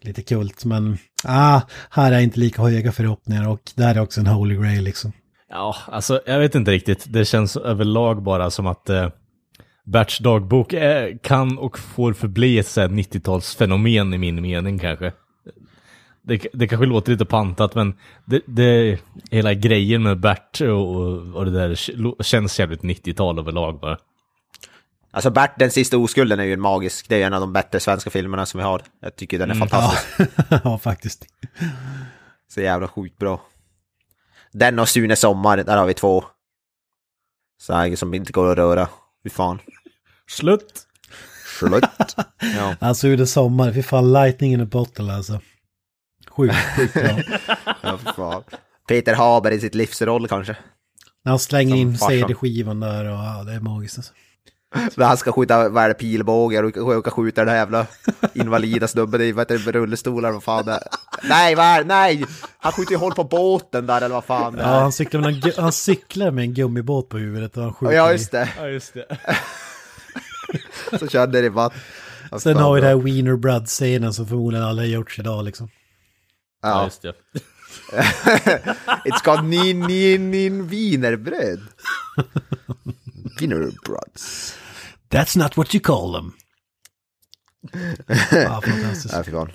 lite 0.00 0.22
kult. 0.22 0.64
Men 0.64 0.98
ah, 1.24 1.60
här 1.90 2.12
är 2.12 2.20
inte 2.20 2.40
lika 2.40 2.62
höga 2.62 2.92
förhoppningar 2.92 3.48
och 3.48 3.60
det 3.74 3.82
här 3.82 3.94
är 3.94 4.00
också 4.00 4.20
en 4.20 4.26
holy 4.26 4.56
grail 4.56 4.84
liksom. 4.84 5.12
Ja, 5.50 5.76
alltså 5.86 6.20
jag 6.26 6.38
vet 6.38 6.54
inte 6.54 6.70
riktigt. 6.70 7.04
Det 7.08 7.24
känns 7.24 7.56
överlag 7.56 8.22
bara 8.22 8.50
som 8.50 8.66
att 8.66 8.90
eh, 8.90 9.08
Berts 9.84 10.18
dagbok 10.18 10.72
är, 10.72 11.18
kan 11.22 11.58
och 11.58 11.78
får 11.78 12.12
förbli 12.12 12.58
ett 12.58 12.66
så 12.66 12.80
här 12.80 12.88
90-talsfenomen 12.88 14.14
i 14.14 14.18
min 14.18 14.42
mening 14.42 14.78
kanske. 14.78 15.12
Det, 16.22 16.46
det 16.52 16.68
kanske 16.68 16.86
låter 16.86 17.12
lite 17.12 17.24
pantat 17.24 17.74
men 17.74 17.94
det, 18.24 18.40
det, 18.46 19.00
hela 19.30 19.54
grejen 19.54 20.02
med 20.02 20.20
Bert 20.20 20.60
och, 20.60 21.16
och 21.34 21.44
det 21.44 21.50
där 21.50 21.74
känns 22.22 22.60
jävligt 22.60 22.82
90-tal 22.82 23.38
överlag 23.38 23.80
bara. 23.80 23.98
Alltså 25.18 25.30
Bert, 25.30 25.58
den 25.58 25.70
sista 25.70 25.98
oskulden 25.98 26.40
är 26.40 26.44
ju 26.44 26.52
en 26.52 26.60
magisk, 26.60 27.08
det 27.08 27.22
är 27.22 27.26
en 27.26 27.34
av 27.34 27.40
de 27.40 27.52
bättre 27.52 27.80
svenska 27.80 28.10
filmerna 28.10 28.46
som 28.46 28.58
vi 28.58 28.64
har. 28.64 28.82
Jag 29.00 29.16
tycker 29.16 29.38
den 29.38 29.50
är 29.50 29.54
fantastisk. 29.54 30.30
Ja, 30.50 30.60
ja 30.64 30.78
faktiskt. 30.78 31.26
Så 32.48 32.60
jävla 32.60 32.88
sjukt 32.88 33.18
bra. 33.18 33.40
Den 34.52 34.78
och 34.78 34.88
Sune 34.88 35.16
Sommar, 35.16 35.56
där 35.56 35.76
har 35.76 35.86
vi 35.86 35.94
två. 35.94 36.24
Så 37.60 37.74
här, 37.74 37.96
som 37.96 38.14
inte 38.14 38.32
går 38.32 38.50
att 38.50 38.56
röra. 38.56 38.88
Fy 39.22 39.30
fan. 39.30 39.58
Slut! 40.30 40.86
Slut. 41.58 41.84
Ja. 42.56 42.76
Alltså 42.80 43.08
är 43.08 43.24
sommar, 43.24 43.72
fy 43.72 43.82
fan 43.82 44.12
lightning 44.12 44.52
in 44.52 44.60
a 44.60 44.66
bottle 44.66 45.12
alltså. 45.12 45.40
Sjukt, 46.28 46.54
sjukt 46.76 46.94
bra. 46.94 47.18
ja, 47.82 47.98
fy 47.98 48.12
fan. 48.16 48.42
Peter 48.88 49.14
Haber 49.14 49.50
i 49.50 49.60
sitt 49.60 49.74
livsroll 49.74 50.28
kanske. 50.28 50.56
När 51.24 51.32
han 51.32 51.38
slänger 51.38 51.70
Som 51.70 51.80
in. 51.80 51.98
CD-skivan 51.98 52.80
där 52.80 53.04
och 53.04 53.18
ja, 53.18 53.44
det 53.46 53.52
är 53.52 53.60
magiskt 53.60 53.98
alltså. 53.98 54.12
Men 54.96 55.06
han 55.06 55.16
ska 55.16 55.32
skjuta, 55.32 55.68
vad 55.68 55.84
är 55.84 55.88
det, 55.88 55.94
pilbågar 55.94 56.62
och 56.62 56.76
och 57.06 57.12
skjuta 57.14 57.40
den 57.40 57.48
här 57.50 57.56
jävla 57.56 57.86
invalida 58.34 58.88
snubben 58.88 59.20
i, 59.20 59.32
vad 59.32 59.50
heter 59.50 59.72
det, 59.72 59.78
rullestolar, 59.78 60.32
vad 60.32 60.42
fan 60.42 60.64
det 60.66 60.72
är. 60.72 60.82
Nej, 61.28 61.54
vad 61.54 61.66
är 61.66 61.84
Nej! 61.84 62.24
Han 62.58 62.72
skjuter 62.72 62.92
ju 62.92 62.98
hål 62.98 63.14
på 63.14 63.24
båten 63.24 63.86
där 63.86 63.96
eller 63.96 64.14
vad 64.14 64.24
fan 64.24 64.52
det 64.56 64.62
Ja, 64.62 64.68
är. 64.68 64.80
han 64.80 64.92
cyklar, 64.92 65.20
med 65.20 65.44
en, 65.46 65.52
han 65.56 65.72
cyklar 65.72 66.30
med 66.30 66.42
en 66.44 66.54
gummibåt 66.54 67.08
på 67.08 67.18
huvudet 67.18 67.56
och 67.56 67.62
han 67.62 67.74
skjuter 67.74 67.94
Ja, 67.94 68.08
i- 68.10 68.12
just 68.12 68.30
det. 68.30 68.48
Ja, 68.58 68.68
just 68.68 68.94
det. 68.94 69.18
Så 70.98 71.06
körde 71.08 71.40
det 71.40 71.46
i 71.46 71.48
vatten. 71.48 71.80
Ja, 72.30 72.38
Sen 72.38 72.54
fan, 72.54 72.62
har 72.62 72.74
vi 72.74 72.80
den 72.80 72.88
här 72.90 72.96
Wiener 72.96 73.36
Brad-scenen 73.36 74.12
som 74.14 74.26
förmodligen 74.26 74.66
alla 74.66 74.82
har 74.82 74.86
gjorts 74.86 75.18
idag 75.18 75.44
liksom. 75.44 75.68
Ja, 76.62 76.68
Ja. 76.68 76.84
just 76.84 77.02
det. 77.02 77.12
It's 79.04 79.24
got 79.24 79.44
nin, 79.44 79.80
nin, 79.80 80.30
nin 80.30 80.68
wienerbröd. 80.68 81.60
Wienerbröds. 83.40 84.54
That's 85.10 85.38
not 85.38 85.56
what 85.56 85.74
you 85.74 85.80
call 85.84 86.12
them. 86.12 86.32
ja, 88.32 88.60
fantastiskt. 88.64 89.14
Ja, 89.14 89.22
fy 89.24 89.30
fan. 89.30 89.50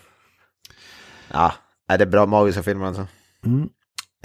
Ja, 1.31 1.53
är 1.88 1.97
det 1.97 2.05
bra 2.05 2.25
magiska 2.25 2.63
filmer 2.63 2.86
alltså? 2.86 3.07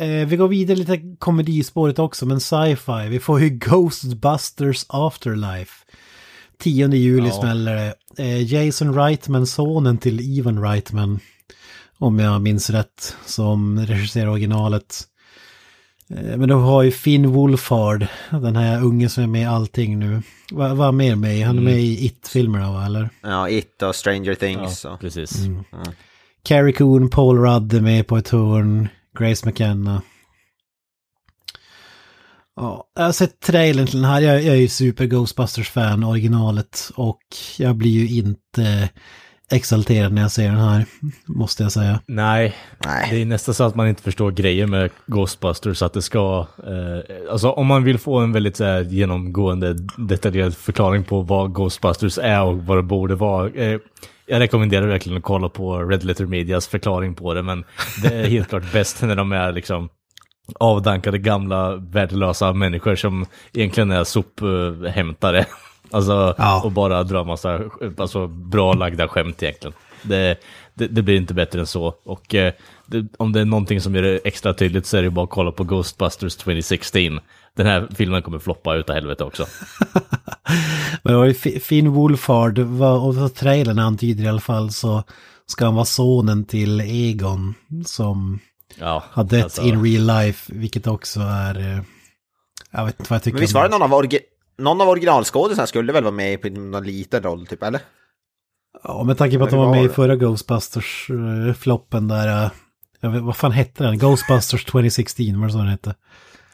Eh, 0.01 0.27
vi 0.27 0.37
går 0.37 0.49
vidare 0.49 0.77
lite 0.79 1.01
komedispåret 1.19 1.99
också, 1.99 2.27
men 2.27 2.41
sci-fi. 2.41 3.09
Vi 3.09 3.21
får 3.21 3.41
ju 3.41 3.49
Ghostbusters 3.49 4.85
Afterlife. 4.89 5.73
10 6.59 6.89
juli 6.95 7.29
Ja. 7.29 7.41
smäller 7.41 7.75
det. 7.75 7.95
Eh, 8.23 8.43
Jason 8.55 8.95
Reitman, 8.95 9.47
sonen 9.47 9.99
till 9.99 10.21
Ivan 10.21 10.63
Reitman, 10.63 11.21
om 11.99 12.19
jag 12.19 12.43
minns 12.43 12.71
rätt, 12.71 13.17
som 13.27 13.87
regisserar 13.87 14.29
originalet. 14.31 15.05
Eh, 16.11 16.37
men 16.37 16.49
då 16.49 16.57
har 16.57 16.83
ju 16.83 16.91
Finn 16.91 17.33
Wolfhard, 17.33 18.07
den 18.31 18.57
här 18.57 18.85
ungen 18.85 19.11
som 19.11 19.23
är 19.23 19.27
med 19.27 19.43
i 19.43 19.45
allting 19.45 19.99
nu. 19.99 20.23
Vad 20.53 20.89
är 20.89 20.93
mer 20.93 21.17
med? 21.17 21.47
Han 21.47 21.59
är 21.59 21.63
med 21.63 21.81
i 21.81 22.07
It-filmerna 22.07 22.73
va, 22.73 22.87
eller? 22.87 23.11
Ja, 23.23 23.49
It 23.49 23.83
och 23.83 23.95
Stranger 23.95 24.35
Things. 24.35 24.85
Ja, 24.85 24.91
och... 24.91 25.01
precis. 25.01 25.47
Carrie 26.43 26.73
Coon, 26.73 27.11
Paul 27.11 27.39
Rudd 27.39 27.75
är 27.75 27.81
med 27.81 28.07
på 28.07 28.17
ett 28.17 28.29
hörn, 28.29 28.89
Grace 29.19 29.47
McKenna. 29.47 30.03
Ja, 32.57 32.85
jag 32.95 33.03
har 33.03 33.13
sett 33.13 33.41
trailern 33.41 33.87
till 33.87 34.01
den 34.01 34.11
här. 34.11 34.21
Jag, 34.21 34.43
jag 34.43 34.55
är 34.55 34.61
ju 34.61 34.69
super 34.69 35.05
Ghostbusters-fan, 35.05 36.05
originalet. 36.05 36.91
Och 36.95 37.23
jag 37.59 37.77
blir 37.77 37.91
ju 37.91 38.19
inte 38.19 38.89
exalterad 39.51 40.13
när 40.13 40.23
jag 40.23 40.31
ser 40.31 40.49
den 40.49 40.59
här, 40.59 40.85
måste 41.27 41.63
jag 41.63 41.73
säga. 41.73 42.01
Nej, 42.07 42.57
Nej. 42.85 43.09
det 43.11 43.23
är 43.23 43.27
nästan 43.27 43.55
så 43.55 43.65
att 43.65 43.75
man 43.75 43.89
inte 43.89 44.03
förstår 44.03 44.31
grejen 44.31 44.71
med 44.71 44.91
Ghostbusters, 45.07 45.83
att 45.83 45.93
det 45.93 46.03
ska... 46.03 46.47
Eh, 46.67 47.31
alltså 47.33 47.51
om 47.51 47.67
man 47.67 47.85
vill 47.85 47.99
få 47.99 48.19
en 48.19 48.33
väldigt 48.33 48.57
så 48.57 48.65
här, 48.65 48.81
genomgående 48.81 49.77
detaljerad 49.97 50.57
förklaring 50.57 51.05
på 51.05 51.21
vad 51.23 51.53
Ghostbusters 51.55 52.19
är 52.19 52.43
och 52.43 52.59
vad 52.59 52.79
det 52.79 52.83
borde 52.83 53.15
vara. 53.15 53.51
Eh, 53.51 53.79
jag 54.27 54.41
rekommenderar 54.41 54.87
verkligen 54.87 55.19
att 55.19 55.25
kolla 55.25 55.49
på 55.49 55.79
Red 55.79 56.05
Letter 56.05 56.27
Medias 56.27 56.67
förklaring 56.67 57.15
på 57.15 57.35
det, 57.35 57.43
men 57.43 57.65
det 58.03 58.15
är 58.15 58.27
helt 58.27 58.49
klart 58.49 58.73
bäst 58.73 59.03
när 59.03 59.17
de 59.17 59.33
är 59.33 59.53
liksom 59.53 59.89
avdankade 60.55 61.19
gamla 61.19 61.77
värdelösa 61.77 62.53
människor 62.53 62.97
som 62.97 63.27
egentligen 63.53 63.91
är 63.91 64.05
sophämtare. 64.05 65.47
Alltså, 65.91 66.35
Ja. 66.39 66.63
och 66.65 66.73
bara 66.73 67.03
drar 67.05 67.25
massa 67.25 67.61
alltså, 67.99 68.27
bra 68.27 68.73
lagda 68.73 69.09
skämt 69.09 69.43
egentligen. 69.43 69.75
Det, 70.03 70.41
det, 70.75 70.87
det 70.87 71.03
blir 71.03 71.17
inte 71.17 71.35
bättre 71.35 71.61
än 71.61 71.67
så. 71.67 71.95
Och 72.05 72.35
eh, 72.35 72.53
det, 72.87 73.07
om 73.17 73.33
det 73.33 73.41
är 73.41 73.45
någonting 73.45 73.81
som 73.81 73.95
gör 73.95 74.03
det 74.03 74.21
extra 74.25 74.55
tydligt 74.55 74.87
så 74.87 74.97
är 74.97 75.03
det 75.03 75.11
bara 75.11 75.25
att 75.25 75.31
kolla 75.31 75.53
på 75.53 75.65
Ghostbusters 75.65 76.37
2016. 76.37 77.01
Den 77.57 77.67
här 77.67 77.89
filmen 77.95 78.23
kommer 78.23 78.39
floppa 78.39 78.75
utav 78.75 78.95
helvete 78.95 79.25
också. 79.25 79.47
Men 81.03 81.13
det 81.13 81.17
var 81.19 81.25
ju 81.25 81.33
Fi- 81.35 81.61
Finn 81.61 81.89
Wolfhard, 81.93 82.59
och 82.83 83.35
trailern 83.35 83.79
antyder 83.79 84.25
i 84.25 84.29
alla 84.29 84.41
fall, 84.41 84.71
så 84.71 85.03
ska 85.47 85.65
han 85.65 85.75
vara 85.75 85.85
sonen 85.85 86.45
till 86.45 86.81
Egon 86.81 87.55
som 87.87 88.39
Ja, 88.79 89.05
har 89.11 89.25
dött 89.25 89.45
alltså, 89.45 89.63
in 89.63 89.85
real 89.85 90.07
life, 90.23 90.53
vilket 90.55 90.87
också 90.87 91.21
är... 91.21 91.59
eh, 91.59 91.81
Jag 92.71 92.85
vet 92.87 93.01
inte 93.01 93.11
vad 93.11 93.17
jag 93.17 93.23
tycker 93.23 93.35
Men 93.35 93.41
visst 93.41 93.55
var 93.55 93.63
det 93.63 93.69
någon 93.69 93.83
av, 93.83 93.95
orgi... 93.95 94.19
någon 94.59 94.81
av 94.81 94.89
originalskådisarna 94.89 95.67
skulle 95.67 95.93
väl 95.93 96.05
vara 96.05 96.15
med 96.15 96.43
på 96.43 96.49
någon 96.49 96.85
liten 96.85 97.23
roll 97.23 97.47
typ, 97.47 97.63
eller? 97.63 97.81
Ja, 98.85 99.03
med 99.05 99.19
tanke 99.19 99.39
på 99.39 99.45
att 99.45 99.51
de 99.51 99.59
var 99.59 99.71
med 99.71 99.85
i 99.85 99.89
förra 99.89 100.17
Ghostbusters-floppen 100.17 102.09
där... 102.09 102.45
eh, 102.45 102.51
Jag 103.01 103.11
vet, 103.11 103.23
vad 103.23 103.37
fan 103.37 103.53
hette 103.53 103.85
den? 103.85 103.99
Ghostbusters 103.99 104.65
2016, 104.65 105.41
var 105.41 105.47
det 105.47 105.53
så 105.53 105.59
den 105.59 105.67
hette? 105.69 105.95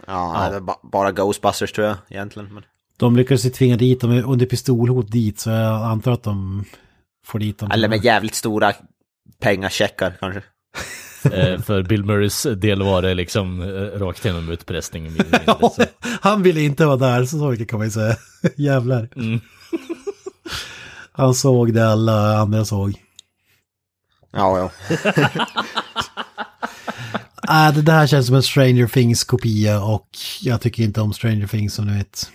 Ja, 0.07 0.49
det 0.49 0.53
var 0.55 0.61
ba- 0.61 0.81
bara 0.83 1.13
Ghostbusters 1.13 1.73
tror 1.73 1.87
jag 1.87 1.97
egentligen. 2.09 2.55
Men... 2.55 2.63
De 2.97 3.17
lyckades 3.17 3.47
ju 3.47 3.51
tvinga 3.51 3.77
dit 3.77 4.01
dem 4.01 4.11
under 4.27 4.47
pistolhot 4.47 5.11
dit, 5.13 5.41
så 5.41 5.51
jag 5.51 5.83
antar 5.83 6.13
att 6.13 6.23
de 6.23 6.65
får 7.27 7.39
dit 7.39 7.59
dem. 7.59 7.71
Eller 7.71 7.89
med 7.89 8.05
jävligt 8.05 8.35
stora 8.35 8.73
pengacheckar 9.41 10.17
kanske. 10.21 10.43
eh, 11.33 11.61
för 11.61 11.83
Bill 11.83 12.05
Murrays 12.05 12.43
del 12.57 12.83
var 12.83 13.03
det 13.03 13.15
liksom 13.15 13.63
eh, 13.63 13.67
rakt 13.99 14.25
igenom 14.25 14.49
utpressning. 14.49 15.03
mindre, 15.03 15.45
han 16.21 16.43
ville 16.43 16.61
inte 16.61 16.87
vara 16.87 16.97
där, 16.97 17.25
så 17.25 17.37
mycket 17.51 17.69
kan 17.71 17.79
man 17.79 17.87
ju 17.87 17.91
säga. 17.93 18.17
Jävlar. 18.57 19.09
Mm. 19.17 19.41
Han 21.17 21.35
såg 21.35 21.75
det 21.75 21.89
alla 21.89 22.37
andra 22.39 22.65
såg. 22.65 22.95
Ja, 24.33 24.59
ja. 24.89 24.97
Äh, 27.49 27.75
det 27.75 27.83
där 27.83 28.07
känns 28.07 28.27
som 28.27 28.37
en 28.37 28.43
Stranger 28.43 28.87
Things-kopia 28.87 29.83
och 29.83 30.09
jag 30.41 30.61
tycker 30.61 30.83
inte 30.83 31.01
om 31.01 31.13
Stranger 31.13 31.47
Things 31.47 31.75
som 31.75 31.87
ni 31.87 31.97
vet. 31.99 32.31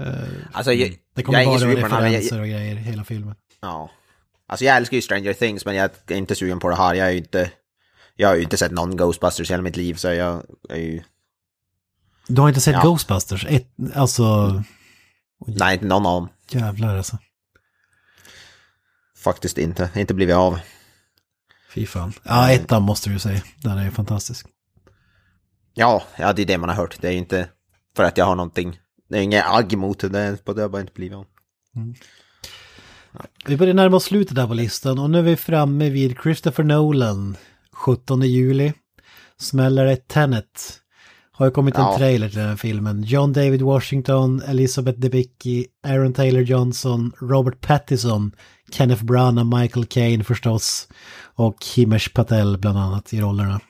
Eh, 0.00 0.14
Alltså, 0.52 0.72
jag, 0.72 0.96
Det 1.16 1.22
kommer 1.22 1.38
jag 1.38 1.48
bara 1.48 1.58
vara 1.58 1.70
här. 2.00 2.00
referenser 2.00 2.36
Jag, 2.36 2.42
och 2.42 2.48
grejer 2.48 2.74
hela 2.76 3.04
filmen. 3.04 3.34
ja. 3.60 3.90
Alltså 4.46 4.64
jag 4.64 4.76
älskar 4.76 4.96
ju 4.96 5.02
Stranger 5.02 5.32
Things 5.32 5.64
men 5.64 5.74
jag 5.74 5.90
är 6.06 6.16
inte 6.16 6.34
sugen 6.34 6.60
på 6.60 6.68
det 6.70 6.76
här. 6.76 6.94
Jag 6.94 7.06
är 7.06 7.10
ju 7.12 7.18
inte... 7.18 7.50
Jag 8.16 8.28
har 8.28 8.34
ju 8.36 8.42
inte 8.42 8.56
sett 8.56 8.72
någon 8.72 8.96
Ghostbusters 8.96 9.50
i 9.50 9.52
hela 9.52 9.62
mitt 9.62 9.76
liv 9.76 9.94
så 9.94 10.08
jag 10.08 10.42
är 10.68 10.76
ju... 10.76 11.02
Du 12.28 12.40
har 12.40 12.48
inte 12.48 12.60
sett 12.60 12.74
Ja. 12.74 12.82
Ghostbusters? 12.82 13.46
Ett, 13.48 13.68
alltså, 13.94 14.62
Nej, 15.46 15.74
inte 15.74 15.86
någon 15.86 16.06
av 16.06 16.14
dem. 16.22 16.28
jävlar 16.48 16.96
alltså. 16.96 17.18
Faktiskt 19.16 19.58
inte. 19.58 19.90
Inte 19.94 20.14
blivit 20.14 20.36
av. 20.36 20.58
Fy 21.74 21.86
fan. 21.86 22.12
Ja, 22.22 22.50
ettan 22.50 22.82
måste 22.82 23.10
du 23.10 23.18
säga. 23.18 23.42
Den 23.62 23.78
är 23.78 23.84
ju 23.84 23.90
fantastisk. 23.90 24.46
Ja, 25.74 26.02
ja, 26.18 26.32
det 26.32 26.42
är 26.42 26.46
det 26.46 26.58
man 26.58 26.68
har 26.68 26.76
hört. 26.76 26.96
Det 27.00 27.08
är 27.08 27.12
ju 27.12 27.18
inte 27.18 27.48
för 27.96 28.04
att 28.04 28.18
jag 28.18 28.24
har 28.24 28.34
någonting. 28.36 28.78
Det 29.08 29.18
är 29.18 29.22
inget 29.22 29.44
agg 29.46 29.76
mot 29.78 29.98
det, 30.00 30.08
det 30.08 30.62
har 30.62 30.68
bara 30.68 30.80
inte 30.80 30.92
blivit 30.92 31.16
av. 31.16 31.26
Vi 33.46 33.56
börjar 33.56 33.74
närma 33.74 33.96
oss 33.96 34.04
slutet 34.04 34.36
där 34.36 34.46
på 34.46 34.54
listan 34.54 34.98
och 34.98 35.10
nu 35.10 35.18
är 35.18 35.22
vi 35.22 35.36
framme 35.36 35.90
vid 35.90 36.16
Christopher 36.22 36.64
Nolan. 36.64 37.36
17 37.84 38.22
juli 38.22 38.72
smäller 39.40 39.84
det 39.84 40.08
Tenet. 40.08 40.80
Har 41.32 41.46
ju 41.46 41.52
kommit 41.52 41.74
en 41.78 41.82
Ja. 41.82 41.96
trailer 41.98 42.28
till 42.28 42.38
den 42.38 42.48
här 42.48 42.56
filmen. 42.56 43.02
John 43.02 43.32
David 43.32 43.62
Washington, 43.62 44.42
Elizabeth 44.48 44.98
Debicki, 44.98 45.66
Aaron 45.86 46.12
Taylor 46.12 46.42
Johnson, 46.42 47.12
Robert 47.20 47.60
Pattinson, 47.60 48.32
Kenneth 48.72 49.04
Branagh, 49.04 49.58
Michael 49.60 49.86
Caine 49.86 50.24
förstås 50.24 50.88
och 51.34 51.56
Himesh 51.76 52.12
Patel 52.14 52.58
bland 52.58 52.78
annat 52.78 53.12
i 53.12 53.20
rollerna. 53.20 53.60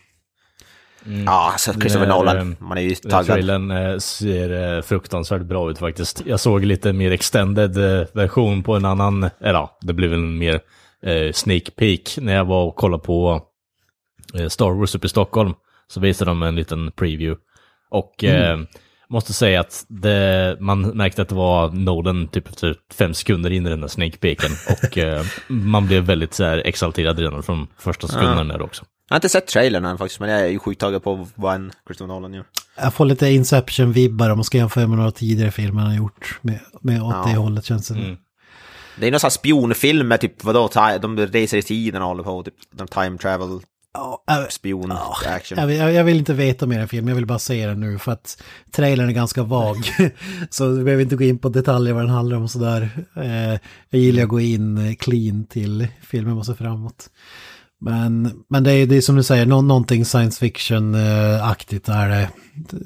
Ja, 1.26 1.50
alltså 1.52 1.72
Christopher 1.72 2.06
Det 2.06 2.12
är, 2.12 2.16
Nolan. 2.18 2.38
ehm, 2.38 2.56
Man 2.60 2.78
är 2.78 2.82
ju 2.82 2.94
taggad. 2.94 3.26
trailern 3.26 3.70
eh, 3.70 3.98
ser 3.98 4.76
eh, 4.76 4.82
fruktansvärt 4.82 5.42
bra 5.42 5.70
ut 5.70 5.78
faktiskt. 5.78 6.22
Jag 6.26 6.40
såg 6.40 6.64
lite 6.64 6.92
mer 6.92 7.10
extended 7.10 7.76
eh, 8.00 8.06
version 8.14 8.62
på 8.62 8.76
en 8.76 8.84
annan, 8.84 9.22
eller 9.40 9.52
ja, 9.58 9.78
det 9.80 9.92
blev 9.92 10.10
väl 10.10 10.18
en 10.18 10.38
mer 10.38 10.60
eh, 11.06 11.32
sneak 11.32 11.76
peek 11.76 12.18
när 12.20 12.34
jag 12.34 12.44
var 12.44 12.64
och 12.64 12.76
kollade 12.76 13.02
på 13.02 13.32
eh, 13.32 13.40
Star 14.48 14.70
Wars 14.70 14.94
uppe 14.94 15.06
i 15.06 15.10
Stockholm. 15.10 15.52
Så 15.88 16.00
visade 16.00 16.30
de 16.30 16.42
en 16.42 16.56
liten 16.56 16.92
preview. 16.92 17.40
Och 17.90 18.24
eh, 18.24 18.58
måste 19.08 19.32
säga 19.32 19.60
att 19.60 19.84
det, 19.88 20.56
man 20.60 20.80
märkte 20.80 21.22
att 21.22 21.28
det 21.28 21.34
var 21.34 21.70
Nolan 21.70 22.28
typ 22.28 22.48
efter 22.48 22.76
fem 22.92 23.14
sekunder 23.14 23.50
in 23.50 23.66
i 23.66 23.70
den 23.70 23.80
där 23.80 24.18
peeken. 24.18 24.50
Och 24.68 24.98
eh, 24.98 25.24
man 25.48 25.86
blev 25.86 26.04
väldigt 26.04 26.34
så 26.34 26.44
här 26.44 26.58
exalterad 26.64 27.18
redan 27.18 27.42
från 27.42 27.66
första 27.78 28.08
sekunden 28.08 28.48
där 28.48 28.62
också. 28.62 28.84
Jag 29.08 29.14
har 29.14 29.16
inte 29.16 29.28
sett 29.28 29.46
trailern 29.46 29.84
än 29.84 29.98
faktiskt, 29.98 30.20
men 30.20 30.30
jag 30.30 30.40
är 30.40 30.46
ju 30.46 30.58
sjukt 30.58 30.80
taggad 30.80 31.02
på 31.02 31.26
vad 31.34 31.54
en 31.54 31.72
Christopher 31.86 32.14
Nolan 32.14 32.34
gör. 32.34 32.44
Jag 32.76 32.94
får 32.94 33.04
lite 33.04 33.26
Inception-vibbar 33.26 34.30
om 34.30 34.38
man 34.38 34.44
ska 34.44 34.58
jämföra 34.58 34.86
med 34.86 34.98
några 34.98 35.10
tidigare 35.10 35.50
filmer 35.50 35.80
han 35.80 35.90
har 35.90 35.96
gjort. 35.96 36.38
Med, 36.40 36.60
med 36.80 37.02
åt 37.02 37.24
det 37.26 37.32
Ja. 37.32 37.38
hållet 37.38 37.64
känns 37.64 37.88
det. 37.88 37.94
Mm. 37.94 38.16
Det 39.00 39.06
är 39.06 39.10
någon 39.10 39.20
sån 39.20 39.26
här 39.26 39.30
spionfilm 39.30 40.08
med 40.08 40.20
typ, 40.20 40.44
vadå, 40.44 40.70
de 41.00 41.18
reser 41.18 41.58
i 41.58 41.62
tiden 41.62 42.02
och 42.02 42.08
håller 42.08 42.22
på, 42.22 42.42
typ, 42.42 42.54
de 42.72 42.88
time 42.88 43.18
travel, 43.18 43.60
Äh, 44.30 44.48
spion, 44.50 44.92
action. 45.26 45.58
Jag 45.58 45.66
vill, 45.66 45.78
jag 45.78 46.04
vill 46.04 46.18
inte 46.18 46.34
veta 46.34 46.66
mer 46.66 46.80
än 46.80 46.88
film, 46.88 47.08
jag 47.08 47.14
vill 47.14 47.26
bara 47.26 47.38
se 47.38 47.66
den 47.66 47.80
nu 47.80 47.98
för 47.98 48.12
att 48.12 48.42
trailern 48.70 49.08
är 49.08 49.12
ganska 49.12 49.42
vag. 49.42 49.76
så 50.50 50.68
vi 50.68 50.84
behöver 50.84 51.02
inte 51.02 51.16
gå 51.16 51.24
in 51.24 51.38
på 51.38 51.48
detaljer 51.48 51.94
vad 51.94 52.02
den 52.02 52.10
handlar 52.10 52.36
om 52.36 52.48
sådär. 52.48 52.90
Eh, 53.16 53.60
jag 53.90 54.00
gillar 54.00 54.22
att 54.22 54.28
gå 54.28 54.40
in 54.40 54.78
eh, 54.78 54.94
clean 54.94 55.44
till 55.46 55.88
filmen 56.02 56.38
och 56.38 56.46
se 56.46 56.54
framåt. 56.54 57.10
Men, 57.80 58.44
men 58.48 58.64
det, 58.64 58.72
är, 58.72 58.86
det 58.86 58.96
är 58.96 59.00
som 59.00 59.16
du 59.16 59.22
säger, 59.22 59.46
nå, 59.46 59.62
någonting 59.62 60.04
science 60.04 60.40
fiction-aktigt 60.40 61.88
är 61.88 62.08
det. 62.08 62.28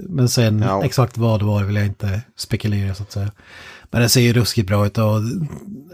Men 0.09 0.29
sen 0.29 0.63
Ja. 0.63 0.85
exakt 0.85 1.19
vad 1.19 1.41
det 1.41 1.45
var 1.45 1.65
vill 1.65 1.77
jag 1.77 1.87
inte 1.87 2.23
spekulera 2.37 2.95
så 2.95 3.03
att 3.03 3.13
säga. 3.13 3.33
Men 3.91 4.03
det 4.03 4.09
ser 4.09 4.21
ju 4.21 4.33
ruskigt 4.33 4.69
bra 4.69 4.87
ut 4.87 4.99
och 4.99 5.21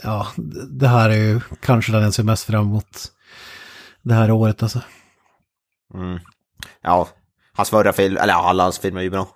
ja, 0.02 0.26
det 0.70 0.88
här 0.88 1.10
är 1.10 1.16
ju 1.16 1.40
kanske 1.60 1.92
den 1.92 2.02
jag 2.02 2.14
ser 2.14 2.22
mest 2.22 2.44
fram 2.44 2.66
emot 2.66 2.98
det 4.02 4.14
här 4.14 4.30
året 4.30 4.62
alltså. 4.62 4.80
Mm. 5.94 6.18
Ja, 6.82 7.08
hans 7.52 7.70
förra 7.70 7.92
film, 7.92 8.16
eller 8.16 8.34
alla 8.34 8.62
hans 8.62 8.78
filmer 8.78 9.00
är 9.00 9.04
ju 9.04 9.10
bra. 9.10 9.28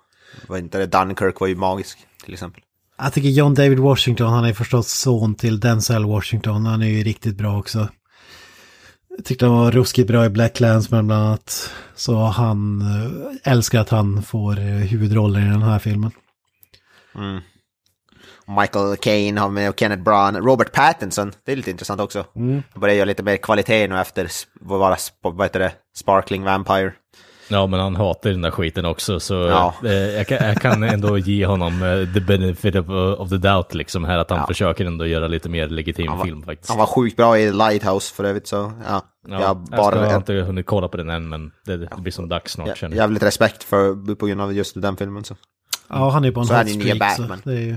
Var 0.47 0.57
inte 0.57 0.77
det, 0.77 0.85
Dunkirk 0.85 1.39
var 1.39 1.47
ju 1.47 1.55
magisk, 1.55 1.99
till 2.23 2.33
exempel. 2.33 2.63
Jag 2.97 3.13
tycker 3.13 3.29
John 3.29 3.53
David 3.53 3.79
Washington, 3.79 4.33
han 4.33 4.45
är 4.45 4.53
förstås 4.53 4.87
son 4.87 5.35
till 5.35 5.59
Denzel 5.59 6.05
Washington, 6.05 6.65
han 6.65 6.81
är 6.81 6.87
ju 6.87 7.03
riktigt 7.03 7.35
bra 7.37 7.59
också. 7.59 7.87
Jag 9.19 9.25
tyckte 9.25 9.45
han 9.45 9.55
var 9.55 9.71
ruskigt 9.71 10.07
bra 10.07 10.25
i 10.25 10.29
Black 10.29 10.59
Landsman 10.59 11.07
bland 11.07 11.23
annat. 11.23 11.71
Så 11.95 12.15
han 12.15 12.81
eh, 12.81 13.51
älskar 13.51 13.79
att 13.79 13.89
han 13.89 14.23
får 14.23 14.59
eh, 14.59 14.65
huvudrollen 14.65 15.47
i 15.47 15.51
den 15.51 15.61
här 15.61 15.79
filmen. 15.79 16.11
Mm. 17.15 17.41
Michael 18.59 18.97
Caine 18.97 19.37
har 19.37 19.49
med 19.49 19.69
och 19.69 19.79
Kenneth 19.79 20.03
Branagh, 20.03 20.45
Robert 20.45 20.71
Pattinson, 20.71 21.31
det 21.45 21.51
är 21.51 21.55
lite 21.55 21.71
intressant 21.71 22.01
också. 22.01 22.25
Mm. 22.35 22.63
Han 22.71 22.81
börjar 22.81 22.95
göra 22.95 23.05
lite 23.05 23.23
mer 23.23 23.37
kvalitet 23.37 23.87
nu 23.87 23.99
efter, 23.99 24.31
vad 24.59 25.45
heter 25.45 25.59
det, 25.59 25.71
Sparkling 25.99 26.43
Vampire. 26.43 26.93
Ja, 27.51 27.67
men 27.67 27.79
han 27.79 27.95
hatar 27.95 28.29
den 28.29 28.41
där 28.41 28.51
skiten 28.51 28.85
också, 28.85 29.19
så 29.19 29.33
Ja. 29.33 29.73
eh, 29.83 29.91
jag, 29.93 30.27
kan, 30.27 30.37
jag 30.47 30.61
kan 30.61 30.83
ändå 30.83 31.17
ge 31.17 31.45
honom 31.45 31.73
eh, 31.83 32.13
the 32.13 32.19
benefit 32.19 32.75
of, 32.75 32.89
of 33.19 33.29
the 33.29 33.37
doubt, 33.37 33.73
liksom 33.73 34.03
här, 34.03 34.17
att 34.17 34.29
han 34.29 34.39
Ja. 34.39 34.47
försöker 34.47 34.85
ändå 34.85 35.05
göra 35.05 35.27
lite 35.27 35.49
mer 35.49 35.67
legitim 35.67 36.11
var- 36.11 36.25
film 36.25 36.43
faktiskt. 36.43 36.69
Han 36.69 36.77
var 36.79 36.85
sjukt 36.85 37.17
bra 37.17 37.39
i 37.39 37.51
Lighthouse 37.53 38.13
för 38.15 38.23
övrigt, 38.23 38.47
så 38.47 38.55
ja. 38.55 38.71
ja, 38.87 39.01
jag 39.33 39.41
jag, 39.41 39.57
bara, 39.57 39.91
ska, 39.91 39.99
jag 40.01 40.09
har 40.09 40.17
inte 40.17 40.33
hunnit 40.33 40.65
kolla 40.65 40.87
på 40.87 40.97
den 40.97 41.09
än, 41.09 41.29
men 41.29 41.51
det, 41.65 41.77
det 41.77 41.89
blir 41.97 42.11
som 42.11 42.29
dags 42.29 42.51
snart 42.51 42.67
Ja, 42.67 42.75
känner 42.75 42.95
jag. 42.97 43.03
jävligt 43.03 43.23
respekt 43.23 43.63
för, 43.63 44.15
på 44.15 44.25
grund 44.25 44.41
av 44.41 44.53
just 44.53 44.81
den 44.81 44.97
filmen. 44.97 45.23
Så. 45.23 45.35
Ja, 45.89 46.09
han 46.09 46.25
är 46.25 46.31
på 46.31 46.39
en 46.39 46.45
Så 46.45 46.53
hot 46.57 46.69
streak 46.69 47.15
så 47.15 47.23
det 47.43 47.53
är 47.55 47.59
ju 47.61 47.75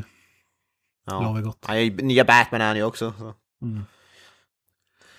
Ja. 1.07 1.21
lovar 1.23 1.41
gott. 1.41 1.65
Han 1.67 1.77
är 1.77 1.91
nya 2.03 2.25
Batman 2.25 2.61
är 2.61 2.67
han 2.67 2.77
ju 2.77 2.83
också. 2.85 3.13
Så. 3.19 3.35
Mm. 3.67 3.83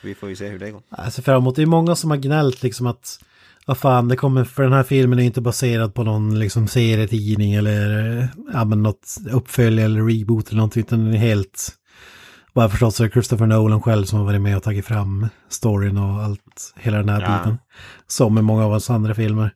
Vi 0.04 0.16
får 0.16 0.30
ju 0.30 0.36
se 0.36 0.48
hur 0.48 0.60
det 0.60 0.72
går. 0.72 0.82
Jag 0.98 1.14
ser 1.14 1.24
fram 1.24 1.38
emot, 1.38 1.56
det 1.56 1.62
är 1.62 1.66
många 1.66 1.96
som 1.96 2.10
har 2.10 2.18
gnällt 2.18 2.64
liksom 2.64 2.88
att 2.88 3.20
vad 3.66 3.78
fan, 3.78 4.08
det 4.08 4.16
kommer, 4.16 4.44
för 4.44 4.64
den 4.64 4.74
här 4.74 4.84
filmen 4.84 5.20
är 5.20 5.24
inte 5.24 5.42
baserad 5.42 5.94
på 5.94 6.04
någon 6.04 6.40
liksom 6.40 6.68
serietidning 6.68 7.54
eller 7.54 8.10
eh, 8.20 8.26
ja, 8.54 8.66
men 8.66 8.84
något 8.84 9.16
uppfölje 9.32 9.86
eller 9.86 10.02
reboot 10.02 10.48
eller 10.48 10.58
någonting, 10.58 10.82
utan 10.82 11.06
den 11.06 11.14
är 11.14 11.18
helt, 11.18 11.70
vad 12.54 12.64
jag 12.64 12.72
förstått 12.72 12.96
så 12.96 13.04
är 13.04 13.10
Christopher 13.10 13.46
Nolan 13.46 13.82
själv 13.82 14.06
som 14.06 14.20
har 14.20 14.26
varit 14.26 14.42
med 14.42 14.58
och 14.58 14.64
tagit 14.64 14.86
fram 14.86 15.28
storyn 15.50 15.98
och 15.98 16.24
allt, 16.24 16.74
hela 16.76 16.98
den 16.98 17.10
här 17.10 17.22
Ja. 17.22 17.38
biten. 17.38 17.58
Som 18.08 18.34
med 18.34 18.44
många 18.44 18.66
av 18.66 18.72
hans 18.72 18.90
andra 18.90 19.16
filmer. 19.16 19.54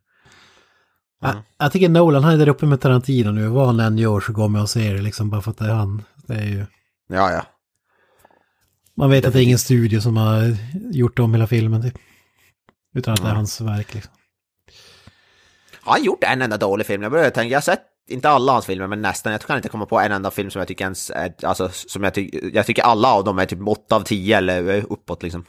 Ja. 1.21 1.27
Jag, 1.27 1.35
jag 1.57 1.71
tycker 1.71 1.89
Nolan, 1.89 2.23
han 2.23 2.33
är 2.33 2.37
där 2.37 2.49
uppe 2.49 2.65
med 2.65 2.81
Tarantino 2.81 3.31
nu, 3.31 3.47
vad 3.47 3.65
han 3.65 3.79
än 3.79 3.97
gör 3.97 4.19
så 4.19 4.33
går 4.33 4.47
man 4.47 4.61
och 4.61 4.69
ser 4.69 4.93
det 4.95 5.01
liksom 5.01 5.29
bara 5.29 5.41
för 5.41 5.51
att 5.51 5.57
det 5.57 5.65
är 5.65 5.73
han. 5.73 6.01
Det 6.27 6.33
är 6.33 6.45
ju... 6.45 6.65
Ja, 7.09 7.31
ja. 7.31 7.41
Man 8.97 9.09
vet 9.09 9.25
att 9.25 9.33
det 9.33 9.39
är 9.39 9.43
ingen 9.43 9.59
studio 9.59 10.01
som 10.01 10.17
har 10.17 10.57
gjort 10.91 11.19
om 11.19 11.33
hela 11.33 11.47
filmen 11.47 11.81
typ. 11.81 11.97
Utan 12.95 13.13
att 13.13 13.21
det 13.21 13.27
är 13.27 13.33
hans 13.33 13.61
verk 13.61 13.93
liksom. 13.93 14.13
Har 15.81 15.93
han 15.93 16.03
gjort 16.03 16.23
en 16.23 16.41
enda 16.41 16.57
dålig 16.57 16.87
film? 16.87 17.03
Jag 17.03 17.11
börjar 17.11 17.29
tänka, 17.29 17.51
jag 17.51 17.57
har 17.57 17.61
sett, 17.61 17.81
inte 18.09 18.29
alla 18.29 18.51
hans 18.51 18.65
filmer, 18.65 18.87
men 18.87 19.01
nästan. 19.01 19.31
Jag 19.31 19.41
kan 19.41 19.57
inte 19.57 19.69
komma 19.69 19.85
på 19.85 19.99
en 19.99 20.11
enda 20.11 20.31
film 20.31 20.49
som 20.51 20.59
jag 20.59 20.67
tycker 20.67 20.85
ens 20.85 21.09
är, 21.09 21.33
alltså, 21.43 21.69
som 21.73 22.03
jag 22.03 22.13
tycker, 22.13 22.55
jag 22.55 22.65
tycker 22.65 22.83
alla 22.83 23.13
av 23.13 23.23
dem 23.23 23.39
är 23.39 23.45
typ 23.45 23.67
8 23.67 23.95
av 23.95 24.01
10 24.01 24.37
eller 24.37 24.85
uppåt 24.91 25.23
liksom. 25.23 25.45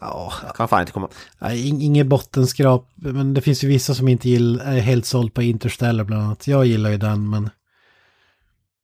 Ja, 0.00 0.32
Jag 0.46 0.56
kan 0.56 0.68
fan 0.68 0.80
inte 0.80 0.92
komma... 0.92 1.08
inget 1.54 2.06
bottenskrap. 2.06 2.92
Men 2.94 3.34
det 3.34 3.40
finns 3.40 3.64
ju 3.64 3.68
vissa 3.68 3.94
som 3.94 4.08
inte 4.08 4.28
gillar, 4.28 4.64
är 4.64 4.80
helt 4.80 5.06
såld 5.06 5.34
på 5.34 5.42
Interstellar 5.42 6.04
bland 6.04 6.22
annat. 6.22 6.46
Jag 6.46 6.66
gillar 6.66 6.90
ju 6.90 6.96
den 6.96 7.30
men... 7.30 7.50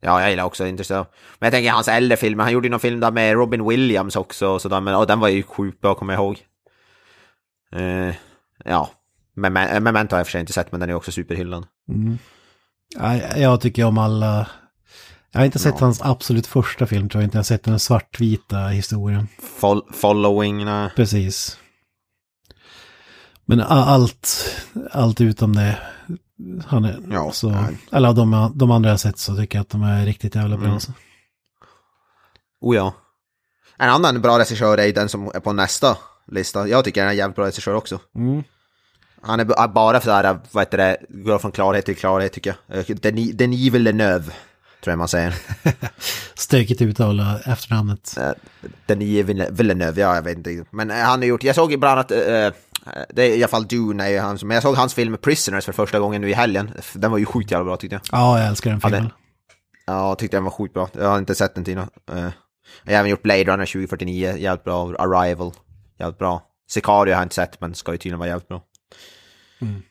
Ja, 0.00 0.20
jag 0.20 0.30
gillar 0.30 0.44
också 0.44 0.66
Interstellar. 0.66 1.06
Men 1.38 1.46
jag 1.46 1.52
tänker 1.52 1.70
hans 1.70 1.88
äldre 1.88 2.16
filmer, 2.16 2.44
han 2.44 2.52
gjorde 2.52 2.66
ju 2.66 2.70
någon 2.70 2.80
film 2.80 3.00
där 3.00 3.10
med 3.10 3.32
Robin 3.34 3.68
Williams 3.68 4.16
också, 4.16 4.48
och 4.48 4.62
sådär, 4.62 4.80
men 4.80 4.94
och 4.94 5.06
den 5.06 5.20
var 5.20 5.28
ju 5.28 5.42
sjukt 5.42 5.80
bra, 5.80 5.94
kommer 5.94 6.12
jag 6.12 6.20
ihåg. 6.20 6.38
Eh, 7.72 8.14
ja, 8.64 8.90
Mem- 9.36 9.80
Memento 9.80 10.14
har 10.14 10.18
jag 10.20 10.26
för 10.26 10.30
sig 10.30 10.40
inte 10.40 10.52
sett, 10.52 10.72
men 10.72 10.80
den 10.80 10.90
är 10.90 10.94
också 10.94 11.12
superhyllad. 11.12 11.66
Mm. 11.88 12.18
Nej, 12.96 13.32
jag 13.36 13.60
tycker 13.60 13.84
om 13.84 13.98
alla... 13.98 14.48
Jag 15.32 15.40
har 15.40 15.44
inte 15.46 15.58
sett 15.58 15.74
Ja. 15.78 15.86
hans 15.86 16.02
absolut 16.02 16.46
första 16.46 16.86
film 16.86 17.08
tror 17.08 17.22
jag 17.22 17.26
inte. 17.26 17.36
Jag 17.36 17.40
har 17.40 17.44
sett 17.44 17.64
den 17.64 17.78
svartvita 17.80 18.58
historien. 18.66 19.28
Fol- 19.60 19.92
following, 19.92 20.64
nej. 20.64 20.90
Precis. 20.96 21.58
Men 23.44 23.60
allt, 23.60 24.56
allt 24.90 25.20
utom 25.20 25.56
det. 25.56 25.78
Han 26.66 26.84
är, 26.84 27.02
Ja, 27.10 27.32
så, 27.32 27.50
nej. 27.50 27.78
eller 27.92 28.12
de, 28.12 28.52
de 28.54 28.70
andra 28.70 28.90
jag 28.90 29.00
sett 29.00 29.18
så 29.18 29.36
tycker 29.36 29.58
jag 29.58 29.62
att 29.62 29.68
de 29.70 29.82
är 29.82 30.06
riktigt 30.06 30.34
jävla 30.34 30.56
bra. 30.56 30.64
Mm. 30.64 30.74
Alltså. 30.74 30.92
Oh 32.60 32.76
ja. 32.76 32.94
En 33.78 33.90
annan 33.90 34.20
bra 34.20 34.38
regissör 34.38 34.78
är 34.78 34.92
den 34.92 35.08
som 35.08 35.26
är 35.34 35.40
på 35.40 35.52
nästa 35.52 35.96
lista. 36.26 36.68
Jag 36.68 36.84
tycker 36.84 37.00
han 37.00 37.08
är 37.08 37.12
en 37.12 37.18
jävligt 37.18 37.36
bra 37.36 37.46
regissör 37.46 37.74
också. 37.74 37.98
Mm. 38.16 38.42
Han 39.22 39.40
är 39.40 39.68
bara 39.68 40.00
så 40.00 40.10
här, 40.10 40.38
vad 40.52 40.62
heter 40.64 40.78
det, 40.78 40.96
går 41.08 41.38
från 41.38 41.52
klarhet 41.52 41.84
till 41.84 41.96
klarhet 41.96 42.32
tycker 42.32 42.56
jag. 42.66 42.78
Eh, 42.78 42.96
Denis 42.96 43.32
Denis 43.32 43.72
Villeneuve, 43.72 44.24
tror 44.84 44.92
jag 44.92 44.98
man 44.98 45.08
säger. 45.08 45.34
Stökigt 46.34 46.82
uttala 46.82 47.38
efternamnet. 47.44 48.16
Eh, 48.18 48.30
Denis 48.86 49.24
Ville- 49.26 49.50
Villeneuve, 49.50 50.00
ja 50.00 50.14
jag 50.14 50.22
vet 50.22 50.36
inte. 50.36 50.64
Men 50.70 50.90
eh, 50.90 50.96
han 50.96 51.18
har 51.20 51.26
gjort, 51.26 51.42
jag 51.44 51.54
såg 51.54 51.72
ibland 51.72 52.00
att, 52.00 52.10
eh, 52.10 52.50
det 53.14 53.22
är 53.22 53.36
i 53.36 53.42
alla 53.42 53.48
fall 53.48 53.66
Dune 53.66 54.04
är 54.04 54.08
ju 54.08 54.18
han 54.18 54.38
som, 54.38 54.48
men 54.48 54.54
jag 54.54 54.62
såg 54.62 54.74
hans 54.76 54.94
film 54.94 55.16
Prisoners 55.22 55.64
för 55.64 55.72
första 55.72 55.98
gången 56.00 56.20
nu 56.20 56.30
i 56.30 56.32
helgen. 56.32 56.70
Den 56.94 57.10
var 57.10 57.18
ju 57.18 57.24
sjukt 57.24 57.50
jävla 57.50 57.64
bra 57.64 57.76
tyckte 57.76 57.94
jag. 57.94 58.02
Ja, 58.20 58.38
jag 58.38 58.48
älskar 58.48 58.70
den 58.70 58.80
Ja, 58.82 58.88
filmen. 58.88 59.10
Ja, 59.86 60.08
jag 60.08 60.18
tyckte 60.18 60.36
den 60.36 60.44
var 60.44 60.50
sjukt 60.50 60.74
bra. 60.74 60.88
Jag 60.92 61.08
har 61.08 61.18
inte 61.18 61.34
sett 61.34 61.54
den 61.54 61.64
tidigare. 61.64 61.88
Eh, 62.12 62.18
jag 62.84 62.92
har 62.92 62.98
även 62.98 63.10
gjort 63.10 63.22
Blade 63.22 63.44
Runner 63.44 63.66
2049, 63.66 64.36
jävligt 64.36 64.64
bra. 64.64 64.94
Arrival, 64.98 65.52
jävligt 65.98 66.18
bra. 66.18 66.42
Sicario 66.70 67.12
har 67.14 67.20
jag 67.20 67.24
inte 67.24 67.34
sett, 67.34 67.60
men 67.60 67.74
ska 67.74 67.92
ju 67.92 67.98
tydligen 67.98 68.18
vara 68.18 68.28
jävligt 68.28 68.48
bra. 68.48 68.62
Mm. 69.60 69.82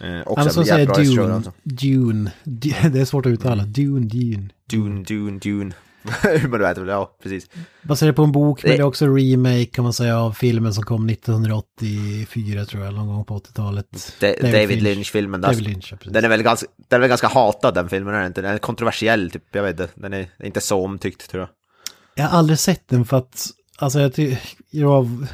Eh, 0.00 0.22
också 0.26 0.50
säger 0.64 0.78
jävligt 0.78 0.88
bra 0.88 1.22
Dune, 1.22 1.34
alltså. 1.34 1.52
Dune, 1.62 2.32
Du- 2.44 2.74
det 2.90 3.00
är 3.00 3.04
svårt 3.04 3.26
att 3.26 3.30
uttala, 3.30 3.62
Dune, 3.64 4.06
Dune. 4.06 4.48
Dune, 4.70 5.02
Dune, 5.04 5.38
Dune. 5.38 5.72
Vet 6.58 6.78
väl, 6.78 6.88
ja 6.88 7.16
precis. 7.22 7.46
Baserat 7.82 8.16
på 8.16 8.22
en 8.24 8.32
bok, 8.32 8.62
men 8.62 8.72
Det- 8.72 8.78
är 8.78 8.82
också 8.82 9.06
remake 9.06 9.64
kan 9.66 9.84
man 9.84 9.92
säga 9.92 10.18
av 10.20 10.32
filmen 10.32 10.74
som 10.74 10.84
kom 10.84 11.06
1984 11.10 12.64
tror 12.64 12.84
jag, 12.84 12.94
någon 12.94 13.06
gång 13.06 13.24
på 13.24 13.38
80-talet. 13.38 13.86
Da- 14.20 14.34
David, 14.42 14.82
Lynch-filmen. 14.82 15.40
där. 15.40 15.48
David 15.48 15.64
Lynch, 15.64 15.88
ja. 16.04 16.10
Den 16.10 16.24
är 16.24 16.28
väl 16.28 16.42
ganska, 16.42 16.66
den 16.88 16.96
är 16.96 17.00
väl 17.00 17.08
ganska 17.08 17.28
hatad 17.28 17.74
den 17.74 17.88
filmen, 17.88 18.14
är 18.14 18.18
den 18.18 18.26
inte? 18.26 18.42
Den 18.42 18.54
är 18.54 18.58
kontroversiell, 18.58 19.30
typ, 19.30 19.42
jag 19.52 19.62
vet 19.62 19.80
inte. 19.80 19.88
Den 19.94 20.12
är 20.12 20.28
inte 20.44 20.60
så 20.60 20.84
omtyckt 20.84 21.30
tror 21.30 21.40
jag. 21.40 21.48
Jag 22.14 22.30
har 22.30 22.38
aldrig 22.38 22.58
sett 22.58 22.88
den 22.88 23.04
för 23.04 23.16
att, 23.16 23.46
alltså 23.78 24.00
jag 24.00 24.14
tycker, 24.14 24.38
jag, 24.70 25.26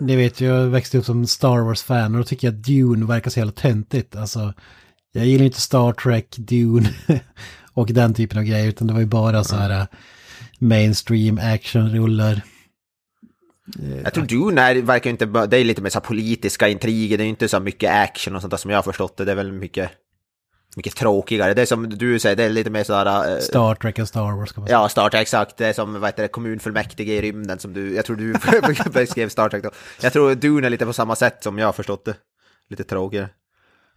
ni 0.00 0.16
vet 0.16 0.40
jag 0.40 0.66
växte 0.66 0.98
upp 0.98 1.04
som 1.04 1.26
Star 1.26 1.58
Wars-fan 1.58 2.14
och 2.14 2.18
då 2.20 2.24
tycker 2.24 2.46
jag 2.46 2.54
att 2.54 2.62
Dune 2.64 3.06
verkar 3.06 3.30
så 3.30 3.38
jävla 3.40 3.52
töntigt. 3.52 4.16
Alltså, 4.16 4.54
jag 5.12 5.26
gillar 5.26 5.44
inte 5.44 5.60
Star 5.60 5.92
Trek, 5.92 6.36
Dune 6.36 6.90
och 7.72 7.86
den 7.86 8.14
typen 8.14 8.38
av 8.38 8.44
grejer, 8.44 8.68
utan 8.68 8.86
det 8.86 8.92
var 8.92 9.00
ju 9.00 9.06
bara 9.06 9.44
så 9.44 9.56
här 9.56 9.70
äh, 9.80 9.86
mainstream 10.58 11.38
actionrullar. 11.38 12.40
Jag 14.04 14.14
tror 14.14 14.24
Dune 14.24 14.60
är, 14.60 14.82
verkar 14.82 15.10
inte, 15.10 15.26
det 15.26 15.56
är 15.56 15.64
lite 15.64 15.82
mer 15.82 15.90
så 15.90 16.00
politiska 16.00 16.68
intriger, 16.68 17.18
det 17.18 17.24
är 17.24 17.28
inte 17.28 17.48
så 17.48 17.60
mycket 17.60 17.90
action 17.90 18.36
och 18.36 18.40
sånt 18.40 18.50
där 18.50 18.58
som 18.58 18.70
jag 18.70 18.78
har 18.78 18.82
förstått 18.82 19.16
det. 19.16 19.24
Det 19.24 19.32
är 19.32 19.36
väl 19.36 19.52
mycket, 19.52 19.90
mycket 20.76 20.96
tråkigare. 20.96 21.54
Det 21.54 21.62
är 21.62 21.66
som 21.66 21.88
du 21.88 22.18
säger, 22.18 22.36
det 22.36 22.44
är 22.44 22.50
lite 22.50 22.70
mer 22.70 22.84
sådär... 22.84 23.34
eh, 23.34 23.40
Star 23.40 23.74
Trek 23.74 23.98
och 23.98 24.08
Star 24.08 24.36
Wars 24.36 24.52
kan 24.52 24.60
man 24.60 24.68
säga. 24.68 24.78
Ja, 24.78 24.88
Star 24.88 25.10
Trek, 25.10 25.22
exakt. 25.22 25.56
Det 25.56 25.66
är 25.66 25.72
som 25.72 25.92
vad 26.00 26.08
heter 26.08 26.22
det, 26.22 26.28
kommunfullmäktige 26.28 27.12
i 27.12 27.20
rymden 27.22 27.58
som 27.58 27.72
du, 27.72 27.94
jag 27.94 28.04
tror 28.04 28.16
du 28.16 28.34
beskrev 28.92 29.28
Star 29.28 29.48
Trek 29.48 29.62
då. 29.62 29.70
Jag 30.00 30.12
tror 30.12 30.34
Dune 30.34 30.66
är 30.66 30.70
lite 30.70 30.86
på 30.86 30.92
samma 30.92 31.16
sätt 31.16 31.42
som 31.42 31.58
jag 31.58 31.66
har 31.66 31.72
förstått 31.72 32.04
det. 32.04 32.14
Lite 32.70 32.84
tråkigare. 32.84 33.28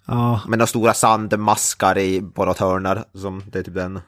Ja, 0.08 0.42
Men 0.48 0.60
de 0.60 0.68
stora 0.68 0.94
sandmaskar 0.94 1.98
i 1.98 2.22
på 2.22 2.46
något 2.46 2.58
hörnar, 2.60 3.04
som 3.14 3.44
det 3.52 3.60
är 3.60 3.64
typ 3.64 3.74
den. 3.76 4.00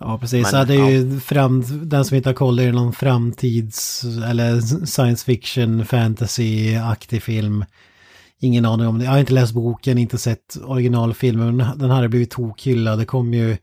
Ja 0.00 0.18
precis. 0.18 0.42
Men, 0.42 0.50
så 0.50 0.64
det 0.64 0.74
är 0.74 0.90
ju 0.90 1.20
fram, 1.20 1.64
den 1.88 2.04
som 2.04 2.16
inte 2.16 2.28
har 2.28 2.34
koll, 2.34 2.56
det 2.56 2.64
är 2.64 2.72
någon 2.72 2.92
framtids 2.92 4.04
eller 4.04 4.60
science 4.86 5.24
fiction, 5.24 5.84
fantasy-aktig 5.84 7.20
film. 7.20 7.64
Ingen 8.40 8.64
aning 8.64 8.86
om 8.86 8.98
det. 8.98 9.04
Jag 9.04 9.12
har 9.12 9.18
inte 9.18 9.32
läst 9.32 9.52
boken, 9.52 9.98
inte 9.98 10.18
sett 10.18 10.56
originalfilmen, 10.64 11.56
men 11.56 11.78
den 11.78 11.90
här 11.90 12.00
har 12.00 12.08
blivit 12.08 12.30
tokhyllad. 12.30 12.98
Det 12.98 13.04
kom 13.04 13.34
ju... 13.34 13.56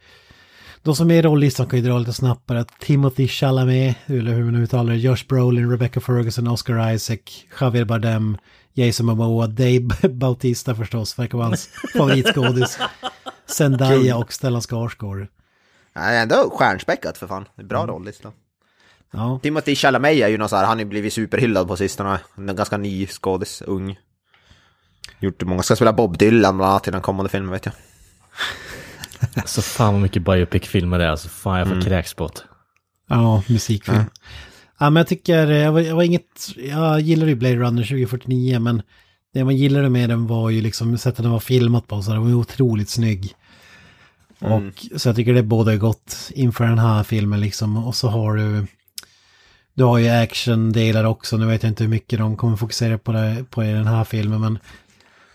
De 0.83 0.95
som 0.95 1.11
är 1.11 1.15
i 1.15 1.21
rollistan 1.21 1.67
kan 1.67 1.79
ju 1.79 1.85
dra 1.85 1.99
lite 1.99 2.13
snabbare. 2.13 2.65
Timothy 2.79 3.27
Chalamet, 3.27 3.95
eller 4.05 4.33
hur 4.33 4.43
man 4.43 4.55
uttalar 4.55 4.93
det, 4.93 4.99
Josh 4.99 5.27
Brolin, 5.29 5.71
Rebecca 5.71 5.99
Ferguson, 5.99 6.47
Oscar 6.47 6.93
Isaac, 6.93 7.19
Javier 7.61 7.85
Bardem, 7.85 8.37
Jason 8.73 9.05
Momoa, 9.05 9.47
Dave 9.47 9.79
Bautista 10.09 10.75
förstås, 10.75 11.19
verkar 11.19 11.37
vara 11.37 11.47
hans 11.47 11.69
favoritskådis. 11.93 12.79
Zendaya 13.47 14.17
och 14.17 14.33
Stellan 14.33 14.61
Skarsgård. 14.61 15.27
Ja, 15.97 16.03
ändå 16.03 16.49
stjärnspäckat 16.49 17.17
för 17.17 17.27
fan. 17.27 17.45
Det 17.55 17.61
är 17.61 17.65
Bra 17.65 17.87
rollista. 17.87 18.31
Ja, 19.11 19.39
Timothy 19.43 19.75
Chalamet 19.75 20.11
är 20.11 20.27
ju 20.27 20.37
någon 20.37 20.49
så 20.49 20.55
här, 20.55 20.65
han 20.65 20.77
har 20.77 20.85
blivit 20.85 21.13
superhyllad 21.13 21.67
på 21.67 21.77
sistone. 21.77 22.19
En 22.37 22.55
ganska 22.55 22.77
ny 22.77 23.07
skådis, 23.07 23.61
ung. 23.61 23.99
Gjort 25.19 25.43
många, 25.43 25.63
ska 25.63 25.75
spela 25.75 25.93
Bob 25.93 26.17
Dylan 26.17 26.57
bland 26.57 26.71
annat 26.71 26.87
i 26.87 26.91
den 26.91 27.01
kommande 27.01 27.29
filmen 27.29 27.51
vet 27.51 27.65
jag. 27.65 27.73
Så 29.45 29.61
fan 29.61 29.93
vad 29.93 30.01
mycket 30.01 30.21
biopic-filmer 30.21 30.97
det 30.97 31.03
är, 31.05 31.09
alltså 31.09 31.29
fan 31.29 31.59
jag 31.59 31.67
får 31.67 31.81
kräks 31.81 32.13
på 32.13 32.27
det. 32.27 32.41
ja 33.09 33.43
musikfilm. 33.47 34.03
Ja. 34.79 34.89
men 34.89 34.95
jag 34.95 35.07
tycker, 35.07 35.47
jag 35.47 35.71
var, 35.71 35.79
jag 35.79 35.95
var 35.95 36.03
inget, 36.03 36.49
jag 36.55 36.99
gillade 36.99 37.31
ju 37.31 37.35
Blade 37.35 37.55
Runner 37.55 37.83
2049 37.83 38.59
men 38.59 38.81
det 39.33 39.43
man 39.43 39.55
gillade 39.57 39.89
med 39.89 40.09
den 40.09 40.27
var 40.27 40.49
ju 40.49 40.61
liksom 40.61 40.97
sättet 40.97 41.23
den 41.23 41.31
var 41.31 41.39
filmat 41.39 41.87
på 41.87 42.01
så 42.01 42.11
den 42.11 42.21
var 42.21 42.29
ju 42.29 42.35
otroligt 42.35 42.89
snygg. 42.89 43.35
Och 44.39 44.99
så 44.99 45.09
jag 45.09 45.15
tycker 45.15 45.33
det 45.33 45.39
är 45.39 45.77
gott 45.77 46.31
inför 46.33 46.63
den 46.63 46.79
här 46.79 47.03
filmen 47.03 47.41
liksom. 47.41 47.87
Och 47.87 47.95
så 47.95 48.07
har 48.07 48.35
du, 48.35 48.67
du 49.73 49.83
har 49.83 49.97
ju 49.97 50.09
action-delar 50.09 51.03
också. 51.03 51.37
Nu 51.37 51.45
vet 51.45 51.63
jag 51.63 51.69
inte 51.69 51.83
hur 51.83 51.91
mycket 51.91 52.19
de 52.19 52.37
kommer 52.37 52.57
fokusera 52.57 52.97
på, 52.97 53.11
det, 53.11 53.45
på 53.49 53.63
i 53.63 53.71
den 53.71 53.87
här 53.87 54.03
filmen 54.03 54.41
men 54.41 54.59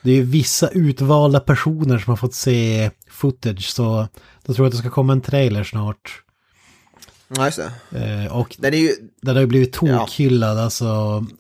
det 0.03 0.11
är 0.11 0.15
ju 0.15 0.23
vissa 0.23 0.69
utvalda 0.69 1.41
personer 1.41 1.99
som 1.99 2.11
har 2.11 2.17
fått 2.17 2.35
se 2.35 2.91
footage 3.11 3.65
så 3.65 4.09
då 4.43 4.55
tror 4.55 4.67
jag 4.67 4.67
att 4.67 4.73
det 4.73 4.79
ska 4.79 4.91
komma 4.91 5.13
en 5.13 5.21
trailer 5.21 5.65
snart. 5.65 6.23
Ja, 7.37 7.45
just 7.45 7.61
det. 7.91 7.99
Eh, 7.99 8.37
och 8.37 8.57
Den 8.59 8.75
är 8.75 8.79
ju, 8.79 8.93
den 9.23 9.35
har 9.35 9.41
ju 9.41 9.47
blivit 9.47 9.73
tokhyllad 9.73 10.59
alltså 10.59 10.87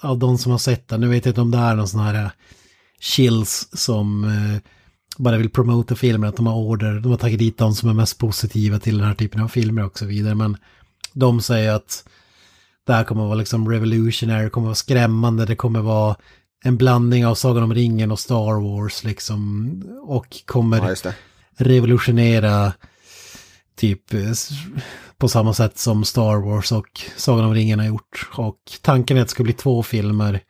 av 0.00 0.18
de 0.18 0.38
som 0.38 0.52
har 0.52 0.58
sett 0.58 0.88
den. 0.88 1.00
Nu 1.00 1.08
vet 1.08 1.24
jag 1.24 1.30
inte 1.30 1.40
om 1.40 1.50
det 1.50 1.58
är 1.58 1.74
någon 1.74 1.88
sån 1.88 2.00
här 2.00 2.24
eh, 2.24 2.30
chills 3.00 3.68
som 3.72 4.24
eh, 4.24 4.70
bara 5.18 5.36
vill 5.36 5.50
promota 5.50 5.94
filmen, 5.94 6.28
att 6.28 6.36
de 6.36 6.46
har 6.46 6.54
order, 6.54 7.00
de 7.00 7.10
har 7.10 7.18
tagit 7.18 7.38
dit 7.38 7.58
de 7.58 7.74
som 7.74 7.88
är 7.88 7.94
mest 7.94 8.18
positiva 8.18 8.78
till 8.78 8.98
den 8.98 9.06
här 9.06 9.14
typen 9.14 9.42
av 9.42 9.48
filmer 9.48 9.84
och 9.84 9.98
så 9.98 10.06
vidare. 10.06 10.34
Men 10.34 10.56
de 11.12 11.40
säger 11.40 11.72
att 11.72 12.04
det 12.86 12.92
här 12.92 13.04
kommer 13.04 13.22
att 13.22 13.28
vara 13.28 13.38
liksom 13.38 13.70
revolutionary, 13.70 14.44
det 14.44 14.50
kommer 14.50 14.66
att 14.66 14.68
vara 14.68 14.74
skrämmande, 14.74 15.46
det 15.46 15.56
kommer 15.56 15.78
att 15.78 15.84
vara 15.84 16.16
en 16.64 16.76
blandning 16.76 17.26
av 17.26 17.34
Sagan 17.34 17.62
om 17.62 17.74
ringen 17.74 18.10
och 18.10 18.20
Star 18.20 18.60
Wars 18.60 19.04
liksom. 19.04 19.70
Och 20.02 20.42
kommer 20.46 20.96
ja 21.04 21.12
revolutionera 21.56 22.72
typ 23.76 24.02
på 25.18 25.28
samma 25.28 25.54
sätt 25.54 25.78
som 25.78 26.04
Star 26.04 26.36
Wars 26.36 26.72
och 26.72 27.00
Sagan 27.16 27.44
om 27.44 27.54
ringen 27.54 27.78
har 27.78 27.86
gjort. 27.86 28.28
Och 28.32 28.58
tanken 28.82 29.16
är 29.16 29.20
att 29.20 29.28
det 29.28 29.32
ska 29.32 29.42
bli 29.42 29.52
två 29.52 29.82
filmer. 29.82 30.40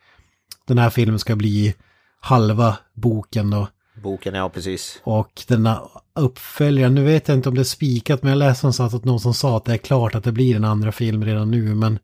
Den 0.67 0.77
här 0.77 0.89
filmen 0.89 1.19
ska 1.19 1.35
bli 1.35 1.75
halva 2.19 2.77
boken 2.93 3.49
då. 3.49 3.67
Boken, 4.03 4.33
ja 4.33 4.49
precis. 4.49 5.01
Och 5.03 5.43
denna 5.47 5.81
uppföljaren, 6.15 6.95
nu 6.95 7.03
vet 7.03 7.27
jag 7.27 7.37
inte 7.37 7.49
om 7.49 7.55
det 7.55 7.61
är 7.61 7.63
spikat 7.63 8.23
men 8.23 8.29
jag 8.29 8.37
läste 8.37 8.65
någonstans 8.65 8.93
att 8.93 9.05
någon 9.05 9.19
som 9.19 9.33
sa 9.33 9.57
att 9.57 9.65
det 9.65 9.73
är 9.73 9.77
klart 9.77 10.15
att 10.15 10.23
det 10.23 10.31
blir 10.31 10.55
en 10.55 10.65
andra 10.65 10.91
film 10.91 11.25
redan 11.25 11.51
nu 11.51 11.75
men 11.75 11.99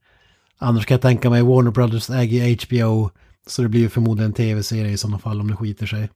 annars 0.58 0.86
kan 0.86 0.96
jag 0.96 1.02
tänka 1.02 1.30
mig 1.30 1.42
Warner 1.42 1.72
Brothers 1.72 2.10
äger 2.10 2.66
HBO 2.66 3.10
så 3.48 3.62
det 3.62 3.70
blir 3.70 3.82
ju 3.82 3.90
förmodligen 3.90 4.30
en 4.30 4.34
tv-serie 4.34 4.92
i 4.92 4.98
sådana 4.98 5.20
fall 5.20 5.42
om 5.42 5.48
det 5.48 5.56
skiter 5.56 5.86
sig. 5.86 6.10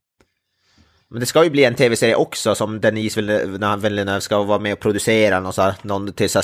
Men 1.09 1.19
det 1.19 1.25
ska 1.25 1.43
ju 1.43 1.49
bli 1.49 1.63
en 1.63 1.75
tv-serie 1.75 2.15
också 2.15 2.55
som 2.55 2.81
Denise 2.81 3.21
Villeneuve 3.21 4.21
ska 4.21 4.43
vara 4.43 4.59
med 4.59 4.73
och 4.73 4.79
producera 4.79 5.39
någon, 5.39 5.53
så 5.53 5.61
här, 5.61 5.75
någon 5.81 6.13
till 6.13 6.29
så 6.29 6.41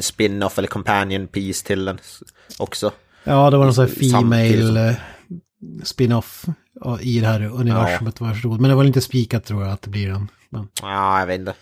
spin-off 0.00 0.58
eller 0.58 0.68
companion 0.68 1.26
piece 1.26 1.66
till 1.66 1.84
den 1.84 1.98
också. 2.58 2.92
Ja, 3.24 3.50
det 3.50 3.56
var 3.56 3.64
någon 3.64 3.74
sån 3.74 3.86
här 3.86 4.10
female 4.10 4.88
eh, 4.88 4.96
spin-off 5.82 6.44
i 7.00 7.20
det 7.20 7.26
här 7.26 7.44
universumet 7.44 8.16
jag 8.20 8.32
förstod. 8.34 8.60
Men 8.60 8.70
det 8.70 8.76
var 8.76 8.84
inte 8.84 9.00
spikat 9.00 9.44
tror 9.44 9.62
jag 9.62 9.72
att 9.72 9.82
det 9.82 9.90
blir 9.90 10.08
den. 10.08 10.28
Men, 10.50 10.68
Ja, 10.82 11.18
jag 11.20 11.26
vet 11.26 11.40
inte. 11.40 11.54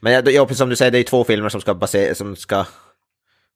Men 0.00 0.12
ja, 0.12 0.22
ja, 0.30 0.44
precis 0.46 0.58
som 0.58 0.68
du 0.68 0.76
säger, 0.76 0.90
det 0.90 0.96
är 0.96 1.00
ju 1.00 1.04
två 1.04 1.24
filmer 1.24 1.48
som 1.48 1.60
ska, 1.60 1.72
base- 1.74 2.14
som 2.14 2.36
ska 2.36 2.64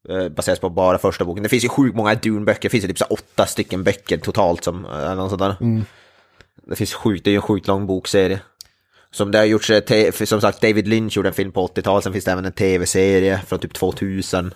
eh, 0.09 0.29
baseras 0.29 0.59
på 0.59 0.71
bara 0.71 0.99
första 0.99 1.25
boken. 1.25 1.43
Det 1.43 1.49
finns 1.49 1.65
ju 1.65 1.69
sjukt 1.69 1.97
många 1.97 2.15
Dune-böcker, 2.15 2.63
det 2.63 2.69
finns 2.69 2.85
ju 2.85 2.89
typ 2.89 2.99
så 2.99 3.05
åtta 3.05 3.47
stycken 3.47 3.85
böcker 3.85 4.17
totalt 4.19 4.65
som, 4.65 4.85
eh, 4.85 4.91
eller 4.97 5.15
något 5.15 5.31
sånt 5.31 5.41
där. 5.43 5.85
Det 6.67 6.77
finns 6.77 6.95
sjukt, 6.95 7.25
det 7.25 7.31
är 7.31 7.33
ju 7.33 7.37
en 7.37 7.43
sjukt 7.43 7.67
lång 7.67 7.87
bokserie. 7.87 8.41
Som 9.11 9.31
det 9.31 9.39
har 9.39 9.45
gjorts, 9.45 9.71
eh, 9.71 10.13
som 10.13 10.41
sagt 10.41 10.61
David 10.61 10.89
Lynch 10.89 11.17
gjorde 11.17 11.29
en 11.29 11.35
film 11.35 11.53
på 11.53 11.67
80-talet, 11.67 12.05
sen 12.05 12.13
finns 12.13 12.25
det 12.25 12.33
även 12.33 12.45
en 12.45 12.53
tv-serie 12.53 13.41
från 13.47 13.59
typ 13.59 13.73
2000. 13.75 14.49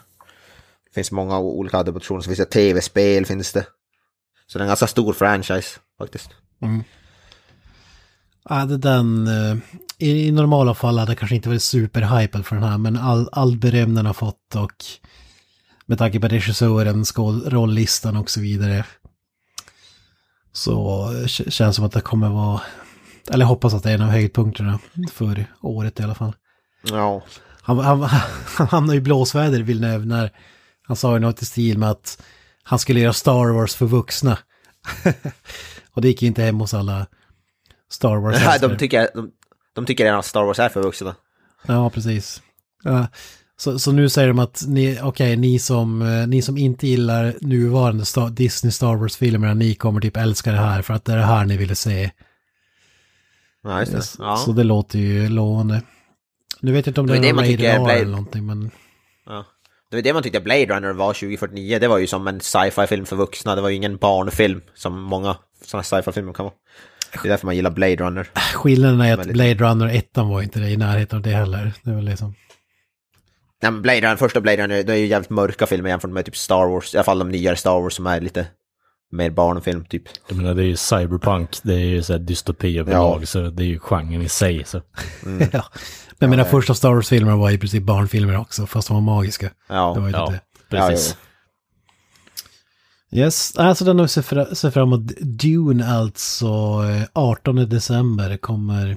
Det 0.84 0.94
finns 0.94 1.10
många 1.12 1.38
olika 1.38 1.76
adaptioner, 1.78 2.20
så 2.20 2.28
finns 2.28 2.38
det 2.38 2.44
tv-spel 2.44 3.26
finns 3.26 3.52
det. 3.52 3.64
Så 4.52 4.58
det 4.58 4.62
är 4.62 4.64
en 4.64 4.68
ganska 4.68 4.86
stor 4.86 5.12
franchise 5.12 5.68
faktiskt. 5.98 6.30
hade 8.44 8.76
den, 8.76 9.26
eh, 9.26 9.56
i, 9.98 10.26
i 10.26 10.32
normala 10.32 10.74
fall 10.74 10.98
hade 10.98 11.10
jag 11.10 11.18
kanske 11.18 11.36
inte 11.36 11.48
varit 11.48 11.62
superhypad 11.62 12.46
för 12.46 12.56
den 12.56 12.64
här, 12.64 12.78
men 12.78 12.96
all, 12.96 13.28
all 13.32 13.56
beröm 13.56 13.94
den 13.94 14.06
har 14.06 14.12
fått 14.12 14.54
och 14.56 14.84
med 15.86 15.98
tanke 15.98 16.20
på 16.20 16.28
regissören, 16.28 17.04
rolllistan 17.46 18.16
och 18.16 18.30
så 18.30 18.40
vidare. 18.40 18.84
Så 20.52 21.06
eh, 21.14 21.26
känns 21.26 21.76
som 21.76 21.84
att 21.84 21.92
det 21.92 22.00
kommer 22.00 22.28
vara, 22.28 22.60
eller 23.30 23.42
jag 23.42 23.48
hoppas 23.48 23.74
att 23.74 23.82
det 23.82 23.90
är 23.90 23.94
en 23.94 24.02
av 24.02 24.10
höjdpunkterna 24.10 24.78
för 25.12 25.44
året 25.60 26.00
i 26.00 26.02
alla 26.02 26.14
fall. 26.14 26.32
Ja, 26.82 27.22
Han, 27.62 27.78
han, 27.78 28.02
han 28.56 28.68
hamnade 28.68 28.98
i 28.98 29.00
blåsväder 29.00 29.60
Villeneuve 29.60 30.04
när 30.04 30.30
han 30.82 30.96
sa 30.96 31.14
ju 31.14 31.18
något 31.18 31.42
i 31.42 31.44
stil 31.44 31.78
med 31.78 31.90
att 31.90 32.22
han 32.62 32.78
skulle 32.78 33.00
göra 33.00 33.12
Star 33.12 33.52
Wars 33.52 33.74
för 33.74 33.86
vuxna. 33.86 34.38
och 35.92 36.02
det 36.02 36.08
gick 36.08 36.22
ju 36.22 36.28
inte 36.28 36.42
hem 36.42 36.60
hos 36.60 36.74
alla 36.74 37.06
Star 37.90 38.16
wars 38.16 38.36
Nej, 38.44 38.58
de 38.60 38.76
tycker, 38.76 39.08
de, 39.14 39.30
de 39.74 39.86
tycker 39.86 40.04
redan 40.04 40.18
att 40.18 40.26
Star 40.26 40.44
Wars 40.44 40.58
är 40.58 40.68
för 40.68 40.82
vuxna. 40.82 41.14
Ja, 41.66 41.90
precis. 41.90 42.42
Ja, 42.82 43.06
så, 43.56 43.78
så 43.78 43.92
nu 43.92 44.08
säger 44.08 44.28
de 44.28 44.38
att 44.38 44.64
ni, 44.66 44.98
okej, 45.02 45.36
ni, 45.36 45.58
som, 45.58 46.02
eh, 46.02 46.26
ni 46.26 46.42
som 46.42 46.58
inte 46.58 46.86
gillar 46.86 47.34
nuvarande 47.40 48.04
Star, 48.04 48.30
Disney 48.30 48.70
Star 48.70 48.96
Wars-filmerna, 48.96 49.54
ni 49.54 49.74
kommer 49.74 50.00
typ 50.00 50.16
älska 50.16 50.52
det 50.52 50.58
här 50.58 50.82
för 50.82 50.94
att 50.94 51.04
det 51.04 51.12
är 51.12 51.16
det 51.16 51.24
här 51.24 51.44
ni 51.44 51.56
ville 51.56 51.74
se. 51.74 52.10
Ja, 53.62 53.80
just 53.80 53.92
det. 53.92 54.02
Så, 54.02 54.22
Ja. 54.22 54.36
så 54.36 54.52
det 54.52 54.64
låter 54.64 54.98
ju 54.98 55.28
lovande. 55.28 55.82
Nu 56.60 56.72
vet 56.72 56.86
jag 56.86 56.90
inte 56.90 57.00
om 57.00 57.06
det 57.06 57.18
Det 57.18 57.28
är 57.28 57.32
någon 57.32 57.44
Rated 57.44 57.60
R 57.60 57.90
eller 57.90 58.10
någonting, 58.10 58.46
men 58.46 58.70
Ja. 59.26 59.46
Det 59.90 59.96
var 59.96 60.02
det 60.02 60.12
man 60.12 60.22
tyckte 60.22 60.40
Blade 60.40 60.66
Runner 60.66 60.92
var 60.92 61.12
2049. 61.12 61.78
Det 61.78 61.88
var 61.88 61.98
ju 61.98 62.06
som 62.06 62.28
en 62.28 62.40
sci-fi 62.40 62.86
film 62.86 63.06
för 63.06 63.16
vuxna. 63.16 63.54
Det 63.54 63.62
var 63.62 63.68
ju 63.68 63.76
ingen 63.76 63.96
barnfilm 63.96 64.60
som 64.74 65.00
många 65.00 65.36
sådana 65.64 65.82
sci-fi 65.82 66.12
filmer 66.12 66.32
kan 66.32 66.44
vara. 66.44 66.54
Det 67.12 67.24
är 67.24 67.28
därför 67.28 67.46
man 67.46 67.56
gillar 67.56 67.70
Blade 67.70 67.96
Runner. 67.96 68.30
Skillnaden 68.54 69.00
är 69.00 69.18
att 69.18 69.26
Blade 69.26 69.54
Runner 69.54 69.86
1 69.86 70.10
var 70.14 70.42
inte 70.42 70.60
det 70.60 70.70
i 70.70 70.76
närheten 70.76 71.16
av 71.16 71.22
det 71.22 71.30
heller. 71.30 71.72
Det 71.82 71.92
var 71.92 72.02
liksom... 72.02 72.34
Nej, 73.62 73.72
men 73.72 73.82
Blade 73.82 74.00
Runner, 74.00 74.16
första 74.16 74.40
Blade 74.40 74.62
Runner, 74.62 74.82
det 74.82 74.92
är 74.92 74.96
ju 74.96 75.06
jävligt 75.06 75.30
mörka 75.30 75.66
filmer 75.66 75.90
jämfört 75.90 76.10
med 76.10 76.24
typ 76.24 76.36
Star 76.36 76.66
Wars. 76.66 76.94
I 76.94 76.96
alla 76.96 77.04
fall 77.04 77.18
de 77.18 77.28
nyare 77.28 77.56
Star 77.56 77.80
Wars 77.80 77.94
som 77.94 78.06
är 78.06 78.20
lite 78.20 78.46
mer 79.12 79.30
barnfilm 79.30 79.84
typ. 79.84 80.02
Jag 80.28 80.36
menar, 80.36 80.54
det 80.54 80.62
är 80.62 80.66
ju 80.66 80.76
cyberpunk, 80.76 81.50
det 81.62 81.74
är 81.74 81.78
ju 81.78 82.02
så 82.02 82.12
här 82.12 82.20
dystopi 82.20 82.78
överlag, 82.78 83.28
så 83.28 83.40
det 83.50 83.62
är 83.62 83.66
ju 83.66 83.78
genren 83.78 84.22
i 84.22 84.28
sig. 84.28 84.64
Så. 84.64 84.82
ja. 85.52 85.64
Men 86.18 86.30
mina 86.30 86.44
första 86.44 86.74
Star 86.74 86.94
Wars-filmer 86.94 87.36
var 87.36 87.50
i 87.50 87.58
princip 87.58 87.82
barnfilmer 87.82 88.36
också, 88.38 88.66
fast 88.66 88.88
de 88.88 88.94
var 88.94 89.00
magiska. 89.14 89.50
Ja, 89.68 89.92
Det 89.94 90.00
var 90.00 90.08
ju 90.08 90.14
Ja, 90.14 90.30
det. 90.30 90.40
precis. 90.76 91.16
Yes, 93.12 93.56
alltså 93.56 93.84
den 93.84 93.98
har 93.98 94.04
vi 94.04 94.08
sett 94.08 94.26
fra- 94.26 94.54
sett 94.54 94.74
fram 94.74 94.88
emot. 94.92 95.06
Dune 95.20 95.86
alltså, 95.86 96.46
eh, 96.90 97.02
18 97.12 97.56
december 97.68 98.36
kommer 98.36 98.96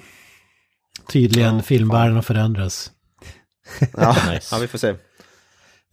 tydligen 1.09 1.63
filmvärlden 1.63 2.17
att 2.17 2.25
förändras. 2.25 2.91
Ja, 3.97 4.15
Nice. 4.31 4.55
ja, 4.55 4.57
vi 4.61 4.67
får 4.67 4.77
se. 4.77 4.95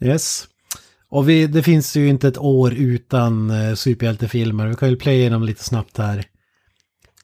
Yes. 0.04 0.44
Och 1.10 1.28
vi, 1.28 1.46
det 1.46 1.62
finns 1.62 1.96
ju 1.96 2.08
inte 2.08 2.28
ett 2.28 2.38
år 2.38 2.72
utan 2.74 3.50
eh, 3.50 3.74
superhjältefilmer. 3.74 4.66
Vi 4.66 4.74
kan 4.74 4.90
ju 4.90 4.96
playa 4.96 5.18
igenom 5.18 5.42
lite 5.42 5.64
snabbt 5.64 5.98
här. 5.98 6.24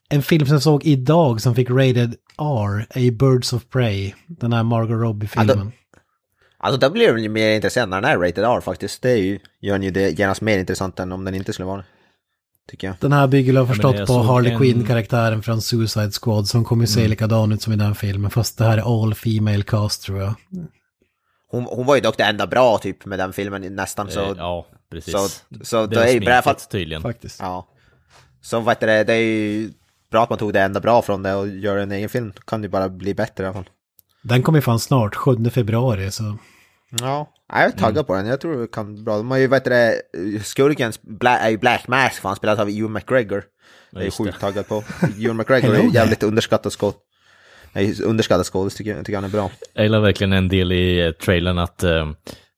En 0.08 0.22
film 0.22 0.46
som 0.46 0.52
jag 0.54 0.62
såg 0.62 0.84
idag 0.84 1.40
som 1.40 1.54
fick 1.54 1.70
rated 1.70 2.14
R 2.38 2.86
är 2.90 3.00
ju 3.00 3.10
Birds 3.10 3.52
of 3.52 3.64
Prey. 3.68 4.12
Den 4.26 4.52
här 4.52 4.62
Margot 4.62 5.00
Robbie-filmen. 5.02 5.72
Alltså 6.58 6.80
då 6.80 6.90
blir 6.90 7.12
den 7.12 7.22
ju 7.22 7.28
mer 7.28 7.50
intressant 7.50 7.90
när 7.90 8.00
den 8.00 8.10
är 8.10 8.18
rated 8.18 8.44
R 8.44 8.60
faktiskt. 8.60 9.02
Det 9.02 9.10
är 9.10 9.16
ju, 9.16 9.38
gör 9.60 9.72
den 9.74 9.82
ju 9.82 9.90
det 9.90 10.18
genast 10.18 10.40
mer 10.40 10.58
intressant 10.58 11.00
än 11.00 11.12
om 11.12 11.24
den 11.24 11.34
inte 11.34 11.52
skulle 11.52 11.66
vara 11.66 11.76
det. 11.76 11.84
Tycker 12.70 12.86
jag. 12.86 12.96
Den 13.00 13.12
här 13.12 13.26
bygger 13.26 13.52
jag 13.52 13.68
förstått 13.68 13.98
jag 13.98 14.06
på 14.06 14.18
Harley 14.22 14.52
en- 14.52 14.58
Quinn-karaktären 14.58 15.42
från 15.42 15.62
Suicide 15.62 16.10
Squad 16.22 16.48
som 16.48 16.64
kommer 16.64 16.86
ju 16.86 16.92
Mm. 16.92 17.04
se 17.04 17.08
likadan 17.08 17.52
ut 17.52 17.62
som 17.62 17.72
i 17.72 17.76
den 17.76 17.94
filmen. 17.94 18.30
Fast 18.30 18.58
det 18.58 18.64
här 18.64 18.78
är 18.78 19.02
all 19.02 19.14
female 19.14 19.62
cast 19.62 20.02
tror 20.02 20.18
jag. 20.18 20.34
Hon, 21.50 21.64
hon 21.64 21.86
var 21.86 21.94
ju 21.94 22.00
dock 22.00 22.16
det 22.16 22.24
enda 22.24 22.46
bra 22.46 22.78
typ 22.78 23.04
med 23.04 23.18
den 23.18 23.32
filmen 23.32 23.74
nästan 23.76 24.10
så... 24.10 24.20
Eh, 24.20 24.34
ja, 24.36 24.66
precis. 24.90 25.12
så, 25.12 25.28
så 25.64 25.86
det 25.86 26.08
är 26.08 26.12
ju 26.12 26.20
bra 26.20 26.42
för 26.42 26.54
tydligen. 26.54 27.02
Faktiskt. 27.02 27.40
Ja. 27.40 27.68
Så 28.40 28.60
vad 28.60 28.74
heter 28.74 28.86
det, 28.86 29.04
det 29.04 29.12
är 29.14 29.22
ju 29.22 29.70
bra 30.10 30.22
att 30.22 30.30
man 30.30 30.38
tog 30.38 30.52
det 30.52 30.60
enda 30.60 30.80
bra 30.80 31.02
från 31.02 31.22
det 31.22 31.34
och 31.34 31.48
gör 31.48 31.76
en 31.76 31.92
egen 31.92 32.08
film. 32.08 32.32
Då 32.36 32.42
kan 32.42 32.62
det 32.62 32.68
bara 32.68 32.88
bli 32.88 33.14
bättre 33.14 33.44
i 33.44 33.46
alla 33.46 33.54
fall. 33.54 33.68
Den 34.22 34.42
kommer 34.42 34.58
ju 34.58 34.62
fan 34.62 34.80
snart, 34.80 35.14
7 35.14 35.50
februari. 35.50 36.10
Så 36.10 36.38
Ja, 37.00 37.32
jag 37.48 37.62
är 37.62 37.70
taggad 37.70 38.06
på 38.06 38.14
den. 38.14 38.26
Jag 38.26 38.40
tror 38.40 38.60
det 38.60 38.66
kan 38.66 38.94
bli 38.94 39.02
bra. 39.02 39.16
De 39.16 39.30
har 39.30 39.38
ju, 39.38 39.46
vad 39.46 39.60
heter 39.60 39.70
det, 39.70 40.44
skurken 40.44 40.92
Bla- 40.92 41.38
är 41.38 41.50
ju 41.50 41.58
Black 41.58 41.88
Mask, 41.88 42.20
för 42.20 42.28
han 42.28 42.36
spelas 42.36 42.58
av 42.58 42.68
Ewan 42.68 42.92
McGregor. 42.92 43.44
Jag 43.90 44.00
är 44.00 44.04
just 44.04 44.18
sjukt 44.18 44.34
det. 44.34 44.40
taggad 44.40 44.68
på. 44.68 44.84
Ewan 45.18 45.36
McGregor 45.36 45.74
är 45.74 45.82
ju 45.82 45.90
jävligt 45.90 46.22
underskattad 46.22 46.72
skåd. 46.72 46.94
Är 47.76 48.02
underskattad 48.02 48.46
skådis, 48.46 48.74
tycker 48.74 48.96
jag, 48.96 49.06
tycker 49.06 49.16
han 49.16 49.24
är 49.24 49.28
bra. 49.28 49.50
Jag 49.74 49.84
gillar 49.84 50.00
verkligen 50.00 50.32
en 50.32 50.48
del 50.48 50.72
i 50.72 51.06
eh, 51.06 51.10
trailern 51.12 51.58
att 51.58 51.82
eh, 51.82 52.08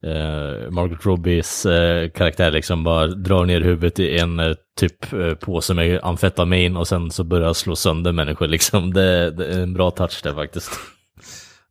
eh, 0.05 0.69
Margaret 0.69 1.05
Robbies 1.05 1.65
eh, 1.65 2.09
karaktär 2.09 2.51
liksom 2.51 2.83
bara 2.83 3.07
drar 3.07 3.45
ner 3.45 3.61
huvudet 3.61 3.99
i 3.99 4.17
en 4.19 4.39
eh, 4.39 4.53
typ 4.79 5.13
eh, 5.13 5.33
påse 5.33 5.73
med 5.73 5.99
amfetamin 6.03 6.77
och 6.77 6.87
sen 6.87 7.11
så 7.11 7.23
börjar 7.23 7.53
slå 7.53 7.75
sönder 7.75 8.11
människor 8.11 8.47
liksom. 8.47 8.93
Det, 8.93 9.31
det 9.31 9.45
är 9.45 9.59
en 9.59 9.73
bra 9.73 9.91
touch 9.91 10.19
där 10.23 10.33
faktiskt. 10.33 10.71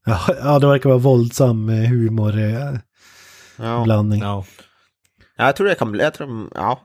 ja, 0.06 0.20
ja, 0.42 0.58
det 0.58 0.66
verkar 0.66 0.88
vara 0.88 0.98
våldsam 0.98 1.68
humor. 1.68 2.34
Ja. 3.56 3.82
Blandning. 3.84 4.20
Ja, 4.20 4.44
Ja, 5.38 5.44
jag 5.46 5.56
tror 5.56 5.66
det 5.66 5.74
kan 5.74 5.92
bli, 5.92 6.02
jag 6.02 6.14
tror, 6.14 6.48
ja. 6.54 6.80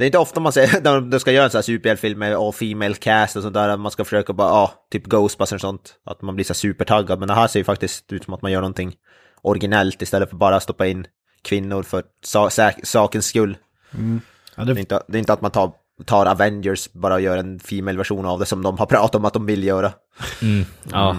Det 0.00 0.04
är 0.04 0.06
inte 0.06 0.18
ofta 0.18 0.40
man 0.40 0.52
ser, 0.52 0.80
när 0.84 1.00
de 1.00 1.20
ska 1.20 1.32
göra 1.32 1.44
en 1.44 1.50
sån 1.50 1.58
här 1.58 1.62
superhjältefilm 1.62 2.18
med 2.18 2.36
all 2.36 2.52
female 2.52 2.94
cast 2.94 3.36
och 3.36 3.42
sånt 3.42 3.54
där, 3.54 3.68
att 3.68 3.80
man 3.80 3.90
ska 3.90 4.04
försöka 4.04 4.32
bara, 4.32 4.48
ja, 4.48 4.72
typ 4.92 5.06
Ghostbusters 5.06 5.54
och 5.54 5.60
sånt, 5.60 5.94
att 6.06 6.22
man 6.22 6.34
blir 6.34 6.44
så 6.44 6.54
supertaggad. 6.54 7.18
Men 7.18 7.28
det 7.28 7.34
här 7.34 7.46
ser 7.46 7.60
ju 7.60 7.64
faktiskt 7.64 8.12
ut 8.12 8.24
som 8.24 8.34
att 8.34 8.42
man 8.42 8.52
gör 8.52 8.60
någonting 8.60 8.94
originellt 9.42 10.02
istället 10.02 10.30
för 10.30 10.36
bara 10.36 10.60
stoppa 10.60 10.86
in 10.86 11.06
kvinnor 11.42 11.82
för 11.82 12.02
sa 12.24 12.50
sak- 12.50 12.80
sakens 12.86 13.26
skull. 13.26 13.56
Ja, 13.90 14.64
Det 14.64 14.70
är 14.70 14.74
det, 14.74 14.80
inte, 14.80 15.02
det 15.08 15.16
är 15.16 15.18
inte 15.18 15.32
att 15.32 15.40
man 15.40 15.50
tar, 15.50 15.72
tar 16.04 16.26
Avengers 16.26 16.92
bara 16.92 17.14
och 17.14 17.20
gör 17.20 17.36
en 17.36 17.60
female 17.60 17.98
version 17.98 18.26
av 18.26 18.38
det 18.38 18.46
som 18.46 18.62
de 18.62 18.78
har 18.78 18.86
pratat 18.86 19.14
om 19.14 19.24
att 19.24 19.32
de 19.32 19.46
vill 19.46 19.64
göra. 19.64 19.92
mm, 20.42 20.64
ja. 20.92 21.16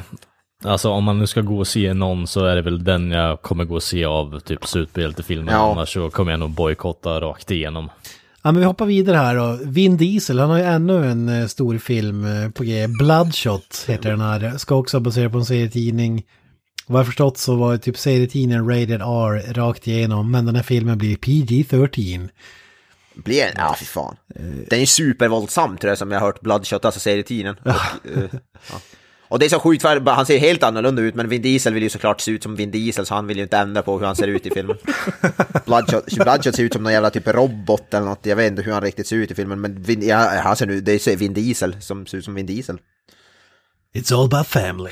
Alltså 0.63 0.89
om 0.89 1.03
man 1.03 1.19
nu 1.19 1.27
ska 1.27 1.41
gå 1.41 1.57
och 1.59 1.67
se 1.67 1.93
någon 1.93 2.27
så 2.27 2.45
är 2.45 2.55
det 2.55 2.61
väl 2.61 2.83
den 2.83 3.11
jag 3.11 3.41
kommer 3.41 3.63
gå 3.63 3.75
och 3.75 3.83
se 3.83 4.05
av 4.05 4.39
typ 4.39 4.65
superhjältefilmer. 4.65 5.51
Ja. 5.53 5.71
Annars 5.71 5.93
så 5.93 6.09
kommer 6.09 6.31
jag 6.31 6.39
nog 6.39 6.49
bojkotta 6.49 7.21
rakt 7.21 7.51
igenom. 7.51 7.89
Ja, 8.41 8.51
men 8.51 8.59
vi 8.59 8.65
hoppar 8.65 8.85
vidare 8.85 9.17
här 9.17 9.35
då. 9.35 9.59
Vin 9.63 9.97
Diesel, 9.97 10.39
han 10.39 10.49
har 10.49 10.57
ju 10.57 10.63
ännu 10.63 11.05
en 11.05 11.29
eh, 11.29 11.47
stor 11.47 11.77
film 11.77 12.25
eh, 12.25 12.49
på 12.49 12.63
G. 12.63 12.87
Bloodshot 12.87 13.85
heter 13.87 14.09
den 14.09 14.21
här. 14.21 14.57
Ska 14.57 14.75
också 14.75 14.97
vara 14.97 15.03
baserad 15.03 15.31
på 15.31 15.37
en 15.37 15.45
serietidning. 15.45 16.23
Vad 16.87 16.99
jag 16.99 17.05
förstått 17.05 17.37
så 17.37 17.55
var 17.55 17.77
typ 17.77 17.97
serietidningen 17.97 18.69
rated 18.69 19.01
R 19.01 19.53
rakt 19.53 19.87
igenom. 19.87 20.31
Men 20.31 20.45
den 20.45 20.55
här 20.55 20.63
filmen 20.63 20.97
blir 20.97 21.15
PG-13. 21.15 22.29
Blir 23.13 23.43
en, 23.43 23.53
ja 23.57 23.75
fy 23.79 23.85
fan. 23.85 24.15
Den 24.67 24.79
är 24.79 24.85
supervåldsam 24.85 25.77
tror 25.77 25.89
jag 25.89 25.97
som 25.97 26.11
jag 26.11 26.19
har 26.19 26.27
hört 26.27 26.41
Bloodshot, 26.41 26.85
alltså 26.85 26.99
serietidningen. 26.99 27.55
Och, 27.63 27.69
eh, 28.17 28.23
ja. 28.71 28.81
Och 29.31 29.39
det 29.39 29.45
är 29.45 29.49
så 29.49 29.59
sjukt 29.59 29.81
för 29.81 30.11
han 30.11 30.25
ser 30.25 30.37
helt 30.37 30.63
annorlunda 30.63 31.01
ut 31.01 31.15
men 31.15 31.29
Vin 31.29 31.41
Diesel 31.41 31.73
vill 31.73 31.83
ju 31.83 31.89
såklart 31.89 32.21
se 32.21 32.31
ut 32.31 32.43
som 32.43 32.55
Vin 32.55 32.71
Diesel 32.71 33.05
så 33.05 33.15
han 33.15 33.27
vill 33.27 33.37
ju 33.37 33.43
inte 33.43 33.57
ändra 33.57 33.81
på 33.81 33.99
hur 33.99 34.05
han 34.05 34.15
ser 34.15 34.27
ut 34.27 34.45
i 34.45 34.49
filmen. 34.49 34.77
Bloodshot, 35.65 36.13
Bloodshot 36.13 36.55
ser 36.55 36.63
ut 36.63 36.73
som 36.73 36.83
någon 36.83 36.93
jävla 36.93 37.09
typ 37.09 37.27
robot 37.27 37.93
eller 37.93 38.05
något, 38.05 38.25
jag 38.25 38.35
vet 38.35 38.51
inte 38.51 38.61
hur 38.61 38.71
han 38.71 38.81
riktigt 38.81 39.07
ser 39.07 39.15
ut 39.15 39.31
i 39.31 39.35
filmen 39.35 39.61
men 39.61 39.81
Vin, 39.81 40.07
ja, 40.07 40.41
han 40.43 40.55
ser 40.55 40.65
nu, 40.65 40.81
det 40.81 41.07
är 41.07 41.15
Vin 41.15 41.33
Diesel 41.33 41.81
som 41.81 42.05
ser 42.05 42.17
ut 42.17 42.25
som 42.25 42.33
Vin 42.33 42.45
Diesel. 42.45 42.77
It's 43.95 44.13
all 44.13 44.25
about 44.25 44.47
family. 44.47 44.91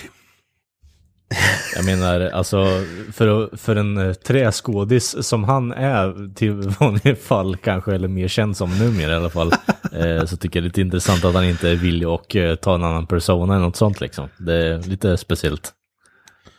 Jag 1.76 1.86
menar, 1.86 2.22
alltså 2.22 2.66
för, 3.14 3.58
för 3.58 3.76
en 3.76 3.98
eh, 3.98 4.14
träskådis 4.14 5.28
som 5.28 5.44
han 5.44 5.72
är 5.72 6.34
till 6.36 6.52
vanliga 6.54 7.16
fall 7.16 7.58
kanske, 7.58 7.96
eller 7.96 8.08
mer 8.08 8.28
känd 8.28 8.58
som 8.58 8.80
numera 8.80 9.12
i 9.12 9.16
alla 9.16 9.30
fall, 9.30 9.52
eh, 9.92 10.26
så 10.26 10.38
tycker 10.38 10.60
jag 10.60 10.64
det 10.64 10.66
är 10.66 10.70
lite 10.70 10.82
intressant 10.82 11.26
att 11.26 11.34
han 11.34 11.46
inte 11.46 11.70
är 11.70 11.76
villig 11.76 12.06
att 12.06 12.36
eh, 12.36 12.56
ta 12.56 12.76
en 12.76 12.84
annan 12.84 13.08
persona 13.08 13.56
eller 13.56 13.66
något 13.66 13.76
sånt 13.76 14.02
liksom. 14.02 14.30
Det 14.38 14.54
är 14.54 14.82
lite 14.82 15.18
speciellt. 15.18 15.74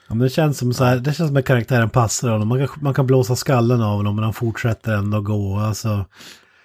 Ja, 0.08 0.14
men 0.14 0.24
det 0.24 0.30
känns 0.30 0.58
som 0.58 0.72
så 0.72 0.84
här, 0.84 0.96
det 0.96 1.14
känns 1.14 1.28
som 1.28 1.36
att 1.36 1.44
karaktären 1.44 1.90
passar 1.90 2.28
honom. 2.30 2.48
Man 2.48 2.58
kan, 2.58 2.68
man 2.82 2.94
kan 2.94 3.06
blåsa 3.06 3.36
skallen 3.36 3.82
av 3.82 3.96
honom 3.96 4.14
men 4.14 4.24
han 4.24 4.34
fortsätter 4.34 4.92
ändå 4.92 5.20
gå. 5.20 5.58
Alltså, 5.58 6.04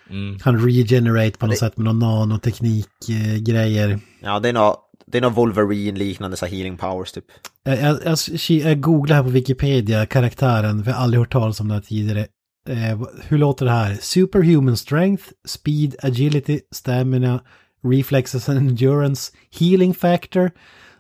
Mm. 0.10 0.38
han 0.42 0.66
regenerate 0.66 1.38
på 1.38 1.48
något 1.48 1.58
sätt 1.58 1.78
med 1.78 1.86
någon 1.86 2.00
nanoteknik-grejer. 2.00 4.00
Ja, 4.22 4.40
det 4.40 4.50
är 4.50 4.54
nog, 4.54 4.76
det 5.08 5.18
är 5.18 5.22
nog 5.22 5.34
Wolverine-liknande 5.34 6.38
så 6.38 6.46
healing 6.46 6.78
powers 6.78 7.12
typ. 7.12 7.26
Jag, 7.68 8.00
jag, 8.06 8.18
jag, 8.48 8.82
googlar 8.82 9.16
här 9.16 9.24
på 9.24 9.30
Wikipedia 9.30 10.06
karaktären, 10.06 10.84
för 10.84 10.92
jag 10.92 10.98
har 10.98 11.04
aldrig 11.04 11.20
hört 11.20 11.32
talas 11.32 11.60
om 11.60 11.68
den 11.68 11.76
här 11.76 11.82
tidigare. 11.82 12.28
Eh, 12.70 13.02
hur 13.28 13.38
låter 13.38 13.66
det 13.66 13.72
här? 13.72 13.98
Superhuman 14.02 14.78
strength, 14.78 15.24
speed, 15.46 15.96
agility, 16.04 16.60
stamina, 16.72 17.40
reflexes 17.84 18.50
and 18.50 18.58
endurance, 18.58 19.32
healing 19.60 19.94
factor. 19.94 20.52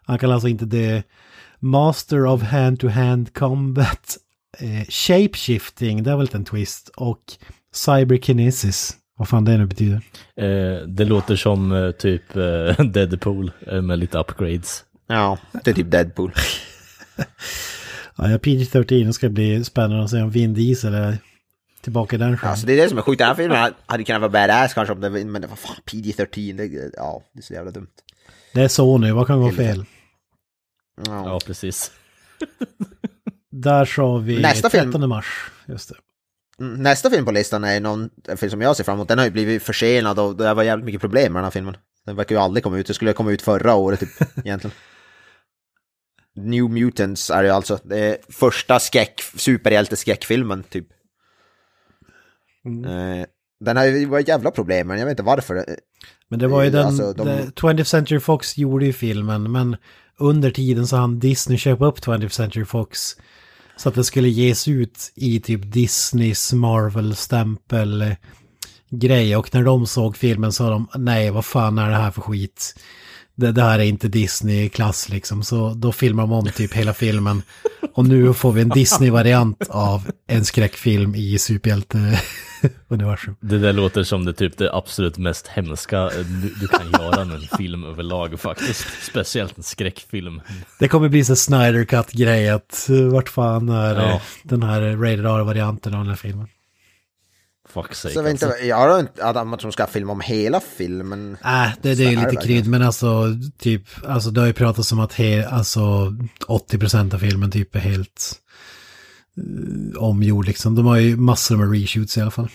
Han 0.05 0.19
kan 0.19 0.31
alltså 0.31 0.47
inte 0.47 0.65
det. 0.65 1.03
Master 1.59 2.25
of 2.25 2.41
hand-to-hand 2.41 3.33
combat, 3.33 4.17
eh, 4.59 4.87
shapeshifting, 4.89 6.03
det 6.03 6.11
är 6.11 6.17
väl 6.17 6.29
en 6.31 6.45
twist, 6.45 6.89
och 6.95 7.23
cyberkinesis. 7.73 8.97
Vad 9.17 9.27
fan 9.27 9.45
det 9.45 9.57
nu 9.57 9.65
betyder. 9.65 10.01
Eh, 10.41 10.87
det 10.87 11.05
låter 11.05 11.35
som 11.35 11.71
eh, 11.71 11.91
typ 11.91 12.35
eh, 12.35 12.85
Deadpool 12.85 13.51
eh, 13.67 13.81
med 13.81 13.99
lite 13.99 14.19
upgrades. 14.19 14.83
Ja, 15.07 15.37
det 15.63 15.69
är 15.71 15.73
typ 15.75 15.91
Deadpool. 15.91 16.33
Ja, 18.17 18.29
jag 18.29 18.41
PG-13, 18.41 19.05
det 19.07 19.13
ska 19.13 19.29
bli 19.29 19.63
spännande 19.63 20.03
att 20.03 20.09
se 20.09 20.21
om 20.21 20.29
Vin 20.29 20.53
Diesel 20.53 20.93
är 20.93 21.17
tillbaka 21.81 22.15
i 22.15 22.19
den 22.19 22.37
genren. 22.37 22.49
Alltså 22.51 22.65
det 22.67 22.73
är 22.73 22.77
det 22.83 22.89
som 22.89 22.97
är 22.97 23.01
sjukt, 23.01 23.19
den 23.19 23.27
här 23.27 23.35
filmen 23.35 23.73
hade 23.85 24.03
kunnat 24.03 24.21
vara 24.21 24.31
badass 24.31 24.73
kanske 24.73 24.93
om 24.93 25.01
det 25.01 25.09
var, 25.09 25.19
men 25.25 25.41
det 25.41 25.47
var 25.47 25.55
fan 25.55 25.75
PG-13, 25.85 26.57
det, 26.57 26.91
ja, 26.97 27.23
det 27.33 27.39
är 27.39 27.43
så 27.43 27.53
jävla 27.53 27.71
dumt. 27.71 27.87
Det 28.53 28.61
är 28.61 28.67
så 28.67 28.97
nu, 28.97 29.11
vad 29.11 29.27
kan 29.27 29.41
gå 29.41 29.51
fel? 29.51 29.85
Ja. 31.05 31.25
Ja, 31.25 31.39
precis. 31.45 31.91
Där 33.51 33.85
sa 33.85 34.17
vi 34.17 34.41
Nästa 34.41 34.69
13 34.69 34.91
film. 34.91 35.09
mars. 35.09 35.51
Just 35.67 35.89
det. 35.89 35.95
Mm, 36.63 36.83
Nästa 36.83 37.09
film 37.09 37.25
på 37.25 37.31
listan 37.31 37.63
är 37.63 37.79
någon 37.79 38.09
en 38.27 38.37
film 38.37 38.49
som 38.51 38.61
jag 38.61 38.75
ser 38.75 38.83
fram 38.83 38.95
emot. 38.95 39.07
Den 39.07 39.17
har 39.17 39.25
ju 39.25 39.31
blivit 39.31 39.63
försenad 39.63 40.19
och 40.19 40.35
det 40.35 40.53
var 40.53 40.63
jävligt 40.63 40.85
mycket 40.85 41.01
problem 41.01 41.33
med 41.33 41.39
den 41.39 41.43
här 41.43 41.51
filmen. 41.51 41.77
Den 42.05 42.15
verkar 42.15 42.35
ju 42.35 42.41
aldrig 42.41 42.63
komma 42.63 42.77
ut. 42.77 42.87
Det 42.87 42.93
skulle 42.93 43.13
komma 43.13 43.31
ut 43.31 43.41
förra 43.41 43.75
året 43.75 43.99
typ, 43.99 44.09
egentligen. 44.45 44.75
New 46.35 46.69
Mutants 46.69 47.29
är 47.29 47.43
ju 47.43 47.49
alltså 47.49 47.79
det 47.83 47.99
är 47.99 48.17
första 48.29 48.79
skräck, 48.79 49.21
superhjälte-skräckfilmen 49.37 50.63
typ. 50.69 50.87
Eh, 52.85 53.25
den 53.59 53.77
har 53.77 53.85
ju 53.85 54.05
varit 54.05 54.27
jävla 54.27 54.51
problem, 54.51 54.87
men 54.87 54.99
jag 54.99 55.05
vet 55.05 55.11
inte 55.13 55.23
varför. 55.23 55.65
Men 56.29 56.39
det 56.39 56.47
var 56.47 56.61
ju 56.61 56.67
Eh, 56.67 56.73
den, 56.73 56.85
alltså, 56.85 57.13
de- 57.13 57.27
det- 57.27 57.51
20th 57.55 57.83
Century 57.83 58.19
Fox 58.19 58.57
gjorde 58.57 58.85
ju 58.85 58.93
filmen, 58.93 59.51
men 59.51 59.77
under 60.19 60.51
tiden 60.51 60.87
så 60.87 60.95
han 60.95 61.19
Disney 61.19 61.57
köpa 61.57 61.85
upp 61.85 61.99
20th 61.99 62.29
Century 62.33 62.65
Fox. 62.65 62.99
Så 63.77 63.89
att 63.89 63.95
det 63.95 64.03
skulle 64.03 64.29
ges 64.29 64.67
ut 64.67 65.11
i 65.15 65.39
typ 65.39 65.61
Disneys 65.73 66.53
Marvel-stämpel 66.53 68.15
grej. 68.89 69.35
Och 69.35 69.53
när 69.53 69.63
de 69.63 69.87
såg 69.87 70.17
filmen 70.17 70.51
sa 70.51 70.69
de 70.69 70.87
nej 70.95 71.31
vad 71.31 71.45
fan 71.45 71.77
är 71.77 71.89
det 71.89 71.95
här 71.95 72.11
för 72.11 72.21
skit. 72.21 72.75
Det, 73.35 73.61
här 73.61 73.79
är 73.79 73.83
inte 73.83 74.07
Disney-klass 74.07 75.09
liksom. 75.09 75.43
Så 75.43 75.73
då 75.73 75.91
filmar 75.91 76.23
de 76.23 76.31
om 76.31 76.45
typ 76.45 76.73
hela 76.73 76.93
filmen. 76.93 77.41
Och 77.93 78.05
nu 78.05 78.33
får 78.33 78.51
vi 78.51 78.61
en 78.61 78.69
Disney-variant 78.69 79.67
av 79.69 80.11
en 80.27 80.45
skräckfilm 80.45 81.15
i 81.15 81.37
superhjälte-universum. 81.39 83.35
Det 83.39 83.59
där 83.59 83.73
låter 83.73 84.03
som 84.03 84.25
det 84.25 84.33
typ 84.33 84.57
det 84.57 84.73
absolut 84.73 85.17
mest 85.17 85.47
hemska 85.47 86.09
du, 86.09 86.53
du 86.59 86.67
kan 86.67 86.91
göra 87.01 87.25
med 87.25 87.35
en 87.35 87.57
film 87.57 87.83
överlag 87.83 88.39
faktiskt. 88.39 88.87
Speciellt 89.11 89.57
en 89.57 89.63
skräckfilm. 89.63 90.41
Det 90.79 90.87
kommer 90.87 91.09
bli 91.09 91.23
så 91.25 91.35
Snyder 91.35 91.85
Cut-grej 91.85 92.49
att 92.49 92.89
eh, 92.89 92.95
vart 93.05 93.29
fan 93.29 93.69
är 93.69 93.95
Ja. 93.95 94.11
eh, 94.13 94.21
den 94.43 94.63
här 94.63 94.81
Rated 94.81 95.25
R-varianten 95.25 95.93
av 95.93 95.99
den 95.99 96.09
här 96.09 96.15
filmen. 96.15 96.47
Fuck 97.75 97.95
sake 97.95 98.13
Så 98.13 98.27
inte, 98.27 98.47
alltså. 98.47 98.63
jag 98.63 98.75
har 98.75 98.99
inte 98.99 99.25
att 99.25 99.59
de 99.61 99.71
ska 99.71 99.87
filma 99.87 100.11
om 100.11 100.21
hela 100.21 100.59
filmen. 100.59 101.37
Äh, 101.43 101.69
det, 101.81 101.95
det 101.95 102.03
är 102.03 102.31
lite 102.31 102.45
krydd, 102.45 102.67
men 102.67 102.81
alltså 102.81 103.23
typ, 103.57 103.81
alltså 104.07 104.29
det 104.31 104.41
har 104.41 104.47
ju 104.47 104.53
pratats 104.53 104.91
om 104.91 104.99
att 104.99 105.13
he, 105.13 105.47
alltså 105.47 105.79
80% 106.47 107.13
av 107.13 107.19
filmen 107.19 107.51
typ 107.51 107.75
är 107.75 107.79
helt 107.79 108.33
uh, 109.37 110.03
omgjord 110.03 110.45
liksom. 110.45 110.75
De 110.75 110.85
har 110.85 110.97
ju 110.97 111.17
massor 111.17 111.57
med 111.57 111.81
reshoots 111.81 112.17
i 112.17 112.21
alla 112.21 112.31
fall. 112.31 112.49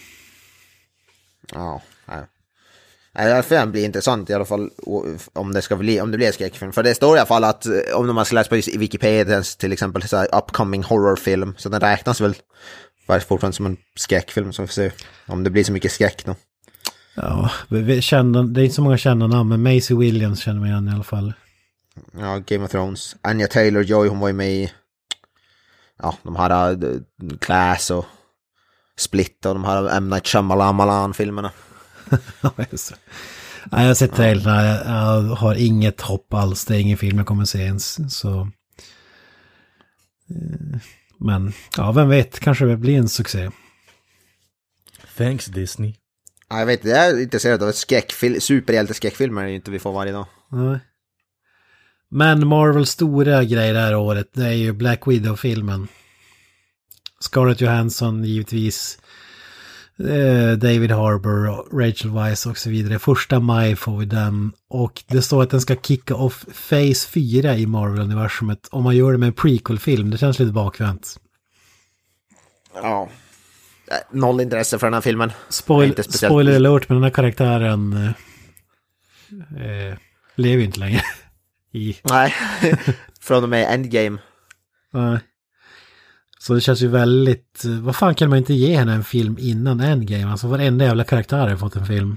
Ja, 1.53 1.83
nej. 2.09 2.25
Nej, 3.15 3.29
jag 3.29 3.45
får 3.45 3.67
bli 3.67 3.85
intressant 3.85 4.31
i 4.31 4.35
alla 4.35 4.45
fall 4.45 4.71
om 5.33 5.53
det 5.53 5.63
ska 5.63 5.77
bli, 5.77 6.01
om 6.01 6.11
det 6.11 6.17
blir 6.17 6.27
en 6.27 6.33
skräckfilm. 6.33 6.73
För 6.73 6.83
det 6.83 6.95
står 6.95 7.17
i 7.17 7.21
alla 7.21 7.27
fall 7.27 7.45
att 7.45 7.67
eh, 7.67 7.73
om 7.95 8.15
man 8.15 8.25
ska 8.25 8.35
läsa 8.35 8.49
på 8.49 8.55
Wikipedia 8.55 9.43
till 9.43 9.73
exempel 9.73 10.03
så 10.03 10.17
här, 10.17 10.39
upcoming 10.39 10.83
horrorfilm, 10.83 11.55
så 11.59 11.69
den 11.69 11.81
räknas 11.81 12.21
väl 12.21 12.35
bara 13.11 13.21
fortfarande 13.21 13.57
som 13.57 13.67
en 13.67 13.77
skräckfilm 13.97 14.53
som 14.53 14.63
vi 14.63 14.67
får 14.67 14.73
se 14.73 14.91
om 15.27 15.45
det 15.45 15.51
blir 15.51 15.65
så 15.65 15.73
mycket 15.73 15.93
skräck 15.93 16.25
då. 16.25 16.37
Ja, 17.15 17.51
vi, 17.69 18.03
känner, 18.03 18.43
det 18.43 18.61
är 18.61 18.65
inte 18.65 18.75
så 18.75 18.83
många 18.83 18.99
kända 18.99 19.27
namn, 19.27 19.49
men 19.49 19.63
Maisie 19.63 19.97
Williams 19.97 20.41
känner 20.41 20.61
man 20.61 20.69
igen 20.69 20.89
i 20.89 20.93
alla 20.93 21.05
fall. 21.05 21.33
Ja, 22.19 22.39
Game 22.39 22.65
of 22.65 22.71
Thrones. 22.71 23.17
Anya 23.23 23.47
Taylor-Joy, 23.47 24.09
hon 24.09 24.19
var 24.19 24.29
ju 24.29 24.35
med 24.35 24.53
i 24.53 24.73
ja, 26.03 26.15
de 26.23 26.37
här 26.37 26.85
uh, 26.85 27.01
Class 27.41 27.91
och 27.91 28.05
Split 28.99 29.47
och 29.47 29.55
de 29.55 29.65
här 29.65 29.97
M. 29.97 30.11
Night 30.11 30.27
Shyamalan-filmerna. 30.27 31.51
Ja, 32.41 32.53
just 32.71 32.91
det. 32.91 32.97
Nej, 33.73 33.81
jag 33.81 33.89
har 33.89 33.95
sett 33.95 34.15
trailrarna, 34.15 34.67
jag, 34.67 35.25
jag 35.25 35.37
har 35.37 35.55
inget 35.55 36.01
hopp 36.01 36.35
alls, 36.35 36.65
det 36.65 36.77
är 36.77 36.81
ingen 36.81 36.99
film 36.99 37.19
jag 37.19 37.27
kommer 37.27 37.45
se 37.45 37.59
ens. 37.59 38.15
Så... 38.19 38.49
Men, 41.21 41.53
ja, 41.77 41.93
vem 41.93 42.09
vet, 42.09 42.41
kanske 42.41 42.65
det 42.65 42.77
blir 42.77 42.99
en 42.99 43.09
succé. 43.09 43.51
Thanks 45.17 45.47
Disney. 45.47 45.95
Ja, 46.49 46.59
jag 46.59 46.67
vet, 46.67 46.85
jag 46.85 47.07
är 47.07 47.23
intresserad 47.23 47.63
av 47.63 47.73
skräckfil- 47.73 48.41
superhjälte-skräckfilmer 48.41 49.43
är 49.43 49.49
ju 49.49 49.55
inte 49.55 49.71
vi 49.71 49.79
får 49.79 49.93
varje 49.93 50.13
dag. 50.13 50.27
Nej. 50.49 50.79
Men 52.09 52.47
Marvels 52.47 52.91
stora 52.91 53.45
grej 53.45 53.73
det 53.73 53.79
här 53.79 53.97
året, 53.97 54.31
det 54.33 54.45
är 54.47 54.53
ju 54.53 54.73
Black 54.73 55.07
Widow-filmen. 55.07 55.89
Scarlett 57.21 57.61
Johansson 57.61 58.25
givetvis. 58.25 58.99
Eh, 60.01 60.53
David 60.59 60.91
Harbour, 60.91 61.79
Rachel 61.81 62.11
Weisz 62.11 62.47
och 62.47 62.59
så 62.59 62.71
vidare. 62.71 62.99
Första 62.99 63.41
maj 63.41 63.77
får 63.77 63.99
vi 63.99 64.07
den. 64.07 64.53
Och 64.69 65.03
det 65.07 65.23
står 65.23 65.43
att 65.43 65.51
den 65.51 65.61
ska 65.61 65.77
kicka 65.77 66.15
off 66.15 66.45
Phase 66.45 67.09
4 67.09 67.57
i 67.57 67.67
Marvel-universumet. 67.67 68.69
Om 68.71 68.85
man 68.85 68.97
gör 68.97 69.13
det 69.13 69.19
med 69.19 69.27
en 69.27 69.33
prequel-film. 69.33 70.11
Det 70.11 70.19
känns 70.19 70.39
lite 70.39 70.53
bakvänt. 70.53 71.17
Ja. 72.75 73.09
Noll 74.11 74.41
intresse 74.41 74.79
för 74.79 74.87
den 74.87 74.95
här 74.95 75.01
filmen. 75.01 75.33
Spoil 75.49 76.05
spoiler 76.05 76.57
alert, 76.57 76.89
men 76.89 76.97
den 76.97 77.05
här 77.05 77.11
karaktären 77.11 77.93
eh, 77.93 78.11
eh, 79.67 79.97
lever 80.35 80.59
ju 80.59 80.65
inte 80.65 80.81
längre. 80.81 81.03
I 81.73 81.97
Nej, 82.03 82.35
från 83.21 83.43
och 83.43 83.49
med 83.49 83.75
Endgame. 83.75 84.19
Nej. 84.93 85.19
Så 86.43 86.55
det 86.55 86.61
känns 86.61 86.83
ju 86.83 86.89
väldigt... 86.89 87.63
Vad 87.65 87.97
fan 87.97 88.15
kan 88.15 88.29
man 88.29 88.39
inte 88.39 88.55
ge 88.55 88.77
henne 88.77 88.93
en 88.93 89.05
film 89.05 89.37
innan 89.41 89.81
Endgame? 89.81 90.33
Alltså 90.33 90.49
varenda 90.49 90.85
jävla 90.85 91.05
karaktär 91.05 91.49
har 91.49 91.57
fått 91.57 91.77
en 91.77 91.87
film. 91.87 92.17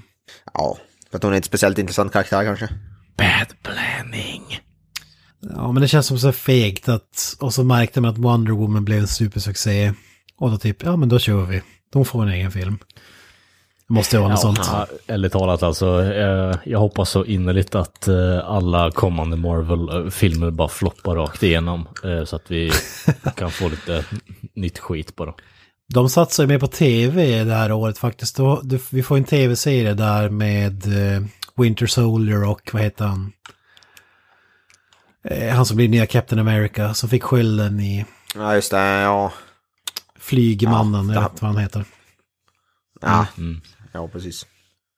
Ja, 0.53 0.77
för 1.11 1.17
att 1.17 1.23
hon 1.23 1.31
är 1.31 1.35
inte 1.35 1.47
speciellt 1.47 1.77
intressant 1.77 2.11
karaktär 2.11 2.43
kanske. 2.43 2.69
Bad 3.17 3.53
planning. 3.63 4.59
Ja, 5.55 5.71
men 5.71 5.81
det 5.81 5.87
känns 5.87 6.07
som 6.07 6.19
så 6.19 6.31
fegt 6.31 6.89
att... 6.89 7.37
Och 7.39 7.53
så 7.53 7.63
märkte 7.63 8.01
man 8.01 8.11
att 8.11 8.17
Wonder 8.17 8.51
Woman 8.51 8.85
blev 8.85 8.99
en 8.99 9.07
supersuccé. 9.07 9.93
Och 10.37 10.51
då 10.51 10.57
typ, 10.57 10.83
ja 10.83 10.95
men 10.95 11.09
då 11.09 11.19
kör 11.19 11.45
vi. 11.45 11.61
De 11.93 12.05
får 12.05 12.23
en 12.23 12.29
egen 12.29 12.51
film. 12.51 12.77
Måste 13.87 14.15
ju 14.15 14.19
vara 14.19 14.31
något 14.31 14.39
sånt. 14.41 14.59
Ja, 14.63 14.87
ärligt 15.07 15.31
talat 15.31 15.63
alltså, 15.63 16.03
eh, 16.03 16.55
jag 16.65 16.79
hoppas 16.79 17.09
så 17.09 17.25
innerligt 17.25 17.75
att 17.75 18.07
eh, 18.07 18.39
alla 18.45 18.91
kommande 18.91 19.37
Marvel-filmer 19.37 20.51
bara 20.51 20.67
floppar 20.67 21.15
rakt 21.15 21.43
igenom. 21.43 21.87
Eh, 22.03 22.23
så 22.25 22.35
att 22.35 22.51
vi 22.51 22.71
kan 23.35 23.51
få 23.51 23.69
lite 23.69 24.05
nytt 24.55 24.79
skit 24.79 25.15
bara. 25.15 25.33
De 25.93 26.09
satsar 26.09 26.43
ju 26.43 26.47
mer 26.47 26.59
på 26.59 26.67
tv 26.67 27.43
det 27.43 27.53
här 27.53 27.71
året 27.71 27.97
faktiskt. 27.97 28.35
Då, 28.37 28.61
du, 28.63 28.79
vi 28.89 29.03
får 29.03 29.17
en 29.17 29.23
tv-serie 29.23 29.93
där 29.93 30.29
med 30.29 30.85
eh, 31.15 31.23
Winter 31.55 31.87
Soldier 31.87 32.47
och 32.49 32.69
vad 32.73 32.81
heter 32.81 33.05
han? 33.05 33.31
Eh, 35.29 35.55
han 35.55 35.65
som 35.65 35.77
blir 35.77 35.89
nya 35.89 36.05
Captain 36.05 36.39
America, 36.39 36.93
som 36.93 37.09
fick 37.09 37.23
skölden 37.23 37.79
i 37.79 38.05
Ja, 38.35 38.55
just 38.55 38.71
det, 38.71 38.77
ja. 39.01 39.31
Flygmannen, 40.19 41.07
Ja, 41.09 41.13
jag 41.13 41.23
det- 41.23 41.29
vet 41.33 41.41
vad 41.41 41.51
han 41.51 41.61
heter. 41.61 41.85
Ja, 43.01 43.25
Mm. 43.37 43.61
Ja 43.93 44.07
precis. 44.07 44.45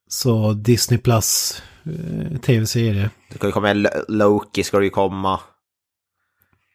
Så 0.10 0.54
Disney 0.54 1.00
Plus 1.00 1.62
eh, 1.86 2.38
tv-serie. 2.40 3.10
Det 3.30 3.36
ska 3.38 3.48
ju 3.48 3.52
komma 3.54 3.70
L- 3.70 3.88
Loki, 4.08 4.64
ska 4.64 4.78
det 4.80 4.84
ju 4.86 4.90
komma. 4.90 5.40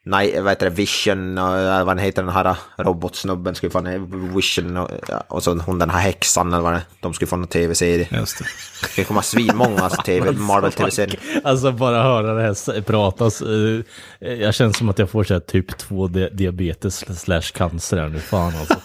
Nej, 0.05 0.41
vad 0.41 0.51
heter 0.51 0.69
det, 0.69 0.75
Vision, 0.75 1.37
och, 1.37 1.57
eh, 1.57 1.85
vad 1.85 1.99
heter 1.99 2.23
den 2.23 2.31
här 2.31 2.55
robotsnubben, 2.77 3.55
ska 3.55 3.67
ju 3.67 3.71
få 3.71 3.79
en 3.79 4.33
Vision 4.35 4.77
och, 4.77 4.89
och 5.27 5.43
så 5.43 5.55
hon 5.57 5.79
den 5.79 5.89
här 5.89 5.99
häxan 5.99 6.53
eller 6.53 6.63
vad 6.63 6.73
det 6.73 6.77
är. 6.77 6.83
De 7.01 7.13
ska 7.13 7.23
ju 7.25 7.27
få 7.27 7.35
en 7.35 7.47
tv-serie. 7.47 8.07
Just 8.11 8.37
det. 8.39 8.45
Det 8.81 8.87
ska 8.87 9.03
komma 9.03 9.21
svinmånga 9.21 9.79
alltså, 9.81 10.01
TV, 10.01 10.31
Marvel-tv-serier. 10.37 11.19
Alltså 11.43 11.71
bara 11.71 12.03
höra 12.03 12.33
det 12.33 12.41
här 12.41 12.81
pratas. 12.81 13.41
eh, 13.41 14.31
Jag 14.33 14.53
känner 14.53 14.73
som 14.73 14.89
att 14.89 14.99
jag 14.99 15.09
får 15.09 15.23
så 15.23 15.33
här, 15.33 15.39
typ 15.41 15.77
2 15.77 16.07
di- 16.07 16.29
diabetes 16.33 17.19
slash 17.21 17.41
cancer 17.53 17.97
här 17.97 18.09
nu. 18.09 18.19
Fan 18.19 18.53
alltså. 18.55 18.75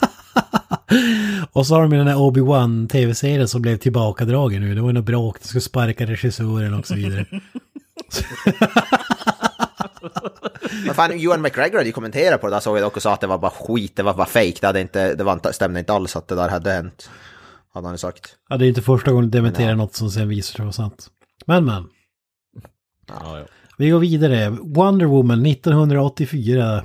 Och 1.56 1.66
så 1.66 1.74
har 1.74 1.82
de 1.82 1.92
ju 1.92 1.98
den 1.98 2.08
här 2.08 2.16
Obi-Wan 2.16 2.88
tv-serien 2.88 3.48
som 3.48 3.62
blev 3.62 3.76
tillbakadragen 3.76 4.62
nu. 4.62 4.74
Det 4.74 4.80
var 4.80 4.88
ju 4.88 4.92
något 4.92 5.04
bråk, 5.04 5.40
de 5.42 5.48
skulle 5.48 5.60
sparka 5.60 6.06
regissören 6.06 6.74
och 6.74 6.86
så 6.86 6.94
vidare. 6.94 7.26
Men 10.86 10.94
fan, 10.94 11.10
Ewan 11.10 11.42
McGregor 11.42 11.76
hade 11.76 11.86
ju 11.86 11.92
kommenterat 11.92 12.40
på 12.40 12.46
det 12.46 12.52
där 12.56 12.60
såg 12.60 12.76
jag 12.76 12.82
dock 12.84 12.96
och 12.96 13.02
sa 13.02 13.12
att 13.12 13.20
det 13.20 13.26
var 13.26 13.38
bara 13.38 13.50
skit, 13.50 13.96
det 13.96 14.02
var 14.02 14.14
bara 14.14 14.26
fake, 14.26 14.54
det, 14.60 14.66
hade 14.66 14.80
inte, 14.80 15.14
det 15.14 15.24
var 15.24 15.32
inte, 15.32 15.52
stämde 15.52 15.80
inte 15.80 15.92
alls 15.92 16.16
att 16.16 16.28
det 16.28 16.34
där 16.34 16.48
hade 16.48 16.72
hänt. 16.72 17.10
Hade 17.74 17.86
han 17.86 17.94
ju 17.94 17.98
sagt. 17.98 18.36
Ja, 18.48 18.56
det 18.56 18.66
är 18.66 18.68
inte 18.68 18.82
första 18.82 19.10
gången 19.10 19.30
de 19.30 19.38
dementerar 19.38 19.74
något 19.74 19.94
som 19.94 20.10
sen 20.10 20.28
visar 20.28 20.56
sig 20.56 20.64
vara 20.64 20.72
sant. 20.72 21.10
Men 21.46 21.64
men, 21.64 21.84
Ja, 23.08 23.38
ja. 23.38 23.46
vi 23.78 23.90
går 23.90 23.98
vidare. 23.98 24.50
Wonder 24.50 25.06
Woman 25.06 25.46
1984. 25.46 26.84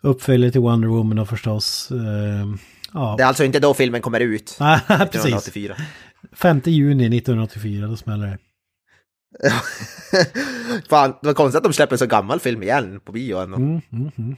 Uppföljare 0.00 0.52
till 0.52 0.60
Wonder 0.60 0.88
Woman 0.88 1.16
då 1.16 1.26
förstås. 1.26 1.90
Eh, 1.90 2.46
ja, 2.92 3.14
Det 3.16 3.22
är 3.22 3.26
alltså 3.26 3.44
inte 3.44 3.60
då 3.60 3.74
filmen 3.74 4.02
kommer 4.02 4.20
ut. 4.20 4.56
Nej, 4.60 4.80
precis. 4.88 5.04
1984. 5.14 5.76
5 6.32 6.60
juni 6.64 7.18
1984, 7.18 7.86
då 7.86 7.96
smäller 7.96 8.26
det. 8.26 8.38
fan, 10.88 11.14
det 11.20 11.26
var 11.26 11.34
konstigt 11.34 11.56
att 11.56 11.64
de 11.64 11.72
släpper 11.72 11.94
en 11.94 11.98
så 11.98 12.06
gammal 12.06 12.40
film 12.40 12.62
igen 12.62 13.00
på 13.04 13.12
bio 13.12 13.38
ändå. 13.38 13.56
Mm, 13.56 13.80
mm, 13.92 14.10
mm. 14.18 14.36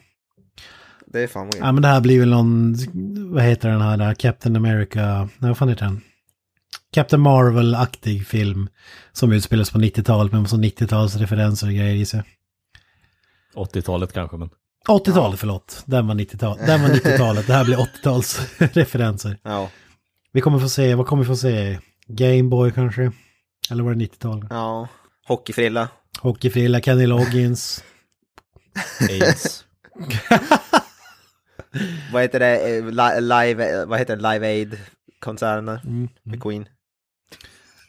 Det 1.06 1.22
är 1.22 1.26
fan 1.26 1.46
weird. 1.46 1.64
Ja 1.64 1.72
men 1.72 1.82
det 1.82 1.88
här 1.88 2.00
blir 2.00 2.20
väl 2.20 2.30
någon, 2.30 2.76
vad 3.32 3.42
heter 3.42 3.68
den 3.68 3.80
här, 3.80 3.96
där, 3.96 4.14
Captain 4.14 4.56
America, 4.56 5.28
nej 5.38 5.48
vad 5.48 5.58
fan 5.58 5.68
heter 5.68 5.84
den? 5.84 6.00
Captain 6.92 7.22
Marvel-aktig 7.22 8.26
film 8.26 8.68
som 9.12 9.32
utspelas 9.32 9.70
på 9.70 9.78
90-talet 9.78 10.32
med 10.32 10.42
massa 10.42 10.56
90-talsreferenser 10.56 11.66
och 11.66 11.72
grejer 11.72 11.94
i 11.94 12.06
sig. 12.06 12.22
80-talet 13.54 14.12
kanske, 14.12 14.36
men. 14.36 14.50
80-talet, 14.88 15.40
förlåt. 15.40 15.82
Den 15.86 16.06
var 16.06 16.14
90-talet. 16.14 16.66
Den 16.66 16.82
var 16.82 16.88
90-talet. 16.88 17.46
Det 17.46 17.52
här 17.52 17.64
blir 17.64 17.76
80-talsreferenser. 17.76 19.36
Ja, 19.42 19.70
Vi 20.32 20.40
kommer 20.40 20.58
få 20.58 20.68
se, 20.68 20.94
vad 20.94 21.06
kommer 21.06 21.22
vi 21.22 21.26
få 21.26 21.36
se? 21.36 21.78
Gameboy 22.06 22.70
kanske? 22.72 23.12
Eller 23.70 23.82
var 23.84 23.94
det 23.94 24.04
90-tal? 24.04 24.46
ja. 24.50 24.88
Hockeyfrilla. 25.26 25.88
Hockeyfrilla, 26.20 26.80
Kenny 26.80 27.06
Loggins. 27.06 27.84
AIDS. 29.10 29.64
Vad 32.12 32.22
heter 32.22 32.40
det? 32.40 32.76
Eh, 32.76 32.84
li- 32.84 33.20
Live, 33.20 33.84
vad 33.84 33.98
heter 33.98 34.16
det? 34.16 34.32
Live 34.32 34.46
Aid-konserten 34.46 35.66
där? 35.66 35.80
Mm. 35.84 36.08
Med 36.22 36.42
Queen. 36.42 36.66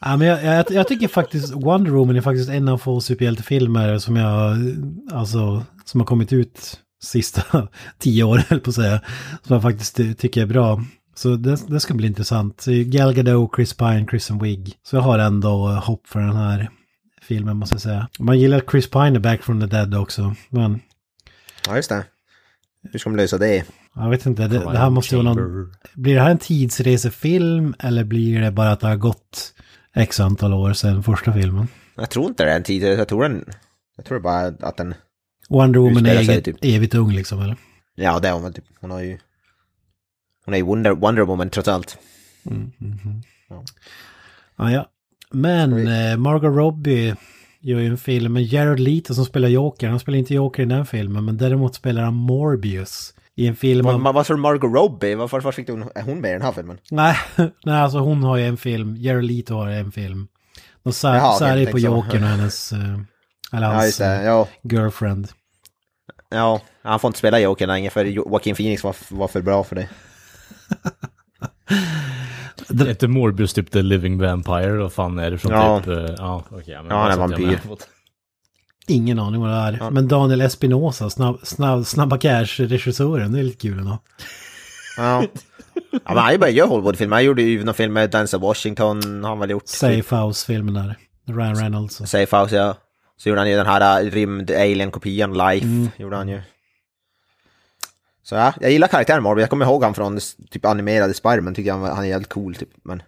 Ja, 0.01 0.17
men 0.17 0.27
jag, 0.27 0.43
jag, 0.43 0.71
jag 0.71 0.87
tycker 0.87 1.07
faktiskt 1.07 1.53
Wonder 1.53 1.91
Woman 1.91 2.15
är 2.15 2.21
faktiskt 2.21 2.49
en 2.49 2.67
av 2.69 2.77
få 2.77 3.01
superhjältefilmer 3.01 3.97
som 3.97 4.15
jag, 4.15 4.57
alltså, 5.11 5.63
som 5.85 5.99
har 5.99 6.07
kommit 6.07 6.33
ut 6.33 6.79
sista 7.05 7.67
tio 7.99 8.23
åren, 8.23 8.59
på 8.63 8.69
att 8.69 8.75
säga. 8.75 9.01
Som 9.43 9.53
jag 9.53 9.61
faktiskt 9.61 9.95
ty- 9.95 10.13
tycker 10.13 10.41
är 10.41 10.45
bra. 10.45 10.83
Så 11.15 11.35
det, 11.35 11.57
det 11.67 11.79
ska 11.79 11.93
bli 11.93 12.07
intressant. 12.07 12.65
Gal 12.85 13.13
Gadot, 13.13 13.51
Chris 13.55 13.73
Pine, 13.73 14.05
Kristen 14.09 14.39
Wiig. 14.39 14.73
Så 14.83 14.95
jag 14.95 15.01
har 15.01 15.19
ändå 15.19 15.67
hopp 15.67 16.07
för 16.07 16.19
den 16.19 16.35
här 16.35 16.69
filmen 17.21 17.57
måste 17.57 17.75
jag 17.75 17.81
säga. 17.81 18.07
Man 18.19 18.39
gillar 18.39 18.57
att 18.57 18.71
Chris 18.71 18.89
Pine 18.89 19.15
är 19.15 19.19
back 19.19 19.43
from 19.43 19.59
the 19.61 19.67
dead 19.67 19.95
också. 19.95 20.35
Men 20.49 20.79
Ja, 21.67 21.75
just 21.75 21.89
det. 21.89 22.05
Hur 22.91 22.99
ska 22.99 23.09
de 23.09 23.15
lösa 23.15 23.37
det? 23.37 23.63
jag 23.95 24.09
vet 24.09 24.25
inte, 24.25 24.47
det, 24.47 24.59
det 24.59 24.77
här 24.77 24.89
måste 24.89 25.15
vara 25.15 25.33
någon... 25.33 25.73
Blir 25.93 26.15
det 26.15 26.21
här 26.21 26.31
en 26.31 26.37
tidsresefilm 26.37 27.75
eller 27.79 28.03
blir 28.03 28.41
det 28.41 28.51
bara 28.51 28.71
att 28.71 28.79
det 28.79 28.87
har 28.87 28.95
gått 28.95 29.53
x 29.95 30.19
antal 30.19 30.53
år 30.53 30.73
sedan 30.73 31.03
första 31.03 31.33
filmen? 31.33 31.67
Jag 31.95 32.09
tror 32.09 32.25
inte 32.27 32.45
det 32.45 32.51
är 32.51 32.55
en 32.55 32.63
tid, 32.63 32.83
jag 32.83 33.07
tror 33.07 33.23
den... 33.23 33.45
Jag 33.95 34.05
tror 34.05 34.19
bara 34.19 34.47
att 34.47 34.77
den... 34.77 34.93
Wonder 35.49 35.79
Woman 35.79 36.05
är 36.05 36.15
eget, 36.15 36.45
typ. 36.45 36.57
evigt 36.61 36.95
ung 36.95 37.11
liksom 37.11 37.41
eller? 37.41 37.57
Ja, 37.95 38.19
det 38.19 38.27
är 38.27 38.33
hon 38.33 38.53
typ. 38.53 38.65
Hon 38.81 38.91
har 38.91 38.99
ju... 38.99 39.17
Hon 40.45 40.53
är 40.53 40.57
ju 40.57 40.63
Wonder, 40.63 40.91
Wonder 40.91 41.21
Woman 41.21 41.49
trots 41.49 41.67
allt. 41.67 41.97
Ja, 44.57 44.71
ja. 44.71 44.89
Men 45.31 45.87
eh, 45.87 46.17
Margot 46.17 46.55
Robbie 46.55 47.15
gör 47.59 47.79
ju 47.79 47.87
en 47.87 47.97
film 47.97 48.33
med 48.33 48.43
Jared 48.43 48.79
Leto 48.79 49.13
som 49.13 49.25
spelar 49.25 49.47
Joker. 49.47 49.89
Han 49.89 49.99
spelar 49.99 50.17
inte 50.17 50.33
Joker 50.33 50.63
i 50.63 50.65
den 50.65 50.85
filmen, 50.85 51.25
men 51.25 51.37
däremot 51.37 51.75
spelar 51.75 52.03
han 52.03 52.13
Morbius. 52.13 53.13
I 53.35 53.47
en 53.47 53.55
film 53.55 53.85
Vad 53.85 54.07
om... 54.07 54.25
sa 54.25 54.33
du, 54.33 54.39
Margot 54.39 54.73
Robbie? 54.73 55.15
Varför, 55.15 55.37
varför 55.37 55.51
fick 55.51 55.69
hon, 55.69 55.89
är 55.95 56.01
hon 56.01 56.21
med 56.21 56.29
i 56.29 56.33
den 56.33 56.41
här 56.41 56.51
filmen? 56.51 56.77
Nej, 56.91 57.17
nej, 57.63 57.75
alltså 57.75 57.99
hon 57.99 58.23
har 58.23 58.37
ju 58.37 58.45
en 58.45 58.57
film. 58.57 58.95
Jared 58.97 59.25
Leto 59.25 59.55
har 59.55 59.67
en 59.67 59.91
film. 59.91 60.27
De 60.83 60.93
sär, 60.93 61.15
Jaha, 61.15 61.39
sär 61.39 61.71
på. 61.71 61.79
Jokern 61.79 62.23
och 62.23 62.29
hennes... 62.29 62.71
eh, 62.73 62.99
eller 63.53 63.67
Ja, 63.67 63.73
hans 63.73 63.85
just 63.85 63.97
det. 63.99 64.05
eh, 64.15 64.23
Ja, 64.25 64.47
girlfriend. 64.63 65.27
ja. 66.29 66.61
Han 66.83 66.99
får 66.99 67.07
inte 67.07 67.19
spela 67.19 67.39
Joker 67.39 67.67
längre 67.67 67.89
för 67.89 68.05
Jo- 68.05 68.27
Joaquin 68.31 68.55
Phoenix 68.55 68.83
var, 68.83 68.95
var 69.09 69.27
för 69.27 69.41
bra 69.41 69.63
för 69.63 69.75
det. 69.75 69.89
Det 72.67 72.85
heter 72.87 73.07
Morbius 73.07 73.53
typ 73.53 73.71
The 73.71 73.81
Living 73.81 74.17
Vampire, 74.17 74.71
vad 74.77 74.93
fan 74.93 75.19
är 75.19 75.31
det 75.31 75.37
från 75.37 75.51
Ja. 75.51 75.79
typ... 75.79 75.87
eh, 75.87 76.15
ja, 76.17 76.43
men 76.51 76.63
Ja, 76.65 76.95
han 77.01 77.11
är 77.11 77.17
vampyr. 77.17 77.59
Ingen 78.87 79.19
aning 79.19 79.41
vad 79.41 79.49
det 79.49 79.55
är. 79.55 79.89
Men 79.91 80.07
Daniel 80.07 80.41
Espinosa, 80.41 81.09
snabb, 81.09 81.39
snabb, 81.43 81.85
Snabba 81.85 82.17
Cash-regissören, 82.17 83.31
det 83.31 83.39
är 83.39 83.43
lite 83.43 83.57
kul 83.67 83.79
ändå. 83.79 83.97
Ja. 84.97 85.23
ja 85.23 85.27
men 85.91 85.99
han 86.03 86.17
har 86.17 86.31
ju 86.31 86.37
börjat 86.37 86.55
göra 86.55 86.67
Hollywood-filmer. 86.67 87.15
Han 87.15 87.23
gjorde 87.25 87.41
ju 87.41 87.63
någon 87.63 87.73
film 87.73 87.93
med 87.93 88.11
Denzel 88.11 88.39
Washington, 88.39 89.23
har 89.23 89.29
han 89.29 89.39
väl 89.39 89.49
gjort. 89.49 89.67
Safe 89.67 90.15
House-filmen 90.15 90.73
där. 90.73 90.95
Ryan 91.27 91.55
Reynolds. 91.55 91.95
Safe 91.95 92.37
House, 92.37 92.55
ja. 92.55 92.75
Så 93.17 93.29
gjorde 93.29 93.41
han 93.41 93.49
ju 93.49 93.55
den 93.55 93.65
här 93.65 94.01
äh, 94.03 94.09
rymd-alien-kopian, 94.11 95.37
Life, 95.37 95.91
gjorde 95.97 96.15
han 96.15 96.27
ju. 96.29 96.41
Så 98.23 98.35
ja, 98.35 98.53
jag 98.61 98.71
gillar 98.71 98.87
karaktären 98.87 99.23
Marvel. 99.23 99.41
Jag 99.41 99.49
kommer 99.49 99.65
ihåg 99.65 99.83
han 99.83 99.93
från 99.93 100.19
typ 100.49 100.65
animerade 100.65 101.13
Spiderman, 101.13 101.55
tycker 101.55 101.67
jag 101.69 101.77
han, 101.77 101.95
han 101.95 102.03
är 102.05 102.09
jävligt 102.09 102.29
cool 102.29 102.55
typ. 102.55 102.69
Men 102.83 103.03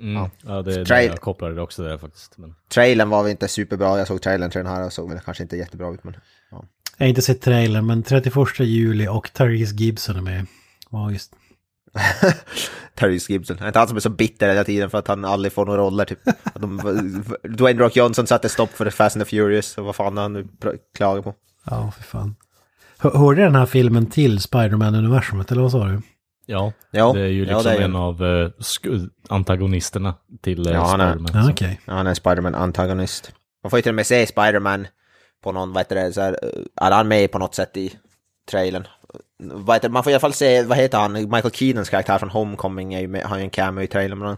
Mm. 0.00 0.30
Ja, 0.46 0.62
det 0.62 0.74
är 0.74 0.78
det 0.78 0.84
Trail- 0.84 1.10
jag 1.10 1.20
kopplade 1.20 1.54
det 1.54 1.62
också 1.62 1.82
där 1.82 1.98
faktiskt. 1.98 2.38
Men... 2.38 2.54
trailern 2.68 3.08
var 3.08 3.22
väl 3.22 3.30
inte 3.30 3.48
superbra. 3.48 3.98
Jag 3.98 4.06
såg 4.06 4.22
trailern 4.22 4.50
till 4.50 4.58
den 4.58 4.66
här 4.66 4.86
och 4.86 4.92
såg 4.92 5.10
väl 5.10 5.20
kanske 5.20 5.42
inte 5.42 5.56
jättebra 5.56 5.90
ut 5.94 6.04
men... 6.04 6.16
Ja. 6.50 6.64
Jag 6.96 7.04
har 7.04 7.08
inte 7.08 7.22
sett 7.22 7.40
trailern, 7.40 7.86
men 7.86 8.02
31 8.02 8.34
juli 8.60 9.08
och 9.08 9.32
Therese 9.32 9.72
Gibson 9.72 10.16
är 10.16 10.20
med. 10.20 10.46
Magiskt. 10.90 11.32
Therese 12.94 13.28
Gibson. 13.30 13.58
Är 13.58 13.66
inte 13.66 13.78
han 13.78 13.88
som 13.88 13.96
är 13.96 14.00
så 14.00 14.10
bitter 14.10 14.48
hela 14.48 14.64
tiden 14.64 14.90
för 14.90 14.98
att 14.98 15.08
han 15.08 15.24
aldrig 15.24 15.52
får 15.52 15.66
några 15.66 15.80
roller 15.82 16.04
typ. 16.04 16.18
De, 16.54 16.76
Dwayne 17.48 17.80
Rock 17.82 17.96
Johnson 17.96 18.26
satte 18.26 18.48
stopp 18.48 18.70
för 18.70 18.90
Fast 18.90 19.16
and 19.16 19.24
the 19.24 19.30
Furious 19.30 19.78
och 19.78 19.84
vad 19.84 19.96
fan 19.96 20.16
han 20.16 20.32
nu 20.32 20.46
klagar 20.96 21.22
på. 21.22 21.34
Ja, 21.64 21.90
för 21.96 22.02
fan. 22.02 22.36
Hör- 22.98 23.10
Hörde 23.18 23.42
den 23.42 23.54
här 23.54 23.66
filmen 23.66 24.06
till 24.06 24.40
Spider-Man-universumet, 24.40 25.52
eller 25.52 25.62
vad 25.62 25.72
sa 25.72 25.84
du? 25.84 26.02
Ja, 26.46 26.72
Ja, 26.90 27.12
det 27.12 27.20
är 27.20 27.26
ju 27.26 27.44
ja, 27.44 27.56
liksom 27.56 27.72
det 27.72 27.78
är- 27.78 27.82
en 27.84 27.96
av 27.96 28.22
uh, 28.22 28.50
antagonisterna 29.28 30.14
till 30.42 30.68
uh, 30.68 30.74
Ja, 30.74 30.84
han 30.84 31.00
är- 31.00 31.12
Spiderman. 31.12 31.44
Ja, 31.46 31.50
okej. 31.52 31.80
Ja, 31.84 31.92
han 31.94 32.06
är 32.06 32.10
en 32.10 32.16
Spiderman-antagonist. 32.16 33.32
Man 33.62 33.70
får 33.70 33.78
ju 33.78 33.82
till 33.82 33.90
och 33.90 33.94
med 33.94 34.06
se 34.06 34.26
Spiderman 34.26 34.86
på 35.44 35.52
någon, 35.52 35.72
vad 35.72 35.80
heter 35.80 35.96
det, 35.96 36.12
så 36.12 36.20
här, 36.20 36.38
eh, 36.42 36.86
är 36.86 36.90
han 36.90 37.08
med 37.08 37.32
på 37.32 37.38
något 37.38 37.54
sätt 37.54 37.76
i 37.76 37.92
trailern? 38.50 38.84
Vad 39.38 39.76
heter, 39.76 39.88
man 39.88 40.04
får 40.04 40.10
i 40.10 40.14
alla 40.14 40.20
fall 40.20 40.32
se, 40.32 40.62
vad 40.62 40.78
heter 40.78 40.98
han, 40.98 41.12
Michael 41.12 41.50
Keatons 41.50 41.90
karaktär 41.90 42.18
från 42.18 42.30
Homecoming 42.30 42.94
är 42.94 43.00
ju 43.00 43.08
med, 43.08 43.22
har 43.22 43.36
ju 43.36 43.42
en 43.42 43.50
cameo 43.50 43.84
i 43.84 43.86
trailern. 43.86 44.36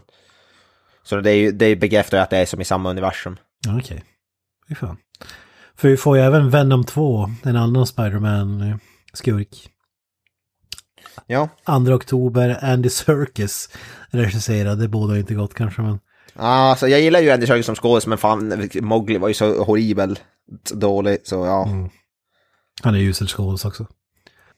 Så 1.03 1.19
det 1.19 1.31
är 1.31 1.35
ju, 1.35 1.51
det 1.51 1.75
bekräftar 1.75 2.17
ju 2.17 2.23
att 2.23 2.29
det 2.29 2.37
är 2.37 2.45
som 2.45 2.61
i 2.61 2.65
samma 2.65 2.89
universum. 2.89 3.37
Ja, 3.65 3.77
okej. 3.77 4.03
Fy 4.69 4.75
fan. 4.75 4.97
För 5.75 5.89
vi 5.89 5.97
får 5.97 6.17
ju 6.17 6.23
även 6.23 6.49
Venom 6.49 6.83
2, 6.83 7.29
en 7.43 7.55
annan 7.55 7.87
Spider-Man-skurk. 7.87 9.69
Ja, 11.27 11.49
2 11.65 11.73
oktober, 11.73 12.59
Andy 12.61 12.89
Serkis 12.89 13.69
regisserade, 14.09 14.87
båda 14.87 15.17
inte 15.17 15.33
gott 15.33 15.53
kanske, 15.53 15.81
men... 15.81 15.99
alltså 16.35 16.87
jag 16.87 17.01
gillar 17.01 17.19
ju 17.19 17.31
Andy 17.31 17.47
Serkis 17.47 17.65
som 17.65 17.75
skådis, 17.75 18.07
men 18.07 18.17
fan, 18.17 18.69
Mowgli 18.81 19.17
var 19.17 19.27
ju 19.27 19.33
så 19.33 19.63
horribel 19.63 20.19
dålig, 20.73 21.17
så 21.23 21.35
ja. 21.35 21.67
Han 22.83 22.95
är 22.95 22.99
ju 22.99 23.09
usel 23.09 23.27
skådis 23.27 23.65
också. 23.65 23.87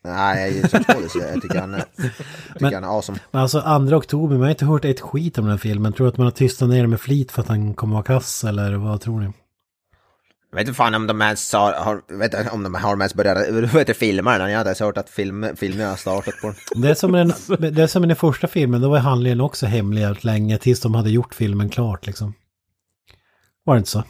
Nej, 0.04 0.58
jag 0.60 0.70
som 0.70 0.84
skådis, 0.84 1.16
jag 1.16 1.42
tycker 1.42 1.60
han 1.60 1.74
är, 1.74 1.80
tycker 1.98 2.12
Men- 2.60 2.74
han 2.74 2.84
är 2.84 2.88
awesome. 2.88 3.20
Men 3.32 3.42
alltså 3.42 3.62
2 3.90 3.96
oktober, 3.96 4.36
man 4.36 4.44
har 4.44 4.50
inte 4.50 4.66
hört 4.66 4.86
ett 4.86 5.02
skit 5.02 5.38
om 5.38 5.46
den 5.48 5.60
filmen. 5.60 5.94
Tror 5.94 6.06
du 6.06 6.10
att 6.10 6.18
man 6.18 6.26
har 6.26 6.32
tystat 6.32 6.70
ner 6.70 6.88
med 6.88 7.02
flit 7.02 7.32
för 7.32 7.42
att 7.42 7.48
han 7.48 7.74
kommer 7.74 7.94
vara 7.94 8.04
kass, 8.04 8.44
eller 8.44 8.74
vad 8.76 9.02
tror 9.02 9.20
ni? 9.20 9.32
Jag 10.52 10.58
vet 10.58 10.68
inte 10.68 10.78
fan 10.78 10.96
om 10.96 11.08
de 11.08 11.22
ens 11.22 11.54
har, 11.54 11.74
har 11.74 12.18
vet 12.18 12.52
om 12.54 12.64
de 12.64 12.76
har 12.76 12.98
ens 12.98 13.14
börjat, 13.14 13.50
vet 13.74 13.98
filma 13.98 14.38
den, 14.38 14.50
jag 14.52 14.58
hade 14.58 14.70
ens 14.70 14.80
hört 14.80 14.98
att 14.98 15.10
film, 15.10 15.46
filmen 15.56 15.90
har 15.90 15.96
startat 15.96 16.34
på 16.42 16.48
den. 16.48 16.82
Det 16.82 16.90
är 16.90 16.94
som 16.94 17.12
den, 17.12 17.34
det 17.74 17.84
är 17.84 17.88
som 17.88 18.04
i 18.04 18.08
den 18.08 18.16
första 18.16 18.48
filmen, 18.48 18.82
då 18.82 18.90
var 18.90 18.98
handlingen 19.00 19.42
också 19.42 19.66
hemlig 19.66 20.24
länge 20.24 20.58
tills 20.58 20.80
de 20.82 20.96
hade 20.96 21.10
gjort 21.10 21.34
filmen 21.36 21.70
klart 21.70 22.06
liksom. 22.06 22.34
Var 23.64 23.76
det 23.76 23.78
inte 23.78 23.90
så? 23.90 24.04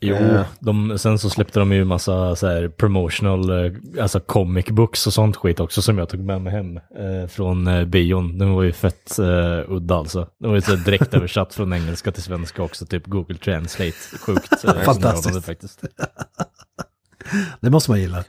Jo, 0.00 0.14
Eh. 0.16 0.46
de, 0.60 0.98
sen 0.98 1.18
så 1.18 1.30
släppte 1.30 1.58
de 1.58 1.72
ju 1.72 1.84
massa 1.84 2.36
så 2.36 2.46
här 2.46 2.68
promotional, 2.68 3.64
eh, 3.66 3.72
alltså 4.02 4.20
comic 4.20 4.66
books 4.66 5.06
och 5.06 5.12
sånt 5.12 5.36
skit 5.36 5.60
också 5.60 5.82
som 5.82 5.98
jag 5.98 6.08
tog 6.08 6.20
med 6.20 6.40
mig 6.40 6.52
hem 6.52 6.76
eh, 6.76 7.28
från 7.28 7.66
eh, 7.66 7.84
bion. 7.84 8.38
Den 8.38 8.52
var 8.52 8.62
ju 8.62 8.72
fett 8.72 9.18
eh, 9.18 9.70
udda 9.72 9.94
alltså. 9.96 10.28
Den 10.40 10.48
var 10.50 10.56
ju 10.56 10.62
så 10.62 10.74
direkt 10.76 11.14
översatt 11.14 11.54
från 11.54 11.72
engelska 11.72 12.12
till 12.12 12.22
svenska 12.22 12.62
också, 12.62 12.86
typ 12.86 13.06
Google 13.06 13.36
Translate. 13.38 13.92
Sjukt 14.26 14.64
eh, 14.64 14.74
Fantastiskt. 14.84 15.46
faktiskt. 15.46 15.82
Det 17.60 17.70
måste 17.70 17.90
man 17.90 18.00
gilla. 18.00 18.24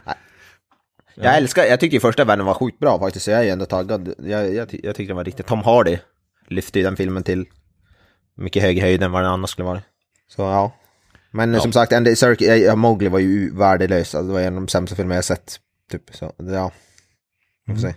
Jag 1.16 1.38
älskar, 1.38 1.64
jag 1.64 1.80
tycker 1.80 1.94
ju 1.94 2.00
första 2.02 2.26
världen 2.26 2.46
var 2.46 2.54
sjukt 2.54 2.80
bra 2.80 3.00
faktiskt, 3.00 3.26
så 3.26 3.32
jag 3.32 3.40
är 3.40 3.44
ju 3.44 3.50
ändå 3.50 3.66
taggad. 3.66 4.14
Jag, 4.18 4.54
jag, 4.54 4.68
jag 4.84 4.96
tycker 4.96 5.08
den 5.08 5.16
var 5.18 5.24
riktigt, 5.24 5.46
Tom 5.48 5.62
Hardy 5.64 5.98
lyfte 6.48 6.80
ju 6.80 6.86
den 6.86 6.96
filmen 6.96 7.24
till 7.24 7.46
mycket 8.38 8.64
högre 8.64 8.82
höjd 8.82 9.04
än 9.04 9.12
vad 9.12 9.24
den 9.24 9.32
annars 9.32 9.50
skulle 9.50 9.66
vara. 9.66 9.82
Så 10.28 10.41
ja. 10.41 10.72
Men 11.32 11.62
som 11.62 11.72
sagt, 11.72 11.94
Andy 11.94 12.16
Serkis, 12.16 12.48
ja, 12.48 12.76
Mowgli 12.76 13.08
var 13.10 13.20
ju 13.20 13.56
värdelös, 13.58 14.16
alltså, 14.16 14.28
det 14.28 14.34
var 14.34 14.42
en 14.42 14.56
av 14.56 14.62
de 14.62 14.68
sämsta 14.68 14.96
filmer 14.96 15.16
jag 15.16 15.26
sett. 15.26 15.60
Typ, 15.92 16.04
så 16.14 16.34
ja. 16.38 16.72
Vi 17.66 17.74
får 17.74 17.82
se. 17.82 17.96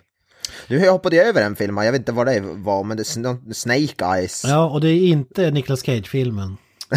Nu 0.68 0.88
hoppade 0.88 1.16
jag 1.16 1.26
över 1.26 1.42
en 1.42 1.56
film, 1.56 1.76
jag 1.76 1.92
vet 1.92 1.98
inte 1.98 2.12
vad 2.12 2.26
det 2.26 2.40
var, 2.40 2.84
men 2.84 2.96
det 2.96 3.02
är 3.02 3.04
Sn- 3.04 3.52
Snake 3.52 4.04
Eyes. 4.16 4.44
Ja, 4.44 4.70
och 4.70 4.80
det 4.80 4.88
är 4.88 5.08
inte 5.08 5.50
Nicolas 5.50 5.82
Cage-filmen 5.82 6.56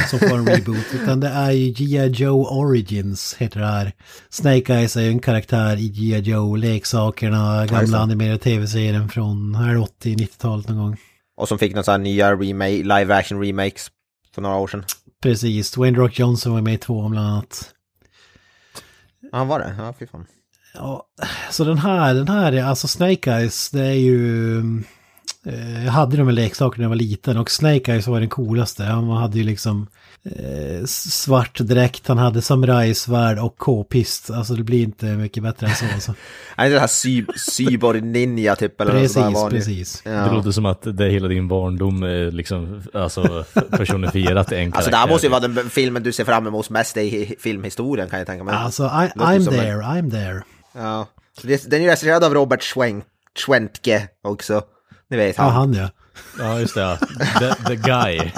som 0.09 0.19
får 0.19 0.35
en 0.37 0.47
reboot, 0.55 0.85
utan 0.93 1.19
det 1.19 1.27
är 1.27 1.51
ju 1.51 1.71
G.I. 1.71 2.07
Joe 2.07 2.45
Origins, 2.45 3.35
heter 3.37 3.59
det 3.59 3.65
här. 3.65 3.91
Snake 4.29 4.73
Eyes 4.73 4.97
är 4.97 5.01
ju 5.01 5.09
en 5.09 5.19
karaktär 5.19 5.77
i 5.77 5.89
G.I. 5.89 6.19
Joe, 6.19 6.55
leksakerna, 6.55 7.61
just 7.61 7.73
gamla 7.73 7.97
animerade 7.99 8.37
tv-serien 8.37 9.09
från 9.09 9.55
här 9.55 9.75
80-90-talet 9.75 10.67
någon 10.67 10.77
gång. 10.77 10.97
Och 11.37 11.47
som 11.47 11.59
fick 11.59 11.75
här 11.75 11.97
nya 11.97 12.35
remake, 12.35 12.83
live 12.83 13.15
action 13.15 13.41
remakes 13.41 13.91
för 14.35 14.41
några 14.41 14.55
år 14.55 14.67
sedan. 14.67 14.83
Precis, 15.21 15.71
Dwayne 15.71 15.97
Rock 15.97 16.19
Johnson 16.19 16.53
var 16.53 16.61
med 16.61 16.73
i 16.73 16.77
två 16.77 17.09
bland 17.09 17.27
annat. 17.27 17.73
Ja, 19.21 19.29
han 19.37 19.47
var 19.47 19.59
det? 19.59 19.75
Ja, 19.77 19.93
fy 19.99 20.07
fan. 20.07 20.25
Ja, 20.73 21.07
så 21.51 21.63
den 21.63 21.77
här, 21.77 22.13
den 22.13 22.27
här, 22.27 22.51
är- 22.53 22.63
alltså 22.63 22.87
Snake 22.87 23.31
Eyes, 23.31 23.69
det 23.71 23.85
är 23.85 23.93
ju... 23.93 24.59
Eh, 25.45 25.85
jag 25.85 25.91
hade 25.91 26.17
de 26.17 26.27
här 26.27 26.33
leksakerna 26.33 26.81
när 26.81 26.85
jag 26.85 26.89
var 26.89 26.95
liten 26.95 27.37
och 27.37 27.51
Snake 27.51 27.91
Eyes 27.91 28.07
var 28.07 28.19
den 28.19 28.29
coolaste. 28.29 28.83
Han 28.83 29.09
hade 29.09 29.37
ju 29.37 29.43
liksom 29.43 29.87
eh, 30.25 30.85
svart 30.85 31.59
dräkt, 31.59 32.07
han 32.07 32.17
hade 32.17 32.41
samurajsvärd 32.41 33.39
och 33.39 33.57
k-pist. 33.57 34.29
Alltså 34.29 34.53
det 34.53 34.63
blir 34.63 34.83
inte 34.83 35.05
mycket 35.05 35.43
bättre 35.43 35.67
än 35.67 35.75
så. 35.75 35.85
Alltså. 35.93 36.13
Han 36.55 36.65
är 36.65 36.69
det 36.69 36.79
här 36.79 36.87
cy 36.87 37.25
cyborg 37.37 38.01
ninja 38.01 38.55
typ 38.55 38.81
eller 38.81 38.93
något 38.93 39.01
Precis, 39.01 39.17
ju. 39.45 39.49
precis. 39.49 40.01
Det 40.03 40.09
Ja. 40.09 40.31
låter 40.33 40.51
som 40.51 40.65
att 40.65 40.81
det 40.97 41.05
är 41.05 41.09
hela 41.09 41.27
din 41.27 41.47
barndom 41.47 42.03
är 42.03 42.31
liksom, 42.31 42.81
alltså 42.93 43.45
personifierat 43.69 44.51
en 44.51 44.73
Alltså 44.73 44.91
det 44.91 44.97
här 44.97 45.03
karaktär. 45.03 45.13
måste 45.13 45.27
ju 45.27 45.31
vara 45.31 45.47
den 45.47 45.69
filmen 45.69 46.03
du 46.03 46.11
ser 46.11 46.25
fram 46.25 46.47
emot 46.47 46.69
mest 46.69 46.97
i 46.97 47.35
filmhistorien 47.39 48.09
kan 48.09 48.19
jag 48.19 48.27
tänka 48.27 48.43
mig. 48.43 48.55
Alltså, 48.55 48.83
I, 48.83 48.87
I'm 48.87 49.43
som 49.43 49.53
en- 49.53 49.59
there, 49.59 49.81
I'm 49.81 50.11
there. 50.11 50.41
Ja. 50.73 51.07
Det- 51.41 51.69
Den 51.69 51.79
är 51.79 51.83
ju 51.83 51.89
regisserad 51.89 52.23
av 52.23 52.33
Robert 52.33 52.63
Schwenk, 52.63 53.03
Schwentke 53.45 54.07
också. 54.23 54.61
Ni 55.09 55.17
vet 55.17 55.37
Ja, 55.37 55.43
han. 55.43 55.53
han 55.53 55.73
ja. 55.73 55.89
Ja, 56.39 56.59
just 56.59 56.75
det. 56.75 56.81
Ja. 56.81 56.97
The, 57.39 57.63
the 57.67 57.75
guy. 57.75 58.19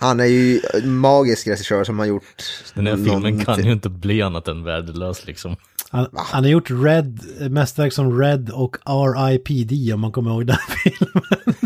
Han 0.00 0.20
är 0.20 0.24
ju 0.24 0.60
en 0.74 0.96
magisk 0.96 1.46
regissör 1.46 1.84
som 1.84 1.98
har 1.98 2.06
gjort... 2.06 2.42
Den 2.74 2.86
här 2.86 2.96
filmen 2.96 3.22
någon- 3.22 3.44
kan 3.44 3.64
ju 3.64 3.72
inte 3.72 3.88
bli 3.88 4.22
annat 4.22 4.48
än 4.48 4.64
värdelös 4.64 5.26
liksom. 5.26 5.56
Han, 5.90 6.06
han 6.14 6.44
har 6.44 6.50
gjort 6.50 6.70
Red, 6.70 7.20
mästerverk 7.50 7.92
som 7.92 8.20
Red 8.20 8.50
och 8.50 8.76
R.I.P.D. 8.84 9.92
om 9.92 10.00
man 10.00 10.12
kommer 10.12 10.30
ihåg 10.30 10.46
den 10.46 10.56
filmen. 10.84 11.22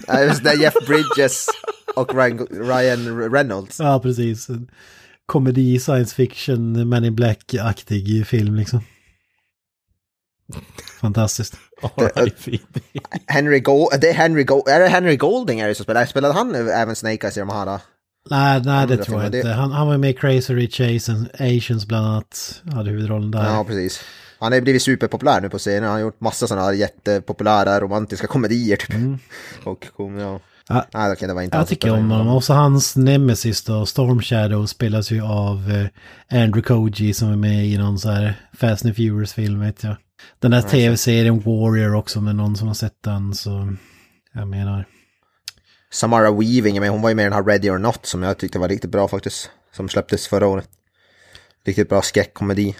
Ja, 0.06 0.20
just 0.22 0.44
det, 0.44 0.54
Jeff 0.54 0.74
Bridges 0.86 1.46
och 1.96 2.14
Ryan, 2.50 3.30
Reynolds. 3.32 3.78
ja, 3.80 4.00
precis. 4.02 4.48
Komedi, 5.26 5.78
science 5.80 6.14
fiction, 6.14 6.88
Men 6.88 7.04
in 7.04 7.14
Black-aktig 7.14 8.26
film 8.26 8.54
liksom. 8.54 8.80
Fantastiskt. 11.00 11.54
R.I.P. 11.96 12.58
Henry 13.26 13.60
Gold, 13.60 14.00
det 14.00 14.08
är 14.08 14.14
Henry 14.14 14.44
Gold, 14.44 14.68
är 14.68 14.80
det 14.80 14.88
Henry 14.88 15.16
Golding 15.16 15.60
är 15.60 15.68
det 15.68 15.74
som 15.74 15.84
spelar? 15.84 16.06
Spelade 16.06 16.34
han 16.34 16.54
även 16.54 16.96
Snake 16.96 17.26
Eyes 17.26 17.36
i 17.36 17.40
de 17.40 17.48
här 17.48 17.66
då? 17.66 17.80
Nej, 18.30 18.62
nej 18.64 18.86
det 18.86 18.96
tror 18.96 19.22
jag 19.22 19.26
inte. 19.34 19.48
det- 19.48 19.54
Han, 19.54 19.72
han 19.72 19.86
var 19.86 19.98
med 19.98 20.10
i 20.10 20.14
Crazy 20.14 20.54
Rich 20.54 20.80
Asians, 20.80 21.28
Asians 21.40 21.86
bland 21.86 22.06
annat. 22.06 22.62
Hade 22.72 22.90
huvudrollen 22.90 23.30
där. 23.30 23.44
Ja, 23.44 23.64
precis. 23.64 24.00
Han 24.40 24.52
har 24.52 24.60
blivit 24.60 24.82
superpopulär 24.82 25.40
nu 25.40 25.48
på 25.48 25.58
scenen. 25.58 25.82
Han 25.82 25.92
har 25.92 25.98
gjort 26.00 26.20
massa 26.20 26.46
sådana 26.46 26.66
här 26.66 26.72
jättepopulära 26.72 27.80
romantiska 27.80 28.26
komedier 28.26 28.76
typ. 28.76 28.96
Och 29.64 29.86
kom, 29.96 30.18
ja. 30.18 30.40
Ja. 30.68 30.86
Nej, 30.94 31.12
okej, 31.12 31.28
det 31.28 31.34
var 31.34 31.42
inte 31.42 31.56
Jag 31.56 31.66
tycker 31.68 31.90
om 31.92 32.10
honom. 32.10 32.28
Också 32.36 32.52
hans 32.52 32.96
nemesis 32.96 33.64
då, 33.64 33.86
Storm 33.86 34.20
Shadow, 34.22 34.66
spelas 34.66 35.10
ju 35.10 35.22
av 35.22 35.70
eh, 35.70 36.40
Andrew 36.42 36.62
Koji 36.62 37.14
som 37.14 37.28
är 37.32 37.36
med 37.36 37.66
i 37.66 37.78
någon 37.78 37.98
så 37.98 38.10
här 38.10 38.34
Fast 38.52 38.84
and 38.84 38.96
Furious-film 38.96 39.60
vet 39.60 39.82
jag. 39.84 39.96
Den 40.38 40.50
där 40.50 40.62
tv-serien 40.62 41.40
Warrior 41.40 41.94
också 41.94 42.20
med 42.20 42.36
någon 42.36 42.56
som 42.56 42.66
har 42.68 42.74
sett 42.74 43.02
den 43.04 43.34
så 43.34 43.72
jag 44.34 44.48
menar. 44.48 44.84
Samara 45.92 46.30
Weaving 46.30 46.80
med, 46.80 46.90
hon 46.90 47.02
var 47.02 47.08
ju 47.08 47.14
med 47.14 47.22
i 47.22 47.24
den 47.26 47.32
här 47.32 47.44
Ready 47.44 47.70
or 47.70 47.78
Not 47.78 48.06
som 48.06 48.22
jag 48.22 48.38
tyckte 48.38 48.58
var 48.58 48.68
riktigt 48.68 48.90
bra 48.90 49.08
faktiskt. 49.08 49.50
Som 49.72 49.88
släpptes 49.88 50.28
förra 50.28 50.46
året. 50.46 50.68
Riktigt 51.66 51.88
bra 51.88 52.02
skräckkomedi. 52.02 52.76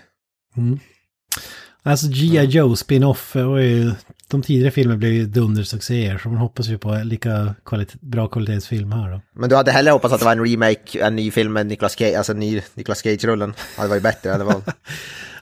Alltså 1.82 2.06
G.I. 2.10 2.44
Joe 2.44 2.76
spin-off 2.76 3.34
var 3.34 3.58
ju, 3.58 3.92
de 4.28 4.42
tidigare 4.42 4.70
filmerna 4.70 4.98
blev 4.98 5.12
ju 5.12 5.26
dundersuccéer 5.26 6.18
så 6.18 6.28
man 6.28 6.38
hoppas 6.38 6.66
ju 6.68 6.78
på 6.78 7.00
lika 7.04 7.54
kvalit- 7.64 7.96
bra 8.00 8.28
kvalitetsfilm 8.28 8.92
här 8.92 9.10
då. 9.10 9.20
Men 9.32 9.48
du 9.48 9.56
hade 9.56 9.70
hellre 9.72 9.90
hoppats 9.90 10.14
att 10.14 10.20
det 10.20 10.24
var 10.26 10.32
en 10.32 10.46
remake, 10.46 11.00
en 11.06 11.16
ny 11.16 11.30
film 11.30 11.52
med 11.52 11.66
Nicolas 11.66 11.96
Cage, 11.98 12.14
alltså 12.16 12.32
en 12.32 12.38
ny 12.38 12.62
Nicolas 12.74 13.02
Cage-rullen. 13.02 13.54
Ja, 13.76 13.82
det 13.82 13.88
var 13.88 13.96
ju 13.96 14.02
bättre. 14.02 14.38
Det 14.38 14.44
var... 14.44 14.62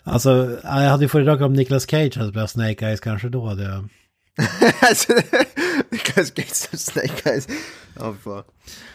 Alltså, 0.04 0.58
jag 0.62 0.70
hade 0.70 1.04
ju 1.04 1.08
föredragit 1.08 1.42
om 1.42 1.52
Nicolas 1.52 1.86
Cage 1.90 2.16
hade 2.16 2.30
spelat 2.30 2.50
Snake 2.50 2.86
Eyes 2.86 3.00
kanske 3.00 3.28
då 3.28 3.46
hade 3.46 3.62
jag... 3.62 3.88
alltså, 4.80 5.12
Nicolas 5.90 6.32
Cage 6.36 6.54
som 6.54 6.78
Snake 6.78 7.30
Eyes. 7.30 7.48
Ja, 7.98 8.14
fan. 8.24 8.42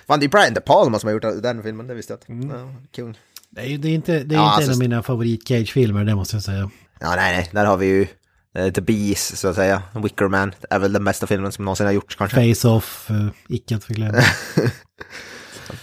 Fan, 0.08 0.20
det 0.20 0.26
är 0.26 0.30
Brian 0.30 0.54
De 0.54 0.62
Palma 0.62 1.00
som 1.00 1.08
har 1.08 1.14
gjort 1.14 1.44
den 1.44 1.64
filmen, 1.64 1.88
det 1.88 1.94
visste 1.94 2.18
jag 2.28 2.36
inte. 2.38 2.56
Ja, 2.58 2.76
kung. 2.96 3.18
Det 3.50 3.62
är, 3.62 3.78
det 3.78 3.90
inte, 3.90 4.24
det 4.24 4.36
är 4.36 4.40
Ja, 4.40 4.44
inte 4.46 4.56
alltså- 4.56 4.72
en 4.72 4.76
av 4.76 4.80
mina 4.80 5.04
favorit-Cage-filmer, 5.04 6.06
det 6.06 6.16
måste 6.16 6.36
jag 6.36 6.44
säga. 6.44 6.70
Ja, 7.00 7.16
nej, 7.16 7.38
nej, 7.38 7.50
där 7.52 7.66
har 7.66 7.78
vi 7.78 7.86
ju 7.86 8.08
eh, 8.56 8.72
The 8.74 8.82
Bees, 8.82 9.40
så 9.40 9.48
att 9.48 9.56
säga. 9.56 9.84
Wicker 10.04 10.28
Man 10.28 10.54
är 10.70 10.80
väl 10.80 10.94
den 10.94 11.04
bästa 11.04 11.28
filmen 11.28 11.52
som 11.52 11.66
någonsin 11.66 11.86
har 11.86 11.94
gjorts 11.94 12.16
kanske. 12.16 12.38
Face-Off, 12.38 13.08
uh, 13.12 13.28
icke 13.50 13.76
att 13.76 13.84
förglömma. 13.84 14.22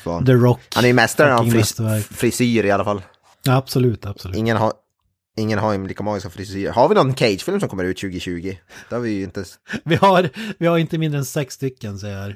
The 0.27 0.33
Rock. 0.33 0.61
Han 0.75 0.85
är 0.85 0.89
ju 0.89 0.95
mästaren 0.95 1.33
av 1.33 1.51
fris 1.51 1.81
frisyr 2.11 2.65
i 2.65 2.71
alla 2.71 2.85
fall. 2.85 3.03
Ja, 3.43 3.57
absolut, 3.57 4.07
absolut. 4.07 4.37
Ingen 4.37 4.57
har, 4.57 4.73
ingen 5.37 5.59
har 5.59 5.73
ju 5.73 5.87
lika 5.87 6.03
magiska 6.03 6.31
frisyrer. 6.31 6.73
Har 6.73 6.89
vi 6.89 6.95
någon 6.95 7.17
Cage-film 7.17 7.61
som 7.61 7.69
kommer 7.69 7.85
ut 7.85 7.97
2020? 7.97 8.57
Det 8.89 8.95
har 8.95 9.03
vi 9.03 9.11
ju 9.11 9.23
inte... 9.23 9.45
Vi 9.85 9.95
har, 9.95 10.31
vi 10.59 10.67
har 10.67 10.79
inte 10.79 10.99
mindre 10.99 11.19
än 11.19 11.25
sex 11.25 11.55
stycken, 11.55 11.99
säger 11.99 12.19
jag 12.19 12.35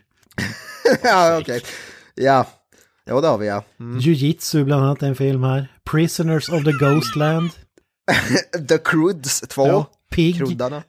ja, 1.02 1.38
okej. 1.40 1.62
Ja. 2.14 2.46
Jo, 3.10 3.20
det 3.20 3.28
har 3.28 3.38
vi 3.38 3.46
ja. 3.46 3.64
Mm. 3.80 3.98
Jiu-Jitsu 4.00 4.64
bland 4.64 4.84
annat 4.84 5.02
är 5.02 5.06
en 5.06 5.16
film 5.16 5.42
här. 5.42 5.72
Prisoners 5.90 6.48
of 6.48 6.64
the 6.64 6.72
Ghostland. 6.72 7.50
The 8.68 8.78
Croods 8.78 9.40
2. 9.40 9.66
Ja, 9.66 9.90
Pig. 10.10 10.36
Kruddarna. 10.38 10.82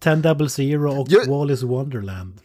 10 0.00 0.14
Double 0.16 0.48
Zero 0.48 1.00
och 1.00 1.08
Ju- 1.08 1.24
Wallis 1.30 1.62
Wonderland. 1.62 2.40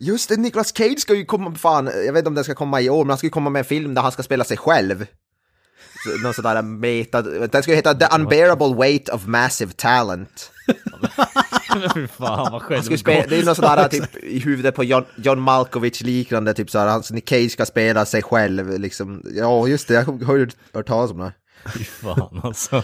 Just 0.00 0.28
det, 0.28 0.36
Nicolas 0.36 0.76
Cage 0.76 0.98
ska 0.98 1.14
ju 1.14 1.24
komma, 1.24 1.54
fan, 1.54 1.86
jag 2.06 2.12
vet 2.12 2.18
inte 2.18 2.28
om 2.28 2.34
den 2.34 2.44
ska 2.44 2.54
komma 2.54 2.80
i 2.80 2.90
år, 2.90 3.04
men 3.04 3.08
han 3.10 3.18
ska 3.18 3.26
ju 3.26 3.30
komma 3.30 3.50
med 3.50 3.60
en 3.60 3.64
film 3.64 3.94
där 3.94 4.02
han 4.02 4.12
ska 4.12 4.22
spela 4.22 4.44
sig 4.44 4.56
själv. 4.56 5.06
Så- 6.04 6.22
Någon 6.22 6.34
sån 6.34 6.42
där 6.44 6.62
meta, 6.62 7.22
den 7.22 7.62
ska 7.62 7.70
ju 7.72 7.76
heta 7.76 7.94
The 7.94 8.06
Unbearable 8.16 8.74
Weight 8.76 9.08
of 9.08 9.26
Massive 9.26 9.72
Talent. 9.76 10.50
Fan 12.18 12.62
spela, 12.98 13.26
det 13.28 13.38
är 13.38 13.44
någon 13.44 13.54
sån 13.54 13.64
där 13.64 13.88
typ 13.88 14.16
i 14.24 14.38
huvudet 14.38 14.74
på 14.74 14.84
John, 14.84 15.04
John 15.16 15.40
Malkovich 15.40 16.02
liknande, 16.02 16.54
typ 16.54 16.70
så 16.70 16.78
här, 16.78 16.86
alltså 16.86 17.14
Nick 17.14 17.28
Cage 17.28 17.50
ska 17.52 17.66
spela 17.66 18.04
sig 18.04 18.22
själv 18.22 18.78
liksom. 18.80 19.22
Ja, 19.34 19.68
just 19.68 19.88
det, 19.88 19.94
jag 19.94 20.04
har 20.26 20.36
ju 20.36 20.48
hört 20.74 20.86
talas 20.86 21.10
om 21.10 21.18
det. 21.18 21.32
Fy 21.74 21.84
fan 21.84 22.40
alltså. 22.44 22.76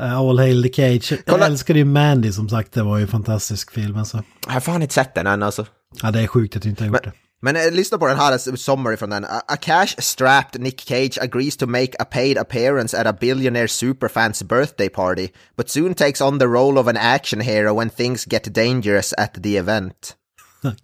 Uh, 0.00 0.18
All 0.18 0.38
Hail 0.38 0.62
the 0.62 0.72
Cage. 0.72 1.18
Kolla- 1.26 1.38
Jag 1.38 1.46
älskade 1.46 1.78
ju 1.78 1.84
Mandy 1.84 2.32
som 2.32 2.48
sagt, 2.48 2.72
det 2.72 2.82
var 2.82 2.96
ju 2.96 3.02
en 3.02 3.08
fantastisk 3.08 3.70
film 3.72 3.96
alltså. 3.96 4.22
Jag 4.46 4.52
har 4.52 4.60
fan 4.60 4.82
inte 4.82 4.94
sett 4.94 5.14
den 5.14 5.26
än 5.26 5.42
alltså. 5.42 5.66
Ja, 6.02 6.10
det 6.10 6.20
är 6.20 6.26
sjukt 6.26 6.56
att 6.56 6.62
du 6.62 6.68
inte 6.68 6.84
har 6.84 6.88
gjort 6.88 7.04
det. 7.04 7.12
Men 7.42 7.56
eh, 7.56 7.70
lyssna 7.70 7.98
på 7.98 8.06
den 8.06 8.16
här 8.16 8.56
summary 8.56 8.96
från 8.96 9.10
den. 9.10 9.24
A, 9.24 9.42
a 9.48 9.56
cash-strapped 9.56 10.60
Nick 10.60 10.80
Cage 10.80 11.18
agrees 11.20 11.56
to 11.56 11.66
make 11.66 11.92
a 11.98 12.04
paid 12.04 12.38
appearance 12.38 13.00
at 13.00 13.06
a 13.06 13.12
billionaire 13.12 13.68
superfan's 13.68 14.42
birthday 14.42 14.88
party, 14.88 15.28
but 15.56 15.70
soon 15.70 15.94
takes 15.94 16.20
on 16.20 16.38
the 16.38 16.48
role 16.48 16.78
of 16.78 16.88
an 16.88 16.96
action 16.96 17.40
hero 17.40 17.74
when 17.74 17.90
things 17.90 18.24
get 18.24 18.52
dangerous 18.52 19.14
at 19.18 19.42
the 19.42 19.56
event. 19.56 20.16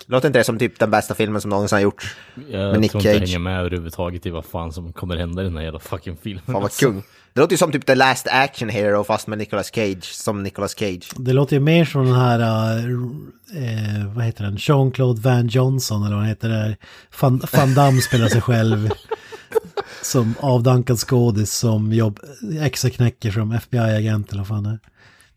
Låter 0.07 0.27
inte 0.27 0.39
det 0.39 0.45
som 0.45 0.59
typ 0.59 0.79
den 0.79 0.91
bästa 0.91 1.15
filmen 1.15 1.41
som 1.41 1.51
någonsin 1.51 1.77
har 1.77 1.83
gjorts? 1.83 2.17
Jag 2.51 2.73
Men 2.73 2.81
Nick 2.81 2.91
tror 2.91 3.01
inte 3.01 3.09
jag 3.09 3.19
Cage. 3.19 3.29
hänger 3.29 3.39
med 3.39 3.61
överhuvudtaget 3.61 4.27
i 4.27 4.31
vad 4.31 4.45
fan 4.45 4.73
som 4.73 4.93
kommer 4.93 5.17
hända 5.17 5.43
i 5.43 5.45
den 5.45 5.57
här 5.57 5.65
jävla 5.65 5.81
fucking 5.81 6.17
filmen. 6.17 6.43
Fan 6.45 6.55
vad 6.55 6.65
alltså. 6.65 6.87
kung. 6.87 7.03
Det 7.35 7.41
låter 7.41 7.53
ju 7.53 7.59
som 7.59 7.73
typ 7.73 7.87
The 7.87 7.95
Last 7.95 8.27
Action 8.31 8.69
Hero 8.69 9.05
fast 9.05 9.27
med 9.27 9.39
Nicolas 9.39 9.75
Cage, 9.75 10.05
som 10.05 10.43
Nicolas 10.43 10.79
Cage. 10.79 11.11
Det 11.17 11.33
låter 11.33 11.57
ju 11.57 11.61
mer 11.61 11.85
som 11.85 12.05
den 12.05 12.15
här, 12.15 12.39
uh, 12.39 12.85
eh, 13.55 14.15
vad 14.15 14.25
heter 14.25 14.45
den, 14.45 14.57
Jean-Claude 14.57 15.21
Van 15.21 15.47
Johnson 15.47 16.07
eller 16.07 16.17
vad 16.17 16.27
heter 16.27 16.49
där. 16.49 16.77
Van, 17.21 17.43
Van 17.53 17.75
Damme 17.75 18.01
spelar 18.01 18.29
sig 18.29 18.41
själv. 18.41 18.91
som 20.03 20.35
avdankad 20.41 20.99
skådis 20.99 21.53
som 21.53 21.93
jobb, 21.93 22.21
extra 22.61 22.91
knäcker 22.91 23.31
som 23.31 23.53
FBI-agent 23.53 24.33
eller 24.33 24.41
vad 24.41 24.49
fan 24.49 24.63
det 24.63 24.71
är. 24.71 24.79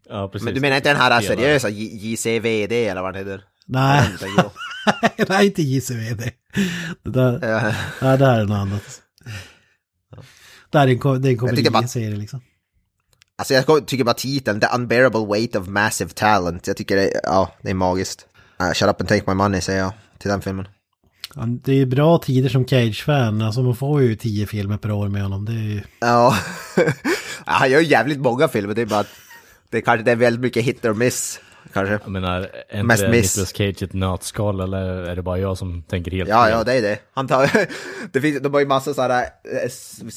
Ja, 0.10 0.28
precis. 0.28 0.46
Men 0.46 0.54
du 0.54 0.62
menar 0.62 0.76
inte 0.76 0.90
den 0.90 0.98
här 0.98 1.22
seriösa 1.22 1.70
JCVD 1.70 2.72
eller 2.72 3.02
vad 3.02 3.14
den 3.14 3.28
heter? 3.28 3.44
Nej, 3.68 4.10
nej 5.30 5.46
inte 5.46 5.62
JCVD. 5.62 6.22
Det, 7.04 7.10
där, 7.10 7.40
Ja. 7.50 7.74
nej, 8.02 8.18
det 8.18 8.26
här 8.26 8.40
är 8.40 8.46
något 8.46 8.58
annat. 8.58 9.02
Det 10.70 10.78
här 10.80 10.88
är 10.88 10.92
en, 11.16 11.22
det 11.22 11.30
är 11.30 11.32
en 11.32 11.38
komediserie 11.38 12.16
liksom. 12.16 12.42
Alltså 13.38 13.54
jag 13.54 13.88
tycker 13.88 14.04
bara 14.04 14.14
titeln, 14.14 14.60
The 14.60 14.68
Unbearable 14.76 15.26
Weight 15.26 15.56
of 15.56 15.68
Massive 15.68 16.10
Talent. 16.10 16.68
Jag 16.68 16.78
tycker 16.78 16.96
det, 16.96 17.20
ja, 17.24 17.52
det 17.62 17.70
är 17.70 17.74
magiskt. 17.74 18.26
Uh, 18.62 18.74
shut 18.74 18.90
up 18.90 19.02
and 19.02 19.10
take 19.10 19.24
my 19.28 19.34
money 19.34 19.62
säger 19.62 19.80
jag 19.80 19.94
till 20.18 20.30
den 20.30 20.42
filmen. 20.42 20.68
Det 21.64 21.72
är 21.72 21.76
ju 21.76 21.86
bra 21.86 22.18
tider 22.18 22.50
som 22.50 22.68
Cage-fan, 22.68 23.42
alltså 23.42 23.62
man 23.62 23.76
får 23.76 24.02
ju 24.02 24.16
tio 24.16 24.46
filmer 24.46 24.78
per 24.78 24.92
år 24.92 25.08
med 25.08 25.22
honom. 25.24 25.46
Det 25.46 25.52
är 25.52 25.56
ju... 25.56 25.82
Ja, 26.00 26.36
han 27.46 27.72
gör 27.72 27.80
jävligt 27.80 28.20
många 28.20 28.48
filmer, 28.48 28.74
det 28.74 28.82
är 28.82 28.86
bara 28.86 29.00
att 29.00 29.12
det 29.70 29.82
kanske 29.82 30.04
det 30.04 30.12
är 30.12 30.16
väldigt 30.16 30.42
mycket 30.42 30.64
hit 30.64 30.86
or 30.86 30.94
miss. 30.94 31.40
Kanske. 31.76 32.00
Jag 32.04 32.12
menar, 32.12 32.50
är 32.70 32.84
Mest 32.84 33.04
inte 33.04 33.12
miss. 33.12 33.36
Nicolas 33.38 33.54
Cage 33.58 33.84
ett 33.84 33.94
nötskal 33.94 34.60
eller 34.60 34.80
är 35.04 35.16
det 35.16 35.22
bara 35.22 35.38
jag 35.38 35.58
som 35.58 35.84
tänker 35.84 36.12
helt 36.12 36.30
Ja, 36.30 36.44
fel? 36.44 36.52
ja, 36.52 36.64
det 36.64 36.74
är 36.74 36.82
det. 36.82 36.98
Han 37.14 37.28
tar, 37.28 37.50
det 38.12 38.22
finns, 38.22 38.42
de 38.42 38.54
har 38.54 38.60
ju 38.60 38.66
massa 38.68 38.94
sådana 38.94 39.22
äh, 39.24 39.28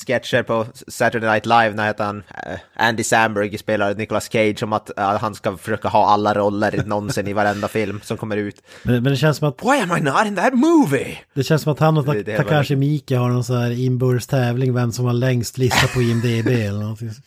sketcher 0.06 0.42
på 0.42 0.66
Saturday 0.88 1.30
Night 1.30 1.46
Live 1.46 1.70
när 1.74 1.94
han, 1.98 2.22
äh, 2.46 2.58
Andy 2.86 3.02
Samberg 3.04 3.58
spelar 3.58 3.94
Nicolas 3.94 4.32
Cage 4.32 4.62
om 4.62 4.72
att 4.72 4.98
äh, 4.98 5.04
han 5.04 5.34
ska 5.34 5.56
försöka 5.56 5.88
ha 5.88 6.06
alla 6.08 6.34
roller 6.34 6.82
någonsin 6.86 7.28
i 7.28 7.32
varenda 7.32 7.68
film 7.68 8.00
som 8.04 8.16
kommer 8.16 8.36
ut. 8.36 8.62
Men, 8.82 8.94
men 9.02 9.12
det 9.12 9.16
känns 9.16 9.36
som 9.36 9.48
att 9.48 9.62
Why 9.62 9.80
am 9.82 9.96
I 9.96 10.00
not 10.00 10.26
in 10.26 10.36
that 10.36 10.52
movie? 10.54 11.18
Det 11.34 11.42
känns 11.44 11.62
som 11.62 11.72
att 11.72 11.78
han 11.78 11.98
och 11.98 12.14
Det- 12.14 12.36
Ta- 12.36 12.42
Takashi 12.42 12.76
Miike 12.76 13.16
har 13.16 13.28
någon 13.28 13.44
sån 13.44 13.56
här 13.56 13.70
inbördes 13.70 14.26
tävling 14.26 14.74
vem 14.74 14.92
som 14.92 15.04
har 15.04 15.12
längst 15.12 15.58
lista 15.58 15.86
på 15.86 16.02
IMDB 16.02 16.48
eller 16.48 16.80
någonting. 16.80 17.10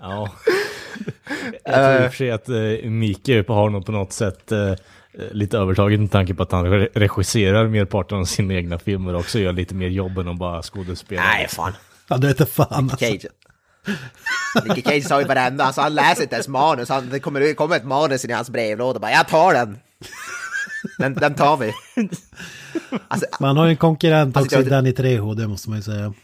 Ja. 0.00 0.30
Jag 1.64 1.74
tror 1.74 2.04
i 2.04 2.08
och 2.08 2.10
för 2.12 2.16
sig 2.16 2.30
att 2.30 2.48
uh, 2.48 2.90
Mike 2.90 3.44
har 3.48 3.70
nog 3.70 3.86
på 3.86 3.92
något 3.92 4.12
sätt 4.12 4.52
eh, 4.52 4.72
lite 5.32 5.58
övertaget 5.58 6.00
med 6.00 6.10
tanke 6.10 6.34
på 6.34 6.42
att 6.42 6.52
han 6.52 6.66
re- 6.66 6.88
regisserar 6.94 7.68
merparten 7.68 8.18
av 8.18 8.24
sina 8.24 8.54
egna 8.54 8.78
filmer 8.78 9.14
också 9.14 9.38
gör 9.38 9.52
lite 9.52 9.74
mer 9.74 9.88
jobb 9.88 10.18
än 10.18 10.28
att 10.28 10.38
bara 10.38 10.62
skådespela. 10.62 11.22
Nej, 11.22 11.48
fan. 11.48 11.72
Ja, 12.08 12.16
det 12.16 12.26
vete 12.26 12.46
fan 12.46 12.66
alltså. 12.90 12.96
Cage. 12.96 13.26
Nicky 14.68 14.82
Cage 14.82 15.04
sa 15.04 15.20
ju 15.20 15.26
varenda, 15.26 15.64
alltså 15.64 15.80
han 15.80 15.94
läser 15.94 16.22
inte 16.22 16.34
ens 16.34 16.48
manus, 16.48 16.88
han, 16.88 17.08
det 17.10 17.20
kommer, 17.20 17.40
det 17.40 17.54
kommer 17.54 17.76
ett 17.76 17.84
manus 17.84 18.24
in 18.24 18.30
i 18.30 18.34
hans 18.34 18.50
brevlåda 18.50 18.98
bara 19.00 19.10
jag 19.12 19.28
tar 19.28 19.54
den. 19.54 19.78
Den, 20.98 21.14
den 21.14 21.34
tar 21.34 21.56
vi. 21.56 21.72
Alltså, 23.08 23.26
Man 23.40 23.56
har 23.56 23.64
ju 23.64 23.70
en 23.70 23.76
konkurrent 23.76 24.36
Alltså, 24.36 24.56
också 24.56 24.66
i 24.68 24.70
jag- 24.70 24.78
Danny 24.78 24.92
Trejo, 24.92 25.34
det 25.34 25.48
måste 25.48 25.68
man 25.70 25.78
ju 25.78 25.82
säga. 25.82 26.14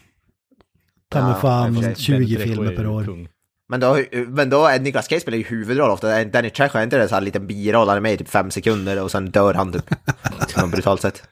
Ta 1.09 1.19
Ja, 1.19 1.35
fan 1.41 1.75
för 1.75 1.81
sig. 1.83 1.95
20 1.95 2.13
Benny 2.13 2.35
Trejo 2.35 2.47
filmer 2.55 2.75
per 2.75 2.87
år. 2.87 3.03
kung. 3.05 3.27
Men 3.71 3.79
då, 3.79 3.97
men 4.27 4.49
då 4.49 4.65
är 4.65 4.79
Nicolas 4.79 5.07
Cage 5.09 5.21
spelar 5.21 5.37
ju 5.37 5.43
huvudroll 5.43 5.89
ofta, 5.91 6.23
Danny 6.23 6.49
Trejo 6.49 6.77
är 6.77 6.83
inte 6.83 6.97
det 6.97 7.07
så 7.07 7.15
här 7.15 7.21
liten 7.21 7.47
biroll, 7.47 7.87
han 7.87 7.97
är 7.97 8.01
med 8.01 8.13
i 8.13 8.17
typ 8.17 8.29
fem 8.29 8.51
sekunder 8.51 9.03
och 9.03 9.11
sen 9.11 9.31
dör 9.31 9.53
han 9.53 9.71
typ. 9.73 9.89
På 10.55 10.61
något 10.61 10.71
brutalt 10.71 11.01
sätt. 11.01 11.23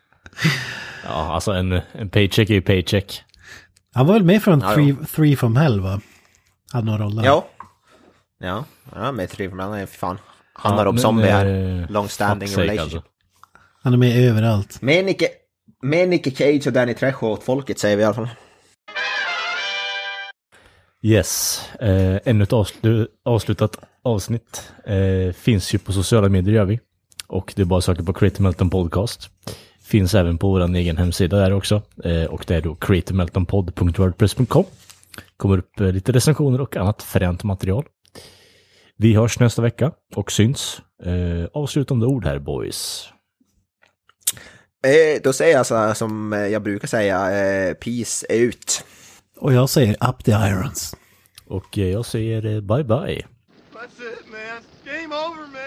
Ja, 1.06 1.34
alltså 1.34 1.52
en, 1.52 1.82
en 1.92 2.10
paycheck 2.10 2.50
är 2.50 2.54
ju 2.54 2.62
paycheck. 2.62 3.24
Han 3.94 4.06
var 4.08 4.14
väl 4.14 4.24
med 4.24 4.44
från 4.44 4.60
Ja, 4.60 4.74
three, 4.74 4.96
three 5.16 5.36
from 5.36 5.56
Hell 5.56 5.82
va? 5.82 6.02
Hade 6.74 6.86
några 6.86 7.04
roller. 7.06 7.26
Ja. 7.26 7.46
Ja, 8.40 8.66
ja 8.96 9.12
med 9.12 9.30
Trevor 9.30 9.78
är 9.78 9.86
fan. 9.86 10.18
Handlar 10.54 10.84
Ja, 10.86 10.90
om 10.90 10.96
men, 10.96 11.02
zombie 11.02 11.28
här. 11.28 11.46
eh, 11.82 11.92
Long 11.92 12.10
standing 12.10 12.50
relationship. 12.50 12.82
alltså. 12.82 13.04
Han 13.84 13.94
är 13.94 13.98
med 13.98 14.30
överallt. 14.30 14.82
Med 14.82 15.06
Nicke, 15.06 15.28
med 15.84 16.10
Nicke 16.10 16.32
Cage 16.32 16.68
och 16.68 16.74
Danny 16.74 16.94
Trejo 16.94 17.26
åt 17.28 17.44
folket 17.44 17.80
säger 17.80 17.96
vi 17.98 18.02
i 18.02 18.06
alla 18.06 18.16
fall. 18.16 18.30
Yes, 21.02 21.62
eh, 21.80 22.20
ännu 22.26 22.44
ett 22.44 22.54
avslu 22.54 23.08
avslutat 23.26 23.78
avsnitt. 24.04 24.72
Eh, 24.86 25.34
finns 25.34 25.74
ju 25.74 25.80
på 25.80 25.94
sociala 25.94 26.30
medier 26.30 26.56
gör 26.56 26.66
vi. 26.66 26.80
Och 27.28 27.54
det 27.56 27.62
är 27.62 27.66
bara 27.66 27.78
att 27.78 27.84
söka 27.84 28.04
på 28.04 28.14
Creative 28.14 28.44
Melton 28.44 28.70
Podcast. 28.70 29.30
Finns 29.82 30.16
även 30.16 30.38
på 30.38 30.50
vår 30.50 30.76
egen 30.76 30.98
hemsida 30.98 31.38
där 31.38 31.54
också. 31.54 31.82
Eh, 32.04 32.24
och 32.24 32.44
det 32.48 32.56
är 32.56 32.62
då 32.62 32.76
creativemeltonpod.wordpress.com. 32.76 34.64
Kommer 35.38 35.58
upp 35.58 35.80
eh, 35.80 35.92
lite 35.92 36.12
recensioner 36.12 36.62
och 36.62 36.78
annat 36.78 37.04
fränt 37.04 37.44
material. 37.44 37.86
Vi 38.98 39.14
hörs 39.14 39.40
nästa 39.40 39.62
vecka 39.62 39.92
och 40.16 40.32
syns. 40.32 40.82
Eh, 41.04 41.50
avslutande 41.54 42.06
ord 42.06 42.26
här 42.26 42.40
boys. 42.40 43.10
Eh, 44.84 45.22
då 45.24 45.34
säger 45.34 45.58
jag 45.58 45.66
så 45.66 45.76
här 45.76 45.94
som 45.94 46.32
jag 46.52 46.64
brukar 46.64 46.88
säga, 46.88 47.32
eh, 47.32 47.74
peace 47.74 48.26
ut. 48.30 48.84
Och 49.40 49.54
jag 49.54 49.70
säger 49.70 50.10
Up 50.10 50.24
the 50.24 50.32
Irons. 50.32 50.96
Och 51.48 51.78
jag 51.78 52.06
säger 52.06 52.46
eh, 52.46 52.62
bye 52.62 52.84
bye. 52.84 53.26
That's 53.74 54.00
it 54.14 54.26
man. 54.32 54.62
Game 54.86 55.16
over 55.16 55.48
man. 55.48 55.59